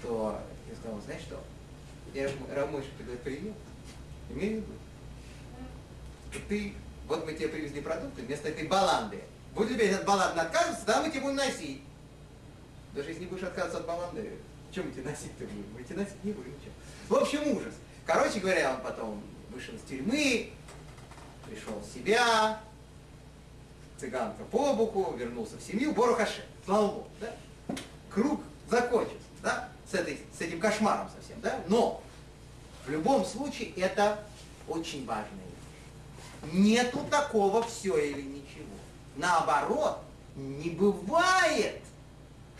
Что, 0.00 0.40
я 0.68 0.76
сказал, 0.76 1.00
знаешь 1.00 1.22
что, 1.22 1.42
я 2.14 2.30
Рамыш, 2.54 2.84
говорит, 2.98 3.20
привет, 3.22 3.54
имей 4.30 4.50
в 4.50 4.56
виду, 4.56 4.72
что 6.30 6.40
ты, 6.48 6.74
вот 7.08 7.26
мы 7.26 7.34
тебе 7.34 7.48
привезли 7.48 7.80
продукты, 7.80 8.22
вместо 8.22 8.48
этой 8.48 8.66
баланды, 8.66 9.22
будь 9.54 9.70
любезен 9.70 9.96
от 9.96 10.04
баланды 10.04 10.40
отказываться, 10.40 10.86
тогда 10.86 11.02
мы 11.02 11.10
тебе 11.10 11.20
будем 11.22 11.36
носить. 11.36 11.82
Даже 12.94 13.08
если 13.08 13.22
не 13.22 13.26
будешь 13.26 13.44
отказываться 13.44 13.78
от 13.78 13.86
баланды, 13.86 14.38
чем 14.72 14.86
мы 14.86 14.92
тебе 14.92 15.04
носить-то 15.04 15.44
будем? 15.44 15.66
Мы 15.74 15.82
тебе 15.82 15.96
носить 15.96 16.24
не 16.24 16.32
будем. 16.32 16.52
Чем? 16.62 16.72
В 17.08 17.14
общем, 17.14 17.56
ужас. 17.56 17.74
Короче 18.06 18.40
говоря, 18.40 18.74
он 18.74 18.80
потом 18.82 19.22
вышел 19.50 19.74
из 19.74 19.82
тюрьмы, 19.82 20.50
пришел 21.52 21.74
в 21.78 21.94
себя, 21.94 22.60
цыганка 23.98 24.42
по 24.44 24.72
боку, 24.74 25.14
вернулся 25.16 25.56
в 25.56 25.62
семью, 25.62 25.92
Борухаше, 25.92 26.44
слава 26.64 26.88
Богу, 26.88 27.08
да? 27.20 27.32
Круг 28.10 28.40
закончился, 28.68 29.18
да? 29.42 29.68
С, 29.90 29.94
этой, 29.94 30.20
с 30.36 30.40
этим 30.40 30.60
кошмаром 30.60 31.08
совсем, 31.14 31.40
да? 31.40 31.60
Но 31.68 32.02
в 32.86 32.90
любом 32.90 33.24
случае 33.24 33.70
это 33.76 34.24
очень 34.66 35.04
важная 35.06 35.26
вещь. 36.44 36.52
Нету 36.52 37.00
такого 37.10 37.62
все 37.62 37.96
или 37.98 38.22
ничего. 38.22 38.64
Наоборот, 39.16 39.98
не 40.34 40.70
бывает, 40.70 41.80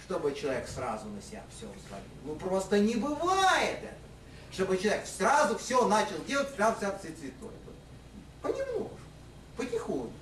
чтобы 0.05 0.35
человек 0.35 0.69
сразу 0.69 1.09
на 1.09 1.23
себя 1.23 1.43
все 1.57 1.67
взвалил. 1.67 2.07
Ну 2.25 2.35
просто 2.37 2.79
не 2.79 2.97
бывает 2.97 3.79
это. 3.83 3.95
Чтобы 4.53 4.77
человек 4.77 5.07
сразу 5.07 5.57
все 5.57 5.89
начал 5.89 6.23
делать, 6.27 6.55
сразу 6.55 6.77
вся 6.77 6.93
цветой. 6.99 7.51
Понемножку, 8.43 8.99
потихонечку. 9.57 10.13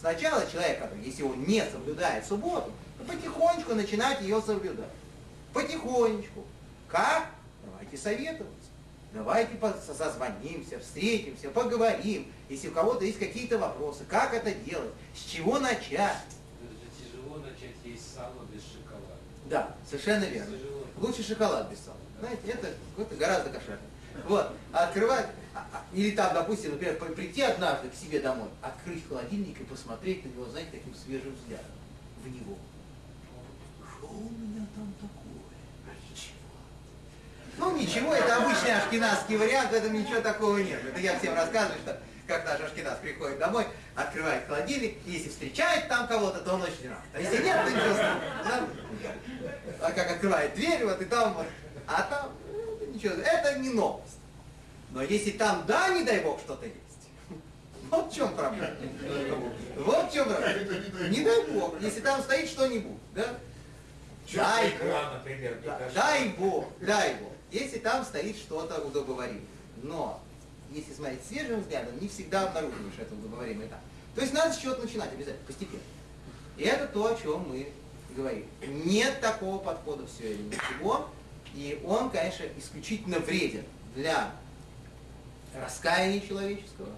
Сначала 0.00 0.50
человек, 0.50 0.80
который, 0.80 1.04
если 1.04 1.22
он 1.22 1.44
не 1.44 1.62
соблюдает 1.70 2.26
субботу, 2.26 2.72
то 2.98 3.04
потихонечку 3.04 3.74
начинать 3.74 4.20
ее 4.22 4.42
соблюдать. 4.42 4.90
Потихонечку. 5.52 6.44
Как? 6.88 7.28
Давайте 7.64 7.96
советоваться. 7.96 8.72
Давайте 9.12 9.50
созвонимся, 9.86 10.80
встретимся, 10.80 11.50
поговорим. 11.50 12.32
Если 12.48 12.68
у 12.68 12.72
кого-то 12.72 13.04
есть 13.04 13.18
какие-то 13.18 13.58
вопросы, 13.58 14.04
как 14.08 14.32
это 14.32 14.52
делать, 14.52 14.90
с 15.14 15.30
чего 15.30 15.58
начать. 15.58 16.16
Это 16.62 16.72
же 16.72 16.88
тяжело 16.98 17.36
начать 17.36 17.76
есть 17.84 18.14
сало 18.14 18.46
без 18.52 18.62
шоколада. 18.62 19.20
Да, 19.50 19.74
совершенно 19.88 20.24
верно. 20.24 20.56
Лучше 20.96 21.22
шоколад 21.22 21.70
без 21.70 21.80
сала. 21.80 21.96
Знаете, 22.20 22.42
это, 22.46 22.68
это 22.96 23.14
гораздо 23.16 23.50
кошернее. 23.50 23.91
Вот, 24.26 24.52
а 24.72 24.84
открывать, 24.84 25.26
а- 25.54 25.66
а- 25.72 25.82
или 25.94 26.12
там, 26.12 26.32
допустим, 26.34 26.72
например, 26.72 26.96
при- 26.98 27.14
прийти 27.14 27.42
однажды 27.42 27.88
к 27.88 27.94
себе 27.94 28.20
домой, 28.20 28.48
открыть 28.60 29.06
холодильник 29.08 29.60
и 29.60 29.64
посмотреть 29.64 30.24
на 30.24 30.28
него, 30.30 30.46
знаете, 30.46 30.70
таким 30.72 30.94
свежим 30.94 31.34
взглядом, 31.34 31.66
в 32.24 32.28
него. 32.28 32.56
Что 33.80 34.06
у 34.08 34.30
меня 34.30 34.66
там 34.74 34.92
такое? 35.00 35.42
А 35.86 35.92
ничего. 36.10 36.34
Ну 37.58 37.76
ничего, 37.76 38.14
это 38.14 38.36
обычно 38.36 38.52
типичный 38.60 38.76
ашкенадский 38.78 39.36
вариант, 39.36 39.70
в 39.70 39.74
этом 39.74 39.92
ничего 39.92 40.20
такого 40.20 40.58
нет. 40.58 40.84
Это 40.84 41.00
я 41.00 41.18
всем 41.18 41.34
рассказываю, 41.34 41.78
что 41.80 42.00
как 42.26 42.46
наш 42.46 42.60
ашкеназ 42.60 42.98
приходит 42.98 43.38
домой, 43.38 43.66
открывает 43.94 44.46
холодильник, 44.46 44.96
и 45.06 45.10
если 45.12 45.28
встречает 45.28 45.88
там 45.88 46.06
кого-то, 46.06 46.40
то 46.40 46.54
он 46.54 46.62
очень 46.62 46.88
рад. 46.88 46.98
А 47.12 47.20
если 47.20 47.42
нет, 47.42 47.64
то 47.64 47.70
ничего 47.70 47.94
страшного. 47.94 48.68
А 49.82 49.90
как 49.92 50.10
открывает 50.12 50.54
дверь, 50.54 50.84
вот 50.84 51.00
и 51.02 51.04
там, 51.04 51.34
вот, 51.34 51.46
а 51.86 52.02
там 52.02 52.32
ничего, 53.02 53.20
это 53.22 53.58
не 53.58 53.70
новость. 53.70 54.18
Но 54.90 55.02
если 55.02 55.32
там, 55.32 55.64
да, 55.66 55.88
не 55.88 56.04
дай 56.04 56.20
бог, 56.20 56.38
что-то 56.40 56.66
есть, 56.66 56.78
вот 57.90 58.12
в 58.12 58.14
чем 58.14 58.34
проблема. 58.34 58.74
Вот 59.76 60.10
в 60.10 60.12
чем 60.12 60.26
проблема. 60.26 61.08
Не 61.08 61.24
дай 61.24 61.46
бог, 61.50 61.80
если 61.80 62.00
там 62.00 62.22
стоит 62.22 62.48
что-нибудь, 62.48 62.98
да? 63.14 63.38
Дай 64.34 64.70
бог. 64.70 65.12
например, 65.14 65.58
дай 65.94 66.28
бог, 66.30 66.66
дай 66.80 67.14
бог. 67.14 67.32
Если 67.50 67.78
там 67.78 68.04
стоит 68.04 68.36
что-то 68.36 68.80
удобоваримое. 68.80 69.42
Но, 69.82 70.22
если 70.70 70.92
смотреть 70.94 71.20
свежим 71.26 71.60
взглядом, 71.60 71.98
не 72.00 72.08
всегда 72.08 72.46
обнаруживаешь 72.46 72.94
это 72.98 73.14
удобоваримое 73.14 73.68
там. 73.68 73.80
То 74.14 74.20
есть 74.20 74.32
надо 74.32 74.54
с 74.54 74.58
чего-то 74.58 74.82
начинать 74.82 75.12
обязательно, 75.12 75.44
постепенно. 75.46 75.82
И 76.56 76.64
это 76.64 76.86
то, 76.86 77.06
о 77.06 77.18
чем 77.20 77.48
мы 77.48 77.72
говорим. 78.14 78.46
Нет 78.84 79.20
такого 79.20 79.58
подхода 79.58 80.06
все 80.06 80.32
или 80.32 80.42
ничего. 80.42 81.08
И 81.54 81.80
он, 81.86 82.10
конечно, 82.10 82.44
исключительно 82.58 83.18
вреден 83.18 83.64
для 83.94 84.32
раскаяния 85.54 86.20
человеческого, 86.20 86.88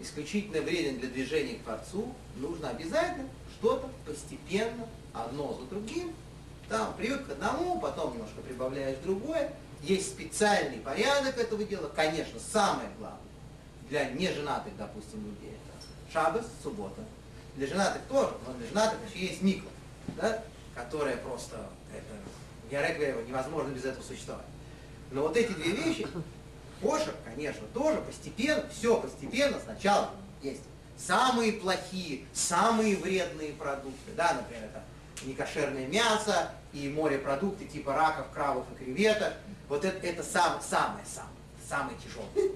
исключительно 0.00 0.60
вреден 0.62 0.98
для 1.00 1.08
движения 1.08 1.54
к 1.54 1.62
Творцу. 1.62 2.14
Нужно 2.36 2.70
обязательно 2.70 3.28
что-то 3.58 3.88
постепенно, 4.06 4.86
одно 5.12 5.58
за 5.60 5.66
другим. 5.66 6.14
Там 6.68 6.94
привык 6.94 7.26
к 7.26 7.30
одному, 7.30 7.80
потом 7.80 8.12
немножко 8.12 8.40
прибавляешь 8.42 8.98
другое. 9.02 9.52
Есть 9.82 10.10
специальный 10.10 10.78
порядок 10.78 11.38
этого 11.38 11.64
дела. 11.64 11.90
Конечно, 11.94 12.38
самое 12.38 12.88
главное 12.98 13.28
для 13.88 14.10
неженатых, 14.10 14.76
допустим, 14.76 15.24
людей 15.24 15.52
это 15.52 16.12
шаббас, 16.12 16.46
суббота. 16.62 17.02
Для 17.56 17.66
женатых 17.66 18.02
тоже, 18.08 18.34
но 18.46 18.52
для 18.54 18.68
женатых 18.68 18.98
еще 19.08 19.26
есть 19.26 19.42
миква, 19.42 19.70
да, 20.16 20.42
которая 20.74 21.16
просто, 21.16 21.56
это, 21.92 22.14
я 22.70 22.94
говорю, 22.94 23.26
невозможно 23.26 23.72
без 23.72 23.84
этого 23.84 24.02
существовать. 24.02 24.46
Но 25.10 25.22
вот 25.22 25.36
эти 25.36 25.52
две 25.52 25.72
вещи, 25.72 26.06
кошер, 26.82 27.14
конечно, 27.24 27.66
тоже 27.74 28.00
постепенно, 28.00 28.64
все 28.70 29.00
постепенно, 29.00 29.58
сначала 29.64 30.10
есть 30.42 30.62
самые 30.96 31.52
плохие, 31.54 32.24
самые 32.32 32.96
вредные 32.96 33.52
продукты, 33.52 34.12
да, 34.16 34.34
например, 34.34 34.64
это 34.64 34.82
некошерное 35.24 35.86
мясо 35.86 36.50
и 36.72 36.88
морепродукты 36.88 37.64
типа 37.64 37.94
раков, 37.94 38.26
крабов 38.32 38.66
и 38.72 38.84
креветок. 38.84 39.34
Вот 39.68 39.84
это, 39.84 40.06
это 40.06 40.22
сам, 40.22 40.60
самое, 40.60 41.04
самое, 41.06 41.36
самое 41.68 41.96
тяжелое. 41.98 42.52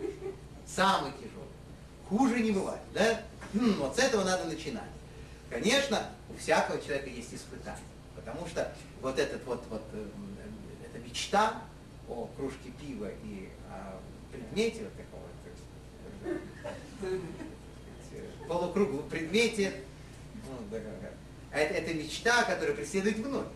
Самый 0.67 1.13
тяжелый. 1.13 1.33
Хуже 2.09 2.41
не 2.41 2.53
бывает, 2.53 2.81
да? 2.95 3.21
Хм, 3.55 3.75
вот 3.81 3.97
с 3.97 3.99
этого 3.99 4.25
надо 4.25 4.45
начинать. 4.45 4.85
Конечно, 5.51 6.07
у 6.31 6.39
всякого 6.39 6.81
человека 6.81 7.11
есть 7.11 7.35
испытания. 7.35 7.79
Потому 8.17 8.47
что 8.47 8.73
вот 9.03 9.19
этот 9.19 9.45
вот, 9.45 9.63
вот 9.69 9.83
э, 9.93 10.07
эта 10.87 10.99
мечта 11.05 11.63
о 12.09 12.29
кружке 12.37 12.71
пива 12.81 13.11
и 13.25 13.49
о 13.69 13.99
предмете 14.31 14.85
вот 14.85 14.93
такого, 14.97 15.23
есть, 17.03 17.21
э, 18.13 18.47
полукруглом 18.49 19.09
предмете, 19.09 19.75
ну, 20.35 20.57
да, 20.71 20.79
да, 20.79 20.91
да. 21.03 21.59
это, 21.59 21.75
это 21.75 21.95
мечта, 21.95 22.45
которая 22.45 22.77
преследует 22.77 23.19
многих. 23.19 23.49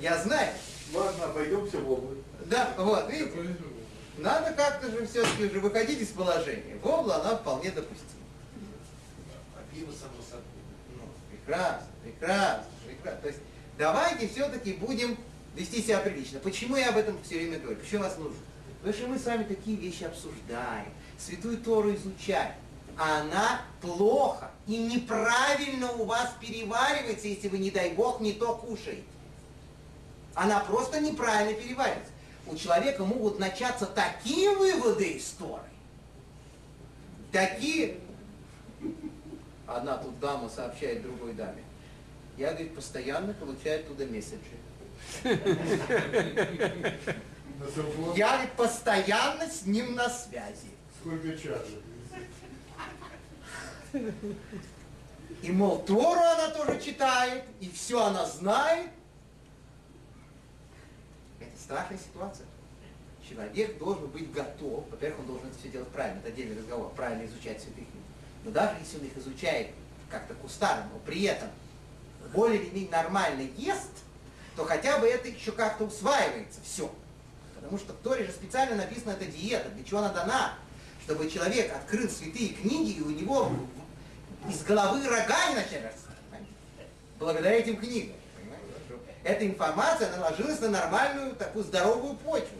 Я 0.00 0.22
знаю. 0.22 0.52
Ладно, 0.92 1.24
обойдемся 1.24 1.78
в 1.78 1.90
область. 1.90 2.20
Да, 2.46 2.74
вот, 2.76 3.10
видите? 3.10 3.56
Надо 4.18 4.52
как-то 4.52 4.90
же 4.90 5.06
все-таки 5.06 5.46
уже 5.46 5.60
выходить 5.60 6.00
из 6.00 6.08
положения. 6.08 6.76
Вобла, 6.82 7.16
она 7.22 7.36
вполне 7.36 7.70
допустима. 7.70 8.20
А 9.56 9.74
пиво 9.74 9.90
само 9.92 10.20
собой. 10.28 10.44
Ну, 10.96 11.04
прекрасно, 11.30 11.86
прекрасно, 12.04 12.66
прекрасно. 12.86 13.20
То 13.22 13.28
есть 13.28 13.40
давайте 13.82 14.28
все-таки 14.28 14.74
будем 14.74 15.18
вести 15.56 15.82
себя 15.82 15.98
прилично. 15.98 16.38
Почему 16.38 16.76
я 16.76 16.90
об 16.90 16.96
этом 16.96 17.20
все 17.24 17.38
время 17.38 17.58
говорю? 17.58 17.80
Почему 17.80 18.04
вас 18.04 18.16
нужно? 18.16 18.38
Потому 18.80 18.94
что 18.96 19.08
мы 19.08 19.18
с 19.18 19.26
вами 19.26 19.42
такие 19.42 19.76
вещи 19.76 20.04
обсуждаем, 20.04 20.86
Святую 21.18 21.58
Тору 21.58 21.92
изучаем. 21.92 22.54
А 22.96 23.22
она 23.22 23.62
плохо 23.80 24.52
и 24.68 24.76
неправильно 24.76 25.90
у 25.92 26.04
вас 26.04 26.30
переваривается, 26.40 27.26
если 27.26 27.48
вы, 27.48 27.58
не 27.58 27.72
дай 27.72 27.90
бог, 27.90 28.20
не 28.20 28.32
то 28.32 28.54
кушаете. 28.54 29.02
Она 30.34 30.60
просто 30.60 31.00
неправильно 31.00 31.60
переваривается. 31.60 32.12
У 32.46 32.54
человека 32.54 33.04
могут 33.04 33.40
начаться 33.40 33.86
такие 33.86 34.54
выводы 34.54 35.12
из 35.12 35.24
Торы. 35.30 35.62
Такие. 37.32 37.98
Одна 39.66 39.96
тут 39.96 40.20
дама 40.20 40.48
сообщает 40.48 41.02
другой 41.02 41.32
даме. 41.32 41.62
Я, 42.36 42.50
говорит, 42.52 42.74
постоянно 42.74 43.34
получаю. 43.34 43.84
На 47.58 47.68
зарплату 47.68 48.16
Я, 48.16 48.32
говорит, 48.32 48.52
постоянно 48.52 49.48
с 49.48 49.66
ним 49.66 49.94
на 49.94 50.08
связи. 50.08 50.70
сколько 51.00 51.36
чашек? 51.36 51.82
И, 55.42 55.50
мол, 55.50 55.82
Тору 55.84 56.20
она 56.20 56.48
тоже 56.50 56.80
читает, 56.80 57.44
и 57.60 57.68
все 57.70 58.04
она 58.04 58.26
знает. 58.26 58.90
Это 61.40 61.60
страшная 61.60 61.98
ситуация. 61.98 62.46
Человек 63.28 63.78
должен 63.78 64.06
быть 64.08 64.32
готов, 64.32 64.88
во-первых, 64.90 65.20
он 65.20 65.26
должен 65.26 65.48
это 65.48 65.58
все 65.58 65.68
делать 65.68 65.88
правильно, 65.88 66.18
это 66.20 66.28
отдельный 66.28 66.58
разговор, 66.58 66.92
правильно 66.94 67.24
изучать 67.26 67.60
святых 67.60 67.76
книг. 67.76 68.04
Но 68.44 68.50
даже 68.50 68.78
если 68.80 68.98
он 68.98 69.04
их 69.06 69.16
изучает 69.16 69.68
как-то 70.10 70.34
кустарно, 70.34 70.88
но 70.92 70.98
при 71.00 71.22
этом 71.22 71.48
более 72.32 72.62
или 72.62 72.70
менее 72.70 72.90
нормально 72.90 73.48
ест, 73.56 73.90
то 74.56 74.64
хотя 74.64 74.98
бы 74.98 75.06
это 75.06 75.28
еще 75.28 75.52
как-то 75.52 75.84
усваивается 75.84 76.60
все. 76.64 76.92
Потому 77.56 77.78
что 77.78 77.92
в 77.92 77.96
Торе 77.96 78.26
же 78.26 78.32
специально 78.32 78.76
написана 78.76 79.12
эта 79.12 79.26
диета, 79.26 79.68
для 79.70 79.84
чего 79.84 80.00
она 80.00 80.10
дана, 80.10 80.54
чтобы 81.04 81.30
человек 81.30 81.74
открыл 81.74 82.08
святые 82.08 82.50
книги, 82.50 82.98
и 82.98 83.02
у 83.02 83.10
него 83.10 83.52
из 84.48 84.62
головы 84.62 85.06
рога 85.06 85.48
не 85.50 85.54
начали 85.56 85.84
расти. 85.84 86.02
Благодаря 87.18 87.52
этим 87.52 87.76
книгам. 87.76 88.16
Эта 89.22 89.46
информация 89.46 90.10
наложилась 90.16 90.58
на 90.60 90.68
нормальную, 90.68 91.36
такую 91.36 91.64
здоровую 91.64 92.14
почву. 92.16 92.58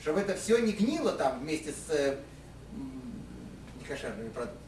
Чтобы 0.00 0.20
это 0.20 0.36
все 0.36 0.58
не 0.58 0.70
гнило 0.70 1.12
там 1.12 1.40
вместе 1.40 1.72
с 1.72 1.90
э, 1.90 2.18
некошерными 3.80 4.28
продуктами. 4.28 4.62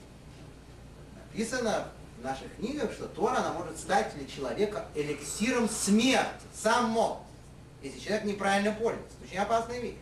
Написано 1.30 1.88
наших 2.22 2.54
книгах, 2.56 2.92
что 2.92 3.06
Тора, 3.06 3.38
она 3.38 3.52
может 3.52 3.78
стать 3.78 4.14
для 4.14 4.26
человека 4.26 4.86
эликсиром 4.94 5.68
смерти, 5.68 6.44
сам 6.54 6.90
мог, 6.90 7.20
если 7.82 7.98
человек 7.98 8.24
неправильно 8.24 8.72
пользуется. 8.72 9.16
Это 9.20 9.30
очень 9.30 9.38
опасная 9.38 9.80
вещь. 9.80 9.96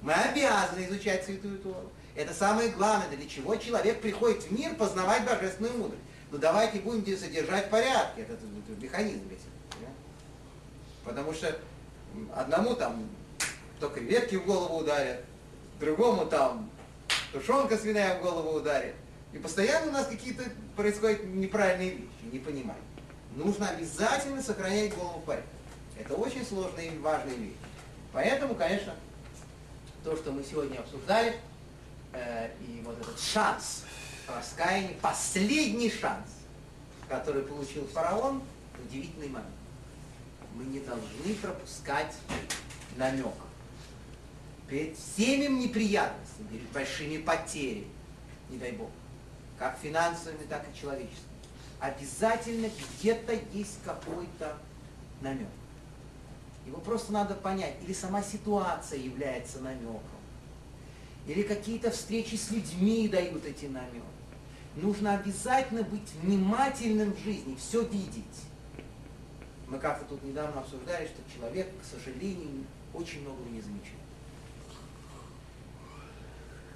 Мы 0.00 0.12
обязаны 0.12 0.86
изучать 0.86 1.24
Святую 1.24 1.58
Тору. 1.58 1.90
Это 2.14 2.34
самое 2.34 2.70
главное, 2.70 3.16
для 3.16 3.28
чего 3.28 3.56
человек 3.56 4.00
приходит 4.00 4.42
в 4.42 4.50
мир 4.50 4.74
познавать 4.74 5.24
божественную 5.24 5.78
мудрость. 5.78 6.02
Ну 6.30 6.38
давайте 6.38 6.80
будем 6.80 7.16
содержать 7.16 7.66
в 7.66 7.70
порядке 7.70 8.22
этот, 8.22 8.38
этот 8.38 8.82
механизм 8.82 9.28
весь. 9.28 9.40
понимаете? 9.70 9.98
Потому 11.04 11.32
что 11.32 11.58
одному 12.34 12.74
там 12.74 13.08
только 13.78 14.00
ветки 14.00 14.36
в 14.36 14.46
голову 14.46 14.78
ударят, 14.78 15.24
другому 15.78 16.26
там 16.26 16.70
тушенка 17.32 17.76
свиная 17.76 18.18
в 18.18 18.22
голову 18.22 18.58
ударит. 18.58 18.94
И 19.32 19.38
постоянно 19.38 19.88
у 19.88 19.92
нас 19.92 20.06
какие-то 20.06 20.44
происходят 20.76 21.24
неправильные 21.24 21.90
вещи, 21.90 22.32
не 22.32 22.38
понимаю. 22.38 22.80
Нужно 23.34 23.68
обязательно 23.68 24.42
сохранять 24.42 24.94
голову 24.94 25.20
в 25.20 25.24
порядке. 25.24 25.48
Это 25.98 26.14
очень 26.14 26.44
сложная 26.44 26.86
и 26.86 26.98
важная 26.98 27.34
вещь. 27.34 27.56
Поэтому, 28.12 28.54
конечно, 28.54 28.94
то, 30.04 30.16
что 30.16 30.32
мы 30.32 30.44
сегодня 30.44 30.78
обсуждали, 30.78 31.36
э, 32.12 32.50
и 32.60 32.82
вот 32.84 33.00
этот 33.00 33.18
шанс 33.18 33.84
раскаяния, 34.28 34.96
последний 35.00 35.90
шанс, 35.90 36.28
который 37.08 37.42
получил 37.42 37.86
фараон, 37.86 38.42
удивительный 38.84 39.28
момент. 39.28 39.54
Мы 40.54 40.64
не 40.64 40.80
должны 40.80 41.34
пропускать 41.40 42.14
намеков. 42.96 43.32
Перед 44.68 44.96
всеми 44.96 45.46
неприятностями, 45.46 46.48
перед 46.50 46.70
большими 46.70 47.18
потерями, 47.18 47.88
не 48.50 48.58
дай 48.58 48.72
бог, 48.72 48.90
как 49.58 49.78
финансовыми, 49.78 50.44
так 50.48 50.64
и 50.68 50.78
человеческими, 50.78 51.28
обязательно 51.80 52.68
где-то 52.98 53.38
есть 53.52 53.78
какой-то 53.84 54.56
намек. 55.20 55.48
Его 56.66 56.78
просто 56.78 57.12
надо 57.12 57.34
понять. 57.34 57.74
Или 57.82 57.92
сама 57.92 58.22
ситуация 58.22 58.98
является 58.98 59.60
намеком. 59.60 60.00
Или 61.26 61.42
какие-то 61.42 61.90
встречи 61.90 62.34
с 62.34 62.50
людьми 62.50 63.08
дают 63.08 63.44
эти 63.44 63.66
намеки. 63.66 64.02
Нужно 64.76 65.14
обязательно 65.14 65.82
быть 65.82 66.12
внимательным 66.22 67.12
в 67.12 67.18
жизни, 67.18 67.56
все 67.56 67.82
видеть. 67.82 68.24
Мы 69.68 69.78
как-то 69.78 70.04
тут 70.06 70.22
недавно 70.22 70.60
обсуждали, 70.60 71.06
что 71.06 71.22
человек, 71.34 71.68
к 71.80 71.84
сожалению, 71.84 72.64
очень 72.94 73.22
многого 73.22 73.48
не 73.50 73.60
замечает. 73.60 74.01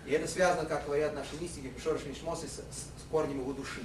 И 0.07 0.13
это 0.13 0.29
связано, 0.29 0.67
как 0.67 0.85
говорят 0.87 1.15
наши 1.15 1.37
мистики, 1.41 1.73
Шориш 1.83 2.05
Мишмосы, 2.05 2.47
с, 2.47 2.59
с 2.59 3.11
корнем 3.11 3.41
его 3.41 3.53
души. 3.53 3.83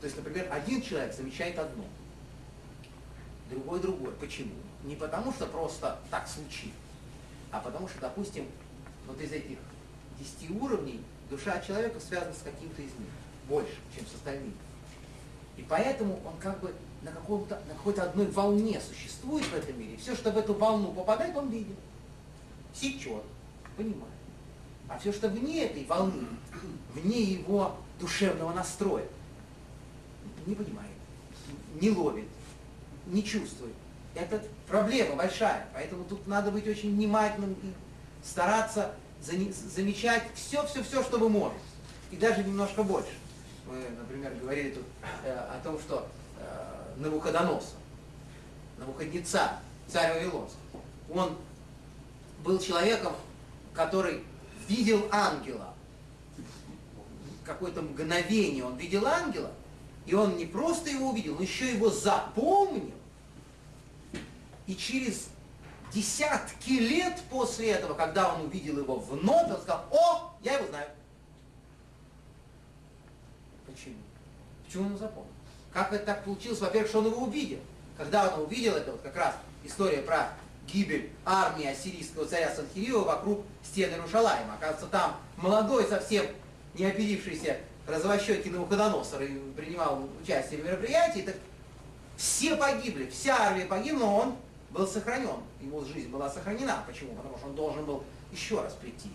То 0.00 0.06
есть, 0.06 0.16
например, 0.16 0.48
один 0.50 0.82
человек 0.82 1.14
замечает 1.14 1.58
одно, 1.58 1.84
другой 3.50 3.80
другое. 3.80 4.12
Почему? 4.12 4.54
Не 4.84 4.96
потому, 4.96 5.32
что 5.32 5.46
просто 5.46 5.98
так 6.10 6.26
случилось, 6.26 6.74
а 7.52 7.60
потому 7.60 7.86
что, 7.86 8.00
допустим, 8.00 8.46
вот 9.06 9.20
из 9.20 9.30
этих 9.30 9.58
десяти 10.18 10.52
уровней 10.52 11.02
душа 11.28 11.60
человека 11.60 12.00
связана 12.00 12.34
с 12.34 12.42
каким-то 12.42 12.82
из 12.82 12.92
них, 12.98 13.08
больше, 13.48 13.76
чем 13.94 14.06
с 14.06 14.14
остальными. 14.14 14.54
И 15.56 15.62
поэтому 15.68 16.20
он 16.24 16.36
как 16.40 16.58
бы 16.60 16.74
на, 17.02 17.12
каком-то, 17.12 17.60
на 17.68 17.74
какой-то 17.74 18.04
одной 18.04 18.26
волне 18.26 18.80
существует 18.80 19.44
в 19.46 19.54
этом 19.54 19.78
мире. 19.78 19.96
Все, 19.98 20.16
что 20.16 20.30
в 20.30 20.38
эту 20.38 20.54
волну 20.54 20.92
попадает, 20.92 21.36
он 21.36 21.50
видит, 21.50 21.76
сечет, 22.74 23.22
понимает. 23.76 24.19
А 24.90 24.98
все, 24.98 25.12
что 25.12 25.28
вне 25.28 25.66
этой 25.66 25.84
волны, 25.84 26.26
вне 26.94 27.22
его 27.22 27.76
душевного 28.00 28.52
настроя, 28.52 29.06
не 30.46 30.54
понимает, 30.56 30.90
не 31.80 31.90
ловит, 31.90 32.26
не 33.06 33.22
чувствует. 33.22 33.74
Это 34.16 34.42
проблема 34.66 35.14
большая, 35.14 35.68
поэтому 35.72 36.04
тут 36.04 36.26
надо 36.26 36.50
быть 36.50 36.66
очень 36.66 36.92
внимательным 36.96 37.52
и 37.52 37.72
стараться 38.24 38.92
замечать 39.22 40.24
все-все-все, 40.34 41.04
что 41.04 41.18
вы 41.18 41.28
можете, 41.28 41.60
и 42.10 42.16
даже 42.16 42.42
немножко 42.42 42.82
больше. 42.82 43.12
Мы, 43.68 43.76
например, 43.96 44.34
говорили 44.40 44.72
тут 44.72 44.84
э, 45.22 45.32
о 45.32 45.60
том, 45.62 45.78
что 45.78 46.08
э, 46.38 46.94
Навуходоносор, 46.96 47.76
Навуходнеца, 48.78 49.60
царь 49.86 50.14
Вавилонский, 50.14 50.58
он 51.12 51.36
был 52.42 52.58
человеком, 52.58 53.12
который 53.74 54.24
видел 54.70 55.08
ангела. 55.10 55.74
Какое-то 57.44 57.82
мгновение 57.82 58.64
он 58.64 58.76
видел 58.76 59.06
ангела, 59.06 59.50
и 60.06 60.14
он 60.14 60.36
не 60.36 60.46
просто 60.46 60.90
его 60.90 61.10
увидел, 61.10 61.34
но 61.34 61.42
еще 61.42 61.72
его 61.72 61.90
запомнил. 61.90 62.94
И 64.66 64.76
через 64.76 65.26
десятки 65.92 66.70
лет 66.70 67.20
после 67.28 67.70
этого, 67.70 67.94
когда 67.94 68.32
он 68.32 68.42
увидел 68.42 68.78
его 68.78 68.96
вновь, 68.96 69.50
он 69.50 69.60
сказал, 69.60 69.84
о, 69.90 70.32
я 70.42 70.54
его 70.54 70.68
знаю. 70.68 70.88
Почему? 73.66 73.96
Почему 74.64 74.86
он 74.86 74.98
запомнил? 74.98 75.32
Как 75.72 75.92
это 75.92 76.04
так 76.04 76.24
получилось? 76.24 76.60
Во-первых, 76.60 76.88
что 76.88 77.00
он 77.00 77.06
его 77.06 77.24
увидел. 77.24 77.58
Когда 77.96 78.32
он 78.32 78.44
увидел, 78.44 78.74
это 78.74 78.92
вот 78.92 79.00
как 79.00 79.16
раз 79.16 79.34
история 79.64 80.02
про 80.02 80.32
гибель 80.72 81.10
армии 81.24 81.66
ассирийского 81.66 82.26
царя 82.26 82.54
Санхирио 82.54 83.04
вокруг 83.04 83.44
стены 83.62 83.96
Рушалайма. 84.02 84.54
Оказывается, 84.54 84.86
там 84.86 85.16
молодой, 85.36 85.86
совсем 85.86 86.26
не 86.74 86.86
оперившийся 86.86 87.58
развощекий 87.86 88.50
Навуходоносор 88.50 89.22
и 89.22 89.38
принимал 89.56 90.08
участие 90.22 90.60
в 90.60 90.64
мероприятии, 90.64 91.22
так 91.22 91.36
все 92.16 92.56
погибли, 92.56 93.08
вся 93.10 93.36
армия 93.36 93.64
погибла, 93.64 94.00
но 94.00 94.16
он 94.16 94.36
был 94.70 94.86
сохранен. 94.86 95.42
Его 95.60 95.84
жизнь 95.84 96.10
была 96.10 96.30
сохранена. 96.30 96.84
Почему? 96.86 97.14
Потому 97.14 97.36
что 97.38 97.46
он 97.46 97.54
должен 97.54 97.84
был 97.84 98.04
еще 98.30 98.60
раз 98.60 98.74
прийти. 98.74 99.10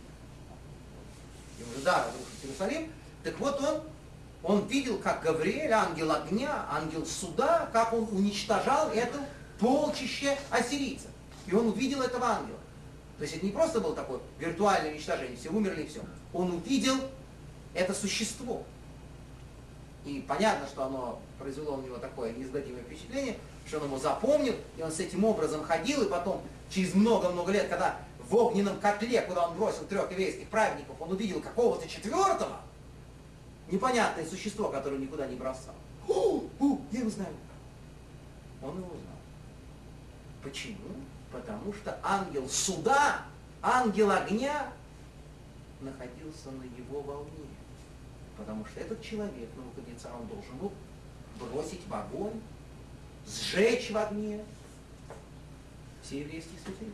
Ему 1.59 1.71
же 1.73 1.81
да, 1.83 2.07
разрушить 2.07 2.43
Иерусалим. 2.43 2.91
Так 3.23 3.39
вот 3.39 3.61
он, 3.61 3.81
он 4.43 4.67
видел, 4.67 4.97
как 4.97 5.23
Гавриэль, 5.23 5.71
ангел 5.71 6.11
огня, 6.11 6.65
ангел 6.69 7.05
суда, 7.05 7.69
как 7.71 7.93
он 7.93 8.07
уничтожал 8.11 8.89
это 8.91 9.19
полчище 9.59 10.37
ассирийцев. 10.49 11.11
И 11.47 11.53
он 11.53 11.67
увидел 11.67 12.01
этого 12.01 12.25
ангела. 12.27 12.59
То 13.17 13.23
есть 13.23 13.35
это 13.35 13.45
не 13.45 13.51
просто 13.51 13.79
было 13.79 13.95
такое 13.95 14.19
виртуальное 14.39 14.91
уничтожение, 14.91 15.37
все 15.37 15.49
умерли 15.49 15.83
и 15.83 15.87
все. 15.87 16.01
Он 16.33 16.51
увидел 16.51 16.95
это 17.73 17.93
существо. 17.93 18.63
И 20.05 20.23
понятно, 20.27 20.67
что 20.67 20.85
оно 20.85 21.19
произвело 21.39 21.77
на 21.77 21.85
него 21.85 21.97
такое 21.97 22.31
неизгладимое 22.33 22.83
впечатление, 22.83 23.37
что 23.67 23.79
он 23.79 23.85
его 23.85 23.97
запомнил, 23.97 24.55
и 24.77 24.81
он 24.81 24.91
с 24.91 24.99
этим 24.99 25.23
образом 25.23 25.63
ходил, 25.63 26.03
и 26.03 26.09
потом 26.09 26.41
через 26.69 26.93
много-много 26.93 27.51
лет, 27.51 27.69
когда 27.69 27.97
в 28.29 28.35
огненном 28.35 28.79
котле, 28.79 29.21
куда 29.21 29.47
он 29.47 29.55
бросил 29.55 29.85
трех 29.85 30.11
еврейских 30.11 30.47
праведников, 30.49 30.95
он 30.99 31.11
увидел 31.11 31.41
какого-то 31.41 31.87
четвертого, 31.87 32.61
непонятное 33.71 34.25
существо, 34.25 34.69
которое 34.69 34.97
никуда 34.97 35.25
не 35.25 35.35
бросал. 35.35 35.73
У, 36.07 36.43
у, 36.59 36.81
я 36.91 36.99
его 36.99 37.09
знаю. 37.09 37.33
Он 38.61 38.77
его 38.77 38.89
знал. 38.89 39.17
Почему? 40.43 40.77
Потому 41.35 41.73
что 41.73 41.99
ангел 42.01 42.47
суда, 42.47 43.25
ангел 43.61 44.09
огня 44.09 44.71
находился 45.81 46.49
на 46.51 46.63
его 46.63 47.01
волне. 47.01 47.49
Потому 48.37 48.65
что 48.65 48.79
этот 48.79 49.01
человек, 49.01 49.49
Навуходнецар, 49.57 50.13
он 50.15 50.27
должен 50.27 50.57
был 50.57 50.71
бросить 51.39 51.85
в 51.85 51.93
огонь, 51.93 52.39
сжечь 53.27 53.91
в 53.91 53.97
огне 53.97 54.45
все 56.01 56.21
еврейские 56.21 56.57
святыни. 56.63 56.93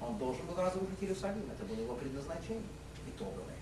Он 0.00 0.18
должен 0.18 0.44
был 0.46 0.56
разрушить 0.56 1.00
Иерусалим. 1.00 1.48
Это 1.52 1.64
было 1.66 1.80
его 1.80 1.94
предназначение, 1.94 2.64
итоговое. 3.06 3.54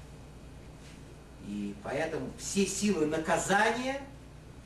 И 1.46 1.74
поэтому 1.82 2.30
все 2.38 2.64
силы 2.64 3.06
наказания, 3.06 4.00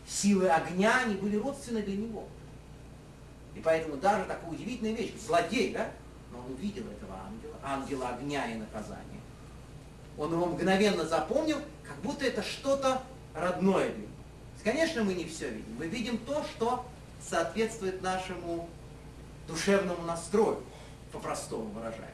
силы 0.06 0.48
огня, 0.48 1.00
они 1.04 1.16
были 1.16 1.36
родственны 1.36 1.82
для 1.82 1.96
него. 1.96 2.28
И 3.54 3.60
поэтому 3.60 3.96
даже 3.96 4.24
такая 4.24 4.50
удивительная 4.50 4.92
вещь, 4.92 5.12
злодей, 5.18 5.72
да, 5.72 5.90
но 6.30 6.38
он 6.38 6.52
увидел 6.52 6.84
этого 6.90 7.16
ангела, 7.26 7.54
ангела 7.62 8.08
огня 8.08 8.50
и 8.50 8.54
наказания. 8.54 9.20
Он 10.16 10.32
его 10.32 10.46
мгновенно 10.46 11.04
запомнил, 11.04 11.58
как 11.86 11.96
будто 11.98 12.24
это 12.24 12.42
что-то 12.42 13.02
родное 13.34 13.90
для 13.90 13.98
него. 13.98 14.08
Конечно, 14.64 15.02
мы 15.02 15.14
не 15.14 15.24
все 15.24 15.50
видим. 15.50 15.76
Мы 15.78 15.86
видим 15.86 16.18
то, 16.18 16.44
что 16.44 16.84
соответствует 17.20 18.02
нашему 18.02 18.68
душевному 19.48 20.02
настрою, 20.04 20.62
по-простому 21.12 21.70
выражаясь. 21.70 22.08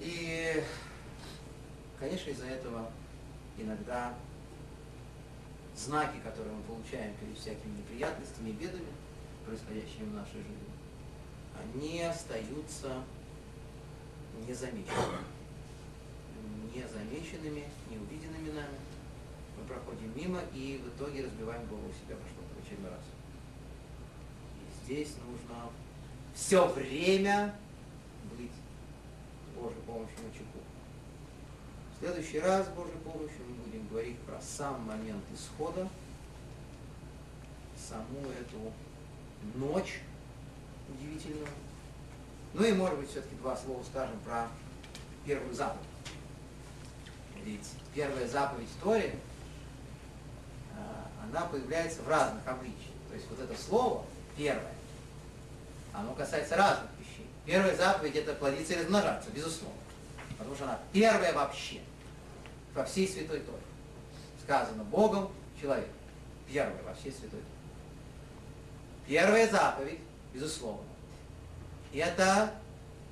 И, 0.00 0.62
конечно, 1.98 2.30
из-за 2.30 2.46
этого 2.46 2.90
иногда 3.58 4.14
знаки, 5.76 6.18
которые 6.24 6.54
мы 6.54 6.62
получаем 6.62 7.14
перед 7.20 7.38
всякими 7.38 7.78
неприятностями 7.78 8.50
и 8.50 8.52
бедами, 8.52 8.88
происходящими 9.46 10.10
в 10.10 10.14
нашей 10.14 10.38
жизни, 10.38 10.70
они 11.62 12.02
остаются 12.02 13.02
незамеченными. 14.46 15.24
Незамеченными, 16.74 17.64
неувиденными 17.90 18.50
нами. 18.50 18.78
Мы 19.58 19.64
проходим 19.66 20.12
мимо 20.16 20.40
и 20.54 20.80
в 20.84 20.88
итоге 20.88 21.24
разбиваем 21.24 21.66
голову 21.66 21.90
себя 21.92 22.16
во 22.16 22.26
что-то 22.28 22.54
в 22.54 22.64
очередной 22.64 22.90
раз. 22.90 23.02
И 24.56 24.84
здесь 24.84 25.16
нужно 25.26 25.70
все 26.34 26.66
время 26.68 27.54
быть 28.36 28.52
Божьей 29.54 29.82
помощью 29.86 30.16
на 30.22 30.32
чеку. 30.32 30.58
В 31.94 31.98
следующий 32.00 32.40
раз 32.40 32.68
Божьей 32.68 32.98
помощью 33.04 33.40
мы 33.48 33.54
будем 33.64 33.86
говорить 33.88 34.18
про 34.20 34.40
сам 34.40 34.80
момент 34.82 35.22
исхода, 35.34 35.88
саму 37.76 38.30
эту 38.30 38.72
ночь 39.54 40.00
удивительную. 40.88 41.48
Ну 42.54 42.64
и, 42.64 42.72
может 42.72 42.98
быть, 42.98 43.10
все-таки 43.10 43.34
два 43.36 43.56
слова 43.56 43.82
скажем 43.84 44.18
про 44.20 44.48
первую 45.24 45.54
заповедь. 45.54 45.86
Ведь 47.44 47.66
первая 47.94 48.28
заповедь 48.28 48.68
в 48.68 48.82
Торе, 48.82 49.14
а, 50.76 51.06
она 51.24 51.46
появляется 51.46 52.02
в 52.02 52.08
разных 52.08 52.46
обличиях. 52.46 52.90
То 53.08 53.14
есть 53.14 53.26
вот 53.30 53.40
это 53.40 53.60
слово, 53.60 54.04
первое, 54.36 54.72
оно 55.92 56.12
касается 56.14 56.56
разных 56.56 56.90
вещей. 56.98 57.26
Первая 57.46 57.76
заповедь 57.76 58.16
это 58.16 58.34
плодиться 58.34 58.74
и 58.74 58.78
размножаться, 58.78 59.30
безусловно. 59.30 59.78
Потому 60.38 60.54
что 60.54 60.64
она 60.64 60.78
первая 60.92 61.32
вообще, 61.32 61.80
во 62.74 62.84
всей 62.84 63.08
Святой 63.08 63.40
Торе. 63.40 63.58
Сказано 64.42 64.84
Богом 64.84 65.30
человек. 65.60 65.88
Первая 66.48 66.82
во 66.82 66.94
всей 66.94 67.12
Святой 67.12 67.40
Торе. 67.40 67.44
Первая 69.10 69.50
заповедь, 69.50 69.98
безусловно. 70.32 70.84
Это 71.92 72.54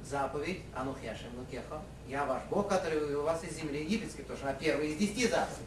заповедь 0.04 0.60
Анухяшем 0.72 1.36
Лукеха. 1.36 1.82
Я 2.06 2.24
ваш 2.24 2.40
Бог, 2.48 2.68
который 2.68 3.00
вывел 3.00 3.24
вас 3.24 3.42
из 3.42 3.56
земли 3.56 3.82
египетской, 3.82 4.22
потому 4.22 4.38
что 4.38 4.48
она 4.48 4.56
первая 4.56 4.86
из 4.86 4.96
десяти 4.96 5.26
заповедей. 5.26 5.66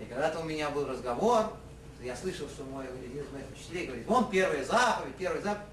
И 0.00 0.04
когда-то 0.04 0.38
у 0.38 0.44
меня 0.44 0.70
был 0.70 0.86
разговор, 0.86 1.54
я 2.04 2.14
слышал, 2.14 2.48
что 2.48 2.62
мой 2.62 2.86
один 2.86 3.20
из 3.20 3.28
моих 3.32 3.46
учителей 3.52 3.86
говорит, 3.86 4.06
вон 4.06 4.30
первая 4.30 4.64
заповедь, 4.64 5.16
первая 5.16 5.42
заповедь. 5.42 5.68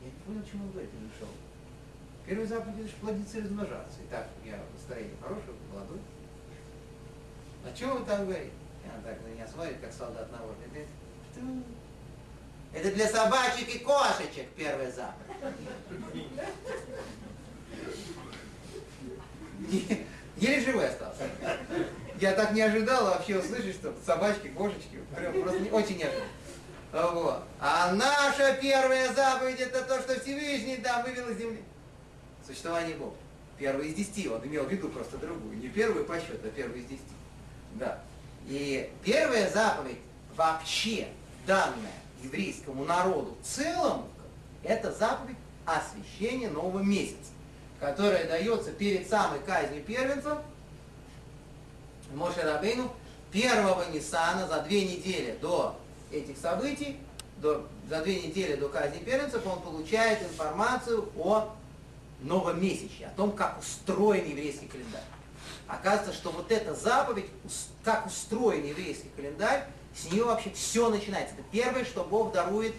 Я 0.00 0.06
не 0.06 0.12
понял, 0.24 0.48
чему 0.48 0.66
он 0.66 0.70
говорит, 0.70 0.90
не 0.92 1.06
ушел. 1.06 1.34
Первая 2.24 2.46
заповедь 2.46 2.86
это 2.86 3.00
плодиться 3.00 3.38
и 3.38 3.42
размножаться. 3.42 3.98
И 4.00 4.08
так, 4.08 4.28
я 4.44 4.60
настроение 4.72 5.16
хорошее, 5.20 5.56
молодой. 5.72 5.98
А 7.64 7.76
чего 7.76 7.96
вы 7.96 8.04
там 8.04 8.24
говорите? 8.24 8.52
И 8.84 8.88
она 8.88 9.02
так 9.02 9.20
на 9.20 9.34
меня 9.34 9.48
смотрит, 9.48 9.80
как 9.80 9.92
солдат 9.92 10.30
на 10.30 10.38
вождь. 10.38 10.62
Это 12.74 12.90
для 12.90 13.06
собачек 13.08 13.68
и 13.68 13.78
кошечек 13.78 14.48
первая 14.56 14.90
заповедь. 14.90 16.26
Еле 20.36 20.60
живой 20.60 20.88
остался. 20.88 21.28
Я 22.18 22.32
так 22.32 22.52
не 22.52 22.62
ожидал 22.62 23.06
вообще 23.06 23.38
услышать, 23.38 23.74
что 23.74 23.94
собачки, 24.04 24.48
кошечки, 24.48 25.00
прям 25.14 25.42
просто 25.42 25.60
не- 25.60 25.70
очень 25.70 25.98
неожиданно. 25.98 26.26
Вот. 26.92 27.42
А 27.58 27.92
наша 27.92 28.54
первая 28.60 29.12
заповедь 29.12 29.60
это 29.60 29.82
то, 29.82 30.00
что 30.00 30.18
Всевышний 30.20 30.76
да, 30.76 31.02
вывел 31.02 31.28
из 31.30 31.38
земли. 31.38 31.62
Существование 32.46 32.96
Бога. 32.96 33.16
Первый 33.58 33.88
из 33.88 33.94
десяти. 33.94 34.28
Он 34.28 34.44
имел 34.44 34.64
в 34.64 34.72
виду 34.72 34.88
просто 34.88 35.18
другую. 35.18 35.56
Не 35.56 35.68
первую 35.68 36.04
по 36.04 36.18
счету, 36.18 36.38
а 36.44 36.48
первый 36.50 36.80
из 36.80 36.86
десяти. 36.86 37.04
Да. 37.74 38.00
И 38.46 38.90
первая 39.04 39.48
заповедь 39.50 39.98
вообще 40.36 41.08
данная 41.46 42.01
еврейскому 42.22 42.84
народу 42.84 43.36
целому, 43.42 44.08
это 44.62 44.92
заповедь 44.92 45.36
освящения 45.64 46.50
нового 46.50 46.80
месяца, 46.80 47.30
которая 47.80 48.26
дается 48.28 48.72
перед 48.72 49.08
самой 49.08 49.40
казнью 49.40 49.82
первенцев 49.82 50.38
Моше 52.14 52.42
Рабейну 52.42 52.92
первого 53.30 53.90
Ниссана 53.90 54.46
за 54.46 54.60
две 54.62 54.84
недели 54.84 55.36
до 55.40 55.76
этих 56.10 56.36
событий, 56.36 56.98
до, 57.38 57.66
за 57.88 58.02
две 58.02 58.22
недели 58.22 58.54
до 58.54 58.68
казни 58.68 58.98
первенцев, 58.98 59.46
он 59.46 59.60
получает 59.60 60.22
информацию 60.22 61.08
о 61.18 61.54
новомесячье, 62.20 63.08
о 63.08 63.10
том, 63.16 63.32
как 63.32 63.58
устроен 63.58 64.28
еврейский 64.28 64.66
календарь. 64.66 65.02
Оказывается, 65.66 66.12
что 66.12 66.30
вот 66.30 66.52
эта 66.52 66.74
заповедь, 66.74 67.26
как 67.82 68.06
устроен 68.06 68.64
еврейский 68.64 69.10
календарь, 69.16 69.66
с 69.94 70.10
нее 70.10 70.24
вообще 70.24 70.50
все 70.50 70.88
начинается. 70.88 71.34
Это 71.34 71.44
первое, 71.50 71.84
что 71.84 72.04
Бог 72.04 72.32
дарует 72.32 72.74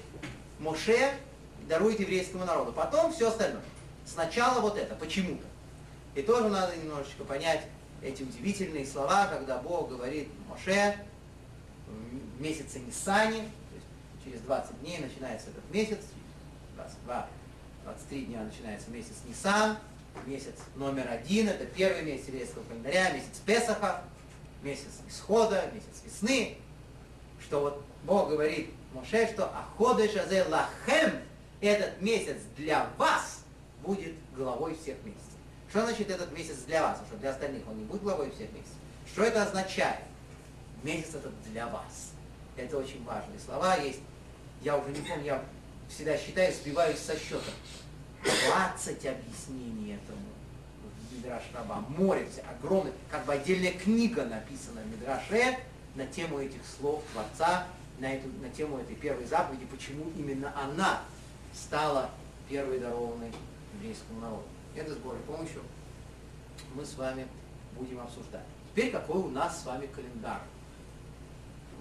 Моше, 0.59 1.13
дарует 1.67 1.99
еврейскому 1.99 2.45
народу. 2.45 2.73
Потом 2.73 3.13
все 3.13 3.29
остальное. 3.29 3.63
Сначала 4.05 4.59
вот 4.59 4.77
это, 4.77 4.95
почему-то. 4.95 5.45
И 6.15 6.21
тоже 6.21 6.49
надо 6.49 6.75
немножечко 6.75 7.23
понять 7.23 7.63
эти 8.01 8.23
удивительные 8.23 8.85
слова, 8.85 9.27
когда 9.27 9.57
Бог 9.57 9.89
говорит 9.89 10.27
Моше 10.49 10.97
в 11.87 12.41
месяце 12.41 12.79
Ниссане, 12.79 13.39
то 13.39 13.75
есть 13.75 13.85
через 14.23 14.41
20 14.41 14.81
дней 14.81 14.99
начинается 14.99 15.49
этот 15.49 15.69
месяц, 15.71 15.99
22, 16.75 17.27
23 17.83 18.25
дня 18.25 18.43
начинается 18.43 18.91
месяц 18.91 19.15
Ниссан, 19.27 19.77
месяц 20.25 20.55
номер 20.75 21.09
один, 21.09 21.49
это 21.49 21.65
первый 21.65 22.03
месяц 22.03 22.27
еврейского 22.27 22.63
календаря, 22.63 23.11
месяц 23.11 23.39
Песаха, 23.45 24.03
месяц 24.61 25.01
исхода, 25.07 25.69
месяц 25.73 26.03
весны, 26.05 26.57
что 27.53 27.59
вот 27.59 27.83
Бог 28.05 28.29
говорит 28.29 28.71
Моше, 28.95 29.27
что 29.31 29.45
Аходеш 29.45 30.15
Азе 30.15 30.43
Лахем, 30.45 31.19
этот 31.61 32.01
месяц 32.01 32.37
для 32.57 32.89
вас 32.97 33.43
будет 33.83 34.15
главой 34.35 34.73
всех 34.73 34.97
месяцев. 35.03 35.21
Что 35.69 35.83
значит 35.83 36.09
этот 36.09 36.35
месяц 36.35 36.63
для 36.65 36.81
вас? 36.81 36.93
Потому 36.93 37.09
что 37.09 37.17
для 37.17 37.29
остальных 37.29 37.61
он 37.67 37.77
не 37.77 37.83
будет 37.83 38.01
главой 38.01 38.31
всех 38.31 38.51
месяцев. 38.53 38.73
Что 39.05 39.23
это 39.25 39.43
означает? 39.43 39.99
Месяц 40.81 41.09
этот 41.09 41.31
для 41.51 41.67
вас. 41.67 42.13
Это 42.57 42.75
очень 42.75 43.03
важные 43.05 43.37
слова 43.37 43.75
есть. 43.75 43.99
Я 44.63 44.75
уже 44.75 44.89
не 44.89 45.07
помню, 45.07 45.23
я 45.23 45.43
всегда 45.89 46.17
считаю, 46.17 46.51
сбиваюсь 46.51 46.97
со 46.97 47.15
счета. 47.15 47.51
20 48.23 49.05
объяснений 49.05 49.93
этому 49.93 50.25
в 50.81 51.15
Мидраш 51.15 51.43
Раба. 51.53 51.83
Море, 51.87 52.27
все, 52.31 52.41
огромное, 52.49 52.93
как 53.11 53.25
бы 53.25 53.33
отдельная 53.33 53.73
книга 53.73 54.25
написана 54.25 54.81
в 54.81 54.87
Мидраше 54.87 55.59
на 55.95 56.05
тему 56.05 56.39
этих 56.39 56.61
слов 56.65 57.03
Творца, 57.11 57.67
на, 57.99 58.11
эту, 58.11 58.27
на 58.41 58.49
тему 58.49 58.79
этой 58.79 58.95
первой 58.95 59.25
заповеди, 59.25 59.65
почему 59.65 60.09
именно 60.17 60.53
она 60.59 61.01
стала 61.53 62.09
первой 62.49 62.79
дарованной 62.79 63.31
еврейскому 63.75 64.21
народу. 64.21 64.43
Это 64.75 64.93
с 64.93 64.97
Божьей 64.97 65.21
помощью 65.23 65.61
мы 66.73 66.85
с 66.85 66.95
вами 66.95 67.27
будем 67.77 67.99
обсуждать. 67.99 68.43
Теперь 68.71 68.91
какой 68.91 69.17
у 69.17 69.29
нас 69.29 69.61
с 69.61 69.65
вами 69.65 69.87
календарь? 69.87 70.41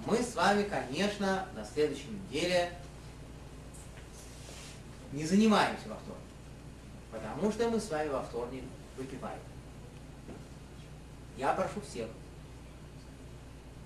Мы 0.04 0.18
с 0.18 0.34
вами, 0.34 0.64
конечно, 0.64 1.46
на 1.54 1.64
следующей 1.64 2.08
неделе 2.08 2.72
не 5.12 5.24
занимаемся 5.24 5.88
во 5.88 5.96
вторник. 5.96 6.22
Потому 7.10 7.52
что 7.52 7.70
мы 7.70 7.80
с 7.80 7.90
вами 7.90 8.08
во 8.08 8.22
вторник 8.22 8.64
выпиваем. 8.96 9.38
Я 11.36 11.52
прошу 11.54 11.80
всех, 11.80 12.08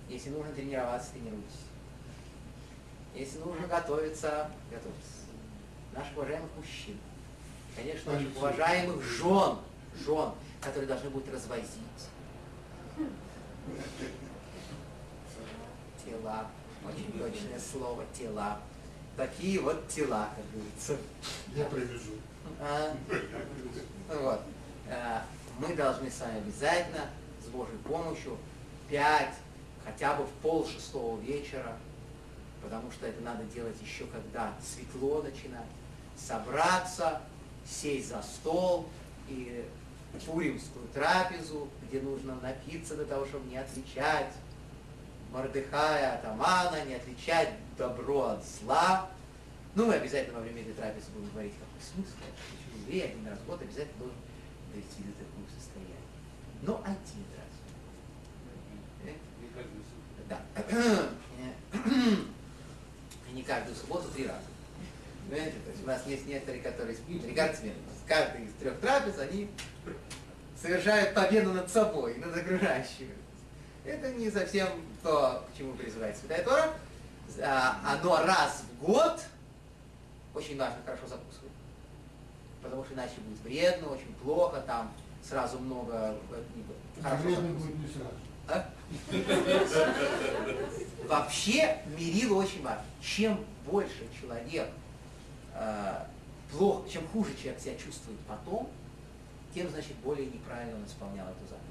если 0.09 0.29
нужно 0.29 0.51
тренироваться, 0.53 1.11
тренируйтесь. 1.11 1.65
Если 3.15 3.39
нужно 3.39 3.67
готовиться, 3.67 4.49
готовьтесь. 4.69 5.25
Наших 5.93 6.17
уважаемых 6.17 6.49
мужчин, 6.55 6.97
конечно, 7.75 8.13
наших 8.13 8.37
уважаемых 8.37 9.03
жен, 9.03 9.57
жен, 10.05 10.31
которые 10.61 10.87
должны 10.87 11.09
будут 11.09 11.33
развозить 11.33 11.71
тела, 16.07 16.47
очень 16.85 17.11
точное 17.19 17.59
слово, 17.59 18.03
тела. 18.17 18.59
Такие 19.15 19.59
вот 19.59 19.87
тела, 19.87 20.29
как 20.35 20.45
говорится. 20.53 20.97
Я 21.55 21.65
привезу. 21.65 22.13
А, 22.59 22.95
вот. 24.09 24.41
А, 24.89 25.25
Мы 25.59 25.75
должны 25.75 26.09
с 26.09 26.19
вами 26.19 26.37
обязательно, 26.37 27.09
с 27.43 27.47
Божьей 27.49 27.77
помощью, 27.77 28.37
пять, 28.89 29.33
хотя 29.87 30.15
бы 30.15 30.25
в 30.25 30.31
пол 30.41 30.67
шестого 30.67 31.19
вечера, 31.21 31.77
потому 32.61 32.91
что 32.91 33.07
это 33.07 33.21
надо 33.21 33.43
делать 33.45 33.75
еще 33.81 34.05
когда 34.07 34.53
светло 34.61 35.21
начинать, 35.21 35.67
собраться, 36.17 37.21
сесть 37.65 38.09
за 38.09 38.21
стол 38.21 38.87
и 39.29 39.65
пуримскую 40.25 40.87
трапезу, 40.93 41.69
где 41.83 42.01
нужно 42.01 42.35
напиться 42.41 42.95
для 42.95 43.05
того, 43.05 43.25
чтобы 43.25 43.49
не 43.49 43.57
отличать 43.57 44.33
Мордыхая 45.31 46.15
от 46.15 46.25
Амана, 46.25 46.83
не 46.85 46.95
отличать 46.95 47.49
добро 47.77 48.29
от 48.29 48.45
зла. 48.45 49.09
Ну, 49.75 49.85
мы 49.85 49.95
обязательно 49.95 50.39
во 50.39 50.43
время 50.43 50.61
этой 50.61 50.73
трапезы 50.73 51.11
будем 51.11 51.29
говорить, 51.31 51.53
какой 51.53 51.81
смысл, 51.83 52.15
почему 52.17 53.03
один 53.03 53.27
раз 53.27 53.37
в 53.39 53.45
год 53.45 53.61
обязательно 53.61 53.99
должен 53.99 54.17
дойти 54.73 55.03
до 55.03 55.13
такого 55.19 55.45
состояния. 55.53 56.07
Но 56.63 56.77
один 56.83 57.25
раз. 57.37 57.53
Э? 59.05 59.13
Не 59.41 59.49
каждую 59.53 59.83
сутки. 59.83 60.16
Да. 60.29 60.39
И 63.27 63.33
не 63.33 63.43
каждую 63.43 63.75
субботу 63.75 64.09
три 64.09 64.27
раза. 64.27 64.39
Понимаете? 65.29 65.57
То 65.65 65.71
есть 65.71 65.83
у 65.83 65.87
нас 65.87 66.01
есть 66.07 66.25
некоторые, 66.27 66.63
которые 66.63 66.97
рекордсмены. 67.07 67.75
Каждый 68.05 68.45
из 68.45 68.53
трех 68.53 68.79
трапез, 68.79 69.19
они 69.19 69.49
совершают 70.61 71.13
победу 71.13 71.51
над 71.53 71.69
собой, 71.69 72.15
над 72.15 72.35
окружающими. 72.35 73.13
Это 73.83 74.13
не 74.13 74.31
совсем 74.31 74.67
то, 75.03 75.45
к 75.51 75.57
чему 75.57 75.73
призывает 75.73 76.17
Святая 76.17 76.43
Тора. 76.43 76.73
А, 77.41 77.79
Оно 77.85 78.25
раз 78.25 78.63
в 78.63 78.85
год 78.85 79.21
очень 80.33 80.57
важно 80.57 80.77
хорошо 80.85 81.07
закусывать. 81.07 81.51
Потому 82.61 82.83
что 82.83 82.93
иначе 82.93 83.13
будет 83.25 83.39
вредно, 83.41 83.89
очень 83.89 84.13
плохо, 84.21 84.61
там 84.65 84.91
сразу 85.23 85.59
много 85.59 86.15
э, 86.31 87.01
хорошо 87.01 87.23
Вредно 87.23 87.49
будет 87.49 87.75
не 87.77 87.87
сразу. 87.87 88.15
А? 88.47 88.69
Вообще 91.07 91.77
мерило 91.97 92.41
очень 92.43 92.61
важно. 92.61 92.83
Чем 93.01 93.45
больше 93.65 94.07
человек 94.19 94.69
э, 95.53 96.05
плохо, 96.51 96.89
чем 96.89 97.07
хуже 97.07 97.33
человек 97.35 97.61
себя 97.61 97.75
чувствует 97.77 98.19
потом, 98.27 98.69
тем, 99.53 99.69
значит, 99.69 99.95
более 100.03 100.27
неправильно 100.27 100.75
он 100.75 100.85
исполнял 100.85 101.27
эту 101.27 101.43
заповедь. 101.43 101.63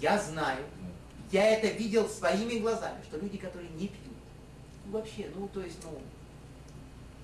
Я 0.00 0.18
знаю, 0.18 0.64
я 1.30 1.50
это 1.50 1.68
видел 1.68 2.08
своими 2.08 2.58
глазами, 2.58 3.02
что 3.08 3.18
люди, 3.18 3.36
которые 3.36 3.68
не 3.70 3.88
пьют, 3.88 4.16
ну, 4.86 4.92
вообще, 4.92 5.30
ну, 5.34 5.46
то 5.48 5.60
есть, 5.60 5.78
ну, 5.84 6.00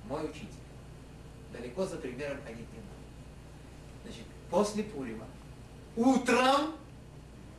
мой 0.08 0.24
учитель, 0.24 0.46
далеко 1.52 1.86
за 1.86 1.96
примером 1.96 2.38
ходить 2.42 2.68
не 2.72 2.78
надо. 2.78 4.04
Значит, 4.04 4.24
после 4.50 4.84
Пурима, 4.84 5.26
утром 5.96 6.76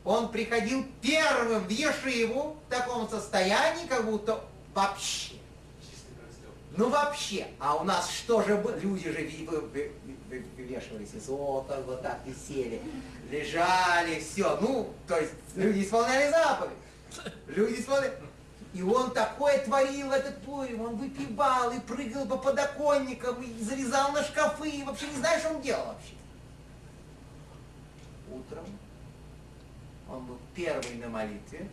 он 0.04 0.30
приходил 0.30 0.86
первым 1.00 1.64
в 1.64 1.70
Ешиву 1.70 2.56
в 2.66 2.70
таком 2.70 3.08
состоянии, 3.08 3.86
как 3.86 4.04
будто 4.04 4.42
вообще. 4.74 5.34
Ну 6.76 6.88
вообще. 6.88 7.46
А 7.58 7.76
у 7.76 7.84
нас 7.84 8.10
что 8.10 8.42
же? 8.42 8.62
Люди 8.82 9.10
же 9.10 9.90
вывешивались 10.56 11.14
из 11.14 11.28
окон, 11.28 11.82
вот 11.84 12.02
так 12.02 12.20
висели, 12.24 12.80
лежали, 13.30 14.20
все. 14.20 14.56
Ну, 14.60 14.92
то 15.06 15.18
есть 15.18 15.32
люди 15.56 15.84
исполняли 15.84 16.30
заповедь. 16.30 16.76
Люди 17.48 17.80
исполняли. 17.80 18.12
И 18.74 18.82
он 18.82 19.10
такое 19.12 19.58
творил, 19.64 20.12
этот 20.12 20.42
Пурим, 20.42 20.82
он 20.82 20.96
выпивал 20.96 21.72
и 21.72 21.80
прыгал 21.80 22.26
по 22.26 22.36
подоконникам, 22.36 23.42
и 23.42 23.62
залезал 23.62 24.12
на 24.12 24.22
шкафы, 24.22 24.68
и 24.68 24.82
вообще 24.84 25.08
не 25.08 25.16
знаешь, 25.16 25.40
что 25.40 25.54
он 25.54 25.62
делал 25.62 25.86
вообще. 25.86 26.12
Утром 28.30 28.66
он 30.08 30.24
был 30.24 30.38
первый 30.54 30.94
на 30.94 31.08
молитве, 31.08 31.68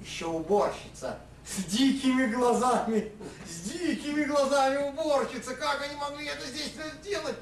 еще 0.00 0.26
уборщица 0.26 1.18
с 1.46 1.64
дикими 1.64 2.26
глазами, 2.26 3.12
с 3.48 3.60
дикими 3.70 4.24
глазами 4.24 4.88
уборщица, 4.88 5.54
как 5.54 5.82
они 5.82 5.96
могли 5.96 6.26
это 6.26 6.46
здесь 6.46 6.72
сделать? 7.00 7.36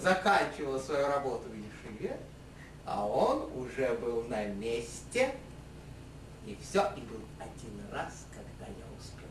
Заканчивала 0.00 0.78
свою 0.78 1.06
работу, 1.06 1.48
видишь. 1.48 1.70
привет, 1.82 2.20
а 2.84 3.06
он 3.06 3.50
уже 3.54 3.94
был 3.94 4.24
на 4.24 4.44
месте, 4.46 5.34
и 6.46 6.58
все, 6.60 6.92
и 6.96 7.00
был 7.00 7.20
один 7.38 7.80
раз, 7.90 8.26
когда 8.34 8.70
я 8.70 8.84
успел. 8.98 9.28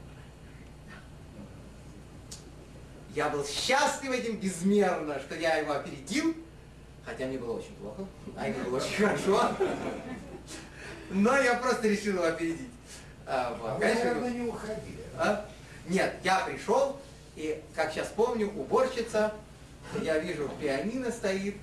Я 3.14 3.30
был 3.30 3.46
счастлив 3.46 4.12
этим 4.12 4.38
безмерно, 4.38 5.20
что 5.20 5.36
я 5.36 5.58
его 5.58 5.74
опередил, 5.74 6.34
хотя 7.06 7.26
мне 7.28 7.38
было 7.38 7.58
очень 7.58 7.76
плохо, 7.76 8.06
а 8.38 8.48
ему 8.48 8.64
было 8.66 8.78
очень 8.78 8.96
хорошо. 9.06 9.52
Но 11.12 11.38
я 11.38 11.56
просто 11.56 11.88
решил 11.88 12.14
его 12.16 12.26
опередить. 12.26 12.70
А, 13.26 13.56
вот, 13.60 13.70
А 13.70 13.74
вы, 13.76 13.80
конечно, 13.82 14.06
наверное, 14.06 14.30
не 14.32 14.48
уходили. 14.48 15.04
а? 15.18 15.50
Нет, 15.88 16.16
я 16.24 16.40
пришел, 16.46 17.00
и, 17.36 17.62
как 17.76 17.92
сейчас 17.92 18.08
помню, 18.16 18.48
уборщица, 18.50 19.34
я 20.02 20.18
вижу, 20.20 20.50
пианино 20.60 21.12
стоит, 21.12 21.56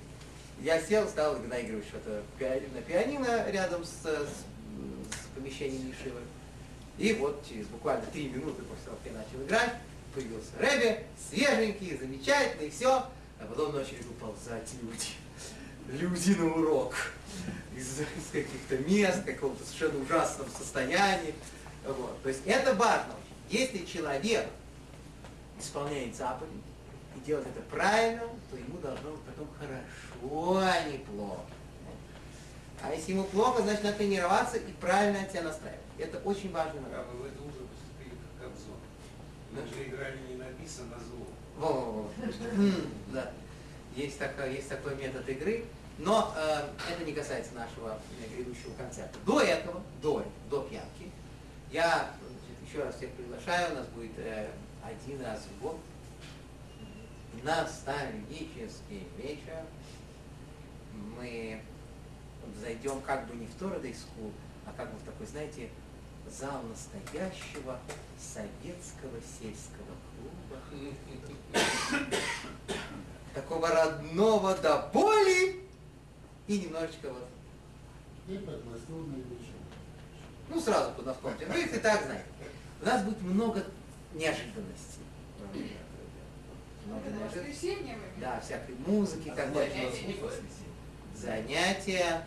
я 0.61 0.79
сел, 0.81 1.07
стал 1.07 1.37
наигрывать 1.39 1.85
что-то 1.87 2.21
на 2.39 2.81
пианино 2.81 3.49
рядом 3.49 3.83
с, 3.83 3.89
с- 3.89 4.03
с 4.05 5.35
помещением 5.35 5.87
Ешивы. 5.89 6.21
И 6.97 7.13
вот 7.13 7.43
через 7.47 7.65
буквально 7.67 8.05
три 8.07 8.29
минуты 8.29 8.61
после 8.63 8.85
того, 8.85 8.97
как 9.03 9.11
я 9.11 9.17
начал 9.17 9.45
играть, 9.45 9.73
появился 10.13 10.51
Рэби, 10.59 11.03
свеженький, 11.29 11.97
замечательный, 11.97 12.69
все. 12.69 12.89
А 13.39 13.45
потом 13.49 13.73
начали 13.75 14.03
выползать 14.03 14.69
люди. 14.83 15.07
Люди 15.89 16.31
на 16.31 16.45
урок. 16.55 16.93
Из, 17.75 17.99
из 17.99 18.27
каких-то 18.31 18.77
мест, 18.89 19.23
какого-то 19.25 19.63
совершенно 19.65 20.03
ужасном 20.03 20.47
состоянии. 20.49 21.33
Вот. 21.85 22.21
То 22.21 22.29
есть 22.29 22.41
это 22.45 22.73
важно. 22.75 23.13
Если 23.49 23.85
человек 23.85 24.47
исполняет 25.59 26.15
заповедь 26.15 26.51
и 27.15 27.19
делает 27.25 27.47
это 27.47 27.61
правильно, 27.69 28.23
то 28.49 28.57
ему 28.57 28.77
должно 28.77 29.11
быть 29.11 29.21
потом 29.21 29.47
хорошо, 29.57 30.57
а 30.57 30.89
не 30.89 30.97
плохо. 30.99 31.41
А 32.83 32.93
если 32.93 33.11
ему 33.13 33.23
плохо, 33.25 33.61
значит 33.63 33.83
надо 33.83 33.97
тренироваться 33.97 34.57
и 34.57 34.71
правильно 34.73 35.27
себя 35.29 35.43
настраивать. 35.43 35.79
Это 35.97 36.17
очень 36.19 36.51
момент. 36.51 36.87
А 36.93 37.07
вы 37.11 37.23
в 37.23 37.25
это 37.25 37.41
уже 37.43 37.59
поступили 37.67 38.15
как 38.39 38.49
Кобзон. 38.49 38.77
Да. 39.51 39.61
Мы 39.61 39.67
же 39.67 39.87
играли 39.89 40.17
не 40.29 40.35
на 40.35 40.45
бис, 40.59 40.79
а 40.79 40.83
на 40.85 40.99
зло. 40.99 41.27
Во-во-во. 41.57 42.09
М, 42.55 42.73
Да. 43.13 43.31
Есть 43.95 44.19
такой, 44.19 44.53
есть 44.53 44.69
такой 44.69 44.95
метод 44.95 45.27
игры, 45.27 45.65
но 45.97 46.33
э, 46.35 46.69
это 46.91 47.03
не 47.03 47.13
касается 47.13 47.53
нашего 47.53 47.99
э, 48.19 48.35
грядущего 48.35 48.73
концерта. 48.75 49.19
До 49.25 49.41
этого, 49.41 49.81
до, 50.01 50.25
до 50.49 50.61
пьянки, 50.63 51.11
я 51.71 52.09
значит, 52.21 52.69
еще 52.69 52.83
раз 52.83 52.95
всех 52.95 53.09
приглашаю, 53.11 53.73
у 53.73 53.75
нас 53.75 53.87
будет 53.87 54.17
э, 54.17 54.49
один 54.81 55.21
раз 55.21 55.41
в 55.45 55.61
год 55.61 55.77
ностальгический 57.43 59.07
вечер. 59.17 59.63
Мы 61.17 61.61
зайдем 62.61 63.01
как 63.01 63.27
бы 63.27 63.35
не 63.35 63.47
в 63.47 63.55
Тородей 63.55 63.93
School, 63.93 64.31
а 64.65 64.73
как 64.75 64.91
бы 64.91 64.99
в 64.99 65.03
такой, 65.03 65.27
знаете, 65.27 65.69
зал 66.29 66.61
настоящего 66.63 67.77
советского 68.17 69.19
сельского 69.39 69.95
клуба 70.15 70.61
такого 73.33 73.69
родного 73.69 74.55
до 74.57 74.89
боли 74.93 75.61
и 76.47 76.59
немножечко 76.59 77.09
вот, 77.09 77.27
И 78.27 78.37
ну 80.49 80.59
сразу 80.59 80.91
под 80.93 81.05
наскомте. 81.05 81.45
Вы 81.45 81.61
их 81.61 81.73
и 81.73 81.79
так 81.79 82.03
знаете. 82.03 82.25
У 82.81 82.85
нас 82.85 83.03
будет 83.03 83.21
много 83.21 83.63
неожиданностей. 84.13 85.01
Много 86.85 87.09
вы? 87.09 87.97
Да, 88.19 88.39
всякой 88.41 88.75
музыки, 88.85 89.31
как 89.35 89.53
бы. 89.53 89.59
Занятия 89.59 90.07
не 90.07 90.13
будет. 90.13 90.33
Занятия. 91.15 92.25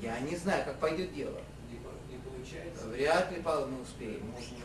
Я 0.00 0.18
не 0.20 0.36
знаю, 0.36 0.64
как 0.64 0.78
пойдет 0.78 1.14
дело. 1.14 1.38
Не, 1.70 2.18
получается. 2.18 2.86
Вряд 2.86 3.30
ли 3.32 3.40
мы 3.66 3.82
успеем. 3.82 4.24
Можно 4.26 4.56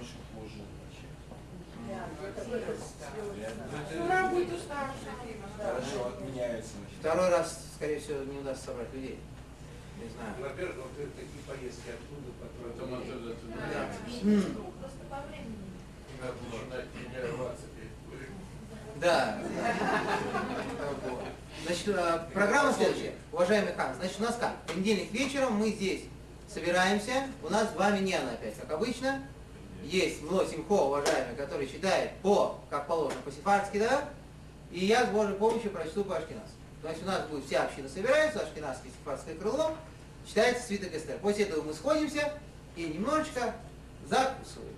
Ну, 3.98 4.08
работу 4.08 4.58
старше. 4.58 5.08
Хорошо, 5.58 6.08
отменяется. 6.08 6.72
значит. 6.78 6.98
Второй 7.00 7.30
раз, 7.30 7.60
скорее 7.76 8.00
всего, 8.00 8.24
не 8.24 8.40
удастся 8.40 8.66
собрать 8.68 8.94
людей. 8.94 9.20
Не 10.02 10.10
знаю. 10.10 10.34
Во-первых, 10.40 10.76
вот 10.78 10.92
это 11.00 11.12
такие 11.12 11.44
поездки 11.48 11.90
оттуда, 11.90 12.32
Потом 12.64 12.94
оттуда 12.94 13.34
туда. 13.34 13.56
Да. 13.56 13.64
Да. 13.74 14.30
М. 14.30 14.44
Надо 16.22 16.34
начинать 16.52 16.86
тренироваться 16.94 17.66
перед. 17.76 18.30
Да. 19.00 19.40
Значит, 21.66 21.88
э, 21.90 22.20
программа 22.34 22.74
следующая. 22.74 23.14
Уважаемый 23.32 23.74
хан, 23.74 23.96
значит, 23.96 24.20
у 24.20 24.24
нас 24.24 24.36
как? 24.40 24.54
В 24.66 24.74
понедельник 24.74 25.12
вечером 25.12 25.54
мы 25.54 25.70
здесь 25.72 26.04
собираемся. 26.48 27.28
У 27.44 27.50
нас 27.50 27.70
два 27.70 27.92
миньяна 27.92 28.32
опять, 28.32 28.56
как 28.60 28.72
обычно. 28.72 29.24
Есть 29.84 30.22
Мло 30.22 30.44
Симхо, 30.46 30.74
уважаемый, 30.74 31.36
который 31.36 31.68
читает 31.68 32.12
по, 32.22 32.60
как 32.70 32.88
положено, 32.88 33.22
по-сефардски, 33.24 33.80
да? 33.80 34.10
И 34.72 34.86
я 34.86 35.06
с 35.06 35.10
Божьей 35.10 35.36
помощью 35.36 35.72
прочту 35.72 36.04
по 36.04 36.18
Ашкиназ. 36.18 36.50
То 36.82 36.90
есть 36.90 37.04
у 37.04 37.06
нас 37.06 37.26
будет 37.28 37.46
вся 37.46 37.64
община 37.64 37.88
собирается, 37.88 38.42
Ашкиназское 38.42 38.92
сефардское 38.92 39.36
крыло, 39.36 39.76
читается 40.28 40.68
свиток 40.68 40.94
Эстер. 40.94 41.18
После 41.20 41.46
этого 41.46 41.64
мы 41.64 41.74
сходимся 41.74 42.34
и 42.76 42.84
немножечко 42.84 43.56
закусываем. 44.10 44.76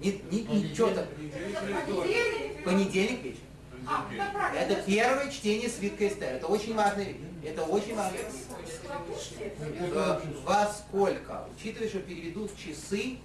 Не, 0.00 0.20
не, 0.30 0.42
ничего 0.42 0.90
так. 0.90 1.08
Понедельник? 1.08 2.64
Понедельник 2.64 3.22
вечер. 3.22 3.40
А. 3.88 4.06
Это 4.54 4.82
первое 4.82 5.30
чтение 5.30 5.68
свитка 5.68 6.08
Эстер. 6.08 6.34
Это 6.34 6.46
очень 6.46 6.74
важная 6.74 7.04
вещь. 7.04 7.16
Это 7.44 7.62
очень 7.62 7.94
важная 7.94 8.20
вещь. 8.20 9.32
Э, 9.78 10.20
Во 10.44 10.66
сколько? 10.66 11.46
Учитывая, 11.56 11.88
что 11.88 12.00
переведут 12.00 12.50
часы 12.56 13.18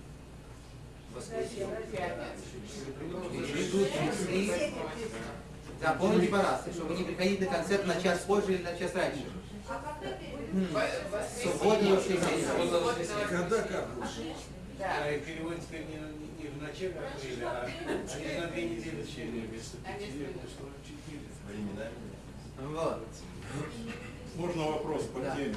Запомните, 5.81 6.27
пожалуйста, 6.27 6.73
чтобы 6.73 6.95
не 6.95 7.03
приходить 7.03 7.39
на 7.41 7.47
концерт 7.47 7.85
на 7.87 8.01
час 8.01 8.19
позже 8.19 8.53
или 8.53 8.63
на 8.63 8.77
час 8.77 8.93
раньше. 8.95 9.25
И 11.43 11.47
воскресенье. 11.47 13.27
Когда 13.29 13.61
как? 13.63 13.87
А 14.83 15.11
и 15.11 15.19
перевод 15.19 15.59
теперь 15.59 15.85
не, 15.85 16.49
в 16.49 16.61
начале 16.61 16.95
апреля, 16.99 17.47
а 17.47 17.65
они 17.65 18.39
на 18.39 18.47
две 18.47 18.63
недели 18.69 19.03
вперед. 19.03 19.49
Вместо 19.49 19.77
пяти 19.77 20.11
лет 20.17 20.35
ушло 20.37 20.69
четыре. 20.83 21.21
Временами. 21.47 22.11
Вот. 22.59 23.07
Можно 24.35 24.63
вопрос 24.71 25.03
по 25.05 25.19
теме? 25.19 25.55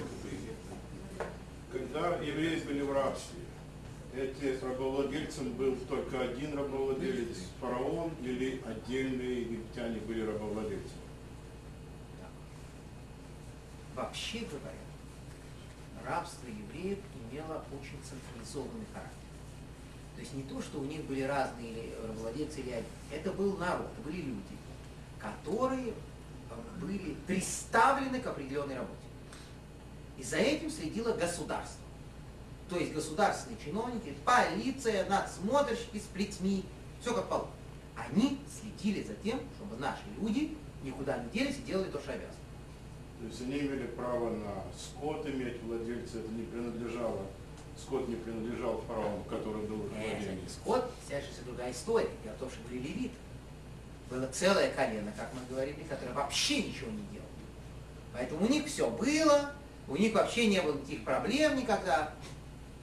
Когда 1.72 2.16
евреи 2.16 2.60
были 2.60 2.82
в 2.82 2.93
рабстве, 2.93 3.44
эти 4.16 4.62
рабовладельцем 4.65 5.53
был 5.55 5.77
только 5.89 6.20
один 6.20 6.57
рабовладелец, 6.57 7.36
фараон, 7.61 8.11
или 8.23 8.62
отдельные 8.65 9.43
египтяне 9.43 10.01
были 10.01 10.23
рабовладельцами? 10.23 11.03
Вообще 13.95 14.41
говоря, 14.41 14.74
рабство 16.05 16.47
евреев 16.49 16.99
имело 17.31 17.65
очень 17.73 17.99
централизованный 18.03 18.86
характер. 18.93 19.19
То 20.15 20.20
есть 20.20 20.35
не 20.35 20.43
то, 20.45 20.62
что 20.62 20.78
у 20.78 20.85
них 20.85 21.05
были 21.05 21.23
разные 21.23 21.70
или 21.70 21.95
рабовладельцы 22.03 22.61
или 22.61 22.70
один. 22.70 22.91
Это 23.12 23.32
был 23.32 23.57
народ, 23.57 23.91
были 24.05 24.19
люди, 24.19 24.57
которые 25.19 25.89
э, 25.89 26.81
были 26.81 27.15
приставлены 27.27 28.20
к 28.20 28.27
определенной 28.27 28.77
работе. 28.77 28.95
И 30.19 30.23
за 30.23 30.36
этим 30.36 30.70
следило 30.70 31.12
государство. 31.12 31.84
То 32.69 32.77
есть 32.78 32.93
государственные 32.93 33.59
чиновники, 33.62 34.15
полиция, 34.24 35.09
надсмотрщики 35.09 35.99
с 35.99 36.07
плетьми, 36.12 36.65
все 37.01 37.15
как 37.15 37.28
положено. 37.28 37.53
Они 37.97 38.41
следили 38.51 39.03
за 39.03 39.15
тем, 39.15 39.41
чтобы 39.57 39.77
наши 39.77 40.03
люди 40.20 40.57
никуда 40.82 41.19
не 41.19 41.31
делись 41.31 41.59
и 41.59 41.62
делали 41.62 41.91
то, 41.91 41.99
что 42.01 42.12
обязаны. 42.12 42.35
То 43.20 43.27
есть 43.27 43.41
они 43.43 43.59
имели 43.59 43.86
право 43.86 44.31
на 44.31 44.65
скот 44.78 45.27
иметь 45.27 45.62
владельца, 45.62 46.19
это 46.19 46.28
не 46.31 46.45
принадлежало, 46.45 47.27
скот 47.78 48.09
не 48.09 48.16
принадлежал 48.16 48.82
фараону, 48.89 49.23
который 49.24 49.62
был 49.62 49.77
в 49.77 49.89
владении. 49.89 50.47
скот, 50.49 50.91
совершенно 51.07 51.45
другая 51.47 51.73
история. 51.73 52.11
Дело 52.23 52.35
в 52.35 52.39
том, 52.39 52.51
что 52.51 52.61
были 52.69 52.81
левиты. 52.81 53.15
Было 54.11 54.27
целое 54.27 54.70
колено, 54.73 55.12
как 55.16 55.32
мы 55.32 55.41
говорили, 55.49 55.82
которое 55.85 56.12
вообще 56.12 56.65
ничего 56.65 56.91
не 56.91 57.03
делало. 57.12 57.28
Поэтому 58.12 58.45
у 58.45 58.49
них 58.49 58.66
все 58.66 58.91
было, 58.91 59.53
у 59.89 59.97
них 59.97 60.15
вообще 60.15 60.47
не 60.47 60.61
было 60.61 60.74
никаких 60.74 61.05
проблем 61.05 61.57
никогда. 61.57 62.12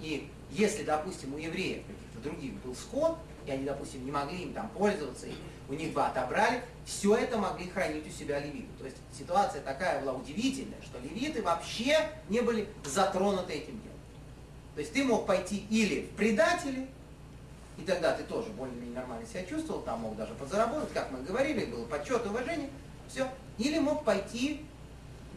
И 0.01 0.29
если, 0.51 0.83
допустим, 0.83 1.33
у 1.33 1.37
евреев 1.37 1.83
каких-то 1.85 2.19
других 2.23 2.53
был 2.61 2.75
скот, 2.75 3.17
и 3.45 3.51
они, 3.51 3.63
допустим, 3.63 4.03
не 4.05 4.11
могли 4.11 4.43
им 4.43 4.53
там 4.53 4.69
пользоваться, 4.69 5.27
и 5.27 5.33
у 5.69 5.73
них 5.73 5.93
бы 5.93 6.03
отобрали, 6.03 6.61
все 6.85 7.15
это 7.15 7.37
могли 7.37 7.69
хранить 7.69 8.05
у 8.07 8.11
себя 8.11 8.39
левиты. 8.39 8.67
То 8.79 8.85
есть 8.85 8.97
ситуация 9.17 9.61
такая 9.61 10.01
была 10.01 10.13
удивительная, 10.13 10.81
что 10.81 10.99
левиты 10.99 11.41
вообще 11.41 12.09
не 12.29 12.41
были 12.41 12.67
затронуты 12.83 13.53
этим 13.53 13.81
делом. 13.81 13.99
То 14.75 14.81
есть 14.81 14.93
ты 14.93 15.03
мог 15.03 15.25
пойти 15.25 15.65
или 15.69 16.01
в 16.01 16.09
предатели, 16.15 16.87
и 17.77 17.83
тогда 17.83 18.13
ты 18.13 18.23
тоже 18.23 18.49
более-менее 18.49 18.95
нормально 18.95 19.25
себя 19.25 19.43
чувствовал, 19.45 19.81
там 19.81 20.01
мог 20.01 20.15
даже 20.15 20.33
подзаработать, 20.33 20.93
как 20.93 21.11
мы 21.11 21.21
говорили, 21.23 21.65
был 21.65 21.85
почет, 21.85 22.25
уважение, 22.25 22.69
все. 23.07 23.27
Или 23.57 23.79
мог 23.79 24.03
пойти 24.03 24.65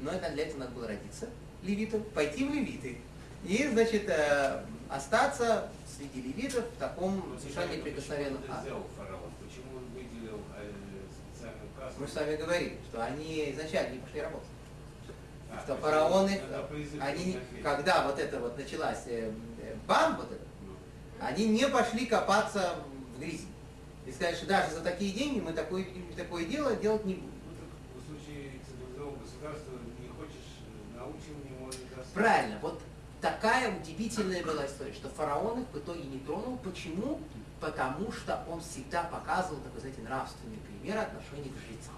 Но 0.00 0.10
это 0.10 0.30
для 0.30 0.44
этого 0.44 0.60
надо 0.60 0.72
было 0.72 0.88
родиться 0.88 1.28
левитом, 1.62 2.02
пойти 2.14 2.44
в 2.44 2.52
левиты. 2.52 2.98
И, 3.44 3.68
значит, 3.68 4.08
э, 4.08 4.64
остаться 4.88 5.68
среди 5.86 6.22
левитов 6.22 6.64
в 6.64 6.78
таком 6.78 7.36
совершенно 7.38 7.72
неприкосновенном... 7.72 8.40
Почему 8.42 8.54
А, 8.56 9.20
он? 9.22 9.46
Почему 9.46 9.76
он 9.76 9.84
выделил 9.94 10.40
э, 10.56 10.72
специальную 11.32 11.68
кассу? 11.78 11.96
мы 12.00 12.08
с 12.08 12.14
вами 12.14 12.36
говорили, 12.36 12.78
что 12.88 13.04
они 13.04 13.52
изначально 13.52 13.94
не 13.94 13.98
пошли 14.00 14.22
работать. 14.22 14.48
А, 15.52 15.60
что 15.60 15.76
фараоны, 15.76 16.40
они, 17.00 17.38
когда 17.62 18.06
вот 18.06 18.18
это 18.18 18.40
вот 18.40 18.56
началась 18.56 19.02
э, 19.06 19.30
э, 19.60 19.74
бам, 19.86 20.16
вот 20.16 20.32
это, 20.32 20.42
Ну, 20.62 20.72
они 21.20 21.46
не 21.46 21.68
пошли 21.68 22.06
копаться 22.06 22.76
в 23.14 23.20
грязи. 23.20 23.46
И 24.06 24.12
сказали, 24.12 24.34
что 24.36 24.46
даже 24.46 24.74
за 24.74 24.80
такие 24.80 25.12
деньги 25.12 25.40
мы 25.40 25.52
такое, 25.52 25.86
такое 26.16 26.44
дело 26.46 26.74
делать 26.76 27.04
не 27.04 27.14
будем. 27.14 27.30
ну, 27.46 27.54
так 27.56 28.02
в 28.02 28.06
случае 28.06 28.52
цивилизованного 28.66 29.16
государства 29.16 29.72
не 30.00 30.08
хочешь, 30.08 30.64
э, 30.94 30.98
научим, 30.98 31.44
не 31.44 31.66
достать. 31.94 32.12
Правильно, 32.14 32.58
вот 32.60 32.82
такая 33.28 33.74
удивительная 33.74 34.44
была 34.44 34.66
история, 34.66 34.92
что 34.92 35.08
фараон 35.08 35.62
их 35.62 35.68
в 35.72 35.78
итоге 35.78 36.02
не 36.02 36.18
тронул. 36.18 36.58
Почему? 36.58 37.18
Потому 37.58 38.12
что 38.12 38.44
он 38.50 38.60
всегда 38.60 39.04
показывал 39.04 39.62
такой, 39.62 39.80
знаете, 39.80 40.02
нравственный 40.02 40.58
пример 40.58 40.98
отношения 40.98 41.48
к 41.50 41.56
жрецам. 41.66 41.94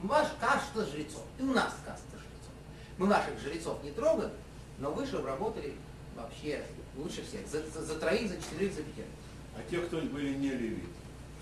Ваш 0.00 0.28
каста 0.40 0.86
жрецов, 0.86 1.24
и 1.38 1.42
у 1.42 1.52
нас 1.52 1.74
каста 1.84 2.16
жрецов. 2.16 2.54
Мы 2.96 3.06
ваших 3.08 3.38
жрецов 3.40 3.84
не 3.84 3.90
трогаем, 3.90 4.30
но 4.78 4.90
вы 4.90 5.04
же 5.04 5.20
работали 5.22 5.74
вообще 6.16 6.64
лучше 6.96 7.22
всех. 7.22 7.46
За, 7.46 7.62
за- 7.68 7.84
за 7.84 7.98
троих, 7.98 8.30
за 8.30 8.36
четверых, 8.38 8.72
за 8.74 8.82
пятерых. 8.82 9.10
А 9.54 9.60
те, 9.70 9.80
кто 9.82 9.98
были 9.98 10.32
не 10.34 10.48
левиты, 10.48 10.88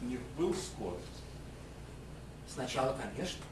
у 0.03 0.05
них 0.07 0.19
был 0.37 0.53
скот, 0.53 0.99
Сначала, 2.53 2.97
конечно. 3.01 3.45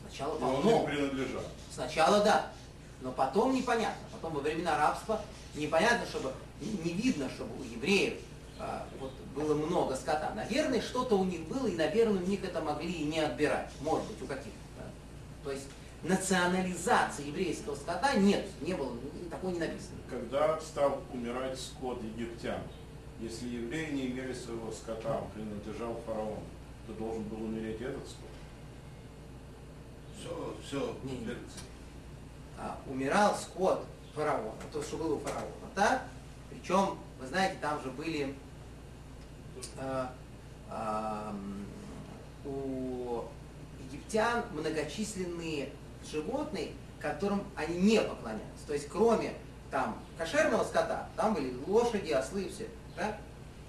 Сначала 0.00 0.36
и 0.36 0.42
он 0.42 0.56
им 0.56 0.62
полно. 0.62 0.84
принадлежал. 0.86 1.42
Сначала 1.72 2.24
да, 2.24 2.50
но 3.02 3.12
потом 3.12 3.54
непонятно. 3.54 4.07
Потом 4.20 4.34
во 4.34 4.40
времена 4.40 4.76
рабства 4.76 5.22
непонятно, 5.54 6.04
чтобы 6.06 6.32
не 6.60 6.92
видно, 6.92 7.30
чтобы 7.30 7.50
у 7.60 7.62
евреев 7.62 8.14
а, 8.58 8.84
вот, 8.98 9.12
было 9.36 9.54
много 9.54 9.94
скота. 9.94 10.32
Наверное, 10.34 10.80
что-то 10.80 11.16
у 11.16 11.24
них 11.24 11.42
было, 11.42 11.68
и, 11.68 11.76
наверное, 11.76 12.20
у 12.20 12.26
них 12.26 12.42
это 12.42 12.60
могли 12.60 12.92
и 12.92 13.04
не 13.04 13.20
отбирать. 13.20 13.70
Может 13.80 14.08
быть, 14.08 14.20
у 14.22 14.26
каких-то. 14.26 14.58
да. 14.76 14.84
То 15.44 15.52
есть 15.52 15.66
национализации 16.02 17.28
еврейского 17.28 17.76
скота 17.76 18.14
нет, 18.14 18.46
не 18.60 18.74
было, 18.74 18.96
такого 19.30 19.52
не 19.52 19.60
написано. 19.60 19.98
Когда 20.10 20.60
стал 20.60 21.00
умирать 21.12 21.58
скот 21.58 22.02
египтян, 22.02 22.60
если 23.20 23.48
евреи 23.48 23.92
не 23.92 24.06
имели 24.08 24.32
своего 24.32 24.72
скота, 24.72 25.18
он 25.18 25.30
принадлежал 25.30 26.00
фараону, 26.06 26.42
то 26.86 26.92
должен 26.94 27.22
был 27.24 27.44
умереть 27.44 27.80
этот 27.80 28.06
скот. 28.08 28.28
Все, 30.18 30.56
все, 30.66 30.96
Не, 31.04 31.18
не. 31.18 31.34
А, 32.58 32.76
умирал 32.88 33.36
скот 33.36 33.84
фараона, 34.14 34.52
то, 34.72 34.82
что 34.82 34.96
было 34.96 35.14
у 35.14 35.18
фараона, 35.20 35.46
так? 35.74 36.04
Причем, 36.50 36.98
вы 37.20 37.26
знаете, 37.26 37.56
там 37.60 37.82
же 37.82 37.90
были 37.90 38.34
э, 39.78 40.06
ам, 40.70 41.66
у 42.44 43.24
египтян 43.84 44.44
многочисленные 44.52 45.70
животные, 46.10 46.72
которым 47.00 47.44
они 47.56 47.78
не 47.78 48.00
поклонялись. 48.00 48.42
То 48.66 48.72
есть, 48.72 48.88
кроме 48.88 49.34
там 49.70 49.98
кошерного 50.16 50.64
скота, 50.64 51.08
там 51.16 51.34
были 51.34 51.54
лошади, 51.66 52.12
ослы 52.12 52.42
и 52.42 52.48
все. 52.50 52.66
Да? 52.96 53.16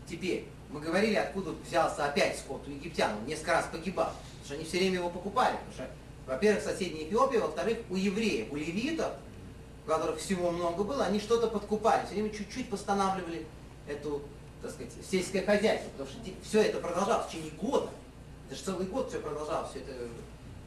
Теперь, 0.07 0.47
мы 0.69 0.79
говорили, 0.79 1.15
откуда 1.15 1.51
взялся 1.51 2.05
опять 2.05 2.37
скот 2.37 2.67
у 2.67 2.71
египтян. 2.71 3.15
Он 3.17 3.25
несколько 3.25 3.53
раз 3.53 3.65
погибал, 3.71 4.13
потому 4.13 4.45
что 4.45 4.53
они 4.55 4.63
все 4.63 4.77
время 4.77 4.95
его 4.95 5.09
покупали. 5.09 5.57
Потому 5.57 5.73
что, 5.73 5.87
во-первых, 6.27 6.63
в 6.63 6.65
соседней 6.65 7.03
Эфиопии, 7.07 7.37
во-вторых, 7.37 7.79
у 7.89 7.95
евреев, 7.95 8.51
у 8.51 8.55
левитов, 8.55 9.13
у 9.89 9.91
которых 9.91 10.19
всего 10.19 10.51
много 10.51 10.83
было, 10.83 11.05
они 11.05 11.19
что-то 11.19 11.47
подкупали, 11.47 12.05
все 12.05 12.13
время 12.13 12.29
чуть-чуть 12.29 12.69
восстанавливали 12.71 13.47
эту, 13.87 14.21
так 14.61 14.69
сказать, 14.69 14.91
сельское 15.09 15.41
хозяйство, 15.41 15.89
потому 15.89 16.09
что 16.09 16.19
все 16.43 16.61
это 16.61 16.79
продолжалось 16.79 17.25
в 17.25 17.29
течение 17.29 17.51
года. 17.51 17.89
Это 18.47 18.55
же 18.55 18.63
целый 18.63 18.85
год 18.85 19.09
все 19.09 19.19
продолжалось, 19.19 19.71
все, 19.71 19.79
это, 19.79 19.91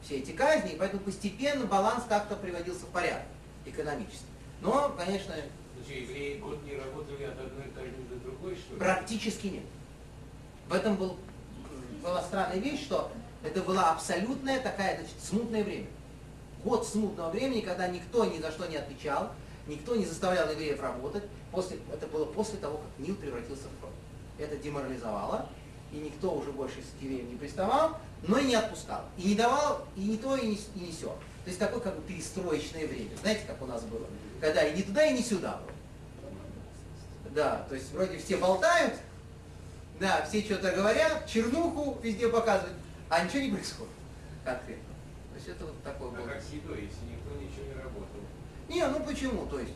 все 0.03 0.17
эти 0.17 0.31
казни, 0.31 0.73
и 0.73 0.75
поэтому 0.75 1.01
постепенно 1.03 1.65
баланс 1.65 2.03
как-то 2.09 2.35
приводился 2.35 2.81
в 2.81 2.89
порядок 2.89 3.25
экономически. 3.65 4.25
Но, 4.59 4.93
конечно, 4.97 5.33
евреи 5.87 6.39
год 6.39 6.61
не 6.65 6.75
работали 6.75 7.23
от 7.23 7.39
одной 7.39 7.69
казни 7.73 8.03
до 8.09 8.15
другой, 8.17 8.55
что 8.55 8.73
ли? 8.73 8.79
практически 8.79 9.47
нет. 9.47 9.63
В 10.67 10.73
этом 10.73 10.97
был, 10.97 11.17
была 12.01 12.21
странная 12.23 12.57
вещь, 12.57 12.83
что 12.83 13.09
это 13.41 13.61
была 13.61 13.91
абсолютная 13.91 14.59
такая, 14.59 14.97
значит, 14.97 15.15
смутное 15.21 15.63
время. 15.63 15.87
Год 16.63 16.87
смутного 16.87 17.29
времени, 17.29 17.61
когда 17.61 17.87
никто 17.87 18.25
ни 18.25 18.39
за 18.39 18.51
что 18.51 18.67
не 18.67 18.77
отвечал, 18.77 19.31
никто 19.67 19.95
не 19.95 20.05
заставлял 20.05 20.49
евреев 20.49 20.81
работать. 20.81 21.23
После, 21.51 21.77
это 21.91 22.07
было 22.07 22.25
после 22.25 22.57
того, 22.59 22.77
как 22.77 23.05
Нил 23.05 23.15
превратился 23.15 23.63
в 23.63 23.79
кровь. 23.79 23.93
Это 24.37 24.57
деморализовало, 24.57 25.49
и 25.91 25.97
никто 25.97 26.33
уже 26.33 26.51
больше 26.51 26.77
с 26.81 27.03
евреем 27.03 27.29
не 27.29 27.35
приставал, 27.35 27.97
но 28.27 28.37
и 28.37 28.45
не 28.45 28.55
отпускал. 28.55 29.01
И 29.17 29.29
не 29.29 29.35
давал 29.35 29.85
и 29.95 30.01
не 30.01 30.17
то, 30.17 30.35
и 30.35 30.47
не, 30.47 30.55
и 30.55 30.79
не 30.79 30.91
сё. 30.91 31.15
То 31.43 31.49
есть 31.49 31.59
такое 31.59 31.81
как 31.81 31.95
бы 31.95 32.01
перестроечное 32.03 32.87
время. 32.87 33.15
Знаете, 33.21 33.41
как 33.45 33.61
у 33.61 33.65
нас 33.65 33.83
было? 33.83 34.07
Когда 34.39 34.63
и 34.63 34.75
не 34.75 34.83
туда, 34.83 35.05
и 35.05 35.13
не 35.13 35.21
сюда 35.21 35.57
было. 35.57 36.31
Да, 37.35 37.65
то 37.67 37.75
есть 37.75 37.91
вроде 37.91 38.17
все 38.17 38.37
болтают, 38.37 38.93
да, 39.99 40.25
все 40.27 40.41
что-то 40.41 40.71
говорят, 40.71 41.27
чернуху 41.27 41.97
везде 42.01 42.29
показывают, 42.29 42.77
а 43.09 43.23
ничего 43.23 43.39
не 43.41 43.51
происходит 43.51 43.91
конкретно. 44.45 44.92
Есть 45.45 45.57
это 45.57 45.65
вот 45.65 45.83
такой 45.83 46.09
был. 46.11 46.23
А 46.23 46.27
как 46.27 46.41
с 46.41 46.53
едой, 46.53 46.77
если 46.83 47.03
никто 47.11 47.35
ничего 47.35 47.65
не 47.65 47.73
работал? 47.83 48.07
Не, 48.69 48.87
ну 48.87 49.05
почему? 49.05 49.45
То 49.47 49.59
есть, 49.59 49.73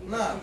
Ну, 0.00 0.08
на, 0.08 0.40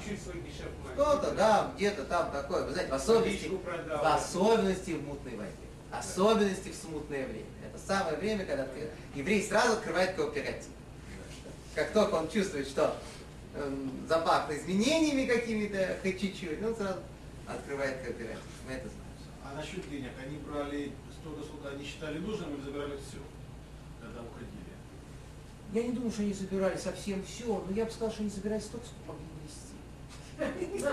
кто-то, 0.94 1.32
да, 1.32 1.72
где-то 1.78 2.04
там 2.04 2.30
такое, 2.32 2.66
вы 2.66 2.72
знаете, 2.74 2.92
в 2.92 2.96
особенности, 2.96 3.48
в 3.48 4.04
особенности 4.06 4.92
в 4.92 5.08
мутной 5.08 5.38
войне, 5.38 5.54
особенности 5.92 6.70
в 6.70 6.76
смутное 6.76 7.26
время. 7.26 7.46
Это 7.66 7.80
самое 7.80 8.18
время, 8.18 8.46
когда 8.46 8.66
ты- 8.66 8.90
еврей 9.16 9.42
сразу 9.48 9.74
открывает 9.74 10.16
кооператив. 10.16 10.68
Как 11.74 11.94
только 11.94 12.16
он 12.16 12.30
чувствует, 12.30 12.68
что 12.68 12.98
эм, 13.56 13.92
запахло 14.10 14.58
изменениями 14.58 15.26
какими-то, 15.26 15.98
хоть 16.04 16.20
чуть-чуть, 16.20 16.62
он 16.64 16.76
сразу 16.76 17.00
открывает 17.48 18.02
кооператив. 18.02 18.44
Мы 18.68 18.74
это 18.74 18.90
знаем. 18.90 19.10
А 19.46 19.56
насчет 19.56 19.90
денег, 19.90 20.12
они 20.24 20.38
брали 20.40 20.92
столько, 21.20 21.44
сколько 21.44 21.70
они 21.70 21.84
считали 21.86 22.20
нужным, 22.20 22.56
или 22.56 22.62
забирали 22.62 22.98
все? 22.98 23.18
Я 25.74 25.84
не 25.84 25.92
думаю, 25.92 26.12
что 26.12 26.24
они 26.24 26.34
собирали 26.34 26.78
совсем 26.78 27.24
все, 27.24 27.64
но 27.68 27.76
я 27.76 27.86
бы 27.86 27.92
сказал, 27.92 28.12
что 28.12 28.22
они 28.22 28.32
собирали 28.32 28.60
столько, 28.60 28.86
сколько 28.88 29.12
могли 29.12 29.26
нести. 29.44 30.86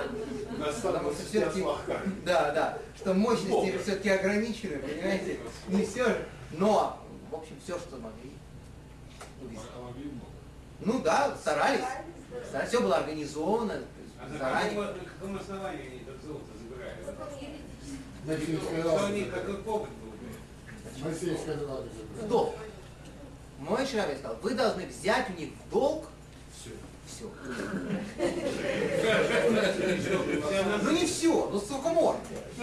Потому 0.83 1.13
что 1.13 1.25
все-таки, 1.27 1.65
да, 2.27 2.53
да, 2.53 2.79
что 2.97 3.15
мощности 3.15 3.79
все-таки 3.83 4.11
ограничены, 4.11 4.79
понимаете? 4.79 5.39
Не 5.69 5.85
все 5.87 6.05
же, 6.05 6.27
но, 6.53 6.99
в 7.31 7.35
общем, 7.37 7.57
все, 7.65 7.79
что 7.79 7.97
могли. 7.97 8.33
А. 9.41 9.93
Ну 10.81 11.01
да, 11.01 11.35
старались. 11.41 11.81
Старались, 12.49 12.69
все 12.69 12.81
было 12.83 12.97
организовано, 12.97 13.83
А 14.21 14.29
на 14.29 14.39
заранее. 14.39 14.71
каком, 14.71 14.99
на 14.99 15.05
каком 15.05 15.37
основании 15.37 15.87
они 15.87 16.01
это 16.01 16.27
золото 16.27 16.53
забирали? 16.59 17.01
Что 18.83 19.07
они, 19.07 19.25
какой 19.25 19.57
повод 19.59 19.89
был? 19.89 21.05
Моисей 21.05 21.37
сказал, 21.37 21.85
долг. 22.29 22.55
Мой 23.59 23.87
Шрабин 23.87 24.17
сказал, 24.19 24.37
вы 24.43 24.55
должны 24.55 24.87
взять 24.87 25.31
у 25.31 25.33
них 25.35 25.51
в 25.67 25.71
долг 25.71 26.07
Все. 26.55 26.71
все. 27.07 27.31
Ну 30.83 30.91
не 30.93 31.07
все, 31.07 31.49
ну 31.51 31.59
сколько 31.59 31.89
можно. 31.89 32.21
И 32.59 32.61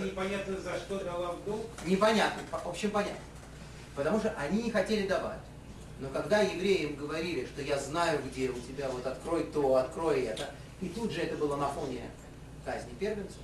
непонятно 0.00 0.60
за 0.60 0.76
что 0.76 0.98
дала 1.04 1.32
в 1.32 1.44
долг. 1.44 1.66
Непонятно, 1.86 2.42
по- 2.50 2.58
в 2.58 2.66
общем 2.68 2.90
понятно. 2.90 3.20
Потому 3.94 4.18
что 4.18 4.30
они 4.38 4.62
не 4.64 4.70
хотели 4.70 5.06
давать. 5.06 5.38
Но 6.00 6.08
когда 6.08 6.40
евреям 6.40 6.96
говорили, 6.96 7.44
что 7.46 7.62
я 7.62 7.78
знаю, 7.78 8.20
где 8.24 8.48
у 8.48 8.54
тебя, 8.58 8.88
вот 8.88 9.06
открой 9.06 9.44
то, 9.44 9.76
открой 9.76 10.22
это, 10.22 10.48
и 10.80 10.88
тут 10.88 11.12
же 11.12 11.20
это 11.20 11.36
было 11.36 11.56
на 11.56 11.68
фоне 11.68 12.10
казни 12.64 12.92
первенцев, 12.98 13.36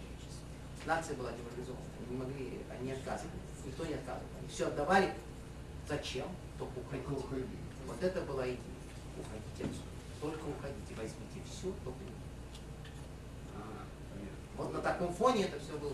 нация 0.87 1.15
была 1.17 1.31
деморализована, 1.33 1.85
они 1.99 2.07
не 2.11 2.17
могли, 2.17 2.59
они 2.71 2.87
не 2.87 2.93
отказывали, 2.93 3.31
никто 3.65 3.85
не 3.85 3.95
отказывал. 3.95 4.27
Они 4.41 4.49
все 4.49 4.67
отдавали, 4.69 5.13
зачем? 5.89 6.27
Только 6.59 6.75
только 6.75 7.13
уходить. 7.13 7.25
уходи. 7.25 7.45
Вот 7.87 8.03
это 8.03 8.21
была 8.23 8.45
идея. 8.45 8.59
Уходите 9.19 9.65
отсюда. 9.65 9.97
Только 10.21 10.45
уходите, 10.45 10.95
возьмите 10.97 11.41
все, 11.49 11.73
только 11.85 11.99
уйдите. 12.01 12.17
А. 13.55 13.85
Вот 14.57 14.73
на 14.73 14.81
таком 14.81 15.13
фоне 15.15 15.45
это 15.45 15.59
все 15.61 15.79
было. 15.79 15.93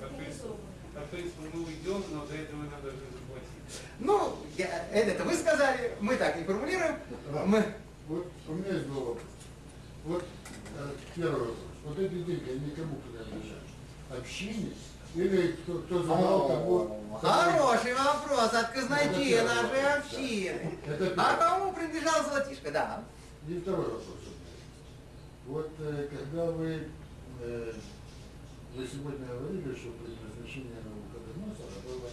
По 0.00 0.06
принципу, 0.08 0.58
по 0.94 1.00
принципу 1.00 1.42
мы 1.52 1.64
уйдем, 1.64 2.04
но 2.12 2.26
за 2.26 2.34
это 2.34 2.54
вы 2.56 2.64
нам 2.64 2.82
должны 2.82 3.00
заплатить. 3.00 3.82
Ну, 3.98 4.36
я, 4.56 4.86
это, 4.92 5.10
это 5.10 5.24
вы 5.24 5.34
сказали, 5.34 5.96
мы 6.00 6.16
так 6.16 6.36
не 6.36 6.44
формулируем. 6.44 6.96
Да. 7.32 7.44
Мы, 7.46 7.64
Вот 8.08 8.30
у 8.46 8.52
меня 8.54 8.74
есть 8.74 8.86
был 8.86 9.00
вопрос. 9.00 9.22
Вот 10.04 10.24
э, 10.78 10.94
первый 11.14 11.40
вопрос. 11.40 11.56
Вот 11.84 11.98
эти 11.98 12.14
деньги, 12.14 12.50
они 12.50 12.70
кому 12.70 12.96
принадлежат? 12.96 13.62
Общине? 14.10 14.72
Или 15.16 15.52
кто, 15.52 15.78
кто 15.78 16.02
забрал 16.02 16.48
того? 16.48 17.00
Хороший 17.22 17.94
вопрос 17.94 18.52
от 18.52 18.68
казначея 18.72 19.44
нашей 19.44 19.94
общины. 19.96 20.78
А 21.16 21.36
кому 21.36 21.72
принадлежал 21.72 22.22
золотишко? 22.22 22.70
Да. 22.70 23.02
И 23.48 23.58
второй 23.58 23.84
вопрос. 23.84 24.04
Вот 25.46 25.70
э, 25.78 26.08
когда 26.10 26.50
вы, 26.50 26.88
э, 27.40 27.72
вы 28.74 28.86
сегодня 28.86 29.24
говорили, 29.26 29.74
что 29.74 29.92
предназначение 30.02 30.82
Навуходоносора 30.84 31.80
было 31.86 32.10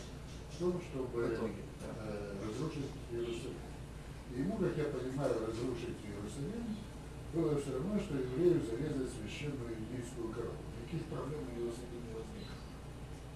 в 0.54 0.60
том, 0.60 0.80
чтобы 0.80 1.24
В 1.24 1.34
итоге, 1.34 1.64
да. 1.82 1.88
э, 2.08 2.36
разрушить 2.46 2.94
Иерусалим. 3.12 3.58
И 4.32 4.40
ему, 4.40 4.58
как 4.58 4.78
я 4.78 4.86
понимаю, 4.86 5.34
разрушить 5.42 5.98
Иерусалим 6.06 6.78
было 7.34 7.60
все 7.60 7.74
равно, 7.74 8.00
что 8.00 8.16
еврею 8.16 8.62
зарезать 8.62 9.10
священную 9.18 9.74
иудейскую 9.74 10.30
корову. 10.30 10.62
Никаких 10.80 11.08
проблем 11.10 11.42
у 11.42 11.60
него 11.60 11.72
с 11.74 11.82
этим 11.82 12.06
не 12.06 12.14
возникло. 12.14 12.54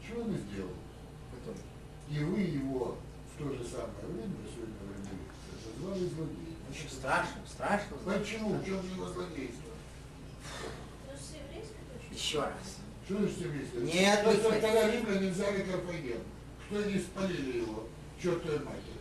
Что 0.08 0.22
он 0.22 0.34
и 0.34 0.38
сделал? 0.38 0.72
В 1.32 1.44
итоге. 1.44 1.62
И 2.10 2.24
вы 2.24 2.40
его 2.40 2.98
в 3.36 3.38
то 3.38 3.50
же 3.52 3.64
самое 3.64 4.08
время, 4.08 4.34
сегодня 4.54 4.76
время 4.80 5.20
назвали 5.76 6.08
злодеем. 6.08 6.56
Очень 6.72 6.90
страшно, 6.90 7.42
страшно. 7.48 7.98
Почему? 8.06 8.50
В 8.54 8.66
чем 8.66 8.80
его 8.94 9.06
злодейство? 9.08 9.72
Ну, 11.08 12.16
Еще 12.16 12.40
раз. 12.40 12.78
Что 13.06 13.18
значит 13.20 13.38
еврейство? 13.38 13.80
Нет, 13.80 14.24
То, 14.24 14.34
что 14.34 14.50
когда 14.50 14.92
римляне 14.92 15.30
взяли 15.32 15.64
Карфаген, 15.64 16.22
кто 16.66 16.84
не 16.84 17.00
спалили 17.00 17.58
его? 17.60 17.88
Чертовой 18.22 18.60
матери. 18.60 18.98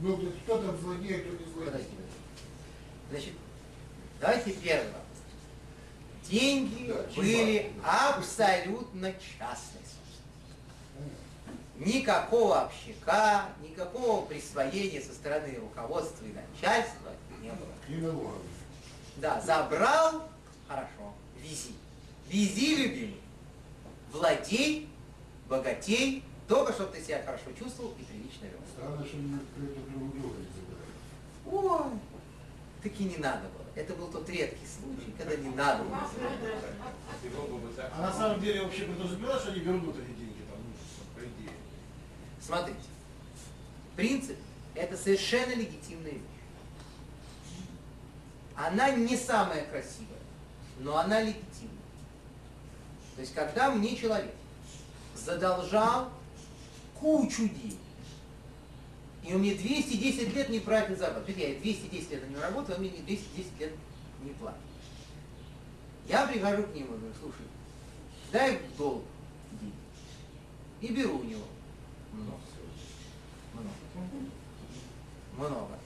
Ну, 0.00 0.16
кто 0.16 0.62
там 0.62 0.78
злодей, 0.78 1.16
а 1.16 1.20
кто 1.20 1.30
не 1.30 1.52
злодей? 1.52 1.72
Подожди. 1.72 1.88
Значит, 3.10 3.32
давайте 4.20 4.50
вопрос. 4.52 5.02
Деньги 6.28 6.86
Да, 6.88 7.04
были 7.16 7.72
абсолютно 7.84 9.12
частной 9.12 9.81
Никакого 11.84 12.62
общака, 12.62 13.46
никакого 13.60 14.24
присвоения 14.26 15.00
со 15.00 15.12
стороны 15.12 15.58
руководства 15.60 16.24
и 16.24 16.32
начальства 16.32 17.10
не 17.40 17.50
было. 17.50 17.68
И. 17.88 19.20
Да, 19.20 19.40
забрал, 19.40 20.28
хорошо, 20.68 21.14
вези. 21.40 21.74
Вези, 22.28 22.76
любимый. 22.76 23.20
Владей, 24.12 24.88
богатей, 25.48 26.22
только 26.46 26.72
чтобы 26.72 26.92
ты 26.92 27.02
себя 27.02 27.22
хорошо 27.24 27.50
чувствовал 27.58 27.92
и 27.98 28.04
прилично 28.04 28.44
вел. 28.44 28.60
Странно, 28.74 29.04
что 29.04 29.16
это 29.16 29.90
друг 29.90 30.14
друга 30.14 30.36
не 30.38 30.46
забирали. 30.54 30.92
Ой, 31.46 31.98
таки 32.82 33.04
не 33.04 33.16
надо 33.16 33.48
было. 33.48 33.62
Это 33.74 33.94
был 33.94 34.08
тот 34.08 34.28
редкий 34.28 34.66
случай, 34.66 35.14
когда 35.16 35.34
не 35.36 35.48
надо 35.48 35.84
было. 35.84 35.98
А 37.92 38.00
на 38.02 38.12
самом 38.12 38.40
деле 38.40 38.62
вообще 38.62 38.84
подразумевалось, 38.84 39.42
что 39.42 39.52
они 39.52 39.60
вернут 39.60 39.96
эти 39.96 40.12
деньги, 40.18 40.42
там, 40.50 40.58
ну, 40.58 40.74
по 41.14 41.20
идее. 41.20 41.56
Смотрите, 42.44 42.80
принцип– 43.94 44.36
это 44.74 44.96
совершенно 44.96 45.54
легитимная 45.54 46.12
вещь. 46.12 46.22
Она 48.56 48.90
не 48.90 49.16
самая 49.16 49.64
красивая, 49.66 50.18
но 50.80 50.98
она 50.98 51.20
легитимна. 51.20 51.70
То 53.14 53.20
есть, 53.20 53.34
когда 53.34 53.70
мне 53.70 53.96
человек 53.96 54.34
задолжал 55.14 56.10
кучу 56.98 57.48
денег, 57.48 57.78
и 59.22 59.34
он 59.34 59.40
мне 59.40 59.54
210 59.54 60.34
лет 60.34 60.48
не 60.48 60.58
то 61.20 61.26
есть 61.26 61.38
я 61.38 61.60
210 61.60 62.10
лет 62.10 62.28
него 62.28 62.40
работаю, 62.40 62.76
он 62.76 62.82
мне 62.82 62.90
210 62.90 63.60
лет 63.60 63.72
не 64.22 64.30
платит. 64.30 64.58
Я 66.08 66.26
прихожу 66.26 66.64
к 66.64 66.74
нему 66.74 66.96
и 66.96 66.98
говорю, 66.98 67.14
слушай, 67.20 67.46
дай 68.32 68.60
долг 68.76 69.04
денег. 69.60 69.74
И 70.80 70.88
беру 70.88 71.18
у 71.18 71.22
него 71.22 71.44
много. 72.12 72.40
Много. 73.54 74.08
Много. 75.36 75.78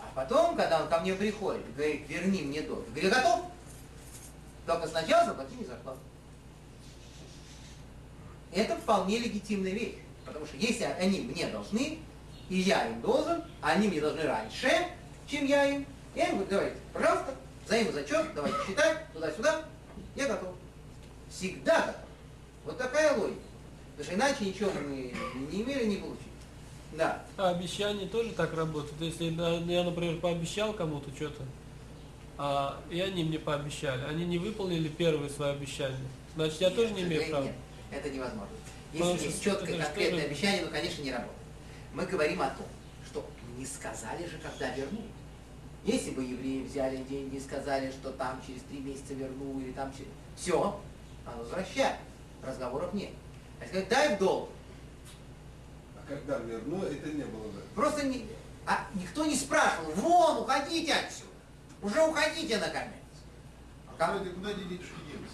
А 0.00 0.12
потом, 0.14 0.56
когда 0.56 0.82
он 0.82 0.88
ко 0.88 1.00
мне 1.00 1.14
приходит, 1.14 1.74
говорит, 1.74 2.08
верни 2.08 2.42
мне 2.42 2.62
долг. 2.62 2.88
Говорю, 2.90 3.10
готов? 3.10 3.40
Только 4.66 4.88
сначала 4.88 5.26
заплати 5.26 5.54
мне 5.56 5.66
зарплату. 5.66 5.98
Это 8.52 8.76
вполне 8.76 9.18
легитимная 9.18 9.72
вещь. 9.72 9.96
Потому 10.24 10.46
что 10.46 10.56
если 10.56 10.84
они 10.84 11.20
мне 11.20 11.48
должны, 11.48 11.98
и 12.48 12.56
я 12.56 12.86
им 12.88 13.00
должен, 13.00 13.42
а 13.60 13.72
они 13.72 13.88
мне 13.88 14.00
должны 14.00 14.22
раньше, 14.22 14.70
чем 15.26 15.44
я 15.44 15.64
им, 15.66 15.86
я 16.14 16.28
им 16.28 16.36
говорю, 16.36 16.50
давайте, 16.50 16.76
пожалуйста, 16.92 17.34
взаимозачет, 17.66 18.34
давайте 18.34 18.56
считать, 18.66 19.12
туда-сюда, 19.12 19.64
я 20.14 20.28
готов. 20.28 20.54
Всегда 21.30 21.80
готов. 21.80 21.96
Вот 22.64 22.78
такая 22.78 23.16
логика. 23.18 23.40
Потому 23.96 24.04
что 24.04 24.14
иначе 24.14 24.44
ничего 24.46 24.70
мы 24.72 25.12
не 25.50 25.62
имели, 25.62 25.84
не 25.86 25.96
получили. 25.96 26.18
Да. 26.92 27.22
А 27.36 27.50
обещания 27.50 28.06
тоже 28.06 28.32
так 28.32 28.54
работают. 28.54 29.00
Если 29.00 29.26
я, 29.26 29.84
например, 29.84 30.18
пообещал 30.20 30.72
кому-то 30.72 31.14
что-то, 31.14 31.42
а, 32.38 32.80
и 32.90 33.00
они 33.00 33.24
мне 33.24 33.38
пообещали, 33.38 34.04
они 34.04 34.24
не 34.24 34.38
выполнили 34.38 34.88
первые 34.88 35.30
свои 35.30 35.52
обещания, 35.52 35.96
значит 36.34 36.60
я 36.60 36.70
тоже 36.70 36.92
не 36.92 37.02
имею 37.02 37.20
Нет, 37.22 37.30
права. 37.30 37.44
Нет, 37.44 37.54
это 37.92 38.10
невозможно. 38.10 38.48
Потому 38.92 39.12
Если 39.12 39.24
что 39.24 39.30
есть 39.30 39.44
четкое, 39.44 39.82
конкретное 39.84 40.20
же- 40.20 40.26
обещание, 40.26 40.64
ну, 40.64 40.70
конечно, 40.70 41.02
не 41.02 41.12
работает. 41.12 41.38
Мы 41.94 42.06
говорим 42.06 42.42
о 42.42 42.50
том, 42.50 42.66
что 43.08 43.26
не 43.56 43.66
сказали 43.66 44.26
же, 44.26 44.38
когда 44.38 44.74
вернут. 44.74 45.06
Если 45.84 46.10
бы 46.10 46.22
евреи 46.22 46.64
взяли 46.64 46.96
деньги 47.08 47.36
и 47.36 47.40
сказали, 47.40 47.90
что 47.90 48.10
там 48.10 48.40
через 48.46 48.62
три 48.62 48.78
месяца 48.78 49.14
верну, 49.14 49.60
или 49.60 49.72
там 49.72 49.92
через... 49.92 50.08
Все, 50.36 50.80
надо 51.26 51.38
возвращать. 51.38 51.98
Разговоров 52.42 52.94
нет. 52.94 53.10
А 53.60 53.66
сказать, 53.66 53.88
дай 53.88 54.16
в 54.16 54.18
долг. 54.18 54.48
А 55.96 56.08
когда 56.08 56.38
верну, 56.38 56.84
это 56.84 57.08
не 57.08 57.24
было 57.24 57.44
бы. 57.44 57.60
Просто 57.74 58.06
не... 58.06 58.26
а 58.66 58.86
никто 58.94 59.24
не 59.24 59.36
спрашивал, 59.36 59.92
вон, 59.92 60.38
уходите 60.38 60.92
отсюда. 60.92 61.30
Уже 61.82 62.00
уходите, 62.02 62.58
наконец. 62.58 62.90
А 63.86 63.92
куда, 63.92 64.30
куда 64.30 64.54
денежки 64.54 64.94
делись? 65.06 65.30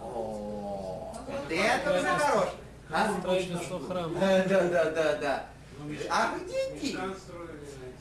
О, 0.00 1.16
вот 1.26 1.50
это 1.50 1.98
уже 1.98 2.02
хорошо. 2.02 2.50
А? 2.90 3.18
Строительство 3.20 3.80
храма. 3.80 4.20
Да, 4.20 4.44
да, 4.44 4.90
да, 4.90 5.16
да. 5.16 5.46
Ну, 5.78 5.94
А 6.10 6.34
где. 6.38 6.98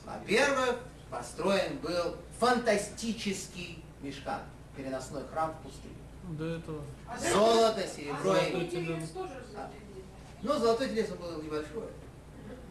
Во-первых, 0.05 0.79
построен 1.09 1.77
был 1.77 2.17
фантастический 2.39 3.83
мешкан, 4.01 4.41
переносной 4.75 5.23
храм 5.31 5.51
в 5.51 5.63
пустыню. 5.63 5.93
До 6.37 6.45
этого. 6.45 6.81
А 7.15 7.31
Золото, 7.33 7.87
серебро 7.87 8.17
золотой 8.33 8.63
и... 8.63 8.67
телец 8.67 9.09
тоже 9.09 9.33
золотой 9.51 9.79
Ну, 10.41 10.53
золотой 10.59 10.89
телец 10.89 11.11
он 11.11 11.17
был 11.17 11.41
небольшой. 11.43 11.89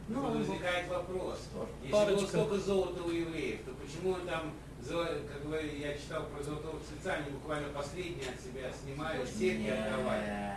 Ну, 0.08 0.20
Ну, 0.20 0.24
он 0.26 0.32
был- 0.32 0.38
возникает 0.40 0.88
вопрос. 0.88 1.38
Если 1.82 1.92
было 1.92 2.04
Парочка. 2.04 2.26
столько 2.26 2.56
золота 2.58 3.02
у 3.04 3.10
евреев, 3.10 3.60
то 3.64 3.70
почему 3.74 4.14
там, 4.26 4.52
золо- 4.82 5.20
как 5.32 5.46
бы 5.46 5.56
я 5.80 5.94
читал 5.96 6.24
про 6.24 6.42
золотого 6.42 6.80
тельца, 6.80 7.14
они 7.18 7.30
буквально 7.30 7.68
последние 7.68 8.28
от 8.30 8.40
себя 8.40 8.70
снимали, 8.82 9.24
серьги 9.26 9.68
отдавали 9.68 10.52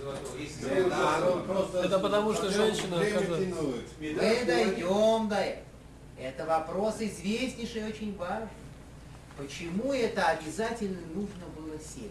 золотого. 0.00 0.36
Если 0.38 0.88
Да, 0.88 1.20
было 1.20 1.34
ну, 1.36 1.42
просто 1.44 1.78
Это 1.80 1.98
потому, 1.98 2.32
что 2.34 2.50
женщина 2.50 3.00
оказалась. 3.00 3.84
Мы 3.98 4.14
дойдем 4.46 5.28
до 5.28 5.36
этого. 5.36 5.64
Это 6.20 6.46
вопрос 6.46 6.96
известнейший 7.00 7.82
и 7.82 7.84
очень 7.92 8.16
важный. 8.16 8.48
Почему 9.36 9.92
это 9.92 10.26
обязательно 10.28 10.98
нужно 11.14 11.46
было 11.56 11.78
серьги? 11.78 12.10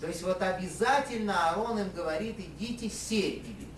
То 0.00 0.06
есть 0.06 0.22
вот 0.22 0.40
обязательно 0.40 1.50
Аарон 1.50 1.78
им 1.78 1.90
говорит, 1.90 2.38
идите 2.38 2.88
серьги 2.88 3.48
берите. 3.48 3.70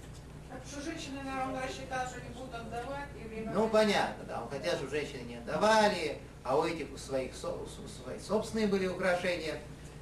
Так 0.48 0.60
что 0.64 0.80
женщины, 0.80 1.20
наверное, 1.24 1.62
рассчитали, 1.62 2.08
что 2.08 2.20
не 2.20 2.28
будут 2.28 2.54
отдавать, 2.54 3.08
и 3.20 3.26
время... 3.26 3.52
Ну, 3.52 3.68
понятно, 3.68 4.24
да, 4.28 4.46
хотя 4.48 4.78
же 4.78 4.88
женщины 4.88 5.22
не 5.22 5.36
отдавали, 5.36 6.18
а 6.44 6.56
у 6.56 6.64
этих 6.64 6.92
у 6.92 6.96
своих 6.96 7.32
у 7.32 7.88
свои 7.88 8.20
собственные 8.20 8.68
были 8.68 8.86
украшения. 8.86 9.58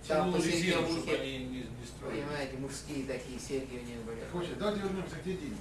Там 0.06 0.30
строили. 0.30 0.72
понимаете, 2.22 2.56
мужские 2.56 3.06
такие 3.06 3.38
серьги 3.38 3.76
у 3.76 3.82
них 3.82 3.98
были. 4.04 4.20
Хочешь, 4.32 4.56
давайте 4.58 4.80
вернемся 4.80 5.16
к 5.16 5.22
деньги. 5.22 5.56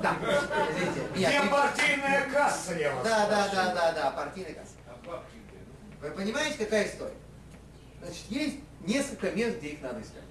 Да, 0.00 0.16
Где 1.14 1.42
партийная 1.50 2.30
касса, 2.30 2.74
я 2.74 2.94
вас 2.94 3.04
Да, 3.04 3.28
да, 3.28 3.48
да, 3.48 3.74
да, 3.74 3.92
да, 3.92 4.10
партийный 4.12 4.54
касса. 4.54 4.74
а 4.86 4.96
бабки 5.04 5.34
где? 5.48 5.58
Ну, 6.00 6.08
Вы 6.08 6.14
понимаете, 6.14 6.58
какая 6.58 6.88
история? 6.88 7.14
Значит, 8.00 8.24
есть 8.28 8.56
несколько 8.86 9.30
мест, 9.30 9.58
где 9.58 9.68
их 9.68 9.82
надо 9.82 10.00
искать. 10.00 10.22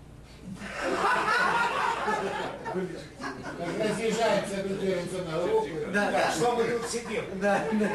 Бюджет 4.64 5.26
на 5.28 5.42
руку. 5.42 5.68
Да, 5.94 6.12
да. 6.12 6.32
Что 6.32 6.56
мы 6.56 6.64
тут 6.64 6.90
сидим? 6.90 7.24
Да, 7.40 7.66
да. 7.74 7.90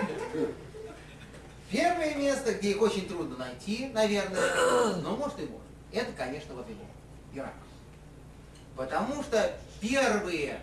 Первое 1.70 2.14
место, 2.14 2.54
где 2.54 2.70
их 2.70 2.80
очень 2.80 3.08
трудно 3.08 3.36
найти, 3.36 3.88
наверное, 3.92 4.94
но 5.02 5.16
может 5.16 5.38
и 5.40 5.46
может, 5.46 5.66
это, 5.92 6.12
конечно, 6.12 6.54
Вавилон, 6.54 6.86
Ирак. 7.34 7.54
Потому 8.76 9.22
что 9.24 9.52
первые 9.80 10.60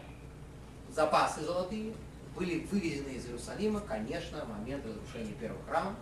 запасы 0.89 1.41
золотые 1.41 1.93
были 2.35 2.65
вывезены 2.71 3.09
из 3.09 3.25
Иерусалима, 3.25 3.81
конечно, 3.81 4.45
в 4.45 4.49
момент 4.49 4.85
разрушения 4.85 5.33
первого 5.33 5.61
храма 5.67 5.95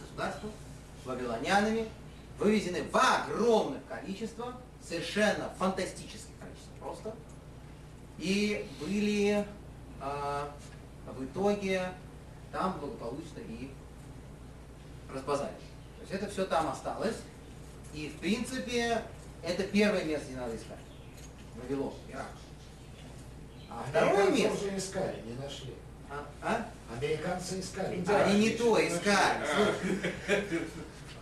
государства, 0.00 0.50
вавилонянами, 1.04 1.88
вывезены 2.38 2.82
в 2.84 2.96
огромных 2.96 3.84
количествах, 3.86 4.54
совершенно 4.82 5.50
фантастических 5.58 6.32
количествах 6.38 6.78
просто, 6.80 7.14
и 8.18 8.66
были 8.80 9.44
а, 10.00 10.50
в 11.06 11.24
итоге 11.24 11.90
там 12.52 12.78
благополучно 12.80 13.38
и 13.40 13.70
разбазарили. 15.12 15.56
То 15.56 16.02
есть 16.02 16.12
это 16.12 16.30
все 16.30 16.46
там 16.46 16.68
осталось. 16.68 17.16
И 17.92 18.08
в 18.08 18.20
принципе 18.20 19.02
это 19.42 19.62
первое 19.64 20.04
место, 20.04 20.26
где 20.26 20.36
надо 20.36 20.56
искать. 20.56 20.78
Вавилон, 21.56 21.94
Ирак. 22.08 22.26
А 23.70 23.84
второе 23.88 24.30
место. 24.30 24.66
уже 24.66 24.76
искали, 24.76 25.22
не 25.24 25.34
нашли. 25.34 25.74
А? 26.10 26.26
А? 26.42 26.66
Американцы 26.96 27.60
искали. 27.60 28.04
Они 28.08 28.40
не 28.40 28.50
то 28.50 28.86
искали. 28.86 29.46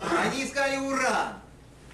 Они 0.01 0.45
искали 0.45 0.77
уран. 0.79 1.35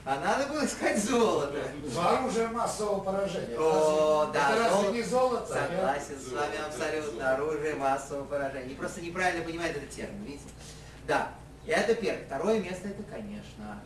А 0.04 0.18
надо 0.18 0.46
было 0.46 0.64
искать 0.64 0.98
золото. 1.04 1.62
Оружие 2.02 2.48
массового 2.48 3.00
поражения. 3.00 3.56
О, 3.58 4.24
Это 4.24 4.32
да, 4.32 4.48
разве 4.56 4.70
золото. 4.70 4.92
не 4.92 5.02
золото? 5.02 5.54
а? 5.54 5.68
Согласен 5.68 6.18
с 6.18 6.32
вами 6.32 6.56
абсолютно. 6.66 7.34
Оружие 7.34 7.74
массового 7.76 8.24
поражения. 8.24 8.64
Они 8.64 8.74
просто 8.74 9.02
неправильно 9.02 9.44
понимают 9.44 9.76
этот 9.76 9.90
термин, 9.90 10.24
видите? 10.24 10.44
Да, 11.06 11.32
и 11.66 11.70
это 11.70 11.94
первое. 11.94 12.24
Второе 12.24 12.60
место 12.60 12.88
это, 12.88 13.02
конечно, 13.04 13.80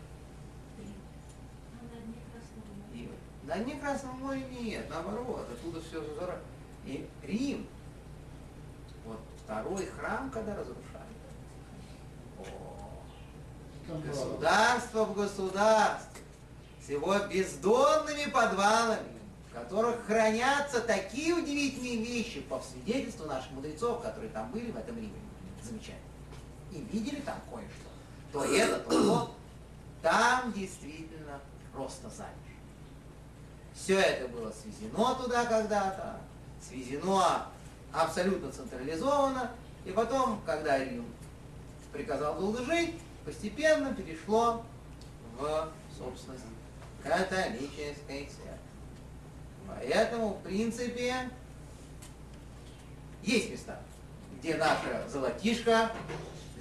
Рим. 2.93 3.11
На 3.43 3.59
дне 3.59 3.75
Красного 3.77 4.15
моря 4.15 4.43
нет, 4.61 4.89
наоборот, 4.89 5.47
оттуда 5.53 5.81
все 5.81 6.01
здорово. 6.01 6.39
И 6.87 7.07
Рим, 7.25 7.67
вот 9.05 9.19
второй 9.45 9.87
храм, 9.87 10.31
когда 10.31 10.53
было- 10.53 10.77
государство 13.89 15.05
в 15.05 15.15
государстве, 15.15 16.23
с 16.85 16.89
его 16.89 17.19
бездонными 17.31 18.31
подвалами, 18.31 19.21
в 19.51 19.55
которых 19.55 20.05
хранятся 20.07 20.81
такие 20.81 21.35
удивительные 21.35 21.97
вещи, 21.99 22.41
по 22.43 22.61
свидетельству 22.61 23.27
наших 23.27 23.51
мудрецов, 23.53 24.03
которые 24.03 24.31
там 24.31 24.51
были 24.51 24.71
в 24.71 24.77
этом 24.77 24.97
Риме, 24.97 25.13
замечательно, 25.63 25.99
и 26.73 26.81
видели 26.93 27.21
там 27.21 27.39
кое-что, 27.51 27.89
то 28.33 28.45
это, 28.45 28.79
то 28.81 28.91
то, 28.91 29.35
там 30.03 30.53
действительно 30.53 31.41
просто 31.73 32.09
замер. 32.11 32.31
Все 33.75 33.99
это 33.99 34.29
было 34.29 34.53
свезено 34.53 35.15
туда 35.15 35.45
когда-то, 35.47 36.21
свезено 36.61 37.47
абсолютно 37.93 38.51
централизованно, 38.53 39.51
и 39.85 39.91
потом, 39.91 40.41
когда 40.45 40.79
Рим 40.79 41.07
приказал 41.93 42.39
долго 42.39 42.63
жить, 42.65 42.95
постепенно 43.25 43.95
перешло 43.95 44.65
в 45.39 45.73
собственность 45.97 46.45
католической 47.03 48.27
церкви. 48.27 48.59
Поэтому, 49.67 50.31
в 50.31 50.43
принципе, 50.43 51.31
есть 53.23 53.51
места, 53.51 53.81
где 54.39 54.57
наша 54.57 55.09
золотишко 55.09 55.91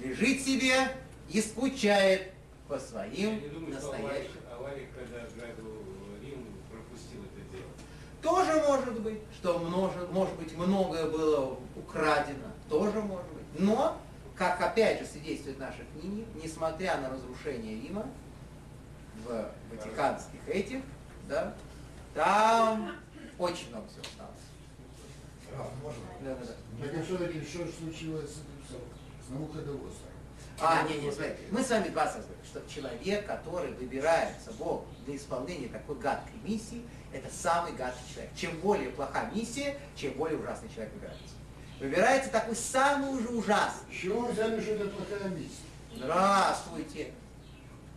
лежит 0.02 0.40
себе 0.42 0.88
и 1.30 1.40
скучает 1.40 2.32
по 2.68 2.74
Я 2.74 2.80
своим 2.80 3.40
не 3.40 3.48
думаю, 3.48 3.78
что 3.78 3.92
настоящим. 3.92 4.30
Аварик, 4.52 4.88
когда 4.94 5.18
грабил 5.36 5.82
Рим, 6.22 6.46
пропустил 6.70 7.20
это 7.24 7.40
дело. 7.52 7.70
Тоже 8.22 8.62
может 8.66 9.00
быть, 9.00 9.20
что 9.38 9.58
может, 9.58 10.10
может 10.10 10.34
быть 10.36 10.56
многое 10.56 11.06
было 11.06 11.58
украдено, 11.76 12.48
тоже 12.70 13.00
может 13.02 13.28
быть. 13.32 13.60
Но, 13.60 13.98
как 14.36 14.60
опять 14.60 15.00
же 15.00 15.06
свидетельствует 15.06 15.58
наша 15.58 15.82
книга, 15.92 16.26
несмотря 16.42 17.00
на 17.00 17.10
разрушение 17.10 17.80
Рима, 17.80 18.06
в 19.24 19.50
ватиканских 19.70 20.48
этих, 20.48 20.80
да, 21.28 21.54
там 22.14 22.96
очень 23.38 23.68
много 23.70 23.86
всего 23.88 24.02
осталось. 24.02 24.34
Раф, 25.56 25.68
можно? 25.82 26.02
Да, 26.22 26.34
да, 26.34 26.46
да. 26.46 26.86
Так 26.86 27.00
а 27.00 27.04
что 27.04 27.64
же 27.64 27.72
случилось 27.72 28.30
с, 28.30 29.30
Навуходоносором? 29.30 30.14
А, 30.60 30.86
не, 30.86 30.98
не, 30.98 31.10
смотрите, 31.10 31.38
мы 31.50 31.62
с 31.62 31.70
вами 31.70 31.88
два 31.88 32.04
говорили, 32.04 32.28
что 32.44 32.62
человек, 32.68 33.26
который 33.26 33.72
выбирается 33.72 34.52
Бог 34.52 34.84
для 35.04 35.16
исполнения 35.16 35.68
такой 35.68 35.96
гадкой 35.96 36.38
миссии, 36.44 36.82
это 37.12 37.28
самый 37.32 37.72
гадкий 37.72 38.02
человек. 38.12 38.34
Чем 38.36 38.60
более 38.60 38.90
плоха 38.90 39.30
миссия, 39.34 39.76
чем 39.96 40.12
более 40.12 40.38
ужасный 40.38 40.68
человек 40.68 40.92
выбирается. 40.94 41.33
Выбирается 41.80 42.30
такой 42.30 42.54
самый 42.54 43.10
уже 43.10 43.28
ужасный. 43.28 43.94
С 43.94 44.00
чего 44.00 44.20
вы 44.20 44.32
взяли, 44.32 44.60
что 44.60 44.72
это 44.72 44.88
плохая 44.88 45.28
миссия? 45.30 45.64
Здравствуйте. 45.96 47.12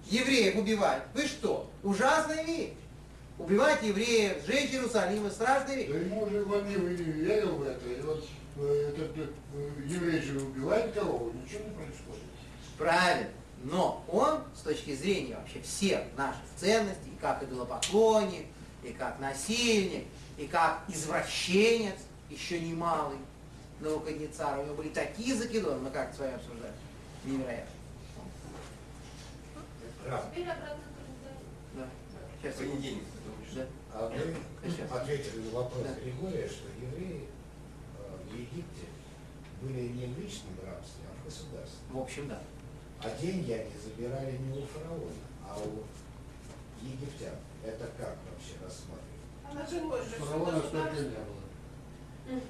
Евреев 0.06 0.56
убивать. 0.56 1.04
Вы 1.14 1.28
что? 1.28 1.70
Ужасная 1.84 2.44
вещь. 2.44 2.74
Убивать 3.38 3.84
евреев, 3.84 4.44
сжечь 4.46 4.72
Иерусалим, 4.72 5.30
страшная 5.30 5.76
вещь. 5.76 5.90
Да 5.90 5.98
ему 6.00 6.28
же 6.28 6.44
он 6.44 6.68
не 6.68 6.76
верил 6.76 7.58
в 7.58 7.64
это. 7.64 7.88
И 7.88 8.02
вот 8.02 8.28
э, 8.58 8.94
этот 8.96 9.16
э, 9.16 9.28
еврей 9.86 10.22
же 10.22 10.40
убивает 10.40 10.92
корову, 10.94 11.32
ничего 11.34 11.60
не 11.66 11.76
происходит. 11.76 12.24
Правильно. 12.80 13.30
Но 13.64 14.04
он, 14.08 14.42
с 14.56 14.62
точки 14.62 14.96
зрения 14.96 15.36
вообще 15.36 15.62
всех 15.62 16.02
наших 16.16 16.42
ценностей, 16.58 17.12
и 17.16 17.22
как 17.22 17.44
идолопоклонник, 17.44 18.46
и 18.84 18.92
как 18.92 19.20
насильник, 19.20 20.06
и 20.38 20.48
как 20.48 20.82
извращенец, 20.88 21.96
еще 22.30 22.60
немалый, 22.60 23.18
Навуходнецар, 23.80 24.60
у 24.60 24.64
него 24.64 24.76
были 24.76 24.90
такие 24.90 25.36
закидоны, 25.36 25.80
мы 25.80 25.90
как 25.92 26.14
с 26.14 26.20
вами 26.20 26.34
обсуждали, 26.34 26.74
невероятно. 27.24 27.72
Теперь 30.32 30.50
обратно. 30.50 30.84
Да. 31.76 31.86
Сейчас. 32.42 32.56
Понедельник. 32.56 33.04
Да. 33.54 33.66
а 33.94 34.10
вы 34.10 34.70
Сейчас. 34.70 34.92
ответили 34.92 35.42
на 35.46 35.52
вопрос 35.52 35.84
Да. 35.84 35.94
Григория, 36.02 36.48
что 36.48 36.68
евреи 36.80 37.28
э, 38.00 38.18
в 38.30 38.34
Египте 38.34 38.86
были 39.62 39.88
не 39.90 40.06
в 40.14 40.20
личном 40.20 40.54
рабстве, 40.66 41.04
а 41.10 41.22
в 41.22 41.26
государстве. 41.26 41.80
В 41.92 41.98
общем, 42.00 42.30
да. 42.30 42.42
А 43.02 43.10
деньги 43.22 43.52
они 43.52 43.72
забирали 43.84 44.38
не 44.38 44.60
у 44.60 44.66
фараона, 44.66 45.12
а 45.48 45.60
у 45.60 45.84
египтян. 46.86 47.36
Это 47.64 47.86
как 47.98 48.18
вообще 48.30 48.54
рассматривать? 48.64 49.08
А 49.44 49.54
началось 49.54 50.06
же 50.06 50.16
Фараона 50.16 50.60
столько 50.60 50.96
не 50.96 51.10
было. 51.10 52.42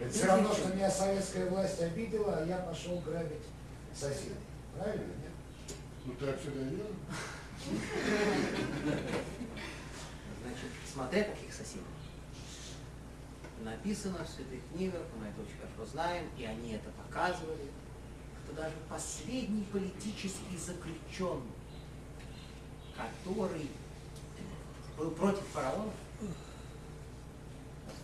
Это 0.00 0.10
все 0.12 0.26
равно, 0.26 0.52
что 0.52 0.74
меня 0.74 0.90
советская 0.90 1.50
власть 1.50 1.80
обидела, 1.80 2.36
а 2.36 2.44
я 2.44 2.58
пошел 2.58 2.98
грабить 3.00 3.42
соседей. 3.92 4.36
Правильно, 4.76 5.02
нет? 5.02 5.32
Ну 6.04 6.12
так 6.14 6.40
всегда 6.40 6.62
делают. 6.62 6.96
Значит, 10.42 10.70
смотря 10.92 11.24
каких 11.24 11.52
соседей. 11.52 11.82
Написано 13.62 14.24
в 14.24 14.28
святых 14.28 14.60
книгах, 14.72 15.02
мы 15.18 15.26
это 15.26 15.40
очень 15.40 15.58
хорошо 15.60 15.90
знаем, 15.90 16.28
и 16.38 16.44
они 16.44 16.74
это 16.74 16.90
показывали, 16.90 17.68
что 18.44 18.54
даже 18.54 18.74
последний 18.88 19.64
политический 19.64 20.56
заключенный, 20.56 21.42
который 22.96 23.68
был 24.96 25.10
против 25.10 25.44
фараона, 25.52 25.90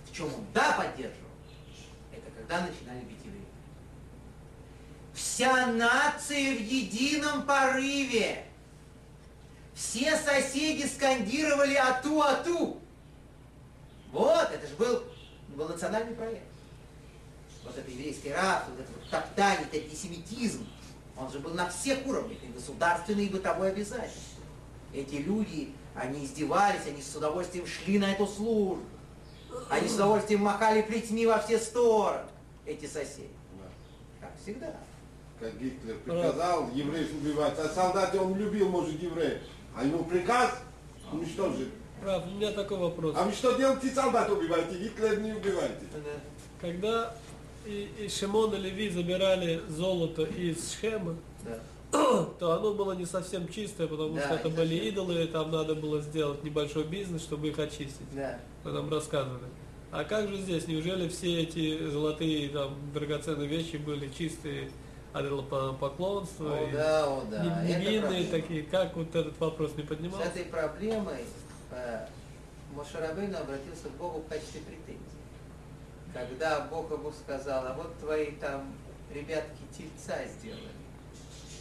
в 0.06 0.12
чем 0.12 0.26
он 0.26 0.44
да 0.52 0.72
поддерживал, 0.72 1.23
когда 2.46 2.66
начинали 2.66 3.00
бить 3.00 3.24
евреев. 3.24 3.44
Вся 5.12 5.66
нация 5.66 6.56
в 6.56 6.60
едином 6.60 7.42
порыве. 7.46 8.44
Все 9.74 10.16
соседи 10.16 10.86
скандировали 10.86 11.74
«Ату, 11.74 12.22
Ату». 12.22 12.80
Вот, 14.12 14.50
это 14.52 14.66
же 14.66 14.74
был, 14.76 15.02
был 15.48 15.68
национальный 15.68 16.14
проект. 16.14 16.44
Вот 17.64 17.76
это 17.76 17.90
еврейский 17.90 18.32
рабство, 18.32 18.70
вот 18.72 18.80
это 18.80 18.92
вот 18.92 19.10
топтание, 19.10 19.66
это 19.66 19.78
антисемитизм. 19.78 20.66
Он 21.16 21.30
же 21.30 21.40
был 21.40 21.54
на 21.54 21.68
всех 21.68 22.06
уровнях, 22.06 22.38
и 22.42 22.46
государственный, 22.48 23.26
и 23.26 23.30
бытовой 23.30 23.70
обязательно. 23.70 24.22
Эти 24.92 25.16
люди, 25.16 25.74
они 25.96 26.24
издевались, 26.24 26.86
они 26.86 27.02
с 27.02 27.16
удовольствием 27.16 27.66
шли 27.66 27.98
на 27.98 28.12
эту 28.12 28.26
службу. 28.26 28.84
Они 29.70 29.88
с 29.88 29.94
удовольствием 29.94 30.42
махали 30.42 30.82
плетьми 30.82 31.26
во 31.26 31.38
все 31.38 31.58
стороны, 31.58 32.26
эти 32.66 32.86
соседи. 32.86 33.30
Как 34.20 34.32
всегда. 34.42 34.74
Как 35.38 35.60
Гитлер 35.60 35.96
приказал 35.98 36.70
евреев 36.72 37.12
убивать, 37.14 37.58
а 37.58 37.68
солдаты 37.68 38.18
он 38.18 38.36
любил, 38.36 38.68
может, 38.68 39.00
евреев. 39.00 39.40
А 39.76 39.84
ему 39.84 40.04
приказ 40.04 40.60
уничтожить. 41.12 41.68
Прав, 42.00 42.26
у 42.26 42.30
меня 42.30 42.52
такой 42.52 42.78
вопрос. 42.78 43.14
А 43.18 43.24
вы 43.24 43.32
что 43.32 43.52
делаете, 43.56 43.90
солдат 43.90 44.30
убиваете, 44.30 44.78
Гитлер 44.78 45.20
не 45.20 45.32
убиваете. 45.32 45.86
Когда 46.60 47.14
и, 47.66 47.90
и 47.98 48.08
Шимон 48.08 48.54
и 48.54 48.58
Леви 48.58 48.90
забирали 48.90 49.60
золото 49.68 50.22
из 50.22 50.72
Шхема, 50.72 51.16
Да. 51.44 51.58
то 52.38 52.52
оно 52.52 52.74
было 52.74 52.92
не 52.92 53.06
совсем 53.06 53.48
чистое, 53.48 53.86
потому 53.86 54.14
Да, 54.16 54.22
что 54.22 54.34
это 54.34 54.48
были 54.48 54.74
идолы, 54.74 55.24
и 55.24 55.26
там 55.26 55.50
надо 55.50 55.74
было 55.74 56.00
сделать 56.00 56.42
небольшой 56.42 56.84
бизнес, 56.84 57.22
чтобы 57.22 57.48
их 57.48 57.58
очистить. 57.58 58.12
Да. 58.12 58.38
Вы 58.64 58.72
нам 58.72 58.90
рассказывали. 58.90 59.44
А 59.94 60.02
как 60.02 60.28
же 60.28 60.38
здесь? 60.38 60.66
Неужели 60.66 61.08
все 61.08 61.42
эти 61.42 61.88
золотые 61.88 62.48
там 62.48 62.74
драгоценные 62.92 63.46
вещи 63.46 63.76
были 63.76 64.08
чистые 64.08 64.68
поклонство 65.12 66.52
О, 66.52 66.72
да, 66.72 67.06
о, 67.06 67.24
да. 67.30 67.62
Невинные 67.62 68.26
такие? 68.26 68.64
Как 68.64 68.96
вот 68.96 69.14
этот 69.14 69.38
вопрос 69.38 69.76
не 69.76 69.84
С 69.84 69.86
поднимался? 69.86 70.26
этой 70.26 70.46
проблемой 70.46 71.24
э, 71.70 72.08
Моше 72.74 72.98
Рабейну 72.98 73.38
обратился 73.38 73.88
к 73.88 73.92
Богу 73.92 74.18
в 74.18 74.28
качестве 74.28 74.62
претензии. 74.62 74.98
когда 76.12 76.62
Бог 76.62 76.90
ему 76.90 77.12
сказал, 77.12 77.64
а 77.64 77.74
вот 77.74 77.96
твои 78.00 78.32
там 78.32 78.74
ребятки 79.14 79.62
тельца 79.70 80.18
сделали. 80.26 80.74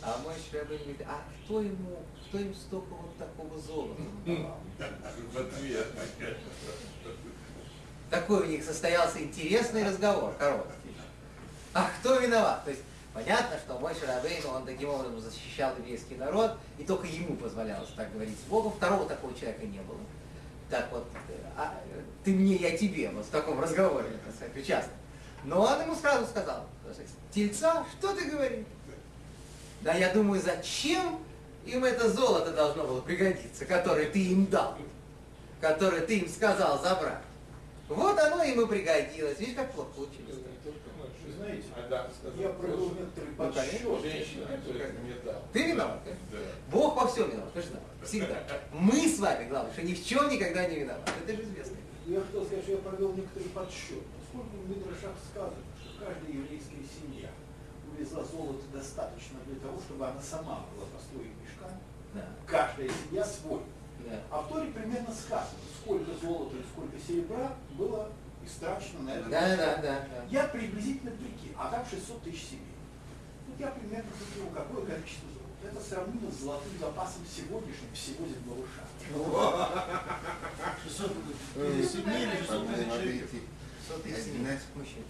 А 0.02 0.20
мой 0.24 0.34
Рабейн 0.52 0.80
говорит, 0.82 1.06
а 1.08 1.22
кто 1.46 1.62
ему, 1.62 2.00
кто 2.28 2.40
им 2.40 2.56
столько 2.56 2.96
вот 2.96 3.16
такого 3.20 3.60
золота 3.60 4.02
давал? 4.26 4.58
В 5.32 5.38
ответ. 5.38 5.88
Такой 8.14 8.42
у 8.42 8.46
них 8.46 8.64
состоялся 8.64 9.18
интересный 9.18 9.84
разговор, 9.84 10.36
короткий. 10.38 10.96
А 11.74 11.90
кто 11.98 12.20
виноват? 12.20 12.64
То 12.64 12.70
есть 12.70 12.84
понятно, 13.12 13.58
что 13.58 13.80
мой 13.80 13.96
Шарабейн, 13.96 14.46
он 14.46 14.68
таким 14.68 14.90
образом 14.90 15.20
защищал 15.20 15.76
еврейский 15.80 16.14
народ, 16.14 16.52
и 16.78 16.84
только 16.84 17.08
ему 17.08 17.36
позволялось 17.36 17.90
так 17.98 18.14
говорить 18.14 18.38
с 18.38 18.48
Богом. 18.48 18.72
Второго 18.74 19.08
такого 19.08 19.34
человека 19.34 19.66
не 19.66 19.80
было. 19.80 19.98
Так 20.70 20.92
вот, 20.92 21.08
а, 21.58 21.74
ты 22.24 22.36
мне, 22.36 22.58
я 22.58 22.78
тебе, 22.78 23.10
вот 23.10 23.26
в 23.26 23.30
таком 23.30 23.60
разговоре, 23.60 24.10
так 24.24 24.36
сказать, 24.36 24.54
причастный. 24.54 24.94
Но 25.44 25.64
он 25.64 25.82
ему 25.82 25.96
сразу 25.96 26.28
сказал, 26.28 26.68
тельца, 27.34 27.84
что 27.98 28.14
ты 28.14 28.30
говоришь? 28.30 28.68
Да 29.82 29.96
я 29.96 30.14
думаю, 30.14 30.40
зачем 30.40 31.18
им 31.66 31.84
это 31.84 32.12
золото 32.12 32.52
должно 32.52 32.84
было 32.86 33.02
пригодиться, 33.02 33.66
которое 33.66 34.08
ты 34.12 34.24
им 34.24 34.46
дал, 34.46 34.78
которое 35.60 36.02
ты 36.02 36.20
им 36.20 36.30
сказал 36.30 36.80
забрать. 36.80 37.18
Вот 37.90 38.18
оно 38.18 38.44
им 38.44 38.62
и 38.62 38.68
пригодилось. 38.68 39.40
Видишь, 39.40 39.56
как 39.56 39.72
плохо 39.74 39.90
получилось. 39.96 40.36
Вы 41.26 41.32
знаете, 41.34 41.64
Адам 41.78 42.08
сказал, 42.12 42.40
я 42.40 42.50
провел 42.50 42.92
некоторый 42.92 43.30
Ну, 43.30 43.36
подсчет. 43.36 44.02
Женщина, 44.12 44.48
которая 44.48 44.94
мне 44.94 45.14
дал. 45.26 45.42
Ты 45.52 45.68
виноват, 45.72 46.00
Да. 46.32 46.38
Бог 46.72 46.96
во 46.96 47.08
всем 47.08 47.30
виноват, 47.30 47.54
ты 47.54 47.62
же 47.62 47.68
знаешь, 47.68 47.84
всегда. 48.04 48.44
Мы 48.72 49.08
с 49.08 49.20
вами, 49.20 49.48
главное, 49.50 49.74
что 49.74 49.82
ни 49.84 49.94
в 49.94 50.06
чем 50.06 50.30
никогда 50.30 50.66
не 50.68 50.80
виноваты. 50.80 51.12
Это 51.26 51.36
же 51.36 51.44
известно. 51.44 51.78
Я 52.06 52.22
хотел 52.22 52.46
сказать, 52.46 52.64
что 52.64 52.72
я 52.74 52.78
провел 52.80 53.14
некоторый 53.14 53.50
подсчет. 53.50 54.04
Поскольку 54.20 54.58
в 54.58 54.70
Мидрашах 54.70 55.16
сказано, 55.32 55.64
что 55.80 56.06
каждая 56.06 56.32
еврейская 56.32 56.84
семья 57.00 57.30
увезла 57.92 58.24
золото 58.24 58.64
достаточно 58.74 59.38
для 59.48 59.56
того, 59.60 59.80
чтобы 59.80 60.08
она 60.08 60.22
сама 60.22 60.66
могла 60.68 60.86
построить 60.96 61.32
мешкан, 61.44 61.72
Да, 62.14 62.28
каждая 62.48 62.90
семья 62.90 63.24
свой. 63.24 63.62
Да. 64.06 64.22
А 64.32 64.42
в 64.42 64.50
Торе 64.50 64.72
примерно 64.72 65.14
сказано, 65.14 65.60
сколько 65.82 66.12
золота 66.22 66.56
и 66.58 66.64
сколько 66.72 66.98
серебра 67.06 67.56
было 67.72 68.12
истрачено 68.46 69.02
на 69.04 69.12
это. 69.12 69.30
Да, 69.30 69.56
да, 69.56 69.56
да, 69.58 69.82
да. 69.82 70.26
Я 70.30 70.44
приблизительно 70.46 71.12
прикинул, 71.12 71.56
а 71.58 71.70
там 71.70 71.86
600 71.86 72.22
тысяч 72.24 72.44
семей. 72.50 72.76
Вот 73.48 73.60
я 73.60 73.68
примерно 73.68 74.10
прикинул, 74.12 74.52
какое 74.54 74.86
количество 74.86 75.28
золота. 75.30 75.44
Это 75.64 75.80
сравнимо 75.82 76.30
с 76.30 76.36
золотым 76.42 76.78
запасом 76.80 77.24
сегодняшним 77.26 77.94
всего 77.94 78.28
земного 78.28 78.66
шара. 78.76 78.88
600 80.84 81.12
семей 81.88 82.24
или 82.24 82.38
600 82.38 82.68
тысяч 84.04 84.26
человек? 84.26 84.62
Мужчин. 84.76 85.04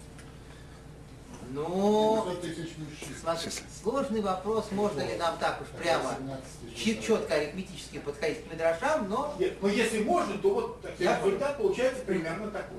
Ну, 1.50 2.24
500 2.26 2.40
тысяч 2.42 2.72
мужчин. 2.78 3.16
смотри, 3.20 3.50
сложный 3.82 4.20
вопрос, 4.20 4.66
можно 4.72 5.00
ли 5.00 5.16
нам 5.16 5.38
так 5.38 5.60
уж 5.60 5.68
прямо 5.80 6.08
18 6.10 6.44
тысяч 6.62 6.84
чет- 6.84 7.04
четко 7.06 7.34
арифметически 7.34 7.98
подходить 7.98 8.44
к 8.44 8.52
Мидрашам, 8.52 9.08
но 9.08 9.34
Нет, 9.38 9.56
но 9.60 9.68
если 9.68 10.02
можно, 10.02 10.36
то 10.38 10.50
вот 10.54 10.84
результат 10.98 11.56
получается 11.58 12.02
примерно 12.04 12.50
такой. 12.50 12.78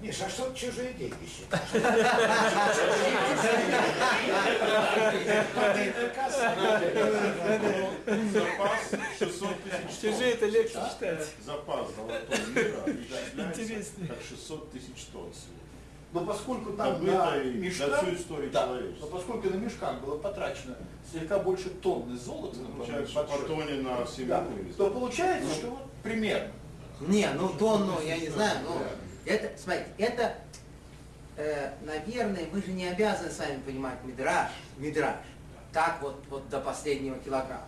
Миша, 0.00 0.26
а 0.26 0.28
что 0.30 0.52
чужие 0.52 0.92
деньги 0.94 1.28
считать? 1.28 1.62
Запас 8.32 8.90
600 9.18 9.62
тысяч 9.62 9.98
тонн. 10.00 10.12
Чужие 10.12 10.32
это 10.32 10.46
легче 10.46 10.74
читать. 10.74 11.28
Запас 11.44 11.86
золотого 11.94 12.46
мира 12.48 13.52
исчисляется 13.52 13.92
как 14.08 14.18
600 14.28 14.72
тысяч 14.72 15.04
тонн 15.12 15.30
сегодня. 15.32 15.62
Но 16.12 16.26
поскольку 16.26 16.72
там 16.72 17.04
на 17.04 17.36
мешках, 17.38 18.02
всю 18.02 18.14
историю 18.14 18.50
да, 18.50 18.66
но 19.00 19.06
поскольку 19.06 19.48
на 19.48 19.54
мешках 19.54 20.00
было 20.00 20.18
потрачено 20.18 20.76
слегка 21.10 21.38
больше 21.38 21.70
тонны 21.70 22.16
золота, 22.16 22.58
Ну, 22.60 22.68
Получается, 22.74 23.22
по 23.22 23.38
тоне 23.38 23.74
на 23.82 24.06
семью 24.06 24.28
да, 24.28 24.46
то 24.76 24.90
получается, 24.90 25.54
что 25.54 25.70
вот 25.70 25.90
примерно. 26.02 26.52
Не, 27.00 27.28
ну 27.34 27.48
тонну, 27.58 28.00
я 28.02 28.18
не 28.18 28.28
знаю, 28.28 28.58
ну, 28.64 28.74
это, 29.24 29.58
смотрите, 29.58 29.88
это, 29.98 30.34
э, 31.36 31.72
наверное, 31.82 32.46
мы 32.52 32.62
же 32.62 32.72
не 32.72 32.86
обязаны 32.88 33.30
с 33.30 33.38
вами 33.38 33.60
понимать 33.64 33.98
мидраж, 34.04 34.50
мидраж, 34.76 35.16
так 35.72 35.98
вот, 36.02 36.22
вот 36.28 36.48
до 36.50 36.60
последнего 36.60 37.16
килограмма. 37.18 37.66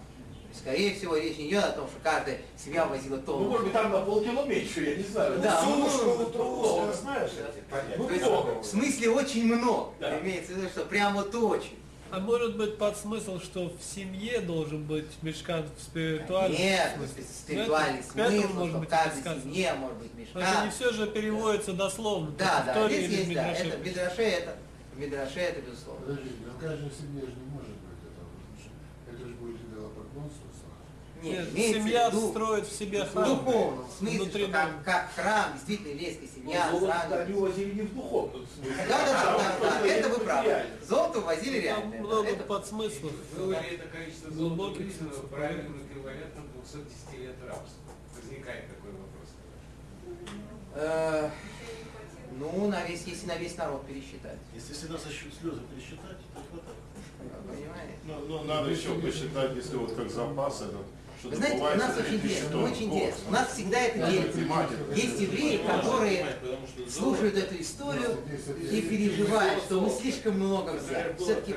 Скорее 0.56 0.94
всего, 0.94 1.16
речь 1.16 1.36
не 1.36 1.48
идет 1.48 1.64
о 1.64 1.72
том, 1.72 1.88
что 1.88 1.96
каждая 2.02 2.38
семья 2.56 2.86
возила 2.86 3.16
Ну, 3.16 3.22
тонну. 3.22 3.48
может 3.50 3.64
быть, 3.64 3.72
там 3.72 3.90
на 3.92 4.00
полкило 4.02 4.44
меньше, 4.46 4.82
я 4.84 4.96
не 4.96 5.02
знаю. 5.02 5.38
Да, 5.40 5.62
ну, 5.64 5.76
ну, 5.76 5.88
сушку, 5.90 6.06
ну, 6.18 6.24
трудно, 6.30 6.86
ну, 6.86 6.92
знаешь, 6.92 7.30
да. 7.36 7.96
То 8.06 8.10
есть, 8.14 8.24
в 8.26 8.64
смысле 8.64 9.10
очень 9.10 9.46
много. 9.46 9.92
Да. 10.00 10.20
Имеется 10.20 10.52
в 10.52 10.56
виду, 10.58 10.68
что 10.68 10.84
прям 10.84 11.14
вот 11.14 11.34
очень. 11.34 11.78
А 12.10 12.20
может 12.20 12.56
быть 12.56 12.78
под 12.78 12.96
смысл, 12.96 13.40
что 13.40 13.70
в 13.76 13.82
семье 13.82 14.38
должен 14.40 14.84
быть 14.84 15.06
мешкан 15.22 15.64
в 15.76 15.82
спиритуальном 15.82 16.56
Нет, 16.56 16.92
смысле? 16.96 17.24
спиритуальный 17.24 18.02
Ну, 18.14 18.22
это- 18.22 18.30
смысл, 18.30 18.54
может 18.54 18.68
что 18.70 18.76
в 18.76 18.80
быть 18.80 18.88
каждой 18.90 19.20
сказано. 19.20 19.42
семье 19.42 19.74
может 19.74 19.96
быть 19.98 20.10
Но 20.34 20.40
это 20.40 20.64
не 20.64 20.70
все 20.70 20.92
же 20.92 21.06
переводится 21.08 21.72
дословно. 21.72 22.30
Да, 22.38 22.62
в 22.62 22.66
да, 22.66 22.74
Торе 22.74 23.06
здесь 23.06 23.18
есть, 23.26 23.34
да, 23.34 23.50
это 23.50 23.76
в 23.76 23.84
Мидраше, 23.84 24.22
это, 24.22 24.56
в 24.94 24.98
Мидраше 25.00 25.40
это 25.40 25.60
безусловно. 25.62 26.06
Подождите, 26.06 26.36
но 26.46 26.52
в 26.52 26.58
каждой 26.60 26.90
семье 26.92 27.20
же 27.26 27.34
не 27.34 27.46
может 27.50 27.70
быть 27.82 27.98
этого. 28.06 28.28
потому 28.30 28.56
что 28.62 28.70
Это 29.10 29.18
же 29.18 29.34
будет 29.34 29.56
идолопоклонство 29.66 30.46
сразу. 30.54 30.86
Нет, 31.24 31.48
имеется 31.52 31.80
семья 31.80 32.10
в 32.10 32.14
виду 32.14 32.28
строит 32.30 32.66
в 32.66 32.72
себе 32.78 33.04
в 33.04 33.12
храм. 33.12 33.28
духовном 33.28 33.86
смысле, 33.98 34.18
Внутри 34.18 34.42
что 34.44 34.52
как, 34.52 34.70
дома. 34.70 34.82
как 34.84 35.10
храм, 35.14 35.52
действительно 35.54 35.88
еврейская 35.88 36.28
семья, 36.28 36.68
Но 36.70 36.78
золото 36.78 36.98
сразу- 37.08 37.22
они 37.22 37.34
увозили 37.34 37.72
не 37.74 37.82
в 37.82 37.94
духовном 37.94 38.46
смысле. 38.54 38.84
Да, 38.88 38.98
да, 38.98 39.12
да, 39.12 39.20
а 39.34 39.38
да, 39.38 39.44
да, 39.44 39.70
просто 39.70 39.86
это 39.88 40.08
вы 40.10 40.18
правы. 40.24 40.62
Золото 40.88 41.18
увозили 41.18 41.60
Там 41.68 41.92
реально. 41.92 42.06
много 42.06 42.28
это- 42.28 42.44
подсмыслов. 42.44 43.12
Было 43.36 43.52
ли 43.52 43.68
это 43.76 43.86
количество 43.88 44.30
золота 44.30 44.80
правильным 45.30 45.82
эквивалентом 45.86 46.44
210 46.54 47.18
лет 47.18 47.36
рабства? 47.46 47.80
Возникает 48.16 48.64
такой 48.68 48.90
вопрос. 48.92 49.28
Э, 50.74 51.30
Ну, 52.36 52.66
на 52.68 52.82
весь, 52.84 53.04
если 53.06 53.26
на 53.28 53.36
весь 53.36 53.56
народ 53.56 53.86
пересчитать. 53.86 54.38
Если 54.56 54.72
всегда 54.72 54.98
со 54.98 55.08
счет 55.08 55.32
слезы 55.40 55.60
пересчитать, 55.72 56.16
то 56.34 56.40
хватает. 56.50 57.46
Понимаете? 57.46 57.94
Ну, 58.04 58.18
ну, 58.26 58.42
надо 58.44 58.70
еще 58.70 58.92
посчитать, 59.00 59.54
если 59.54 59.76
вот 59.76 59.92
как 59.94 60.10
запас 60.10 60.62
этот, 60.62 60.84
Вы 61.24 61.36
знаете, 61.36 61.56
у 61.56 61.76
нас 61.76 61.96
очень 61.96 62.20
3000 62.20 62.24
интересно, 62.24 62.64
очень 62.64 62.84
интересно. 62.84 63.22
У 63.28 63.32
нас 63.32 63.52
всегда 63.52 63.80
это 63.80 64.10
делится. 64.10 64.38
Есть 64.94 65.20
евреи, 65.20 65.60
которые 65.66 66.26
слушают 66.88 67.36
эту 67.36 67.60
историю 67.60 68.18
и 68.70 68.80
переживают, 68.82 69.62
что 69.64 69.80
мы 69.80 69.90
слишком 69.90 70.38
много 70.38 70.72
взяли. 70.72 71.16
Все-таки 71.18 71.54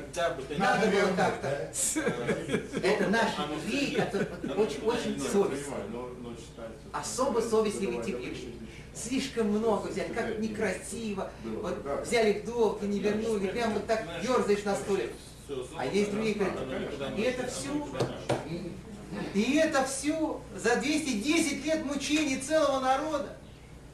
надо 0.57 0.87
было 0.87 1.13
как-то... 1.15 1.47
Это 2.81 3.09
наши 3.09 3.41
евреи, 3.65 3.95
которые 3.95 4.27
очень, 4.55 4.81
очень 4.83 5.11
Нет, 5.17 5.21
совестливы. 5.21 5.57
понимаю, 5.57 5.83
но- 5.91 6.09
но 6.21 6.35
считается, 6.35 6.79
что 6.89 6.97
Особо 6.99 7.39
это 7.39 7.49
совестливый 7.49 7.97
добывается 7.97 8.11
тип 8.11 8.19
евреев. 8.19 8.37
3000. 8.39 8.67
Слишком 9.09 9.47
много 9.49 9.87
взяли, 9.87 10.13
как 10.13 10.39
некрасиво. 10.39 11.29
Вот 11.43 11.77
взяли 12.05 12.39
в 12.39 12.45
долг 12.45 12.81
и 12.83 12.87
не 12.87 12.99
вернули, 12.99 13.47
прям 13.47 13.73
вот 13.73 13.85
так 13.85 14.05
ерзаешь 14.23 14.63
на 14.63 14.75
стуле. 14.75 15.09
А 15.77 15.85
есть 15.85 16.11
другие, 16.11 16.35
говорят, 16.35 16.57
и 17.17 17.21
это 17.21 17.47
все, 17.47 17.69
и 19.33 19.55
это 19.57 19.83
все 19.85 20.41
за 20.55 20.75
210 20.77 21.65
лет 21.65 21.85
мучений 21.85 22.39
целого 22.39 22.79
народа. 22.79 23.29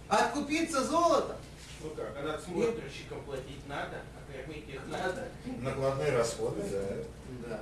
Откупиться 0.08 0.84
золотом. 0.84 1.38
Ну 1.82 1.90
как, 1.92 2.16
а 2.18 2.24
надсмотрщикам 2.24 3.22
платить 3.26 3.68
надо, 3.68 3.98
а 4.16 4.32
кормить 4.32 4.70
их 4.70 4.82
надо. 4.88 5.28
Накладные 5.62 6.12
расходы, 6.18 6.62
да. 6.72 6.80
Да. 7.50 7.60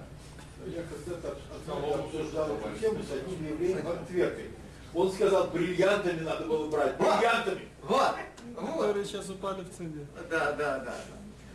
Я 0.67 0.83
когда-то 0.83 1.37
об- 1.67 2.05
обсуждал 2.05 2.49
эту 2.55 2.79
тему 2.79 2.99
с 3.03 3.11
одним 3.11 3.47
евреем 3.53 3.81
в 3.83 3.89
Антверпе. 3.89 4.51
Он 4.93 5.11
сказал, 5.11 5.47
бриллиантами 5.47 6.19
надо 6.19 6.45
было 6.45 6.69
брать, 6.69 6.97
бриллиантами. 6.97 7.67
Вот, 7.81 8.15
вот. 8.55 8.77
Которые 8.79 9.05
сейчас 9.05 9.29
упали 9.29 9.61
в 9.61 9.75
цене. 9.75 10.05
Да, 10.29 10.51
да, 10.51 10.79
да. 10.79 10.95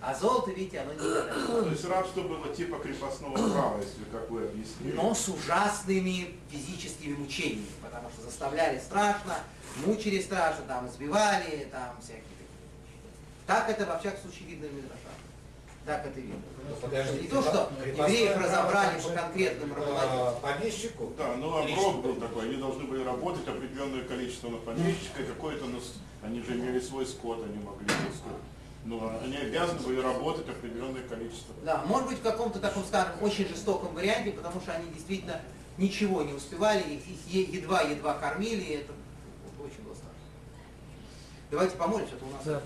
А 0.00 0.14
золото, 0.14 0.50
видите, 0.50 0.80
оно 0.80 0.92
не 0.92 0.98
То 1.62 1.68
есть 1.70 1.84
рабство 1.84 2.22
было 2.22 2.54
типа 2.54 2.78
крепостного 2.78 3.34
права, 3.34 3.78
если 3.78 4.04
как 4.12 4.30
вы 4.30 4.44
объяснили. 4.44 4.94
но 4.94 5.14
с 5.14 5.28
ужасными 5.28 6.36
физическими 6.50 7.14
мучениями, 7.14 7.66
потому 7.82 8.10
что 8.10 8.22
заставляли 8.22 8.78
страшно, 8.78 9.38
мучили 9.84 10.20
страшно, 10.20 10.64
там 10.68 10.86
избивали, 10.88 11.68
там 11.72 11.96
всякие 12.00 12.22
такие 12.22 12.46
вещи. 13.02 13.16
Так 13.46 13.68
это 13.70 13.86
во 13.86 13.98
всяком 13.98 14.20
случае 14.20 14.48
видно 14.48 14.68
в 14.68 14.74
Мидрашах. 14.74 15.00
Так 15.86 16.04
это 16.04 16.20
видно. 16.20 16.42
подождите, 16.82 17.22
Не 17.22 17.28
то, 17.28 17.42
что 17.42 17.70
евреев 17.86 18.36
разобрали 18.36 19.00
по 19.00 19.08
конкретным 19.10 19.72
а, 19.72 19.74
руководителям. 19.76 20.34
Помещику. 20.42 21.12
Да, 21.16 21.36
ну 21.36 21.56
оброк 21.56 22.02
был 22.02 22.16
такой, 22.16 22.46
они 22.48 22.56
должны 22.56 22.84
были 22.84 23.04
работать 23.04 23.46
определенное 23.46 24.02
количество 24.04 24.48
на 24.48 24.58
помещика, 24.58 25.22
и 25.22 25.26
какое-то, 25.26 25.64
ну, 25.66 25.80
они 26.22 26.42
же 26.42 26.54
имели 26.54 26.80
свой 26.80 27.06
скот, 27.06 27.44
они 27.44 27.64
могли 27.64 27.86
скот. 27.86 28.40
Но 28.86 29.12
они 29.22 29.36
обязаны 29.36 29.80
были 29.80 30.00
работать 30.00 30.48
определенное 30.48 31.02
количество. 31.02 31.52
Да, 31.64 31.82
может 31.86 32.08
быть 32.08 32.18
в 32.18 32.22
каком-то 32.22 32.60
таком, 32.60 32.84
скажем, 32.84 33.14
очень 33.20 33.48
жестоком 33.48 33.92
варианте, 33.94 34.30
потому 34.30 34.60
что 34.60 34.72
они 34.72 34.88
действительно 34.92 35.40
ничего 35.76 36.22
не 36.22 36.32
успевали, 36.32 36.82
их 36.82 37.02
едва-едва 37.28 38.14
кормили, 38.14 38.62
и 38.62 38.72
это 38.74 38.92
очень 39.58 39.82
было 39.82 39.94
страшно. 39.94 40.20
Давайте 41.50 41.76
помолимся, 41.76 42.14
а 42.14 42.18
то 42.18 42.24
у 42.26 42.30
нас 42.30 42.44
Да. 42.44 42.62